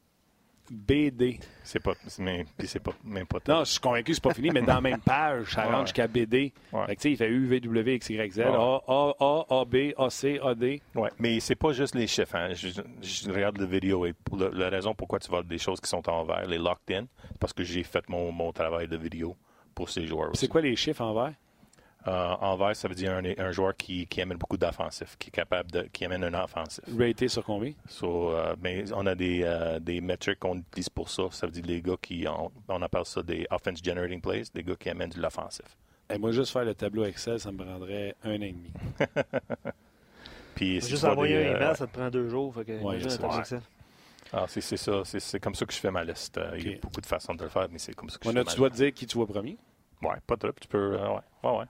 BD. 0.71 1.41
C'est 1.65 1.81
pas. 1.81 1.95
Mais, 2.21 2.45
puis 2.57 2.69
c'est 2.69 2.79
pas, 2.81 2.93
même 3.05 3.27
pas 3.27 3.39
Non, 3.49 3.65
je 3.65 3.73
suis 3.73 3.81
convaincu 3.81 4.05
que 4.13 4.15
c'est 4.15 4.23
pas 4.23 4.33
fini, 4.35 4.51
mais 4.51 4.63
dans 4.63 4.75
la 4.75 4.81
même 4.81 5.01
page, 5.01 5.53
ça 5.53 5.65
rentre 5.65 5.87
jusqu'à 5.87 6.07
BD. 6.07 6.53
Ouais. 6.73 6.87
Fait 6.87 6.97
que, 6.97 7.01
tu 7.01 7.09
sais, 7.09 7.11
il 7.13 7.17
fait 7.17 7.29
U, 7.29 7.47
V, 7.47 7.61
W, 7.61 7.95
X, 7.97 8.09
Y, 8.11 8.33
Z, 8.33 8.39
Ouais. 8.39 8.45
A, 8.47 8.81
A, 8.87 9.15
A, 9.19 9.45
A, 9.61 9.65
B, 9.65 9.77
A, 9.99 10.11
C, 10.11 10.39
A, 10.43 10.55
D. 10.55 10.81
Ouais, 10.95 11.11
mais 11.19 11.41
c'est 11.41 11.57
pas 11.57 11.73
juste 11.73 11.95
les 11.97 12.07
chiffres. 12.07 12.37
Hein. 12.37 12.55
Je, 12.55 12.69
je 13.03 13.31
regarde 13.33 13.59
la 13.59 13.67
vidéo 13.67 14.07
et 14.07 14.15
le- 14.33 14.51
la 14.51 14.69
raison 14.69 14.95
pourquoi 14.95 15.19
tu 15.19 15.29
vois 15.29 15.43
des 15.43 15.59
choses 15.59 15.81
qui 15.81 15.89
sont 15.89 16.09
en 16.09 16.25
vert, 16.25 16.47
les 16.47 16.59
locked 16.59 16.97
in, 16.97 17.07
parce 17.41 17.53
que 17.53 17.65
j'ai 17.65 17.83
fait 17.83 18.09
mon, 18.09 18.31
mon 18.31 18.53
travail 18.53 18.87
de 18.87 18.97
vidéo 18.97 19.37
pour 19.75 19.89
ces 19.91 20.07
joueurs 20.07 20.31
aussi. 20.31 20.41
C'est 20.43 20.49
quoi 20.49 20.61
les 20.61 20.77
chiffres 20.77 21.03
en 21.03 21.15
vert? 21.15 21.35
Euh, 22.07 22.35
en 22.41 22.57
vert, 22.57 22.75
ça 22.75 22.89
veut 22.89 22.95
dire 22.95 23.13
un, 23.13 23.23
un 23.37 23.51
joueur 23.53 23.77
qui, 23.77 24.07
qui 24.07 24.23
amène 24.23 24.39
beaucoup 24.39 24.57
d'offensifs, 24.57 25.17
qui 25.19 25.29
est 25.29 25.33
capable 25.33 25.71
de, 25.71 25.83
qui 25.93 26.05
amène 26.07 26.25
un 26.25 26.43
offensif. 26.43 26.83
Raté 26.99 27.29
sur 27.29 27.45
combien? 27.45 27.73
So, 27.87 28.31
euh, 28.33 28.57
ben, 28.57 28.91
on 28.95 29.05
a 29.07 29.15
des, 29.15 29.43
euh, 29.45 29.79
des 29.81 30.01
metrics 30.01 30.39
qu'on 30.39 30.57
utilise 30.59 30.89
pour 30.89 31.11
ça. 31.11 31.25
Ça 31.31 31.47
veut 31.47 31.53
dire 31.53 31.65
les 31.67 31.83
gars 31.83 31.97
qui, 32.01 32.27
ont- 32.27 32.51
on 32.69 32.81
appelle 32.83 33.05
ça 33.05 33.23
des 33.23 33.47
offense 33.51 33.81
generating 33.85 34.21
plays, 34.23 34.45
des 34.55 34.63
gars 34.63 34.77
qui 34.77 34.89
amènent 34.89 35.11
de 35.11 35.21
l'offensif. 35.21 35.67
Et 36.13 36.17
moi, 36.19 36.33
juste 36.33 36.53
faire 36.53 36.65
le 36.65 36.75
tableau 36.75 37.05
Excel, 37.05 37.39
ça 37.39 37.53
me 37.53 37.59
prendrait 37.59 38.17
un 38.25 38.31
an 38.39 38.43
et 38.43 38.53
demi. 38.53 38.71
Puis 40.55 40.81
si 40.81 40.89
Juste 40.91 41.03
tu 41.05 41.09
envoyer 41.09 41.37
des, 41.37 41.45
un 41.45 41.53
euh, 41.53 41.57
email, 41.57 41.77
ça 41.77 41.87
te 41.87 41.93
prend 41.93 42.11
deux 42.11 42.29
jours. 42.29 42.55
Fait 42.55 42.65
que, 42.65 42.73
un 42.73 42.79
tableau 42.79 43.29
Ouais. 43.33 43.39
Excel. 43.41 43.61
ah, 44.33 44.45
c'est 44.49 44.61
c'est 44.61 44.77
ça, 44.77 45.03
c'est 45.05 45.21
c'est 45.21 45.41
comme 45.41 45.55
ça 45.55 45.67
que 45.67 45.73
je 45.73 45.79
fais 45.79 45.91
ma 45.91 46.03
liste. 46.05 46.39
Euh, 46.39 46.51
Il 46.59 46.69
y 46.71 46.75
a 46.75 46.79
beaucoup 46.81 47.01
de 47.01 47.07
façons 47.07 47.35
de 47.35 47.43
le 47.43 47.49
faire, 47.49 47.69
mais 47.71 47.79
c'est 47.79 47.95
comme 47.95 48.09
ça 48.11 48.19
que 48.19 48.25
je 48.29 48.31
là, 48.35 48.41
fais 48.45 48.51
tu 48.51 48.53
ma 48.53 48.57
dois 48.59 48.71
te 48.71 48.75
dire 48.77 48.93
qui 48.95 49.07
tu 49.07 49.17
vois 49.19 49.27
premier? 49.27 49.57
Ouais, 50.03 50.17
pas 50.27 50.37
trop. 50.37 50.51
Tu 50.61 50.67
peux. 50.69 50.95
euh, 50.99 51.09
ouais, 51.09 51.21
ouais, 51.45 51.59
ouais. 51.59 51.65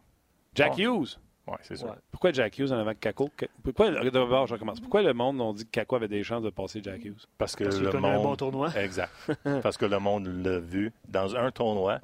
Jack 0.55 0.77
Ouais. 0.77 0.85
Hughes. 0.85 1.19
Ouais, 1.47 1.57
c'est 1.63 1.77
ça. 1.77 1.87
Ouais. 1.87 1.93
Pourquoi 2.11 2.33
Jack 2.33 2.59
Hughes 2.59 2.71
en 2.73 2.79
avant 2.79 2.93
que 2.93 2.99
Kako? 3.01 3.31
Pourquoi, 3.65 3.91
d'abord, 4.11 4.47
je 4.47 4.55
recommence. 4.55 4.79
Pourquoi 4.81 5.03
le 5.03 5.13
monde 5.13 5.41
ont 5.41 5.53
dit 5.53 5.65
que 5.65 5.71
Kako 5.71 5.97
avait 5.97 6.07
des 6.09 6.23
chances 6.23 6.43
de 6.43 6.51
passer 6.51 6.81
Jack 6.83 7.05
Hughes? 7.05 7.27
Parce 7.39 7.57
que 7.57 7.65
Parce 7.65 7.77
qu'il 7.77 7.85
le 7.87 7.91
connaît 7.91 8.09
un 8.09 8.15
monde. 8.15 8.23
bon 8.25 8.37
tournoi. 8.37 8.69
Exact. 8.77 9.11
Parce 9.63 9.77
que 9.77 9.87
le 9.87 9.99
monde 9.99 10.27
l'a 10.45 10.59
vu 10.61 10.93
dans 11.09 11.35
un 11.37 11.51
tournoi, 11.51 12.01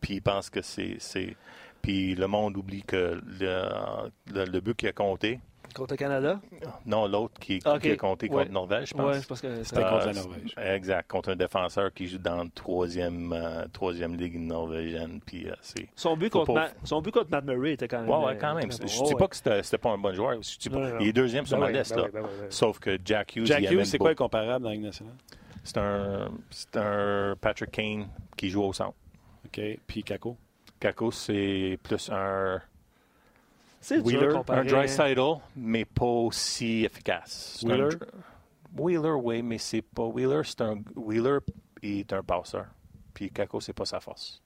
puis 0.00 0.14
il 0.14 0.22
pense 0.22 0.50
que 0.50 0.60
c'est. 0.60 0.96
c'est- 0.98 1.36
Puis 1.82 2.14
le 2.14 2.26
monde 2.26 2.56
oublie 2.56 2.82
que 2.82 3.20
le, 3.40 3.68
le, 4.32 4.44
le 4.44 4.60
but 4.60 4.74
qui 4.76 4.86
a 4.88 4.92
compté, 4.92 5.40
Contre 5.74 5.94
le 5.94 5.96
Canada? 5.96 6.40
non, 6.86 7.06
l'autre 7.08 7.34
qui, 7.40 7.60
Ok. 7.66 7.80
qui 7.80 7.90
a 7.90 7.96
compté 7.96 8.28
contre 8.28 8.44
Ouais. 8.44 8.48
Norvège, 8.48 8.90
je 8.90 8.94
Oui, 8.94 9.00
pense. 9.02 9.16
c'est 9.18 9.28
parce 9.28 9.40
que 9.40 9.62
C'était 9.64 9.82
contre 9.82 9.94
Euh, 10.02 10.06
la 10.06 10.12
Norvège. 10.12 10.54
Exact, 10.56 11.10
contre 11.10 11.30
un 11.30 11.36
défenseur 11.36 11.92
qui 11.92 12.06
joue 12.06 12.18
dans 12.18 12.36
la 12.36 12.48
troisième, 12.54 13.32
euh, 13.32 13.64
troisième 13.72 14.16
ligue 14.16 14.38
norvégienne. 14.38 15.20
Puis 15.26 15.48
euh, 15.50 15.54
c'est. 15.60 15.88
son 15.96 16.16
but, 16.16 16.30
contre 16.30 16.54
pas- 16.54 16.60
Ma- 16.68 16.86
son 16.86 17.02
but 17.02 17.10
contre 17.12 17.30
Matt 17.30 17.44
Murray 17.44 17.72
était 17.72 17.88
quand 17.88 18.00
même. 18.00 18.08
Ouais, 18.08 18.24
ouais, 18.24 18.32
euh, 18.34 18.38
quand 18.40 18.54
même. 18.54 18.70
Je 18.70 18.98
bon. 18.98 19.04
dis 19.04 19.14
pas 19.14 19.28
que 19.28 19.36
c'était 19.36 19.62
c'était 19.62 19.78
pas 19.78 19.90
un 19.90 19.98
bon 19.98 20.14
joueur. 20.14 20.40
Je 20.42 20.58
dis 20.58 20.70
pas- 20.70 20.76
Non, 20.76 20.82
non, 20.86 20.94
non. 20.94 21.00
Il 21.00 21.08
est 21.08 21.12
deuxième 21.12 21.44
sur 21.46 21.56
Ben 21.58 21.64
ma 21.64 21.70
oui, 21.72 21.78
liste. 21.78 21.90
ben 21.94 22.00
là. 22.00 22.04
oui, 22.06 22.10
ben 22.14 22.20
oui, 22.22 22.28
ben 22.38 22.42
oui. 22.44 22.46
Sauf 22.50 22.78
que 22.78 22.98
Jack 23.04 23.36
Hughes. 23.36 23.46
Jack 23.46 23.70
Hughes, 23.70 23.84
c'est 23.84 23.98
quoi 23.98 24.14
comparable 24.14 24.62
dans 24.62 24.68
la 24.70 24.74
Ligue 24.76 24.84
nationale? 24.84 25.14
C'est 25.64 25.78
un, 25.78 26.28
c'est 26.50 26.76
un 26.76 27.34
Patrick 27.40 27.70
Kane 27.70 28.06
qui 28.36 28.50
joue 28.50 28.62
au 28.62 28.72
centre. 28.72 28.94
OK. 29.46 29.60
Puis 29.86 30.02
Kako? 30.04 30.36
Kako, 30.78 31.10
c'est 31.10 31.78
plus 31.82 32.10
un 32.10 32.60
C'est 33.84 34.00
dur 34.00 34.06
Wheeler, 34.06 34.42
un 34.48 34.64
dry 34.64 34.88
sidle, 34.88 35.42
mais 35.54 35.84
pas 35.84 36.06
aussi 36.06 36.86
efficace. 36.86 37.58
C'est 37.60 37.70
un 37.70 37.76
Wheeler? 37.76 37.96
Wheeler, 38.74 39.10
oui, 39.22 39.42
mais 39.42 39.58
c'est 39.58 39.82
pas 39.82 40.06
Wheeler, 40.06 40.40
c'est 40.42 40.62
un 40.62 40.82
Wheeler 40.96 41.40
est 41.82 42.10
un 42.14 42.22
passeur. 42.22 42.64
Puis 43.12 43.30
Kako, 43.30 43.60
c'est 43.60 43.74
pas 43.74 43.84
sa 43.84 44.00
force. 44.00 44.42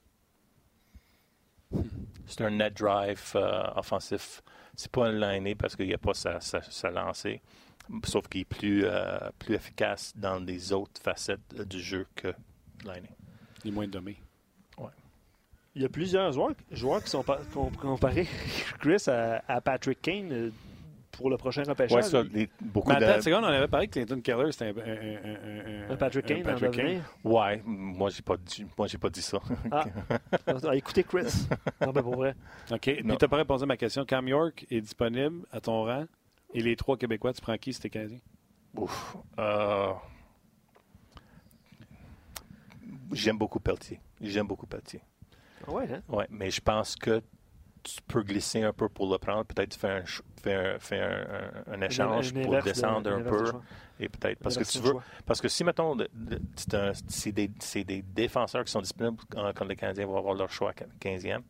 C'est 2.26 2.41
un 2.41 2.51
net 2.51 2.74
drive 2.74 3.32
euh, 3.36 3.62
offensif. 3.76 4.43
C'est 4.74 4.91
pas 4.91 5.07
un 5.07 5.12
liné 5.12 5.55
parce 5.55 5.76
qu'il 5.76 5.86
n'y 5.86 5.95
a 5.95 5.99
pas 5.99 6.14
sa, 6.14 6.41
sa, 6.41 6.61
sa 6.61 6.91
lancée. 6.91 7.41
Sauf 8.07 8.26
qu'il 8.26 8.41
est 8.41 8.45
plus, 8.45 8.86
euh, 8.86 9.20
plus 9.39 9.55
efficace 9.55 10.12
dans 10.16 10.45
les 10.45 10.72
autres 10.72 11.01
facettes 11.01 11.55
euh, 11.61 11.64
du 11.64 11.80
jeu 11.80 12.09
que 12.16 12.34
liné. 12.82 13.11
Il 13.62 13.68
est 13.68 13.72
moins 13.72 13.86
dommé. 13.86 14.20
Il 15.75 15.83
y 15.83 15.85
a 15.85 15.89
plusieurs 15.89 16.33
joueurs, 16.33 16.53
joueurs 16.71 17.03
qui 17.05 17.11
sont 17.11 17.23
pa- 17.23 17.41
com- 17.53 17.71
comparés, 17.77 18.27
Chris, 18.81 19.05
à, 19.09 19.43
à 19.47 19.61
Patrick 19.61 20.01
Kane 20.03 20.33
euh, 20.33 20.51
pour 21.12 21.31
le 21.31 21.37
prochain 21.37 21.62
repêchage. 21.62 21.93
Ouais, 21.97 22.03
ça, 22.03 22.23
les- 22.33 22.49
beaucoup 22.61 22.91
Mais 22.91 22.97
attends 22.97 23.19
de... 23.19 23.23
seconde, 23.23 23.45
on 23.45 23.49
avait 23.49 23.69
parlé 23.69 23.87
que 23.87 23.93
Clinton 23.93 24.21
Keller, 24.21 24.51
c'était 24.53 24.66
un, 24.66 24.71
un- 24.71 25.31
un- 25.31 25.89
un- 25.89 25.91
Un 25.93 25.97
Patrick 25.97 26.27
Kane, 26.27 26.43
Patrick 26.43 26.71
Kane. 26.73 27.03
Ouais, 27.23 27.62
moi 27.64 28.11
j'ai 28.11 28.23
pas 28.23 28.37
dit, 28.37 28.66
moi 28.77 28.87
j'ai 28.89 28.99
pas 28.99 29.11
dit 29.11 29.23
ça. 29.23 29.39
Ah, 29.71 29.85
Ah, 30.47 30.75
écoutez 30.77 31.05
Chris. 31.05 31.47
Non, 31.81 31.93
ben 31.93 32.03
pour 32.03 32.16
vrai. 32.16 32.35
OK. 32.73 32.81
Tu 32.81 33.05
n'as 33.05 33.16
pas 33.16 33.37
répondu 33.37 33.62
à 33.62 33.66
ma 33.66 33.77
question. 33.77 34.05
Cam 34.05 34.27
York 34.27 34.66
est 34.71 34.81
disponible 34.81 35.45
à 35.53 35.61
ton 35.61 35.85
rang. 35.85 36.05
Et 36.55 36.62
les 36.62 36.75
trois 36.77 36.97
Québécois, 36.97 37.33
tu 37.35 37.41
prends 37.43 37.57
qui 37.59 37.73
si 37.75 37.81
t'es 37.81 37.91
Canadien? 37.91 38.19
Ouf. 38.75 39.16
Euh, 39.39 39.93
J'aime 43.12 43.39
beaucoup 43.39 43.61
Pelletier. 43.61 44.01
J'aime 44.21 44.47
beaucoup 44.47 44.66
Pelletier. 44.66 45.01
Ah 45.69 45.73
Ouais, 45.73 45.93
hein? 45.93 46.03
Ouais, 46.09 46.27
mais 46.31 46.51
je 46.51 46.61
pense 46.61 46.97
que 46.97 47.23
tu 47.83 48.01
peux 48.07 48.23
glisser 48.23 48.62
un 48.62 48.73
peu 48.73 48.89
pour 48.89 49.11
le 49.11 49.19
prendre. 49.19 49.45
Peut-être 49.45 49.75
faire 49.75 50.03
un, 50.03 50.07
faire, 50.43 50.75
un- 50.77 50.79
faire 50.79 51.53
un, 51.69 51.75
un 51.75 51.81
échange 51.83 52.33
Un 52.37 52.43
pour 52.43 52.55
de- 52.57 52.61
descendre 52.62 53.11
un 53.11 53.21
de 53.21 53.29
peu. 53.29 53.53
Et 54.01 54.09
peut-être 54.09 54.39
parce 54.41 54.57
que 54.57 54.64
tu 54.64 54.79
de 54.79 54.83
veux. 54.85 54.91
choix. 54.93 55.03
Parce 55.27 55.41
que 55.41 55.49
si, 55.49 55.64
mettons, 55.64 55.97
c'est 57.07 57.33
des, 57.33 58.03
défenseurs 58.03 58.64
qui 58.64 58.71
sont 58.73 58.81
disponibles 58.83 59.19
quand, 59.31 59.64
les 59.64 59.77
Canadiens 59.77 60.07
vont 60.07 60.16
avoir 60.19 60.35
leur 60.35 60.51
choix 60.51 60.71
à 60.71 60.75
15e, 61.01 61.43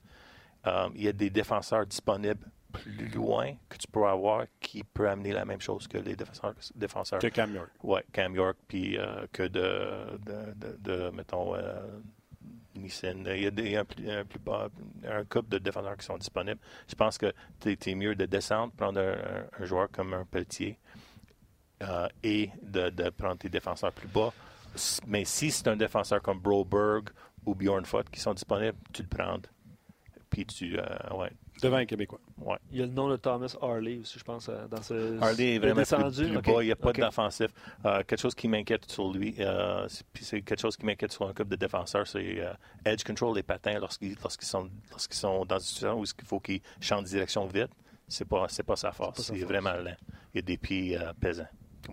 euh, 0.67 0.89
il 0.95 1.03
y 1.03 1.09
a 1.09 1.13
des 1.13 1.31
défenseurs 1.31 1.87
disponibles 1.87 2.47
plus 2.73 3.09
loin 3.09 3.55
que 3.69 3.77
tu 3.79 3.87
peux 3.89 4.05
avoir 4.07 4.45
qui 4.61 4.83
peut 4.85 5.09
amener 5.09 5.33
la 5.33 5.45
même 5.45 5.61
chose 5.61 5.89
que 5.89 5.99
les 5.99 6.17
défenseurs. 6.17 6.55
défenseurs. 6.75 7.19
Que 7.19 7.29
Cam 7.29 7.55
York. 7.55 7.71
Ouais, 7.83 8.05
Cam 8.13 8.35
York, 8.35 8.57
puis 8.67 8.99
euh, 8.99 9.27
que 9.33 9.43
de, 9.45 10.19
de, 10.25 10.53
de, 10.55 10.77
de, 10.81 11.11
mettons, 11.11 11.55
euh, 11.55 11.81
Il 12.87 13.71
y 13.71 13.77
a, 13.77 13.85
un, 15.11 15.25
couple 15.25 15.49
de 15.49 15.59
défenseurs 15.59 15.97
qui 15.97 16.07
sont 16.07 16.19
disponibles. 16.19 16.61
Je 16.89 16.95
pense 16.95 17.19
que 17.19 17.33
tu 17.61 17.77
es, 17.87 17.95
mieux 17.95 18.15
de 18.15 18.27
descendre, 18.27 18.73
prendre 18.73 19.01
un, 19.01 19.65
joueur 19.65 19.91
comme 19.91 20.15
un 20.15 20.25
Pelletier 20.25 20.79
euh, 21.83 22.09
et 22.23 22.51
de, 22.63 23.11
prendre 23.11 23.39
tes 23.39 23.49
défenseurs 23.49 23.93
plus 23.93 24.09
bas. 24.09 24.33
Mais 25.07 25.25
si 25.25 25.51
c'est 25.51 25.69
un 25.69 25.77
défenseur 25.77 26.23
comme 26.23 26.41
Broberg 26.41 27.11
ou 27.47 27.55
Bjorn 27.55 27.85
Fott 27.85 28.09
qui 28.11 28.21
sont 28.21 28.35
disponibles, 28.35 28.79
tu 28.93 29.03
le 29.03 29.09
prends. 29.09 29.39
Puis 30.31 30.47
tu. 30.47 30.79
euh, 30.79 31.17
ouais, 31.17 31.33
Devant 31.63 31.77
un 31.79 31.87
Québécois. 31.87 32.21
ouais. 32.39 32.57
Il 32.71 32.79
y 32.79 32.83
a 32.83 32.87
le 32.87 32.93
nom 32.93 33.09
de 33.09 33.17
Thomas 33.17 33.55
Harley 33.61 33.99
aussi, 33.99 34.19
je 34.19 34.25
pense, 34.25 34.49
euh, 34.49 34.67
dans 34.69 34.81
ce. 34.83 35.21
Hardy 35.21 35.43
est 35.45 35.59
vraiment 35.59 35.77
descendu. 35.77 36.29
plus 36.29 36.41
bas. 36.53 36.63
Il 36.63 36.67
n'y 36.67 36.73
a 36.73 36.77
pas 36.77 36.93
d'offensif. 36.93 37.49
Euh, 37.85 38.03
quelque 38.05 38.21
chose 38.21 38.35
qui 38.35 38.49
m'inquiète 38.49 38.91
sur 38.91 39.13
lui, 39.13 39.35
euh, 39.41 39.87
c'est- 39.89 40.05
puis 40.13 40.25
c'est 40.25 40.43
quelque 40.43 40.61
chose 40.61 40.77
qui 40.77 40.87
m'inquiète 40.87 41.13
sur 41.13 41.25
un 41.27 41.33
couple 41.33 41.49
de 41.49 41.57
défenseurs, 41.57 42.07
c'est 42.07 42.41
euh, 42.41 42.53
edge 42.85 43.03
control 43.05 43.35
des 43.35 43.43
patins 43.43 43.79
lorsqu'ils 43.79 44.17
lorsqu'ils 44.23 44.47
sont, 44.49 44.69
lorsqu'ils 44.91 45.17
sont 45.19 45.45
dans 45.45 45.57
une 45.59 45.65
situation 45.65 46.01
où 46.01 46.05
il 46.05 46.25
faut 46.27 46.41
qu'ils 46.41 46.61
changent 46.81 47.05
de 47.05 47.09
direction 47.09 47.47
vite. 47.47 47.71
C'est 48.07 48.25
pas, 48.27 48.47
c'est 48.49 48.63
pas 48.63 48.77
sa 48.77 48.91
force. 48.93 49.21
C'est 49.21 49.37
vraiment 49.45 49.75
lent. 49.75 49.97
Il 50.33 50.37
y 50.37 50.39
a 50.39 50.43
des 50.43 50.57
pieds 50.57 50.97
euh, 50.99 51.13
pesants, 51.21 51.47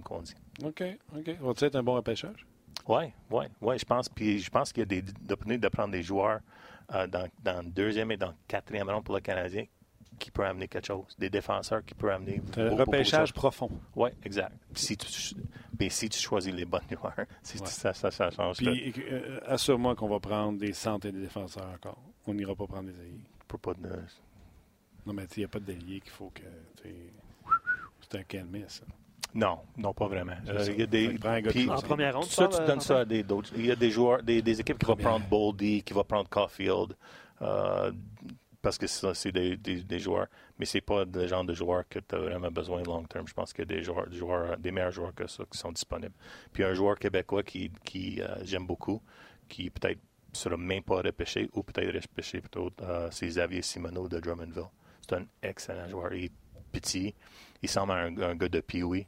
comme 0.03 0.18
on 0.20 0.22
dit. 0.22 0.34
OK, 0.63 0.84
OK. 1.18 1.38
Va-tu 1.41 1.66
être 1.66 1.76
un 1.76 1.84
bon 1.84 1.95
repêchage? 1.95 2.45
Oui, 2.88 3.05
oui, 3.32 3.45
oui, 3.61 3.78
je 3.80 3.84
pense. 3.86 4.07
Puis 4.09 4.39
je 4.39 4.49
pense 4.49 4.72
qu'il 4.72 4.82
y 4.82 4.84
a 4.84 4.86
des 4.86 5.01
de 5.01 5.68
prendre 5.70 5.91
des 5.91 6.03
joueurs 6.03 6.39
euh, 6.93 7.07
dans, 7.07 7.27
dans 7.43 7.61
le 7.63 7.69
deuxième 7.71 8.11
et 8.11 8.17
dans 8.17 8.29
le 8.29 8.36
quatrième 8.47 8.89
round 8.89 9.03
pour 9.03 9.15
le 9.15 9.21
Canadien 9.21 9.65
qui 10.17 10.31
peut 10.31 10.45
amener 10.45 10.67
quelque 10.69 10.88
chose. 10.88 11.13
Des 11.19 11.29
défenseurs 11.29 11.83
qui 11.83 11.93
peuvent 11.93 12.11
amener. 12.11 12.41
Un 12.55 12.75
repêchage 12.75 13.33
profond. 13.33 13.69
Oui, 13.95 14.11
exact. 14.23 14.53
Si 14.73 14.95
tu, 14.95 15.07
mais 15.77 15.89
si 15.89 16.07
tu 16.07 16.17
choisis 16.19 16.53
les 16.53 16.63
bonnes 16.65 16.81
joueurs, 16.89 17.13
si 17.43 17.57
Ouais. 17.59 17.65
ça, 17.67 17.93
ça, 17.93 18.11
ça 18.11 18.29
change. 18.31 18.57
Puis 18.57 18.93
euh, 19.11 19.39
assure-moi 19.45 19.93
qu'on 19.95 20.07
va 20.07 20.19
prendre 20.19 20.57
des 20.57 20.71
centres 20.73 21.07
et 21.07 21.11
des 21.11 21.19
défenseurs 21.21 21.67
encore. 21.67 22.01
On 22.27 22.33
n'ira 22.33 22.55
pas 22.55 22.65
prendre 22.65 22.89
des 22.91 22.99
alliés. 22.99 23.19
Pour 23.47 23.59
pas 23.59 23.73
de- 23.73 23.89
Non, 25.05 25.11
mais 25.13 25.25
il 25.36 25.39
n'y 25.39 25.45
a 25.45 25.47
pas 25.49 25.59
d'alliés 25.59 25.99
qu'il 25.99 26.11
faut 26.11 26.31
que. 26.33 26.43
C'est 28.09 28.17
un 28.19 28.23
calme, 28.23 28.57
ça. 28.67 28.83
Non, 29.36 29.59
non, 29.77 29.93
pas 29.93 30.07
vraiment. 30.07 30.38
Euh. 30.47 30.65
Il 30.69 30.79
y 30.79 30.83
a 30.83 30.86
des, 30.86 31.09
puis-. 31.49 31.69
En 31.69 31.81
première 31.81 32.15
ronde, 32.15 32.27
tu 32.27 32.33
ça, 32.33 32.47
tu 32.47 32.57
donnes 32.65 32.77
euh, 32.77 32.79
ça 32.79 32.99
à 32.99 33.05
des 33.05 33.21
d'autres. 33.21 33.51
Il 33.57 33.65
y 33.65 33.71
a 33.71 33.75
des 33.75 33.91
joueurs, 33.91 34.23
des, 34.23 34.41
des 34.41 34.61
équipes 34.61 34.79
qui 34.79 34.86
vont 34.86 34.95
prendre 34.95 35.27
Boldy, 35.27 35.83
qui 35.83 35.93
vont 35.93 36.05
prendre 36.05 36.29
Caulfield, 36.29 36.95
euh, 37.41 37.91
parce 38.61 38.77
que 38.77 38.88
ça, 38.88 39.13
c'est 39.13 39.33
des, 39.33 39.57
des, 39.57 39.83
des 39.83 39.99
joueurs. 39.99 40.27
Mais 40.57 40.65
c'est 40.65 40.79
pas 40.79 41.03
le 41.03 41.27
genre 41.27 41.43
de 41.43 41.53
joueurs 41.53 41.83
que 41.89 41.99
tu 41.99 42.15
as 42.15 42.17
vraiment 42.17 42.49
besoin 42.49 42.81
long 42.83 43.03
terme. 43.03 43.27
Je 43.27 43.33
pense 43.33 43.51
qu'il 43.51 43.69
y 43.69 43.73
a 43.73 43.75
des 43.75 43.83
joueurs, 43.83 44.07
des 44.07 44.15
joueurs, 44.15 44.57
des 44.57 44.71
meilleurs 44.71 44.91
joueurs 44.91 45.13
que 45.13 45.27
ça 45.27 45.43
qui 45.51 45.57
sont 45.57 45.73
disponibles. 45.73 46.15
Puis 46.53 46.63
un 46.63 46.73
joueur 46.73 46.97
québécois 46.97 47.43
qui, 47.43 47.69
qui 47.83 48.21
euh, 48.21 48.27
j'aime 48.43 48.65
beaucoup, 48.65 49.01
qui 49.49 49.69
peut-être 49.69 49.99
sera 50.31 50.55
même 50.55 50.81
pas 50.83 51.01
repêché 51.01 51.49
ou 51.53 51.61
peut-être 51.61 51.93
repêché 51.93 52.39
plutôt, 52.39 52.71
euh, 52.81 53.09
c'est 53.11 53.27
Xavier 53.27 53.61
Simoneau 53.61 54.07
de 54.07 54.17
Drummondville. 54.19 54.69
C'est 55.01 55.17
un 55.17 55.25
excellent 55.43 55.89
joueur. 55.89 56.13
Il 56.13 56.25
est 56.25 56.31
petit. 56.71 57.13
Il 57.61 57.69
semble 57.69 57.91
un, 57.91 58.17
un 58.21 58.36
gars 58.36 58.49
de 58.49 58.59
Pee-Wee, 58.59 59.07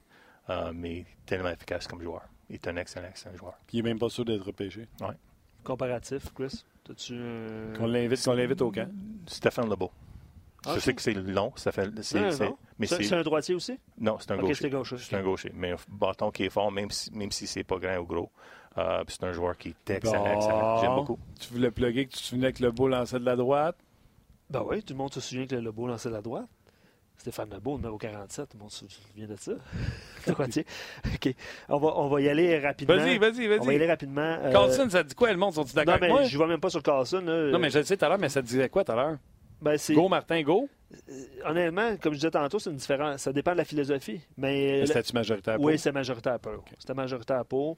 euh, 0.49 0.71
mais 0.73 1.05
tellement 1.25 1.49
efficace 1.49 1.87
comme 1.87 2.01
joueur. 2.01 2.21
Il 2.49 2.55
est 2.55 2.67
un 2.67 2.77
excellent, 2.77 3.07
excellent 3.09 3.35
joueur. 3.35 3.53
Puis 3.67 3.77
il 3.77 3.83
n'est 3.83 3.89
même 3.89 3.99
pas 3.99 4.09
sûr 4.09 4.23
d'être 4.25 4.45
repêché. 4.45 4.87
Comparatif, 5.63 6.31
Chris? 6.33 6.63
T'as-tu. 6.83 7.13
euh, 7.15 7.75
Qu'on 7.75 7.87
l'invite, 7.87 8.23
qu'on 8.23 8.33
l'invite 8.33 8.61
au 8.61 8.71
camp. 8.71 8.89
Stéphane 9.27 9.69
Lebeau. 9.69 9.91
Ah, 10.65 10.73
Je 10.75 10.79
sais 10.79 10.93
que 10.93 11.01
c'est 11.01 11.13
long, 11.13 11.51
ça 11.55 11.71
fait, 11.71 11.87
mais 11.93 12.01
C'est 12.01 12.33
c'est, 12.87 13.03
c'est 13.03 13.15
un 13.15 13.21
droitier 13.21 13.55
aussi? 13.55 13.77
non, 13.99 14.17
c'est 14.19 14.31
un 14.31 14.37
gaucher. 14.37 14.69
C'est 14.97 15.15
un 15.15 15.21
gaucher, 15.23 15.51
mais 15.53 15.71
un 15.71 15.75
bâton 15.89 16.31
qui 16.31 16.43
est 16.45 16.49
fort, 16.49 16.71
même 16.71 16.89
si, 16.91 17.11
même 17.13 17.31
si 17.31 17.47
c'est 17.47 17.63
pas 17.63 17.77
grand 17.77 17.97
ou 17.97 18.05
gros. 18.05 18.31
Euh, 18.77 19.03
puis 19.05 19.15
c'est 19.19 19.25
un 19.25 19.31
joueur 19.33 19.57
qui 19.57 19.69
est 19.69 19.89
excellent, 19.89 20.23
Bon. 20.23 20.33
excellent. 20.33 20.77
J'aime 20.81 20.95
beaucoup. 20.95 21.19
Tu 21.39 21.51
voulais 21.53 21.71
plugger 21.71 22.05
que 22.07 22.11
tu 22.13 22.17
te 22.19 22.23
souvenais 22.23 22.53
que 22.53 22.63
le 22.63 22.71
beau 22.71 22.87
lançait 22.87 23.19
de 23.19 23.25
la 23.25 23.35
droite? 23.35 23.77
Ben 24.49 24.63
oui, 24.65 24.81
tout 24.83 24.93
le 24.93 24.97
monde 24.97 25.13
se 25.13 25.19
souvient 25.19 25.45
que 25.45 25.55
le 25.55 25.61
Lebeau 25.61 25.87
lançait 25.87 26.09
de 26.09 26.13
la 26.13 26.21
droite. 26.21 26.47
Stéphane 27.17 27.49
Lebeau, 27.51 27.77
numéro 27.77 27.97
47, 27.97 28.49
tout 28.49 28.57
le 28.57 28.61
monde 28.61 28.71
se 28.71 28.85
souvient 28.87 29.27
de 29.27 29.35
ça? 29.35 29.51
OK. 30.29 31.35
On 31.69 31.77
va, 31.77 31.97
on 31.97 32.07
va 32.09 32.21
y 32.21 32.29
aller 32.29 32.59
rapidement. 32.59 32.95
Vas-y, 32.95 33.17
vas-y, 33.17 33.45
On 33.59 33.63
va 33.65 33.73
y 33.73 33.75
aller 33.75 33.77
vas-y. 33.79 33.87
rapidement. 33.87 34.21
euh, 34.41 34.51
Carlson, 34.51 34.89
ça 34.89 35.03
dit 35.03 35.15
quoi? 35.15 35.31
Le 35.31 35.37
monde 35.37 35.53
sont-ils 35.53 35.75
d'accord 35.75 35.95
Non, 35.95 35.99
mais 36.01 36.09
moi? 36.09 36.23
je 36.23 36.31
ne 36.33 36.37
vois 36.37 36.47
même 36.47 36.59
pas 36.59 36.69
sur 36.69 36.83
Carlson. 36.83 37.21
là. 37.25 37.51
Non, 37.51 37.59
mais 37.59 37.69
je 37.69 37.79
le 37.79 37.83
sais 37.85 37.97
tout 37.97 38.05
à 38.05 38.09
l'heure, 38.09 38.19
mais 38.19 38.29
ça 38.29 38.41
te 38.41 38.47
disait 38.47 38.69
quoi 38.69 38.83
tout 38.83 38.91
à 38.91 38.95
l'heure? 38.95 39.17
Ben, 39.61 39.77
c'est- 39.77 39.93
Go, 39.95 40.07
Martin, 40.07 40.41
go? 40.43 40.69
Honnêtement, 41.43 41.97
comme 41.97 42.13
je 42.13 42.19
disais 42.19 42.31
tantôt, 42.31 42.59
c'est 42.59 42.69
une 42.69 42.75
différence. 42.77 43.21
Ça 43.21 43.33
dépend 43.33 43.51
de 43.53 43.57
la 43.57 43.65
philosophie. 43.65 44.21
Mais 44.37 44.85
C'était-tu 44.85 45.13
majoritaire? 45.13 45.59
Oui, 45.59 45.73
pour? 45.73 45.81
c'est 45.81 45.91
majoritaire 45.91 46.39
pour. 46.39 46.63
C'était 46.77 46.93
majoritaire 46.93 47.43
pour. 47.45 47.77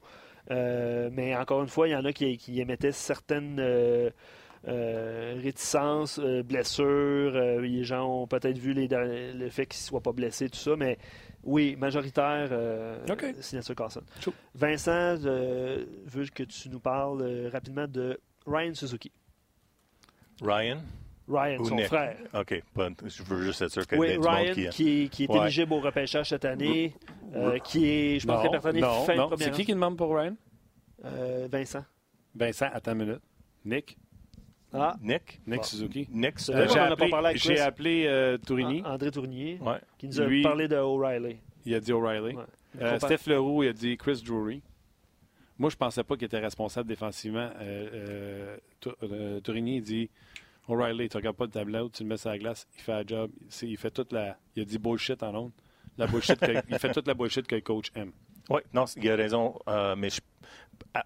Euh, 0.50 1.08
mais 1.12 1.34
encore 1.34 1.62
une 1.62 1.68
fois, 1.68 1.88
il 1.88 1.92
y 1.92 1.96
en 1.96 2.04
a 2.04 2.12
qui, 2.12 2.36
qui 2.36 2.60
émettaient 2.60 2.92
certaines 2.92 3.58
euh, 3.58 3.62
euh, 4.06 4.10
réticences, 4.64 6.18
euh, 6.18 6.42
blessures. 6.42 7.34
Euh, 7.34 7.60
les 7.60 7.84
gens 7.84 8.22
ont 8.22 8.26
peut-être 8.26 8.58
vu 8.58 8.72
les, 8.72 8.88
le 8.88 9.48
fait 9.48 9.66
qu'ils 9.66 9.80
ne 9.80 9.84
soient 9.88 10.02
pas 10.02 10.12
blessés, 10.12 10.48
tout 10.50 10.58
ça. 10.58 10.76
Mais 10.76 10.98
oui, 11.44 11.76
majoritaire, 11.76 12.48
euh, 12.52 12.98
OK. 13.10 13.24
signature 13.40 13.74
Carlson. 13.74 14.02
Chaud. 14.20 14.34
Vincent, 14.54 15.16
euh, 15.24 15.84
veux 16.06 16.26
que 16.26 16.42
tu 16.42 16.68
nous 16.68 16.80
parles 16.80 17.22
euh, 17.22 17.48
rapidement 17.52 17.86
de 17.88 18.20
Ryan 18.46 18.74
Suzuki. 18.74 19.10
Ryan? 20.42 20.78
Ryan, 21.28 21.58
Ou 21.60 21.64
son 21.66 21.76
Nick? 21.76 21.86
frère. 21.86 22.16
OK. 22.34 22.62
je 23.06 23.22
veux 23.22 23.42
juste 23.44 23.62
être 23.62 23.70
sûr 23.70 23.86
que 23.86 23.94
Oui, 23.96 24.16
monde 24.16 24.26
Ryan, 24.26 24.52
qui... 24.52 24.68
qui, 24.68 25.08
qui 25.10 25.24
est 25.24 25.30
Ouais. 25.30 25.38
éligible 25.42 25.72
au 25.74 25.80
repêchage 25.80 26.28
cette 26.30 26.44
année, 26.44 26.92
euh, 27.34 27.56
qui 27.58 27.86
est, 27.88 28.18
je 28.18 28.26
pense, 28.26 28.42
répertorié 28.42 28.80
non, 28.80 29.04
fin 29.04 29.12
de 29.12 29.18
non. 29.18 29.28
première 29.28 29.46
C'est 29.46 29.52
qui 29.52 29.64
qui 29.64 29.72
demande 29.72 29.96
pour 29.96 30.16
Ryan? 30.16 30.34
Euh, 31.04 31.46
Vincent. 31.50 31.84
Vincent, 32.34 32.66
attends 32.72 32.92
une 32.92 32.98
minute. 32.98 33.20
Nick? 33.64 33.96
Ah, 34.72 34.96
Nick? 35.02 35.40
Nick 35.46 35.56
Bon. 35.58 35.62
Suzuki. 35.64 36.08
Nick, 36.10 36.34
Euh, 36.48 36.52
vrai 36.52 36.68
j'ai 36.68 36.78
appelé, 36.78 37.10
parlé 37.10 37.28
avec 37.30 37.42
j'ai 37.42 37.54
Chris. 37.54 37.60
appelé 37.60 38.04
euh, 38.06 38.38
Tourigny. 38.38 38.82
An- 38.82 38.92
André 38.94 39.10
Tournier, 39.10 39.58
Ouais. 39.60 39.78
qui 39.98 40.06
nous 40.06 40.20
a 40.20 40.26
Lui- 40.26 40.42
parlé 40.42 40.68
de 40.68 40.76
O'Reilly. 40.76 41.36
Il 41.66 41.74
a 41.74 41.80
dit 41.80 41.92
O'Reilly. 41.92 42.34
Ouais. 42.36 42.44
Euh, 42.80 42.98
Steph 43.00 43.26
Leroux, 43.28 43.64
il 43.64 43.68
a 43.68 43.72
dit 43.72 43.96
Chris 43.96 44.22
Drury. 44.24 44.62
Moi, 45.58 45.70
je 45.70 45.76
pensais 45.76 46.04
pas 46.04 46.16
qu'il 46.16 46.26
était 46.26 46.38
responsable 46.38 46.88
défensivement. 46.88 47.50
Euh, 47.60 47.88
euh, 47.92 48.56
Tou- 48.80 48.92
euh, 49.02 49.40
Tourigny, 49.40 49.76
il 49.78 49.82
dit 49.82 50.10
O'Reilly, 50.68 51.08
tu 51.08 51.16
regardes 51.16 51.36
pas 51.36 51.44
le 51.46 51.50
tableau, 51.50 51.88
tu 51.88 52.04
le 52.04 52.08
mets 52.08 52.16
sur 52.16 52.30
la 52.30 52.38
glace, 52.38 52.66
il 52.76 52.82
fait 52.82 52.92
la 52.92 53.04
job. 53.06 53.30
Il 53.62 53.76
fait 53.76 53.90
toute 53.90 54.12
la. 54.12 54.36
Il 54.54 54.62
a 54.62 54.64
dit 54.64 54.78
bullshit 54.78 55.20
en 55.22 55.34
ondes. 55.34 55.52
La 55.98 56.06
bullshit 56.06 56.38
que- 56.38 56.62
il 56.70 56.78
fait 56.78 56.92
toute 56.92 57.08
la 57.08 57.14
bullshit 57.14 57.46
que 57.46 57.56
le 57.56 57.60
coach 57.60 57.90
aime. 57.96 58.12
Oui, 58.48 58.60
non, 58.72 58.84
il 58.96 59.10
a 59.10 59.16
raison, 59.16 59.58
euh, 59.68 59.94
mais 59.96 60.10
je- 60.10 60.20
à, 60.94 61.04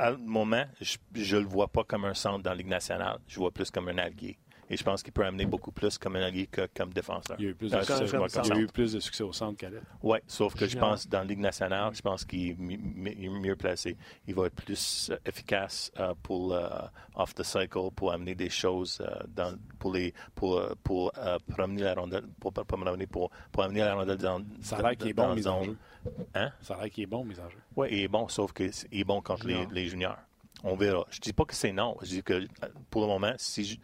à 0.00 0.10
le 0.10 0.16
moment, 0.16 0.64
je 0.80 1.36
ne 1.36 1.42
le 1.42 1.46
vois 1.46 1.68
pas 1.68 1.84
comme 1.84 2.06
un 2.06 2.14
centre 2.14 2.42
dans 2.42 2.50
la 2.50 2.56
Ligue 2.56 2.68
nationale. 2.68 3.18
Je 3.28 3.38
vois 3.38 3.50
plus 3.50 3.70
comme 3.70 3.88
un 3.88 3.98
allié. 3.98 4.38
Et 4.70 4.76
je 4.76 4.84
pense 4.84 5.02
qu'il 5.02 5.12
peut 5.12 5.24
amener 5.24 5.46
beaucoup 5.46 5.72
plus 5.72 5.98
comme 5.98 6.14
un 6.14 6.22
allié 6.22 6.46
que 6.46 6.68
comme 6.76 6.92
défenseur. 6.92 7.36
Il 7.40 7.46
a 7.46 7.50
eu 7.50 7.54
plus 7.54 7.72
de, 7.72 7.76
succès, 7.78 7.92
ça, 7.92 8.06
je 8.06 8.16
vois 8.16 8.28
comme 8.28 8.44
il 8.44 8.52
a 8.52 8.60
eu 8.60 8.66
plus 8.68 8.92
de 8.92 9.00
succès 9.00 9.24
au 9.24 9.32
centre 9.32 9.58
qu'à 9.58 9.68
l'aile. 9.68 9.82
Oui, 10.00 10.18
sauf 10.28 10.54
que 10.54 10.66
je 10.66 10.78
pense 10.78 11.08
dans 11.08 11.18
la 11.18 11.24
Ligue 11.24 11.40
nationale, 11.40 11.92
je 11.92 12.00
pense 12.00 12.24
qu'il 12.24 12.50
est 12.50 13.28
mieux 13.28 13.56
placé. 13.56 13.96
Il 14.28 14.36
va 14.36 14.46
être 14.46 14.54
plus 14.54 15.10
euh, 15.10 15.16
efficace 15.26 15.90
euh, 15.98 16.14
pour 16.22 16.54
euh, 16.54 16.68
off 17.16 17.34
the 17.34 17.42
cycle, 17.42 17.90
pour 17.96 18.12
amener 18.12 18.36
des 18.36 18.48
choses 18.48 19.02
dans, 19.26 19.58
pour 19.80 19.92
les 19.92 20.14
pour 20.36 20.62
pour 20.84 21.12
promener 21.48 21.82
la 21.82 21.94
rondelle, 21.94 22.26
pour 22.38 22.52
pour 22.52 23.30
pour 23.50 23.62
amener 23.64 23.80
la 23.80 23.94
rondelle 23.94 24.18
dans 24.18 24.40
Ça 24.62 24.76
a 24.76 24.82
l'air 24.82 24.96
qu'il 24.96 25.08
est 25.08 25.14
bon, 25.14 25.28
la 25.28 25.34
mise 25.34 25.48
en 25.48 25.64
zone. 25.64 25.76
jeu. 26.04 26.12
Hein? 26.36 26.52
Ça 26.60 26.74
a 26.74 26.82
l'air 26.82 26.90
qu'il 26.90 27.02
est 27.02 27.08
bon, 27.08 27.24
mise 27.24 27.40
en 27.40 27.50
jeu. 27.50 27.58
Oui, 27.74 27.88
il 27.90 27.98
est 28.02 28.08
bon, 28.08 28.28
sauf 28.28 28.52
qu'il 28.52 28.70
est 28.70 29.04
bon 29.04 29.20
contre 29.20 29.48
les, 29.48 29.66
les 29.72 29.88
juniors. 29.88 30.18
On 30.62 30.76
verra. 30.76 31.06
Je 31.10 31.20
dis 31.20 31.32
pas 31.32 31.44
que 31.44 31.54
c'est 31.54 31.72
non. 31.72 31.96
Je 32.02 32.08
dis 32.08 32.22
que 32.22 32.46
pour 32.90 33.02
le 33.02 33.08
moment, 33.08 33.32
si 33.38 33.64
je, 33.64 33.76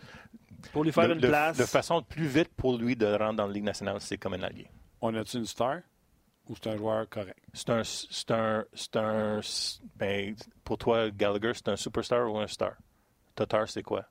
Pour 0.72 0.84
lui 0.84 0.92
faire 0.92 1.08
le- 1.08 1.14
une 1.14 1.20
le- 1.20 1.28
place. 1.28 1.56
de 1.56 1.64
façon 1.64 2.02
plus 2.02 2.26
vite 2.26 2.50
pour 2.56 2.76
lui 2.78 2.96
de 2.96 3.06
rentrer 3.06 3.36
dans 3.36 3.46
la 3.46 3.52
Ligue 3.52 3.64
nationale, 3.64 3.96
c'est 4.00 4.18
comme 4.18 4.34
un 4.34 4.42
allié. 4.42 4.68
On 5.00 5.14
a-tu 5.14 5.38
une 5.38 5.46
star 5.46 5.80
ou 6.48 6.54
c'est 6.56 6.68
un 6.70 6.76
joueur 6.76 7.08
correct? 7.08 7.38
C'est 7.52 7.70
un, 7.70 7.82
c'est 7.84 8.30
un, 8.30 8.64
c'est 8.72 8.96
un, 8.96 9.40
ben, 9.96 10.34
pour 10.64 10.78
toi, 10.78 11.10
Gallagher, 11.10 11.52
c'est 11.54 11.68
un 11.68 11.76
superstar 11.76 12.30
ou 12.32 12.38
un 12.38 12.46
star? 12.46 12.72
Tatar, 13.34 13.68
c'est 13.68 13.82
quoi? 13.82 14.04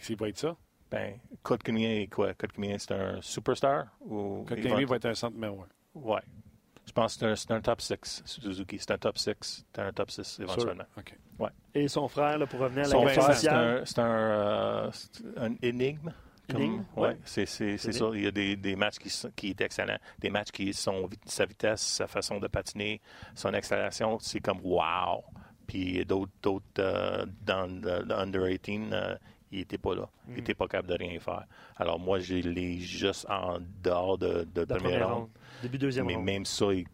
S'il 0.00 0.16
va 0.16 0.28
être 0.28 0.38
ça, 0.38 0.56
Ben, 0.90 1.18
Kotkaniemi 1.42 2.02
est 2.02 2.06
quoi? 2.08 2.34
Kotkaniemi, 2.34 2.78
c'est 2.78 2.92
un 2.92 3.20
superstar 3.22 3.86
ou? 4.00 4.44
Kotkaniemi 4.48 4.84
va 4.84 4.96
être 4.96 5.06
un 5.06 5.14
centre 5.14 5.34
numéro 5.34 5.62
un. 5.62 5.98
Ouais. 5.98 6.20
Je 6.86 6.92
pense 6.92 7.16
que 7.16 7.34
c'est 7.34 7.50
un, 7.50 7.60
top 7.60 7.80
6, 7.80 8.22
Suzuki. 8.26 8.78
C'est 8.78 8.90
un 8.90 8.98
top 8.98 9.16
6. 9.18 9.32
C'est 9.74 9.78
un 9.82 9.92
top 9.92 10.10
6 10.10 10.40
éventuellement. 10.40 10.84
Et 11.74 11.88
son 11.88 12.06
frère, 12.08 12.38
là, 12.38 12.46
pour 12.46 12.60
revenir 12.60 12.82
à 12.84 12.88
Son 12.88 13.04
la 13.04 13.10
frère, 13.12 13.26
question 13.28 13.80
c'est 13.84 13.98
un, 13.98 14.04
un, 14.04 14.08
euh, 14.08 14.90
c'est 14.92 15.22
un 15.38 15.54
énigme. 15.62 16.12
Comme- 16.50 16.60
Énigme, 16.60 16.84
ouais, 16.96 17.08
ouais. 17.08 17.18
c'est 17.24 17.46
ça. 17.46 18.04
Il 18.12 18.22
y 18.22 18.26
a 18.26 18.30
des, 18.30 18.54
des 18.56 18.76
matchs 18.76 18.98
qui, 18.98 19.08
sont- 19.08 19.30
qui 19.34 19.48
est 19.50 19.60
excellent. 19.62 19.96
Des 20.18 20.28
matchs 20.28 20.50
qui 20.50 20.74
sont 20.74 21.08
sa 21.24 21.46
vitesse, 21.46 21.80
sa 21.80 22.06
façon 22.06 22.38
de 22.38 22.46
patiner, 22.48 23.00
son 23.34 23.54
accélération, 23.54 24.18
c'est 24.20 24.40
comme 24.40 24.60
wow. 24.62 25.24
Puis 25.66 26.04
d'autres 26.04 26.30
d'autres 26.42 26.64
euh, 26.80 27.24
dans 27.46 27.66
le, 27.66 28.02
le 28.04 28.14
under 28.14 28.46
18, 28.46 28.92
euh, 28.92 29.16
il 29.50 29.60
n'était 29.60 29.78
pas 29.78 29.94
là. 29.94 30.06
Il 30.28 30.34
n'était 30.34 30.52
pas 30.54 30.66
capable 30.68 30.88
de 30.88 30.98
rien 31.02 31.18
faire. 31.18 31.44
Alors 31.76 31.98
moi, 31.98 32.18
j'ai 32.18 32.42
les 32.42 32.78
juste 32.78 33.26
en 33.30 33.58
dehors 33.82 34.18
de, 34.18 34.46
de, 34.54 34.60
La 34.60 34.66
première 34.66 34.82
première 34.82 35.08
ronde. 35.08 35.18
ronde. 35.22 35.30
Début 35.64 35.78
deuxième 35.78 36.04
Mais 36.04 36.14
ronde. 36.16 36.24
même 36.26 36.44
ça, 36.44 36.66
il, 36.74 36.84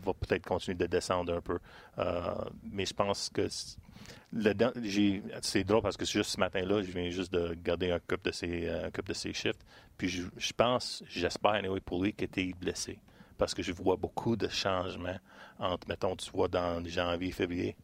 va 0.00 0.12
peut-être 0.14 0.46
continuer 0.46 0.76
de 0.76 0.86
descendre 0.86 1.34
un 1.34 1.40
peu. 1.40 1.58
Euh, 1.98 2.34
mais 2.70 2.86
je 2.86 2.94
pense 2.94 3.28
que 3.30 3.48
c'est 5.42 5.64
drôle 5.64 5.82
parce 5.82 5.96
que 5.96 6.04
juste 6.04 6.30
ce 6.30 6.38
matin-là, 6.38 6.82
je 6.82 6.92
viens 6.92 7.10
juste 7.10 7.32
de 7.32 7.54
garder 7.54 7.90
un 7.90 7.98
couple 7.98 8.26
de 8.26 8.30
ses, 8.30 8.68
euh, 8.68 8.86
un 8.86 8.90
de 8.90 9.12
ses 9.12 9.32
shifts. 9.32 9.66
Puis 9.98 10.08
je, 10.08 10.22
je 10.36 10.52
pense, 10.52 11.02
j'espère 11.08 11.50
anyway, 11.52 11.80
pour 11.80 12.04
lui 12.04 12.12
qu'il 12.12 12.26
était 12.26 12.52
blessé. 12.52 13.00
Parce 13.38 13.54
que 13.54 13.62
je 13.64 13.72
vois 13.72 13.96
beaucoup 13.96 14.36
de 14.36 14.46
changements 14.46 15.18
entre, 15.58 15.88
mettons, 15.88 16.14
tu 16.14 16.30
vois 16.30 16.46
dans 16.46 16.84
janvier, 16.86 17.32
février, 17.32 17.76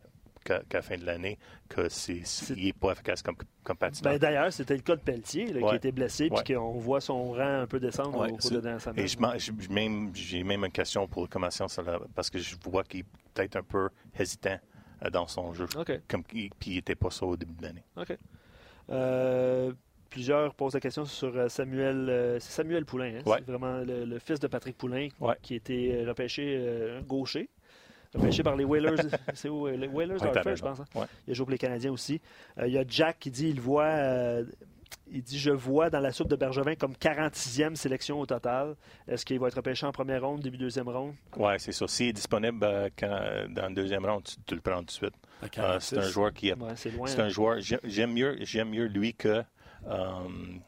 qu'à 0.69 0.79
la 0.79 0.83
fin 0.83 0.97
de 0.97 1.05
l'année, 1.05 1.39
que 1.69 1.89
c'est, 1.89 2.23
n'est 2.57 2.73
pas 2.73 2.93
efficace 2.93 3.23
comme, 3.23 3.37
comme 3.63 3.77
patineur. 3.77 4.13
Ben, 4.15 4.19
D'ailleurs, 4.19 4.53
c'était 4.53 4.77
le 4.77 4.83
cas 4.83 4.97
de 4.97 5.01
Pelletier, 5.01 5.47
là, 5.47 5.59
qui 5.61 5.65
Ouais. 5.65 5.77
était 5.77 5.93
blessé, 5.93 6.31
puis 6.31 6.55
qu'on 6.55 6.73
voit 6.79 7.01
son 7.01 7.33
rang 7.33 7.61
un 7.63 7.67
peu 7.67 7.79
descendre 7.81 8.19
au 8.29 8.37
cours 8.37 8.51
de 8.51 8.61
dernière 8.61 8.81
semaine. 8.81 9.05
Et 9.05 9.09
je- 9.09 9.73
même, 9.73 10.11
j'ai 10.15 10.43
même 10.45 10.65
une 10.65 10.73
question 10.73 11.07
pour 11.07 11.23
le 11.23 11.29
la- 11.83 12.01
parce 12.15 12.31
que 12.31 12.39
je 12.39 12.57
vois 12.65 12.83
qu'il 12.85 13.01
est 13.01 13.07
peut-être 13.35 13.57
un 13.57 13.63
peu 13.63 13.89
hésitant 14.19 14.59
euh, 15.05 15.11
dans 15.11 15.27
son 15.29 15.53
jeu. 15.55 15.67
OK. 15.77 16.01
Comme, 16.09 16.25
puis 16.25 16.51
il 16.67 16.75
n'était 16.77 16.95
pas 16.97 17.11
ça 17.11 17.25
au 17.27 17.37
début 17.37 17.55
de 17.55 17.63
l'année. 17.63 17.85
OK. 17.97 18.17
Euh, 18.91 19.73
plusieurs 20.11 20.55
posent 20.55 20.75
la 20.75 20.81
question 20.81 21.05
sur 21.05 21.37
euh, 21.37 21.49
Samuel, 21.49 22.09
euh, 22.09 22.39
c'est 22.41 22.53
Samuel 22.53 22.85
Poulain. 22.87 23.17
hein? 23.19 23.23
Ouais. 23.27 23.39
C'est 23.39 23.51
vraiment 23.53 23.79
le, 23.81 24.05
le 24.05 24.19
fils 24.19 24.41
de 24.41 24.47
Patrick 24.47 24.77
Poulain 24.79 25.09
Ouais. 25.21 25.35
qui 25.43 25.55
a 25.55 25.57
été 25.57 26.05
repêché 26.07 26.57
euh, 26.59 27.01
gaucher. 27.03 27.51
Repêché 28.15 28.43
par 28.43 28.57
les 28.57 28.65
Whalers. 28.65 28.97
c'est 29.35 29.49
où? 29.49 29.67
euh, 29.67 29.77
Les 29.77 29.87
Whalers 29.89 30.15
Ouais, 30.15 30.31
t'as 30.33 30.43
d'Hartford, 30.43 30.57
je 30.57 30.63
pense. 30.63 30.81
hein? 30.81 30.85
Ouais. 31.01 31.07
Il 31.27 31.31
a 31.33 31.35
joué 31.35 31.45
pour 31.45 31.53
les 31.53 31.59
Canadiens 31.59 31.93
aussi. 31.93 32.21
Euh, 32.59 32.67
il 32.67 32.73
y 32.73 32.79
a 32.79 32.85
Jack 32.87 33.19
qui 33.21 33.31
dit 33.31 33.49
il 33.51 33.61
voit. 33.61 33.85
euh, 33.85 34.45
il 35.11 35.23
dit 35.23 35.39
Je 35.39 35.51
vois 35.51 35.89
dans 35.91 36.01
la 36.01 36.13
soupe 36.13 36.29
de 36.29 36.37
Bergevin 36.37 36.75
comme 36.75 36.93
46e 36.93 37.75
sélection 37.77 38.21
au 38.21 38.27
total. 38.27 38.77
Est-ce 39.07 39.25
qu'il 39.25 39.39
va 39.39 39.49
être 39.49 39.55
repêché 39.55 39.87
en 39.87 39.93
première 39.93 40.23
ronde, 40.23 40.41
début 40.41 40.59
deuxième 40.59 40.89
ronde? 40.89 41.15
Oui, 41.37 41.53
c'est 41.59 41.73
ça. 41.73 41.87
S'il 41.89 42.09
est 42.09 42.13
disponible 42.13 42.59
euh, 42.63 42.89
quand- 42.99 43.47
dans 43.51 43.69
le 43.69 43.75
deuxième 43.75 44.05
round, 44.05 44.23
tu, 44.25 44.37
tu 44.47 44.55
le 44.55 44.61
prends 44.61 44.79
tout 44.81 44.87
de 44.87 44.91
suite. 44.91 45.15
À 45.43 45.45
Euh, 45.47 45.49
46. 45.49 45.87
c'est 45.95 45.99
un 45.99 46.09
joueur 46.11 46.33
qui 46.33 46.51
a 46.51 46.57
Ouais, 46.57 46.73
C'est 46.77 46.91
loin. 46.91 47.07
C'est 47.07 47.21
un 47.21 47.29
joueur. 47.29 47.61
j'ai- 47.61 47.79
J'aime 47.85 48.13
mieux, 48.13 48.37
j'aime 48.41 48.71
mieux 48.71 48.87
lui 48.87 49.15
que 49.15 49.43
euh, 49.87 50.13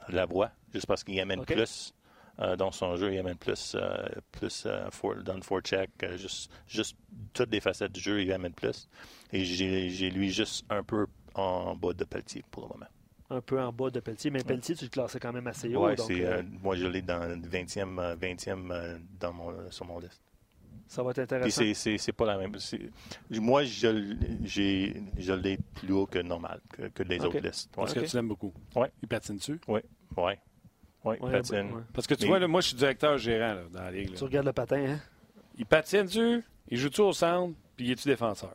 Lavoie, 0.08 0.50
juste 0.72 0.86
parce 0.86 1.02
qu'il 1.04 1.18
amène 1.20 1.40
OK. 1.40 1.46
plus 1.52 1.92
euh, 2.40 2.56
dans 2.56 2.70
son 2.72 2.96
jeu. 2.96 3.12
Il 3.12 3.18
amène 3.18 3.36
plus, 3.36 3.74
euh, 3.78 4.06
plus 4.32 4.64
euh, 4.66 4.88
for- 4.90 5.16
dans 5.22 5.34
le 5.34 5.42
forecheck. 5.42 5.90
euh, 6.02 6.16
juste, 6.16 6.50
juste 6.66 6.96
toutes 7.32 7.50
les 7.52 7.60
facettes 7.60 7.92
du 7.92 8.00
jeu, 8.00 8.22
il 8.22 8.32
amène 8.32 8.52
plus. 8.54 8.88
Et 9.32 9.44
j'ai 9.44 10.10
lui 10.10 10.30
juste 10.32 10.64
un 10.70 10.82
peu 10.82 11.06
en 11.34 11.74
bas 11.76 11.92
de 11.92 12.04
Pelletier 12.04 12.42
pour 12.50 12.64
le 12.64 12.68
moment. 12.70 12.86
Un 13.32 13.40
peu 13.40 13.60
en 13.60 13.72
bas 13.72 13.90
de 13.90 14.00
Pelletier. 14.00 14.30
Mais 14.32 14.42
Pelletier, 14.42 14.74
tu 14.74 14.84
le 14.86 14.90
classais 14.90 15.20
quand 15.20 15.32
même 15.32 15.46
assez 15.46 15.72
haut. 15.74 15.84
Ouais, 15.86 15.94
donc, 15.94 16.10
euh, 16.10 16.38
euh, 16.38 16.42
moi, 16.62 16.74
je 16.74 16.86
l'ai 16.86 17.00
dans 17.02 17.20
le 17.28 17.36
20e, 17.36 17.98
euh, 18.00 18.16
20e 18.16 18.70
euh, 18.72 18.98
dans 19.20 19.32
mon, 19.32 19.70
sur 19.70 19.84
mon 19.86 20.00
liste. 20.00 20.20
ça 20.88 21.04
va 21.04 21.10
être 21.10 21.14
Puis 21.16 21.22
intéressant. 21.36 21.60
c'est, 21.60 21.74
c'est, 21.74 21.98
c'est 21.98 22.12
pas 22.12 22.26
la 22.26 22.36
même. 22.38 22.56
Moi, 23.30 23.62
je, 23.62 24.16
je 24.44 25.32
l'ai 25.32 25.58
plus 25.74 25.92
haut 25.92 26.06
que 26.06 26.18
normal, 26.18 26.60
que, 26.72 26.88
que 26.88 27.04
les 27.04 27.24
autres 27.24 27.38
listes. 27.38 27.70
Ouais. 27.76 27.84
Parce 27.84 27.94
que 27.94 28.00
tu 28.00 28.16
l'aimes 28.16 28.26
beaucoup. 28.28 28.52
Ouais. 28.74 28.90
Il 29.00 29.06
patine 29.06 29.36
dessus. 29.36 29.60
Ouais. 29.68 29.84
Ouais, 31.04 31.18
Ouais, 31.20 31.30
patine. 31.32 31.56
ouais. 31.72 31.82
Parce 31.94 32.06
que 32.06 32.14
tu 32.14 32.22
Mais- 32.24 32.28
vois, 32.28 32.38
là, 32.38 32.46
moi, 32.48 32.60
je 32.60 32.68
suis 32.68 32.76
directeur 32.76 33.16
gérant 33.18 33.54
là, 33.54 33.62
dans 33.72 33.82
la 33.82 33.90
ligue. 33.90 34.10
là. 34.10 34.16
Tu 34.16 34.24
regardes 34.24 34.46
le 34.46 34.52
patin, 34.52 34.84
hein? 34.86 34.98
Il 35.58 35.64
patine 35.66 36.04
dessus, 36.04 36.42
il 36.68 36.78
joue-tu 36.78 37.00
au 37.00 37.12
centre, 37.12 37.54
puis 37.76 37.86
il 37.86 37.92
est-tu 37.92 38.08
défenseur? 38.08 38.54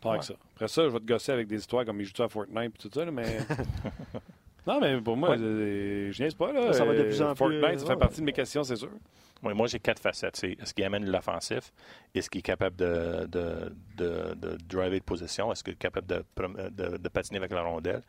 Pas 0.00 0.10
avec 0.10 0.22
Ouais. 0.22 0.26
ça. 0.28 0.34
Après 0.54 0.68
ça, 0.68 0.82
je 0.84 0.88
vais 0.88 0.98
te 1.00 1.04
gosser 1.04 1.32
avec 1.32 1.46
des 1.46 1.56
histoires 1.56 1.84
comme 1.84 2.00
il 2.00 2.04
joue-tu 2.04 2.22
à 2.22 2.28
Fortnite 2.28 2.74
et 2.74 2.78
tout 2.78 2.90
ça, 2.92 3.04
là, 3.04 3.10
mais. 3.10 3.38
non, 4.66 4.80
mais 4.80 5.00
pour 5.00 5.16
moi, 5.16 5.30
Ouais. 5.30 5.36
euh, 5.38 6.12
je 6.12 6.22
niaise 6.22 6.34
pas. 6.34 6.52
Là. 6.52 6.72
Ça 6.72 6.84
va 6.84 6.94
de 6.94 7.00
Euh, 7.00 7.04
plus 7.04 7.22
en 7.22 7.28
plus, 7.34 7.36
Fortnite, 7.38 7.64
euh, 7.64 7.78
ça 7.78 7.86
fait 7.86 7.96
partie 7.96 8.20
de 8.20 8.26
mes 8.26 8.32
questions, 8.32 8.62
c'est 8.64 8.76
sûr. 8.76 8.90
Oui, 9.42 9.54
moi, 9.54 9.66
j'ai 9.68 9.78
quatre 9.78 10.00
facettes. 10.02 10.36
C'est 10.36 10.52
est-ce 10.52 10.74
qu'il 10.74 10.84
amène 10.84 11.10
l'offensif? 11.10 11.72
Est-ce 12.14 12.28
qu'il 12.28 12.40
est 12.40 12.42
capable 12.42 12.76
de, 12.76 13.26
de, 13.26 13.74
de, 13.96 14.34
de 14.34 14.58
driver 14.68 14.98
de 14.98 15.04
position? 15.04 15.50
Est-ce 15.50 15.64
qu'il 15.64 15.72
est 15.72 15.76
capable 15.76 16.06
de, 16.06 16.22
de 16.98 17.08
patiner 17.08 17.38
avec 17.38 17.50
la 17.50 17.62
rondelle? 17.62 18.02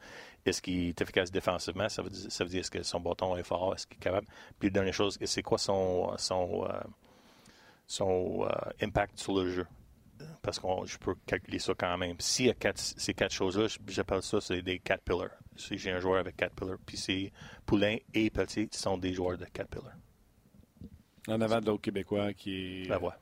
Est-ce 0.46 0.62
qu'il 0.62 0.90
est 0.90 1.02
efficace 1.02 1.32
défensivement? 1.32 1.88
Ça 1.90 2.02
veut 2.02 2.10
dire, 2.10 2.32
ça 2.32 2.44
veut 2.44 2.50
dire 2.50 2.62
est-ce 2.62 2.72
que 2.72 2.84
son 2.84 3.00
bâton 3.00 3.36
est 3.38 3.44
fort? 3.44 3.74
Est-ce 3.76 3.86
qu'il 3.88 3.98
est 3.98 4.02
capable? 4.02 4.28
Puis, 4.60 4.70
la 4.70 4.74
dernière 4.74 4.94
chose, 4.94 5.18
c'est 5.24 5.44
quoi 5.44 5.58
son, 5.58 6.16
son, 6.18 6.66
euh, 6.66 6.80
son 7.88 8.46
euh, 8.46 8.50
impact 8.82 9.20
sur 9.20 9.36
le 9.36 9.50
jeu? 9.50 9.68
Parce 10.42 10.60
que 10.60 10.68
je 10.86 10.98
peux 10.98 11.16
calculer 11.26 11.60
ça 11.60 11.74
quand 11.76 11.98
même. 11.98 12.16
S'il 12.20 12.48
y 12.48 12.50
a 12.50 12.54
quatre, 12.54 12.78
ces 12.80 13.14
quatre 13.14 13.34
choses-là, 13.34 13.68
j'appelle 13.88 14.22
ça 14.22 14.40
c'est 14.40 14.62
des 14.62 14.80
quatre 14.80 15.04
pillars. 15.04 15.32
Si 15.56 15.78
j'ai 15.78 15.92
un 15.92 16.00
joueur 16.00 16.20
avec 16.20 16.38
quatre 16.38 16.56
pillars, 16.56 16.78
puis 16.86 16.98
c'est 16.98 17.32
Poulain 17.66 17.98
et 18.14 18.30
Pelletier 18.30 18.68
qui 18.68 18.78
sont 18.78 18.98
des 18.98 19.14
joueurs 19.14 19.38
de 19.38 19.46
quatre 19.46 19.70
pillars. 19.70 19.96
En 21.28 21.42
avant 21.42 21.60
de 21.60 21.68
l'autre 21.68 21.82
Québécois 21.82 22.34
qui 22.34 22.84
est. 22.84 22.90
La 22.90 22.98
voix. 22.98 23.16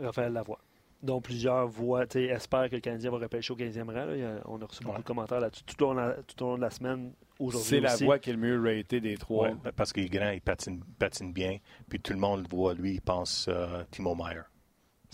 Raphaël 0.00 0.32
Lavoie. 0.32 0.60
Dont 1.02 1.20
plusieurs 1.20 1.66
voient, 1.68 2.04
espèrent 2.14 2.70
que 2.70 2.76
le 2.76 2.80
Canadien 2.80 3.10
va 3.10 3.18
repêcher 3.18 3.52
au 3.52 3.56
15e 3.56 3.86
rang. 3.86 4.06
là. 4.06 4.40
On 4.46 4.60
a 4.60 4.64
reçu 4.64 4.82
beaucoup 4.82 4.98
de 4.98 5.06
commentaires 5.06 5.40
là-dessus 5.40 5.64
tout 5.64 5.84
au 5.84 5.88
long 5.88 5.94
de 5.94 6.00
la, 6.00 6.14
tout 6.22 6.44
au 6.44 6.48
long 6.48 6.56
de 6.56 6.62
la 6.62 6.70
semaine. 6.70 7.12
C'est 7.52 7.80
la 7.80 7.96
voix 7.96 8.18
qui 8.18 8.30
est 8.30 8.32
le 8.32 8.38
mieux 8.38 8.60
raté 8.60 9.00
des 9.00 9.16
trois. 9.16 9.48
Ouais, 9.48 9.72
parce 9.76 9.92
qu'il 9.92 10.04
est 10.04 10.08
grand, 10.08 10.30
il 10.30 10.40
patine, 10.40 10.82
patine 10.98 11.32
bien, 11.32 11.58
puis 11.88 12.00
tout 12.00 12.12
le 12.12 12.18
monde 12.18 12.42
le 12.42 12.48
voit, 12.48 12.74
lui, 12.74 12.94
il 12.94 13.00
pense 13.02 13.46
euh, 13.48 13.84
Timo 13.90 14.14
Meyer. 14.14 14.42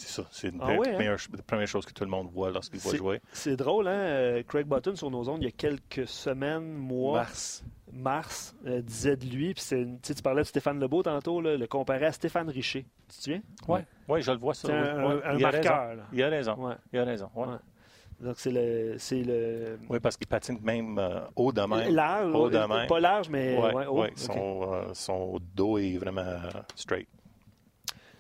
C'est 0.05 0.21
ça, 0.23 0.29
c'est 0.33 0.49
une 0.49 0.59
Ah 0.61 0.75
ouais, 0.75 0.89
hein? 0.89 0.93
première- 0.95 1.17
la 1.37 1.43
première 1.43 1.67
chose 1.69 1.87
que 1.87 1.93
tout 1.93 2.03
le 2.05 2.11
monde 2.11 2.29
voit 2.33 2.51
lorsqu'il 2.51 2.81
voit 2.81 2.97
jouer. 2.97 3.21
C'est 3.33 3.57
drôle, 3.57 3.87
hein? 3.87 3.93
euh, 3.93 4.43
Craig 4.43 4.67
Button 4.67 4.97
sur 4.97 5.11
nos 5.11 5.29
ondes, 5.29 5.39
il 5.41 5.45
y 5.45 5.49
a 5.49 5.53
quelques 5.53 6.09
semaines, 6.09 6.75
mois, 6.75 7.19
Mars. 7.21 7.65
mars, 7.93 8.55
euh, 8.67 8.81
disait 8.83 9.17
de 9.17 9.27
lui, 9.27 9.55
puis 9.55 9.63
tu 9.63 9.87
sais, 10.03 10.15
tu 10.15 10.23
parlais 10.23 10.43
de 10.43 10.47
Stéphane 10.49 10.81
Lebeau 10.81 11.03
tantôt, 11.05 11.41
là, 11.41 11.57
le 11.57 11.67
comparait 11.69 12.07
à 12.07 12.13
Stéphane 12.13 12.49
Richer. 12.51 12.85
Tu 13.09 13.17
te 13.19 13.23
souviens? 13.23 13.43
Oui, 13.69 13.79
ouais, 14.09 14.23
je 14.23 14.33
le 14.33 14.39
vois 14.39 14.55
ça. 14.55 14.67
C'est 14.69 14.75
un, 14.75 15.07
Ouais, 15.07 15.21
un 15.25 15.39
il 15.39 15.45
a 15.45 15.51
raison. 15.51 15.69
marqueur. 15.71 15.95
là. 15.95 16.03
Il 16.13 16.23
a 16.23 16.29
raison. 16.29 16.55
Ouais. 16.57 16.75
Il 16.93 16.99
a 16.99 17.05
raison. 17.05 17.31
ouais. 17.37 17.47
Ouais. 17.47 17.55
Donc 18.21 18.35
c'est 18.39 18.51
le. 18.53 18.95
C'est 18.99 19.23
le. 19.23 19.79
Oui, 19.89 19.99
parce 20.01 20.17
qu'il 20.17 20.27
patine 20.29 20.59
même 20.63 20.99
euh, 20.99 21.21
haut 21.37 21.53
de 21.53 21.61
même. 21.63 21.93
Large, 21.95 22.35
Haut 22.35 22.45
ouais, 22.47 22.51
de 22.53 22.59
même. 22.59 22.87
pas 22.87 23.01
large, 23.01 23.29
mais 23.29 23.57
Ouais, 23.59 23.75
ouais, 23.75 23.87
haut. 23.87 24.01
ouais, 24.03 24.11
Ok. 24.11 24.19
son, 24.19 24.73
euh, 24.73 24.85
son 24.95 25.39
dos 25.55 25.79
est 25.79 25.97
vraiment 25.99 26.25
straight. 26.77 27.09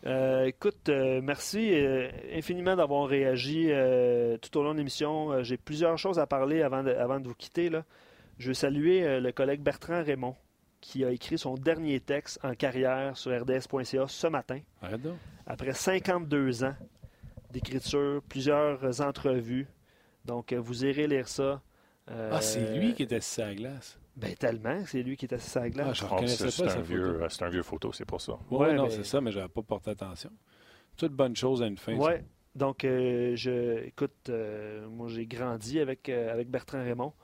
Euh, 0.04 0.46
écoute, 0.46 0.88
euh, 0.88 1.20
merci 1.22 1.74
euh, 1.74 2.10
infiniment 2.34 2.74
d'avoir 2.74 3.06
réagi 3.06 3.70
tout 4.40 4.58
au 4.58 4.62
long 4.62 4.72
de 4.72 4.78
l'émission. 4.78 5.42
J'ai 5.42 5.56
plusieurs 5.56 5.96
choses 5.98 6.18
à 6.18 6.26
parler 6.26 6.62
avant 6.62 6.82
de, 6.82 6.90
avant 6.90 7.20
de 7.20 7.28
vous 7.28 7.34
quitter. 7.34 7.70
Là. 7.70 7.84
Je 8.38 8.48
veux 8.48 8.54
saluer 8.54 9.20
le 9.20 9.32
collègue 9.32 9.60
Bertrand 9.60 10.02
Raymond 10.02 10.36
qui 10.80 11.04
a 11.04 11.10
écrit 11.10 11.38
son 11.38 11.54
dernier 11.54 12.00
texte 12.00 12.40
en 12.42 12.54
carrière 12.54 13.16
sur 13.16 13.30
rds.ca 13.30 14.08
ce 14.08 14.26
matin. 14.26 14.58
Arrête 14.82 15.02
donc. 15.02 15.16
Après 15.46 15.72
52 15.72 16.64
ans 16.64 16.74
d'écriture, 17.52 18.20
plusieurs 18.28 19.00
entrevues. 19.00 19.68
Donc, 20.24 20.52
vous 20.52 20.84
irez 20.84 21.06
lire 21.06 21.28
ça. 21.28 21.62
Ah, 22.08 22.40
c'est 22.40 22.76
lui 22.76 22.94
qui 22.94 23.04
était 23.04 23.20
sur 23.20 23.44
la 23.44 23.54
glace. 23.54 23.98
Ben, 24.16 24.34
tellement, 24.34 24.82
c'est 24.86 25.02
lui 25.02 25.16
qui 25.16 25.24
était 25.24 25.36
assis 25.36 25.56
à 25.58 25.62
la 25.62 25.70
glace. 25.70 25.86
Ah, 25.90 25.92
je 25.94 26.02
Oh, 26.04 26.08
reconnaissais 26.14 26.36
c'est 26.50 26.62
pas 26.64 26.68
c'est 26.68 26.74
sa 26.74 26.78
un, 26.80 26.82
vieux, 26.82 27.02
photo. 27.02 27.24
euh, 27.24 27.28
c'est 27.30 27.42
un 27.44 27.48
vieux 27.48 27.62
photo, 27.62 27.92
c'est 27.92 28.04
pour 28.04 28.20
ça. 28.20 28.32
Ouais, 28.50 28.58
Ouais, 28.58 28.74
non, 28.74 28.84
mais- 28.84 28.90
c'est 28.90 29.04
ça, 29.04 29.20
mais 29.20 29.32
j'avais 29.32 29.48
pas 29.48 29.62
porté 29.62 29.90
attention. 29.90 30.30
Toute 30.96 31.12
bonne 31.12 31.34
chose 31.34 31.62
à 31.62 31.66
une 31.66 31.78
fin. 31.78 31.96
Ouais. 31.96 32.22
Donc, 32.54 32.84
euh, 32.84 33.34
je, 33.34 33.78
écoute, 33.86 34.28
euh, 34.28 34.86
moi, 34.88 35.08
j'ai 35.08 35.26
grandi 35.26 35.80
avec, 35.80 36.08
euh, 36.10 36.30
avec 36.32 36.50
Bertrand 36.50 36.82
Raymond. 36.82 37.14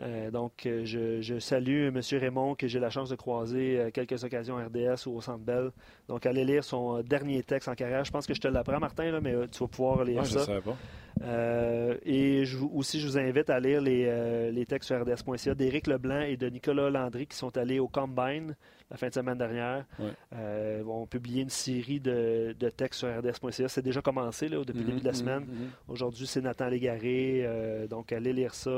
Euh, 0.00 0.30
donc, 0.30 0.64
euh, 0.66 0.84
je, 0.84 1.20
je 1.20 1.38
salue 1.38 1.88
M. 1.88 2.00
Raymond, 2.12 2.54
que 2.54 2.66
j'ai 2.66 2.80
la 2.80 2.88
chance 2.90 3.10
de 3.10 3.14
croiser 3.14 3.78
à 3.80 3.90
quelques 3.90 4.24
occasions 4.24 4.56
RDS 4.56 5.06
ou 5.06 5.16
au 5.16 5.20
Centre 5.20 5.44
Bell. 5.44 5.70
Donc, 6.08 6.24
allez 6.26 6.44
lire 6.44 6.64
son 6.64 6.98
euh, 6.98 7.02
dernier 7.02 7.42
texte 7.42 7.68
en 7.68 7.74
carrière. 7.74 8.02
Je 8.04 8.10
pense 8.10 8.26
que 8.26 8.34
je 8.34 8.40
te 8.40 8.48
l'apprends, 8.48 8.80
Martin, 8.80 9.10
là, 9.12 9.20
mais 9.20 9.34
euh, 9.34 9.46
tu 9.50 9.58
vas 9.60 9.68
pouvoir 9.68 10.02
lire 10.04 10.22
Ouais, 10.22 10.28
ça. 10.28 10.46
pas. 10.46 10.76
Euh, 11.22 11.96
et 12.04 12.44
je, 12.46 12.58
aussi, 12.58 12.98
je 12.98 13.06
vous 13.06 13.18
invite 13.18 13.50
à 13.50 13.60
lire 13.60 13.80
les, 13.82 14.06
euh, 14.08 14.50
les 14.50 14.64
textes 14.66 14.88
sur 14.88 15.00
RDS.ca 15.00 15.54
d'Éric 15.54 15.86
Leblanc 15.86 16.22
et 16.22 16.36
de 16.38 16.48
Nicolas 16.48 16.88
Landry 16.90 17.26
qui 17.26 17.36
sont 17.36 17.56
allés 17.58 17.78
au 17.78 17.86
Combine 17.86 18.56
la 18.90 18.96
fin 18.96 19.08
de 19.08 19.14
semaine 19.14 19.38
dernière. 19.38 19.84
Ouais. 20.00 20.06
Euh, 20.34 20.78
ils 20.80 20.84
vont 20.84 21.06
publier 21.06 21.42
une 21.42 21.50
série 21.50 22.00
de, 22.00 22.56
de 22.58 22.68
textes 22.70 23.00
sur 23.00 23.08
RDS.ca. 23.18 23.68
C'est 23.68 23.82
déjà 23.82 24.00
commencé 24.02 24.48
là, 24.48 24.64
depuis 24.64 24.80
le 24.80 24.86
début 24.86 25.00
de 25.00 25.04
la 25.04 25.10
Mhm, 25.12 25.16
semaine. 25.16 25.42
mhm. 25.42 25.70
Aujourd'hui, 25.88 26.26
c'est 26.26 26.40
Nathan 26.40 26.68
Légaré. 26.68 27.42
euh, 27.44 27.86
donc, 27.86 28.10
allez 28.10 28.32
lire 28.32 28.54
ça. 28.54 28.70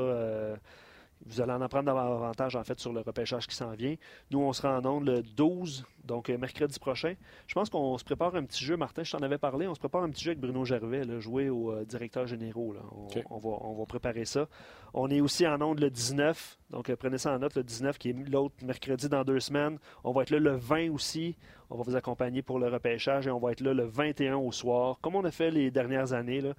Vous 1.26 1.40
allez 1.40 1.52
en 1.52 1.60
apprendre 1.62 1.86
davantage, 1.86 2.54
en 2.56 2.64
fait, 2.64 2.78
sur 2.78 2.92
le 2.92 3.00
repêchage 3.00 3.46
qui 3.46 3.54
s'en 3.56 3.72
vient. 3.72 3.94
Nous, 4.30 4.40
on 4.40 4.52
sera 4.52 4.78
en 4.78 4.84
ondes 4.84 5.06
le 5.06 5.22
12, 5.22 5.84
donc 6.04 6.28
euh, 6.28 6.36
mercredi 6.36 6.78
prochain. 6.78 7.14
Je 7.46 7.54
pense 7.54 7.70
qu'on 7.70 7.96
se 7.96 8.04
prépare 8.04 8.34
un 8.36 8.44
petit 8.44 8.64
jeu. 8.64 8.76
Martin, 8.76 9.04
je 9.04 9.12
t'en 9.12 9.22
avais 9.22 9.38
parlé. 9.38 9.66
On 9.66 9.74
se 9.74 9.80
prépare 9.80 10.02
un 10.02 10.10
petit 10.10 10.24
jeu 10.24 10.30
avec 10.32 10.40
Bruno 10.40 10.64
Gervais, 10.64 11.04
là, 11.04 11.18
jouer 11.20 11.48
au 11.48 11.72
euh, 11.72 11.84
directeur 11.84 12.26
généraux. 12.26 12.74
là. 12.74 12.80
On, 12.92 13.04
OK. 13.06 13.22
on 13.30 13.38
va, 13.38 13.48
on 13.62 13.74
va 13.74 13.86
préparer 13.86 14.24
ça. 14.26 14.48
On 14.92 15.10
est 15.10 15.20
aussi 15.20 15.46
en 15.46 15.60
ondes 15.62 15.80
le 15.80 15.90
19. 15.90 16.58
Donc, 16.70 16.90
euh, 16.90 16.96
prenez 16.96 17.18
ça 17.18 17.34
en 17.34 17.38
note, 17.38 17.54
le 17.56 17.64
19, 17.64 17.98
qui 17.98 18.10
est 18.10 18.28
l'autre 18.30 18.54
mercredi 18.62 19.08
dans 19.08 19.24
deux 19.24 19.40
semaines. 19.40 19.78
On 20.04 20.12
va 20.12 20.22
être 20.22 20.30
là 20.30 20.38
le 20.38 20.56
20 20.56 20.90
aussi. 20.90 21.36
On 21.70 21.76
va 21.76 21.82
vous 21.84 21.96
accompagner 21.96 22.42
pour 22.42 22.58
le 22.58 22.68
repêchage 22.68 23.26
et 23.26 23.30
on 23.30 23.38
va 23.38 23.52
être 23.52 23.60
là 23.60 23.72
le 23.72 23.84
21 23.84 24.36
au 24.36 24.52
soir, 24.52 24.98
comme 25.00 25.16
on 25.16 25.24
a 25.24 25.30
fait 25.30 25.50
les 25.50 25.70
dernières 25.70 26.12
années. 26.12 26.40
Là. 26.40 26.54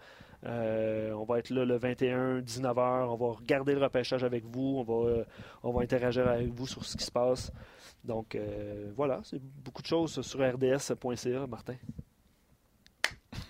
Euh, 0.45 1.11
on 1.13 1.23
va 1.23 1.39
être 1.39 1.49
là 1.49 1.65
le 1.65 1.77
21, 1.77 2.39
19h. 2.41 3.07
On 3.09 3.15
va 3.15 3.33
regarder 3.33 3.73
le 3.73 3.81
repêchage 3.81 4.23
avec 4.23 4.45
vous. 4.45 4.77
On 4.77 4.83
va, 4.83 5.09
euh, 5.09 5.23
on 5.63 5.71
va 5.71 5.81
interagir 5.81 6.27
avec 6.27 6.49
vous 6.53 6.67
sur 6.67 6.85
ce 6.85 6.95
qui 6.95 7.03
se 7.03 7.11
passe. 7.11 7.51
Donc, 8.03 8.35
euh, 8.35 8.91
voilà, 8.95 9.21
c'est 9.23 9.41
beaucoup 9.41 9.81
de 9.81 9.87
choses 9.87 10.21
sur 10.21 10.39
rds.ca, 10.39 11.47
Martin. 11.47 11.75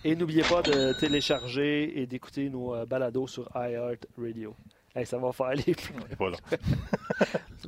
Et 0.03 0.15
n'oubliez 0.15 0.43
pas 0.43 0.61
de 0.61 0.97
télécharger 0.99 1.99
et 1.99 2.05
d'écouter 2.05 2.49
nos 2.49 2.85
balados 2.85 3.27
sur 3.27 3.49
iHeart 3.55 4.07
Radio. 4.17 4.55
Hey, 4.95 5.05
ça 5.05 5.17
va 5.17 5.31
faire 5.31 5.53
les. 5.53 5.75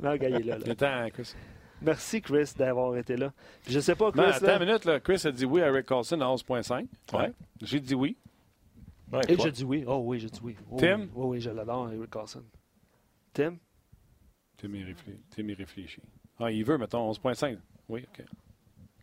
Non, 0.02 0.16
gars, 0.16 0.28
il 0.28 0.36
est 0.36 0.42
là, 0.44 0.58
là. 0.58 0.66
Le 0.66 0.74
temps, 0.74 1.08
Chris. 1.12 1.34
Merci, 1.82 2.22
Chris, 2.22 2.52
d'avoir 2.56 2.96
été 2.96 3.16
là. 3.16 3.32
Je 3.68 3.78
sais 3.80 3.94
pas, 3.94 4.10
Chris. 4.10 4.20
Ben, 4.20 4.30
attends 4.30 4.46
là, 4.46 4.56
une 4.56 4.66
minute, 4.66 4.84
là. 4.84 5.00
Chris 5.00 5.20
a 5.24 5.30
dit 5.30 5.44
oui 5.44 5.62
à 5.62 5.70
Rick 5.70 5.86
Carlson 5.86 6.20
à 6.20 6.24
11.5. 6.24 6.86
Ouais. 7.12 7.32
J'ai 7.62 7.80
dit 7.80 7.94
oui. 7.94 8.16
Ouais, 9.12 9.20
Et 9.28 9.36
toi. 9.36 9.46
je 9.46 9.50
dis 9.50 9.64
oui. 9.64 9.84
Oh 9.86 10.02
oui, 10.04 10.18
je 10.18 10.28
dis 10.28 10.40
oui. 10.42 10.56
Oh, 10.70 10.76
Tim? 10.78 11.00
Oui, 11.00 11.08
oui, 11.14 11.26
oui, 11.26 11.40
je 11.40 11.50
l'adore, 11.50 11.90
Eric 11.92 12.10
Carlson. 12.10 12.44
Tim? 13.32 13.56
T'es 14.56 14.68
mis 14.68 14.82
réfléchi. 14.82 15.18
T'es 15.30 15.42
mis 15.42 15.54
réfléchi. 15.54 16.02
Ah, 16.38 16.50
il 16.50 16.64
veut, 16.64 16.78
mettons, 16.78 17.10
11.5. 17.12 17.58
Oui, 17.88 18.04
OK. 18.08 18.24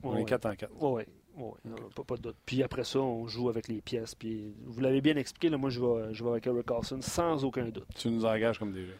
On 0.03 0.15
Oui, 0.15 0.21
est 0.21 0.25
4 0.25 0.45
en 0.45 0.55
4. 0.55 0.71
Oui, 0.81 1.03
oui. 1.37 1.43
oui. 1.65 1.71
Pas, 1.95 2.03
pas 2.03 2.17
de 2.17 2.21
doute. 2.21 2.37
Puis 2.45 2.61
après 2.61 2.83
ça, 2.83 2.99
on 2.99 3.27
joue 3.27 3.49
avec 3.49 3.67
les 3.67 3.81
pièces. 3.81 4.13
Puis 4.15 4.53
vous 4.65 4.79
l'avez 4.81 5.01
bien 5.01 5.15
expliqué, 5.15 5.49
là, 5.49 5.57
moi, 5.57 5.69
je 5.69 5.79
vais, 5.79 6.13
je 6.13 6.23
vais 6.23 6.29
avec 6.29 6.45
Eric 6.47 6.65
Carlson 6.65 6.99
sans 7.01 7.43
aucun 7.43 7.69
doute. 7.69 7.87
Tu 7.95 8.09
nous 8.09 8.25
engages 8.25 8.59
comme 8.59 8.73
déjà. 8.73 8.93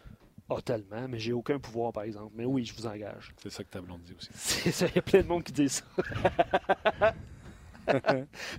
Ah, 0.48 0.60
tellement, 0.64 1.08
mais 1.08 1.18
j'ai 1.18 1.32
aucun 1.32 1.58
pouvoir, 1.58 1.92
par 1.92 2.04
exemple. 2.04 2.32
Mais 2.36 2.44
oui, 2.44 2.64
je 2.64 2.74
vous 2.74 2.86
engage. 2.86 3.34
C'est 3.38 3.50
ça 3.50 3.64
que 3.64 3.68
ta 3.70 3.80
blonde 3.80 4.02
dit 4.02 4.14
aussi. 4.16 4.28
C'est 4.32 4.70
ça, 4.72 4.86
il 4.86 4.94
y 4.94 4.98
a 4.98 5.02
plein 5.02 5.22
de 5.22 5.26
monde 5.26 5.42
qui 5.44 5.52
dit 5.52 5.68
ça. 5.68 5.84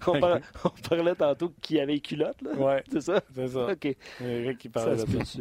on, 0.08 0.20
par- 0.20 0.40
on 0.66 0.70
parlait 0.90 1.16
tantôt 1.16 1.54
qui 1.62 1.80
avait 1.80 1.94
les 1.94 1.99
culottes, 1.99 2.41
là. 2.41 2.52
Ouais, 2.54 2.84
C'est 2.91 3.02
ça? 3.02 3.22
c'est 3.34 3.48
ça. 3.48 3.68
OK. 3.72 3.95
Eric 4.22 4.58
qui 4.58 4.70
parlait 4.70 4.95
peut 4.95 5.24
ça. 5.24 5.40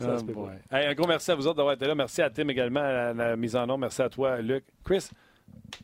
Ah, 0.00 0.18
se 0.18 0.24
peut 0.24 0.32
boy. 0.32 0.50
pas. 0.70 0.78
Hey, 0.80 0.86
un 0.86 0.94
gros 0.94 1.06
merci 1.08 1.30
à 1.30 1.34
vous 1.34 1.46
autres 1.46 1.56
d'avoir 1.56 1.74
été 1.74 1.86
là. 1.86 1.94
Merci 1.94 2.22
à 2.22 2.30
Tim 2.30 2.48
également 2.48 2.80
à 2.80 2.92
la, 2.92 3.12
la 3.14 3.36
mise 3.36 3.56
en 3.56 3.66
nom. 3.66 3.76
Merci 3.78 4.00
à 4.02 4.08
toi, 4.08 4.40
Luc. 4.40 4.64
Chris, 4.84 5.08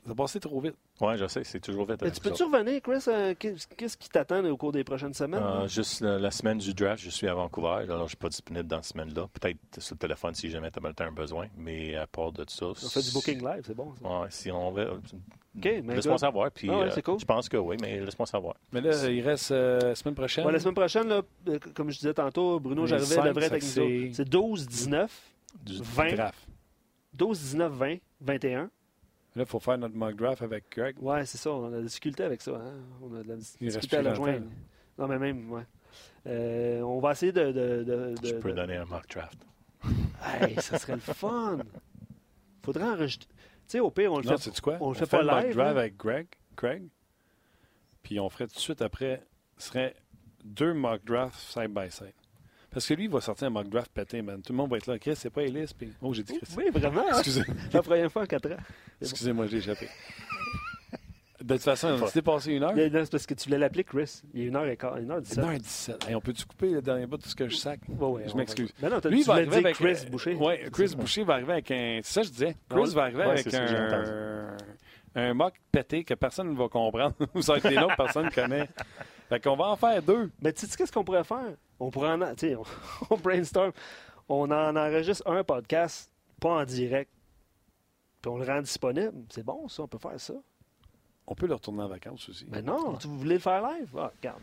ça 0.05 0.12
a 0.12 0.15
passé 0.15 0.40
trop 0.40 0.61
vite. 0.61 0.74
Ouais, 1.01 1.16
je 1.16 1.27
sais, 1.27 1.44
c'est 1.44 1.61
toujours 1.61 1.86
vite. 1.86 1.98
Tu 2.12 2.20
peux-tu 2.20 2.43
revenir, 2.44 2.81
Chris? 2.82 3.05
euh, 3.09 3.35
Qu'est-ce 3.39 3.97
qui 3.97 4.09
t'attend 4.09 4.44
au 4.44 4.56
cours 4.56 4.73
des 4.73 4.85
prochaines 4.85 5.15
semaines? 5.15 5.43
Euh, 5.43 5.66
juste 5.69 6.01
la, 6.01 6.19
la 6.19 6.31
semaine 6.31 6.59
du 6.59 6.73
draft, 6.74 7.02
je 7.02 7.11
suis 7.11 7.27
à 7.28 7.35
Vancouver. 7.35 7.69
Alors, 7.85 7.98
je 7.98 8.02
ne 8.02 8.09
suis 8.09 8.16
pas 8.16 8.28
disponible 8.28 8.66
dans 8.69 8.82
cette 8.82 8.93
semaine-là. 8.93 9.28
Peut-être 9.32 9.59
sur 9.78 9.94
le 9.94 9.98
téléphone 9.98 10.35
si 10.35 10.51
jamais 10.51 10.70
tu 10.70 10.78
as 11.02 11.06
un 11.06 11.12
besoin. 11.12 11.47
Mais 11.56 11.94
à 11.97 12.06
part 12.06 12.32
de 12.32 12.44
ça. 12.48 12.66
on 12.66 12.74
fait 12.74 13.02
du 13.02 13.12
booking 13.12 13.44
live, 13.44 13.62
c'est 13.66 13.74
bon. 13.77 13.93
Ça. 14.01 14.09
Ouais, 14.20 14.27
si 14.31 14.51
on 14.51 14.70
veut. 14.73 15.01
mais 15.55 15.81
laisse-moi 15.82 16.15
good. 16.15 16.19
savoir. 16.19 16.51
Puis, 16.51 16.69
Ah 16.70 16.78
ouais, 16.78 16.85
euh, 16.86 16.90
c'est 16.90 17.02
cool. 17.02 17.19
Je 17.20 17.24
pense 17.24 17.48
que 17.48 17.56
oui, 17.56 17.77
mais 17.81 18.01
laisse-moi 18.01 18.27
savoir. 18.27 18.55
Mais 18.73 18.81
là, 18.81 19.09
il 19.09 19.20
reste 19.23 19.51
euh, 19.52 19.94
semaine 19.94 20.15
prochaine. 20.15 20.44
Ouais, 20.47 20.52
la 20.52 20.59
semaine 20.61 20.74
prochaine, 20.74 21.09
là, 21.09 21.23
euh, 21.48 21.59
comme 21.74 21.90
je 21.90 21.98
disais 21.98 22.15
tantôt, 22.15 22.59
Bruno 22.61 22.86
cinq, 22.86 22.98
devrait 22.98 23.28
être 23.47 23.52
avec 23.52 23.62
c'est- 23.62 23.81
autres. 23.81 24.15
C'est 24.15 24.28
12, 24.28 24.66
19, 24.66 25.12
Du- 25.65 25.81
20, 25.82 26.15
draft. 26.15 26.39
12, 27.12 27.39
19, 27.39 27.73
20, 27.73 27.97
21. 28.20 28.70
Là, 29.36 29.43
il 29.43 29.47
faut 29.47 29.59
faire 29.61 29.77
notre 29.78 29.97
mock 29.97 30.15
draft 30.15 30.43
avec 30.43 30.65
Greg. 30.70 30.97
Ouais, 31.02 31.27
c'est 31.27 31.39
ça. 31.39 31.51
On 31.51 31.66
a 31.66 31.70
de 31.70 31.77
la 31.77 31.82
difficulté 31.82 32.23
avec 32.23 32.40
ça. 32.40 32.52
Hein? 32.52 32.74
On 33.02 33.15
a 33.16 33.23
de 33.23 33.28
la 33.28 33.36
difficulté 33.36 33.97
à 33.97 34.02
longtemps, 34.02 34.15
joindre. 34.16 34.47
Non, 34.98 35.09
mais 35.09 35.19
même, 35.19 35.51
ouais. 35.51 35.62
Euh, 36.27 36.81
on 36.82 37.01
va 37.01 37.12
essayer 37.12 37.32
de. 37.32 37.51
de, 37.52 37.82
de, 37.85 38.15
Je 38.23 38.35
peux 38.36 38.51
de- 38.51 38.56
donner 38.56 38.77
un 38.77 38.85
mock 38.85 39.09
draft. 39.09 39.39
Hey, 40.40 40.55
ça 40.61 40.78
serait 40.78 40.94
le 40.94 41.01
fun. 41.01 41.59
Faudrait 42.65 42.85
enregistrer. 42.85 43.28
Tu 43.35 43.39
sais, 43.66 43.81
au 43.81 43.90
pire, 43.90 44.12
on 44.12 44.19
le 44.19 44.24
Non, 44.24 44.39
fait. 44.39 44.61
quoi? 44.61 44.78
on 44.81 44.90
le 44.90 44.94
fait 44.94 45.06
fait 45.06 45.16
pas 45.16 45.23
le 45.23 45.31
mock 45.31 45.44
live, 45.44 45.55
draft 45.55 45.69
hein? 45.69 45.78
avec 45.78 45.97
Greg, 45.97 46.27
Craig. 46.56 46.85
Puis 48.02 48.20
on 48.20 48.28
ferait 48.28 48.47
tout 48.47 48.55
de 48.55 48.59
suite 48.61 48.82
après, 48.82 49.23
ce 49.59 49.69
serait 49.69 49.94
deux 50.44 50.74
mock 50.74 51.05
drafts 51.05 51.39
side 51.39 51.73
by 51.74 51.90
side. 51.90 52.12
Parce 52.70 52.86
que 52.89 52.94
lui, 52.94 53.05
il 53.05 53.11
va 53.11 53.20
sortir 53.20 53.47
un 53.47 53.51
mock 53.51 53.69
draft 53.69 53.90
pété, 53.93 54.20
man. 54.20 54.43
Tout 54.43 54.52
le 54.52 54.56
monde 54.56 54.70
va 54.70 54.78
être 54.78 54.86
là. 54.89 54.98
Chris, 54.98 55.15
c'est 55.16 55.31
pas 55.31 55.43
Ellis. 55.43 55.73
Puis... 55.78 55.93
Oh, 56.02 56.12
j'ai 56.12 56.24
dit 56.24 56.36
Chris. 56.39 56.55
Oui, 56.56 56.65
vraiment. 56.73 57.02
hein? 57.02 57.19
Excusez, 57.19 57.43
La 57.73 57.82
première 57.82 58.11
fois 58.11 58.23
en 58.23 58.27
4 58.27 58.52
ans. 58.52 58.56
Excusez-moi, 59.10 59.47
j'ai 59.47 59.59
échappé. 59.59 59.89
De 61.43 61.55
toute 61.55 61.62
façon, 61.62 61.98
on 62.01 62.06
a 62.06 62.10
dépassé 62.10 62.52
une 62.52 62.62
heure. 62.62 62.72
C'est 62.74 63.10
parce 63.10 63.26
que 63.26 63.35
tu 63.35 63.44
voulais 63.48 63.59
l'appeler 63.59 63.85
Chris. 63.85 64.22
Il 64.32 64.47
est 64.47 64.51
1h15, 64.51 65.05
1h17. 65.06 65.40
1h17. 65.40 66.09
Hey, 66.09 66.14
on 66.14 66.20
peut-tu 66.22 66.47
couper 66.47 66.70
le 66.70 66.81
dernier 66.81 67.06
bout 67.06 67.18
de 67.18 67.22
ce 67.24 67.35
que 67.35 67.47
je 67.48 67.56
sac? 67.56 67.81
Ouais, 67.86 68.06
ouais, 68.09 68.22
Je 68.28 68.35
m'excuse. 68.35 68.72
va- 68.81 68.89
Mais 68.89 68.94
non, 68.94 69.10
Lui, 69.10 69.20
tu 69.20 69.26
va 69.26 69.35
arriver 69.35 69.56
avec 69.56 69.74
Chris 69.76 69.97
euh, 70.06 70.10
Boucher. 70.10 70.35
Ouais, 70.36 70.64
Chris 70.72 70.89
ça. 70.89 70.97
Boucher 70.97 71.22
va 71.24 71.35
arriver 71.35 71.52
avec 71.52 71.70
un. 71.70 72.01
C'est 72.02 72.12
ça 72.14 72.20
que 72.22 72.26
je 72.28 72.32
disais. 72.32 72.56
Chris 72.70 72.81
Ouais, 72.81 72.89
va 72.94 73.02
arriver 73.02 73.22
avec 73.24 73.52
un. 73.55 74.56
Un 75.16 75.35
mock 75.35 75.55
pété 75.70 76.02
que 76.02 76.14
personne 76.14 76.51
ne 76.51 76.56
va 76.56 76.68
comprendre. 76.68 77.14
va 77.35 77.56
être 77.59 77.68
des 77.68 77.76
noms 77.76 77.89
que 77.89 77.97
personne 77.97 78.24
ne 78.26 78.31
connaît. 78.31 78.68
Fait 79.28 79.40
qu'on 79.40 79.55
va 79.56 79.66
en 79.66 79.76
faire 79.76 80.02
deux. 80.02 80.31
Mais 80.40 80.52
tu 80.52 80.66
sais 80.66 80.76
qu'est-ce 80.76 80.90
qu'on 80.93 81.05
pourrait 81.05 81.24
faire? 81.24 81.52
On 81.78 81.90
pourrait 81.90 82.10
en... 82.12 82.18
Tu 82.35 82.48
sais, 82.48 82.56
on, 82.56 82.64
on 83.10 83.16
brainstorm. 83.18 83.72
On 84.28 84.51
en 84.51 84.74
enregistre 84.76 85.28
un 85.31 85.44
podcast, 85.44 86.10
pas 86.40 86.48
en 86.51 86.64
direct. 86.64 87.10
Puis 88.24 88.30
on 88.30 88.38
le 88.38 88.46
rend 88.46 88.62
disponible. 88.62 89.12
C'est 89.28 89.44
bon, 89.44 89.68
ça. 89.68 89.82
On 89.82 89.86
peut 89.86 89.98
faire 89.98 90.18
ça. 90.18 90.32
On 91.26 91.34
peut 91.34 91.46
le 91.46 91.52
retourner 91.52 91.82
en 91.82 91.88
vacances 91.88 92.26
aussi. 92.30 92.46
Mais 92.48 92.62
non, 92.62 92.96
tu 92.96 93.06
voulais 93.06 93.34
le 93.34 93.38
faire 93.40 93.60
live? 93.60 93.90
Ah, 93.98 94.10
regarde. 94.16 94.40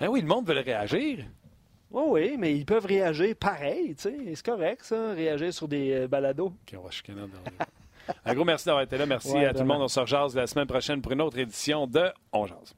Ah 0.00 0.08
oui, 0.10 0.22
le 0.22 0.26
monde 0.26 0.46
veut 0.46 0.54
le 0.54 0.60
réagir. 0.62 1.26
Oui, 1.90 2.02
oui, 2.06 2.36
mais 2.38 2.56
ils 2.56 2.64
peuvent 2.64 2.86
réagir 2.86 3.36
pareil, 3.36 3.94
tu 3.96 4.04
sais. 4.04 4.16
C'est 4.34 4.46
correct, 4.46 4.82
ça, 4.82 5.12
réagir 5.12 5.52
sur 5.52 5.68
des 5.68 5.92
euh, 5.92 6.08
balados. 6.08 6.54
On 6.74 6.80
va 6.80 6.90
chicaner 6.90 7.20
dans 7.20 8.14
Un 8.24 8.34
gros 8.34 8.46
merci 8.46 8.64
d'avoir 8.64 8.82
été 8.82 8.96
là. 8.96 9.04
Merci 9.04 9.32
Ouais, 9.32 9.44
à 9.44 9.52
tout 9.52 9.58
le 9.60 9.66
monde. 9.66 9.82
On 9.82 9.88
se 9.88 10.00
rejase 10.00 10.34
la 10.34 10.46
semaine 10.46 10.66
prochaine 10.66 11.02
pour 11.02 11.12
une 11.12 11.20
autre 11.20 11.36
édition 11.36 11.86
de 11.86 12.06
On 12.32 12.46
Jase. 12.46 12.74